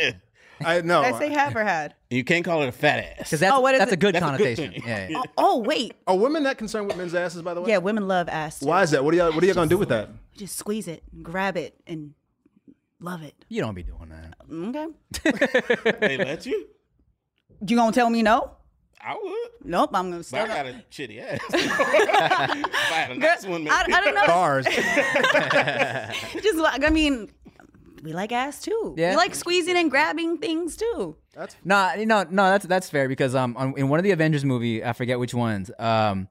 I 0.65 0.81
know. 0.81 1.03
Did 1.03 1.15
I 1.15 1.19
say 1.19 1.29
have 1.31 1.55
or 1.55 1.65
had? 1.65 1.95
You 2.09 2.25
can't 2.25 2.43
call 2.45 2.63
it 2.63 2.69
a 2.69 2.73
fat 2.73 3.01
ass. 3.01 3.15
Because 3.19 3.41
that's, 3.41 3.53
Oh, 3.55 3.61
what 3.61 3.75
is 3.75 3.81
that's 3.81 3.93
a 3.93 3.97
good 3.97 4.15
That's 4.15 4.25
a 4.25 4.29
good 4.39 4.57
connotation. 4.57 4.73
yeah, 4.87 5.09
yeah. 5.09 5.19
Oh, 5.19 5.25
oh 5.37 5.59
wait. 5.59 5.93
Are 6.07 6.17
women 6.17 6.45
that 6.45 6.57
concerned 6.57 6.87
with 6.87 6.97
men's 6.97 7.15
asses? 7.15 7.43
By 7.43 7.53
the 7.53 7.61
way. 7.61 7.69
Yeah, 7.71 7.79
women 7.79 8.09
love 8.09 8.29
ass. 8.31 8.61
Too. 8.61 8.67
Why 8.67 8.83
is 8.83 8.91
that? 8.93 9.05
What 9.05 9.13
are 9.13 9.17
y'all 9.19 9.33
What 9.33 9.43
are 9.43 9.47
y'all 9.47 9.55
gonna 9.55 9.69
do 9.69 9.77
with 9.77 9.91
that? 9.91 10.09
Just 10.37 10.57
squeeze 10.57 10.89
it, 10.89 11.03
grab 11.23 11.59
it, 11.59 11.75
and 11.87 12.15
love 13.01 13.23
it. 13.23 13.35
You 13.51 13.61
don't 13.61 13.75
be 13.75 13.83
doing 13.83 14.09
that. 14.11 14.37
Okay. 14.51 15.99
they 16.01 16.17
let 16.17 16.47
you? 16.47 16.69
You 17.67 17.77
gonna 17.77 17.93
tell 17.93 18.09
me 18.09 18.23
no? 18.23 18.56
I 19.01 19.15
would. 19.15 19.51
Nope. 19.69 19.91
I'm 19.95 20.07
gonna 20.07 20.17
But 20.19 20.27
still. 20.27 20.43
I 20.45 20.47
got 20.47 20.67
a 20.67 20.83
shitty 20.91 21.21
ass. 21.23 21.41
if 21.53 22.93
I 22.93 22.95
had 22.95 23.11
a 23.11 23.15
nice 23.15 23.45
one, 23.47 23.65
maybe. 23.65 23.71
I, 23.71 23.85
I 23.87 24.01
don't 24.05 24.15
know. 24.15 24.27
Bars. 24.27 24.67
Just 26.43 26.59
like 26.59 26.85
I 26.85 26.91
mean, 26.91 27.31
we 28.03 28.13
like 28.13 28.33
ass 28.33 28.61
too. 28.63 28.95
Yeah. 28.97 29.11
We 29.11 29.17
like 29.17 29.35
squeezing 29.35 29.77
and 29.77 29.91
grabbing 29.91 30.39
things 30.39 30.77
too. 30.77 31.17
That's 31.35 31.57
No, 31.65 31.93
no, 31.99 32.25
no. 32.31 32.45
That's 32.51 32.67
that's 32.67 32.91
fair 32.91 33.09
because 33.09 33.35
um, 33.35 33.57
on, 33.57 33.75
in 33.77 33.89
one 33.89 33.99
of 34.01 34.05
the 34.05 34.13
Avengers 34.13 34.45
movie, 34.45 34.85
I 34.85 34.93
forget 34.93 35.19
which 35.19 35.35
ones. 35.35 35.71
Um, 35.79 36.29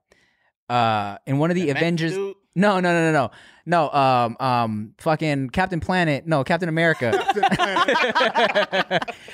uh, 0.70 1.18
in 1.28 1.38
one 1.38 1.52
of 1.52 1.56
the 1.56 1.68
That 1.68 1.78
Avengers. 1.78 2.14
dude? 2.14 2.36
No, 2.58 2.80
no, 2.80 2.94
no, 2.94 3.12
no, 3.12 3.12
no, 3.12 3.32
no. 3.66 3.92
Um, 3.92 4.38
um, 4.40 4.94
fucking 5.00 5.50
Captain 5.50 5.80
Planet. 5.82 6.26
No, 6.26 6.44
Captain 6.46 6.70
America. 6.70 7.12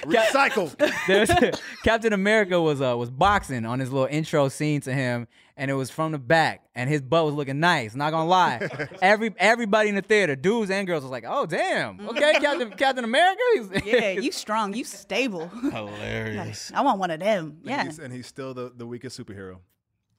recycled. 0.05 0.76
There's 1.07 1.30
Captain 1.84 2.13
America 2.13 2.59
was 2.61 2.82
uh 2.82 2.95
was 2.97 3.09
boxing 3.11 3.65
on 3.65 3.80
his 3.80 3.91
little 3.91 4.07
intro 4.07 4.49
scene 4.49 4.82
to 4.82 4.93
him, 4.93 5.28
and 5.55 5.69
it 5.69 5.74
was 5.76 5.89
from 5.89 6.11
the 6.11 6.17
back, 6.19 6.63
and 6.76 6.89
his 6.89 7.01
butt 7.01 7.26
was 7.26 7.34
looking 7.36 7.59
nice. 7.59 7.95
Not 7.95 8.11
gonna 8.11 8.28
lie, 8.30 8.67
every 9.01 9.34
everybody 9.38 9.89
in 9.89 9.95
the 9.95 10.01
theater, 10.01 10.36
dudes 10.36 10.72
and 10.72 10.88
girls, 10.88 11.03
was 11.03 11.11
like, 11.11 11.26
"Oh 11.28 11.45
damn, 11.45 11.99
okay, 12.09 12.34
Captain 12.39 12.72
Captain 12.72 13.03
America." 13.03 13.41
He's- 13.53 13.82
Yeah, 13.86 14.09
you 14.11 14.32
strong, 14.32 14.74
you 14.74 14.84
stable. 14.84 15.47
Hilarious. 15.47 16.72
I 16.74 16.82
want 16.82 16.99
one 16.99 17.11
of 17.11 17.19
them. 17.19 17.59
Yeah. 17.63 17.84
He's, 17.86 17.99
and 17.99 18.11
he's 18.13 18.28
still 18.28 18.53
the, 18.53 18.72
the 18.76 18.86
weakest 18.86 19.19
superhero. 19.19 19.57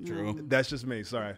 True. 0.05 0.45
That's 0.49 0.69
just 0.69 0.87
me. 0.87 1.03
Sorry. 1.05 1.35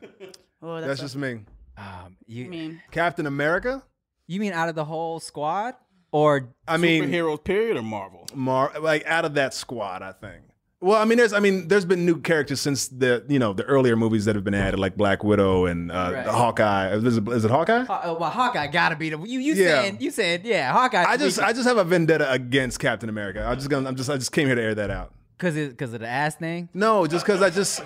Oh, 0.67 0.81
That's 0.81 1.01
just 1.01 1.17
me. 1.17 1.41
um, 1.77 2.17
you 2.27 2.47
mean, 2.47 2.81
Captain 2.91 3.27
America. 3.27 3.83
you 4.27 4.41
mean 4.41 4.53
out 4.53 4.69
of 4.69 4.75
the 4.75 4.85
whole 4.85 5.21
squad, 5.21 5.75
or 6.11 6.49
I 6.67 6.77
mean, 6.79 7.05
Superheroes, 7.05 7.45
period, 7.45 7.77
or 7.77 7.83
Marvel? 7.83 8.27
Mar- 8.35 8.73
like 8.81 9.05
out 9.07 9.25
of 9.25 9.35
that 9.35 9.53
squad, 9.53 10.03
I 10.03 10.13
think. 10.13 10.43
Well, 10.81 11.01
I 11.01 11.07
mean, 11.07 11.17
there's, 11.19 11.33
I 11.33 11.41
mean, 11.41 11.69
there's 11.69 11.85
been 11.87 12.05
new 12.05 12.21
characters 12.21 12.61
since 12.61 12.89
the, 12.89 13.25
you 13.29 13.39
know, 13.39 13.55
the 13.55 13.65
earlier 13.65 13.97
movies 13.97 14.27
that 14.27 14.35
have 14.35 14.45
been 14.45 14.55
added, 14.55 14.79
like 14.79 14.97
Black 14.97 15.25
Widow 15.25 15.65
and 15.67 15.91
uh, 15.91 16.11
Right. 16.13 16.27
Hawkeye. 16.27 16.95
Is 16.95 17.17
it, 17.17 17.27
is 17.29 17.45
it 17.47 17.51
Hawkeye? 17.51 17.85
Uh, 17.89 18.15
well, 18.21 18.29
Hawkeye 18.31 18.67
gotta 18.67 18.95
be 18.95 19.09
the 19.09 19.19
you. 19.21 19.39
You 19.41 19.55
Yeah. 19.55 19.83
said 19.83 20.03
you 20.03 20.11
said 20.11 20.45
yeah. 20.45 20.73
Hawkeye. 20.73 21.05
I 21.05 21.17
just, 21.17 21.39
I 21.41 21.53
just 21.55 21.67
have 21.67 21.79
a 21.79 21.85
vendetta 21.85 22.31
against 22.31 22.81
Captain 22.81 23.09
America. 23.09 23.47
I 23.47 23.55
just, 23.55 23.71
gonna, 23.71 23.89
I'm 23.89 23.97
just, 23.97 24.11
I 24.11 24.17
just 24.19 24.33
came 24.33 24.47
here 24.47 24.57
to 24.57 24.63
air 24.63 24.75
that 24.75 24.91
out. 24.91 25.13
because 25.39 25.57
it 25.57 25.71
because 25.71 25.95
of 25.95 26.01
the 26.01 26.07
ass 26.09 26.35
thing. 26.37 26.69
No, 26.75 27.07
just 27.07 27.25
because 27.25 27.41
I 27.41 27.49
just, 27.49 27.81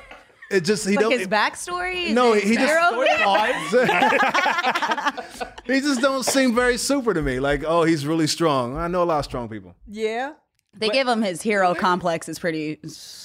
it 0.50 0.64
just, 0.64 0.88
he 0.88 0.96
Like 0.96 1.02
don't, 1.02 1.18
his 1.18 1.28
backstory? 1.28 2.12
No, 2.12 2.32
he 2.32 2.56
just 2.56 2.72
he 5.66 5.80
just 5.80 6.00
don't 6.00 6.24
seem 6.24 6.54
very 6.54 6.78
super 6.78 7.14
to 7.14 7.22
me. 7.22 7.40
Like, 7.40 7.64
oh, 7.66 7.84
he's 7.84 8.06
really 8.06 8.26
strong. 8.26 8.76
I 8.76 8.88
know 8.88 9.02
a 9.02 9.04
lot 9.04 9.18
of 9.18 9.24
strong 9.24 9.48
people. 9.48 9.74
Yeah. 9.86 10.32
They 10.76 10.90
give 10.90 11.08
him 11.08 11.22
his 11.22 11.42
hero 11.42 11.74
complex 11.74 12.28
is 12.28 12.38
pretty. 12.38 12.78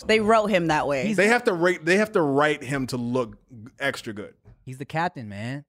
They 0.08 0.20
wrote 0.20 0.48
him 0.48 0.68
that 0.68 0.88
way. 0.88 1.14
They 1.14 1.28
have 1.28 1.44
to 1.44 1.54
rate, 1.54 1.86
they 1.86 1.98
have 1.98 2.12
to 2.14 2.22
write 2.22 2.64
him 2.64 2.88
to 2.88 2.98
look 2.98 3.38
extra 3.80 4.14
good. 4.14 4.34
He's 4.66 4.78
the 4.78 4.86
captain, 4.86 5.30
man. 5.30 5.66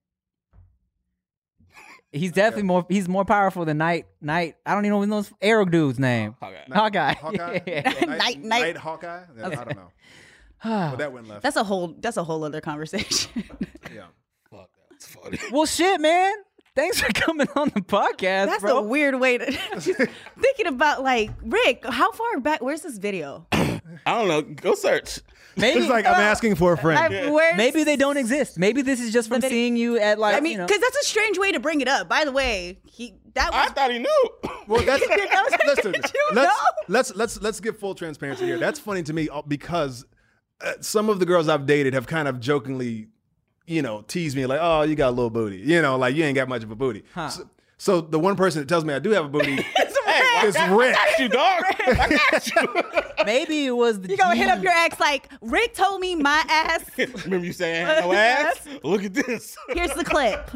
He's 2.11 2.31
definitely 2.31 2.63
more. 2.63 2.85
He's 2.89 3.09
more 3.09 3.25
powerful 3.25 3.65
than 3.65 3.77
Knight. 3.77 4.07
Knight. 4.21 4.55
I 4.65 4.73
don't 4.73 4.85
even 4.85 5.09
know 5.09 5.17
his 5.17 5.31
Arrow 5.41 5.65
dude's 5.65 5.99
name. 5.99 6.35
Okay. 6.41 6.63
Hawkeye. 6.71 7.13
Hawkeye, 7.15 7.59
Yeah. 7.67 8.05
Night- 8.05 8.41
night- 8.41 8.77
Hawkeye. 8.77 9.23
I 9.43 9.49
don't 9.49 9.75
know. 9.75 9.91
But 10.65 10.95
that 10.97 11.13
went 11.13 11.27
left. 11.27 11.43
that's 11.43 11.55
a 11.55 11.63
whole. 11.63 11.95
That's 11.99 12.17
a 12.17 12.23
whole 12.23 12.43
other 12.43 12.61
conversation. 12.61 13.43
yeah. 13.93 14.05
Fuck, 14.49 14.69
that's 14.89 15.07
funny. 15.07 15.39
well, 15.51 15.65
shit, 15.65 16.01
man. 16.01 16.33
Thanks 16.75 16.99
for 16.99 17.11
coming 17.13 17.47
on 17.55 17.69
the 17.69 17.79
podcast, 17.79 18.47
that's 18.47 18.61
bro. 18.61 18.79
a 18.79 18.81
weird 18.81 19.17
way 19.17 19.37
to. 19.37 19.51
thinking 19.79 20.67
about 20.67 21.03
like 21.03 21.31
Rick. 21.41 21.85
How 21.85 22.11
far 22.11 22.41
back? 22.41 22.61
Where's 22.61 22.81
this 22.81 22.97
video? 22.97 23.47
I 23.51 23.79
don't 24.05 24.27
know. 24.27 24.41
Go 24.41 24.75
search. 24.75 25.21
maybe 25.55 25.79
It's 25.79 25.89
like 25.89 26.05
I'm 26.05 26.15
asking 26.15 26.55
for 26.55 26.73
a 26.73 26.77
friend. 26.77 26.99
I, 26.99 27.29
where's, 27.29 27.55
maybe 27.55 27.85
they 27.85 27.95
don't 27.95 28.17
exist. 28.17 28.59
Maybe 28.59 28.81
this 28.81 28.99
is 28.99 29.13
just 29.13 29.29
from 29.29 29.39
video- 29.39 29.55
seeing 29.55 29.77
you 29.77 29.97
at 29.97 30.19
like. 30.19 30.35
I 30.35 30.41
mean, 30.41 30.53
you 30.53 30.57
know, 30.57 30.65
because 30.65 30.81
that's 30.81 30.97
a 30.97 31.05
strange 31.05 31.37
way 31.37 31.53
to 31.53 31.61
bring 31.61 31.79
it 31.79 31.87
up. 31.87 32.09
By 32.09 32.25
the 32.25 32.33
way, 32.33 32.79
he 32.83 33.13
that 33.35 33.53
I 33.53 33.67
thought 33.67 33.91
he 33.91 33.99
knew. 33.99 34.29
Well, 34.67 34.83
that's 34.83 35.05
listen. 35.67 35.93
you 35.93 36.29
Let's, 36.33 36.47
know? 36.47 36.65
let's 36.89 37.15
let's 37.15 37.41
let's 37.41 37.59
give 37.61 37.77
full 37.77 37.95
transparency 37.95 38.45
here. 38.45 38.57
That's 38.57 38.79
funny 38.79 39.03
to 39.03 39.13
me 39.13 39.29
uh, 39.29 39.43
because 39.47 40.05
uh, 40.61 40.73
some 40.81 41.09
of 41.09 41.19
the 41.19 41.25
girls 41.25 41.47
I've 41.49 41.65
dated 41.65 41.93
have 41.93 42.07
kind 42.07 42.27
of 42.27 42.39
jokingly, 42.39 43.07
you 43.65 43.81
know, 43.81 44.01
teased 44.07 44.35
me 44.35 44.45
like, 44.45 44.59
"Oh, 44.61 44.83
you 44.83 44.95
got 44.95 45.09
a 45.09 45.11
little 45.11 45.29
booty," 45.29 45.57
you 45.57 45.81
know, 45.81 45.97
like 45.97 46.15
you 46.15 46.23
ain't 46.23 46.35
got 46.35 46.47
much 46.47 46.63
of 46.63 46.71
a 46.71 46.75
booty. 46.75 47.03
So, 47.15 47.49
so 47.77 48.01
the 48.01 48.19
one 48.19 48.35
person 48.35 48.61
that 48.61 48.69
tells 48.69 48.85
me 48.85 48.93
I 48.93 48.99
do 48.99 49.11
have 49.11 49.25
a 49.25 49.29
booty 49.29 49.53
is 50.43 50.55
Rick. 50.69 50.95
I 50.97 51.09
got 51.11 51.19
you, 51.19 51.29
dog. 51.29 51.63
I 51.79 52.19
got 52.31 52.47
you. 52.47 53.03
maybe 53.25 53.65
it 53.65 53.71
was 53.75 53.99
the. 54.01 54.09
You 54.09 54.17
gonna 54.17 54.35
hit 54.35 54.47
up 54.49 54.63
your 54.63 54.71
ex 54.71 54.99
like 54.99 55.29
Rick 55.41 55.73
told 55.73 55.99
me 55.99 56.15
my 56.15 56.43
ass. 56.47 56.85
Remember 57.25 57.45
you 57.45 57.53
saying 57.53 57.85
no 57.85 58.13
ass? 58.13 58.65
Look 58.83 59.03
at 59.03 59.13
this. 59.13 59.57
Here's 59.69 59.91
the 59.93 60.05
clip. 60.05 60.49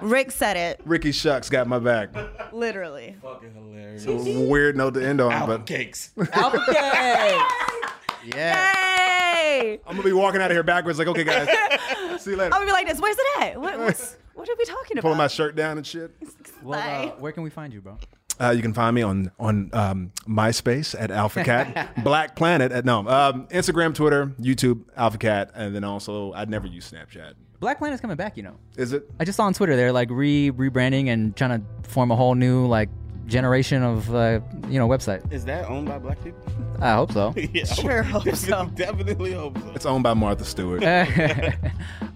Rick 0.00 0.30
said 0.32 0.56
it 0.56 0.80
Ricky 0.84 1.12
Shucks 1.12 1.48
got 1.48 1.68
my 1.68 1.78
back. 1.78 2.10
literally. 2.52 3.14
Fucking 3.22 3.54
hilarious. 3.54 4.04
Weird 4.06 4.76
note 4.76 4.94
to 4.94 5.06
end 5.06 5.20
on, 5.20 5.30
Album 5.32 5.58
but 5.58 5.66
cakes. 5.66 6.10
Alpha 6.32 6.58
Cakes. 6.66 8.34
Yeah. 8.34 9.13
Hey, 9.34 9.80
I'm 9.86 9.96
gonna 9.96 10.04
be 10.08 10.12
walking 10.12 10.40
out 10.40 10.50
of 10.50 10.54
here 10.54 10.62
backwards. 10.62 10.98
Like, 10.98 11.08
okay, 11.08 11.24
guys, 11.24 11.48
see 12.22 12.30
you 12.30 12.36
later. 12.36 12.54
I'm 12.54 12.60
gonna 12.60 12.66
be 12.66 12.72
like 12.72 12.86
this. 12.86 13.00
Where's 13.00 13.16
it 13.18 13.42
at? 13.42 13.60
What, 13.60 13.78
what's, 13.78 14.16
what 14.34 14.48
are 14.48 14.54
we 14.56 14.64
talking 14.64 14.98
about? 14.98 15.02
Pulling 15.02 15.18
my 15.18 15.26
shirt 15.26 15.56
down 15.56 15.76
and 15.78 15.86
shit. 15.86 16.12
Well, 16.62 16.80
uh, 16.80 17.10
where 17.16 17.30
can 17.30 17.42
we 17.42 17.50
find 17.50 17.74
you, 17.74 17.82
bro? 17.82 17.98
Uh, 18.40 18.54
you 18.56 18.62
can 18.62 18.72
find 18.72 18.94
me 18.94 19.02
on 19.02 19.30
on 19.38 19.68
um, 19.74 20.12
MySpace 20.26 20.94
at 20.98 21.10
AlphaCat, 21.10 22.02
Black 22.02 22.36
Planet 22.36 22.72
at 22.72 22.86
no 22.86 23.00
um, 23.06 23.46
Instagram, 23.48 23.94
Twitter, 23.94 24.28
YouTube, 24.40 24.84
AlphaCat, 24.96 25.50
and 25.54 25.74
then 25.74 25.84
also 25.84 26.32
I'd 26.32 26.48
never 26.48 26.66
use 26.66 26.90
Snapchat. 26.90 27.34
Black 27.60 27.76
Planet's 27.76 28.00
coming 28.00 28.16
back. 28.16 28.38
You 28.38 28.44
know. 28.44 28.56
Is 28.78 28.94
it? 28.94 29.10
I 29.20 29.26
just 29.26 29.36
saw 29.36 29.44
on 29.44 29.52
Twitter 29.52 29.76
they're 29.76 29.92
like 29.92 30.08
re 30.10 30.50
rebranding 30.50 31.08
and 31.08 31.36
trying 31.36 31.60
to 31.60 31.88
form 31.90 32.10
a 32.10 32.16
whole 32.16 32.34
new 32.34 32.66
like 32.66 32.88
generation 33.26 33.82
of 33.82 34.14
uh, 34.14 34.40
you 34.68 34.78
know 34.78 34.88
website. 34.88 35.32
Is 35.32 35.44
that 35.46 35.66
owned 35.68 35.88
by 35.88 35.98
black 35.98 36.22
people? 36.22 36.40
I 36.80 36.94
hope 36.94 37.12
so. 37.12 37.32
yeah, 37.36 37.62
I 37.62 37.64
Sure 37.74 37.96
would 38.02 38.06
hope 38.06 38.22
so. 38.36 38.48
definitely- 38.74 38.74
Definitely 38.84 39.32
hope 39.32 39.58
so. 39.58 39.72
It's 39.74 39.86
owned 39.86 40.02
by 40.02 40.14
Martha 40.14 40.44
Stewart. 40.44 40.82
All 40.84 40.88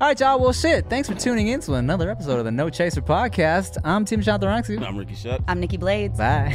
right, 0.00 0.18
y'all. 0.20 0.38
Well, 0.40 0.52
shit. 0.52 0.88
Thanks 0.90 1.08
for 1.08 1.14
tuning 1.14 1.48
in 1.48 1.60
to 1.60 1.74
another 1.74 2.10
episode 2.10 2.38
of 2.38 2.44
the 2.44 2.50
No 2.50 2.68
Chaser 2.70 3.00
podcast. 3.02 3.78
I'm 3.84 4.04
Tim 4.04 4.20
Chantarangsu. 4.20 4.82
I'm 4.82 4.96
Ricky 4.96 5.14
Shuck. 5.14 5.40
I'm 5.48 5.60
Nikki 5.60 5.76
Blades. 5.76 6.18
Bye. 6.18 6.54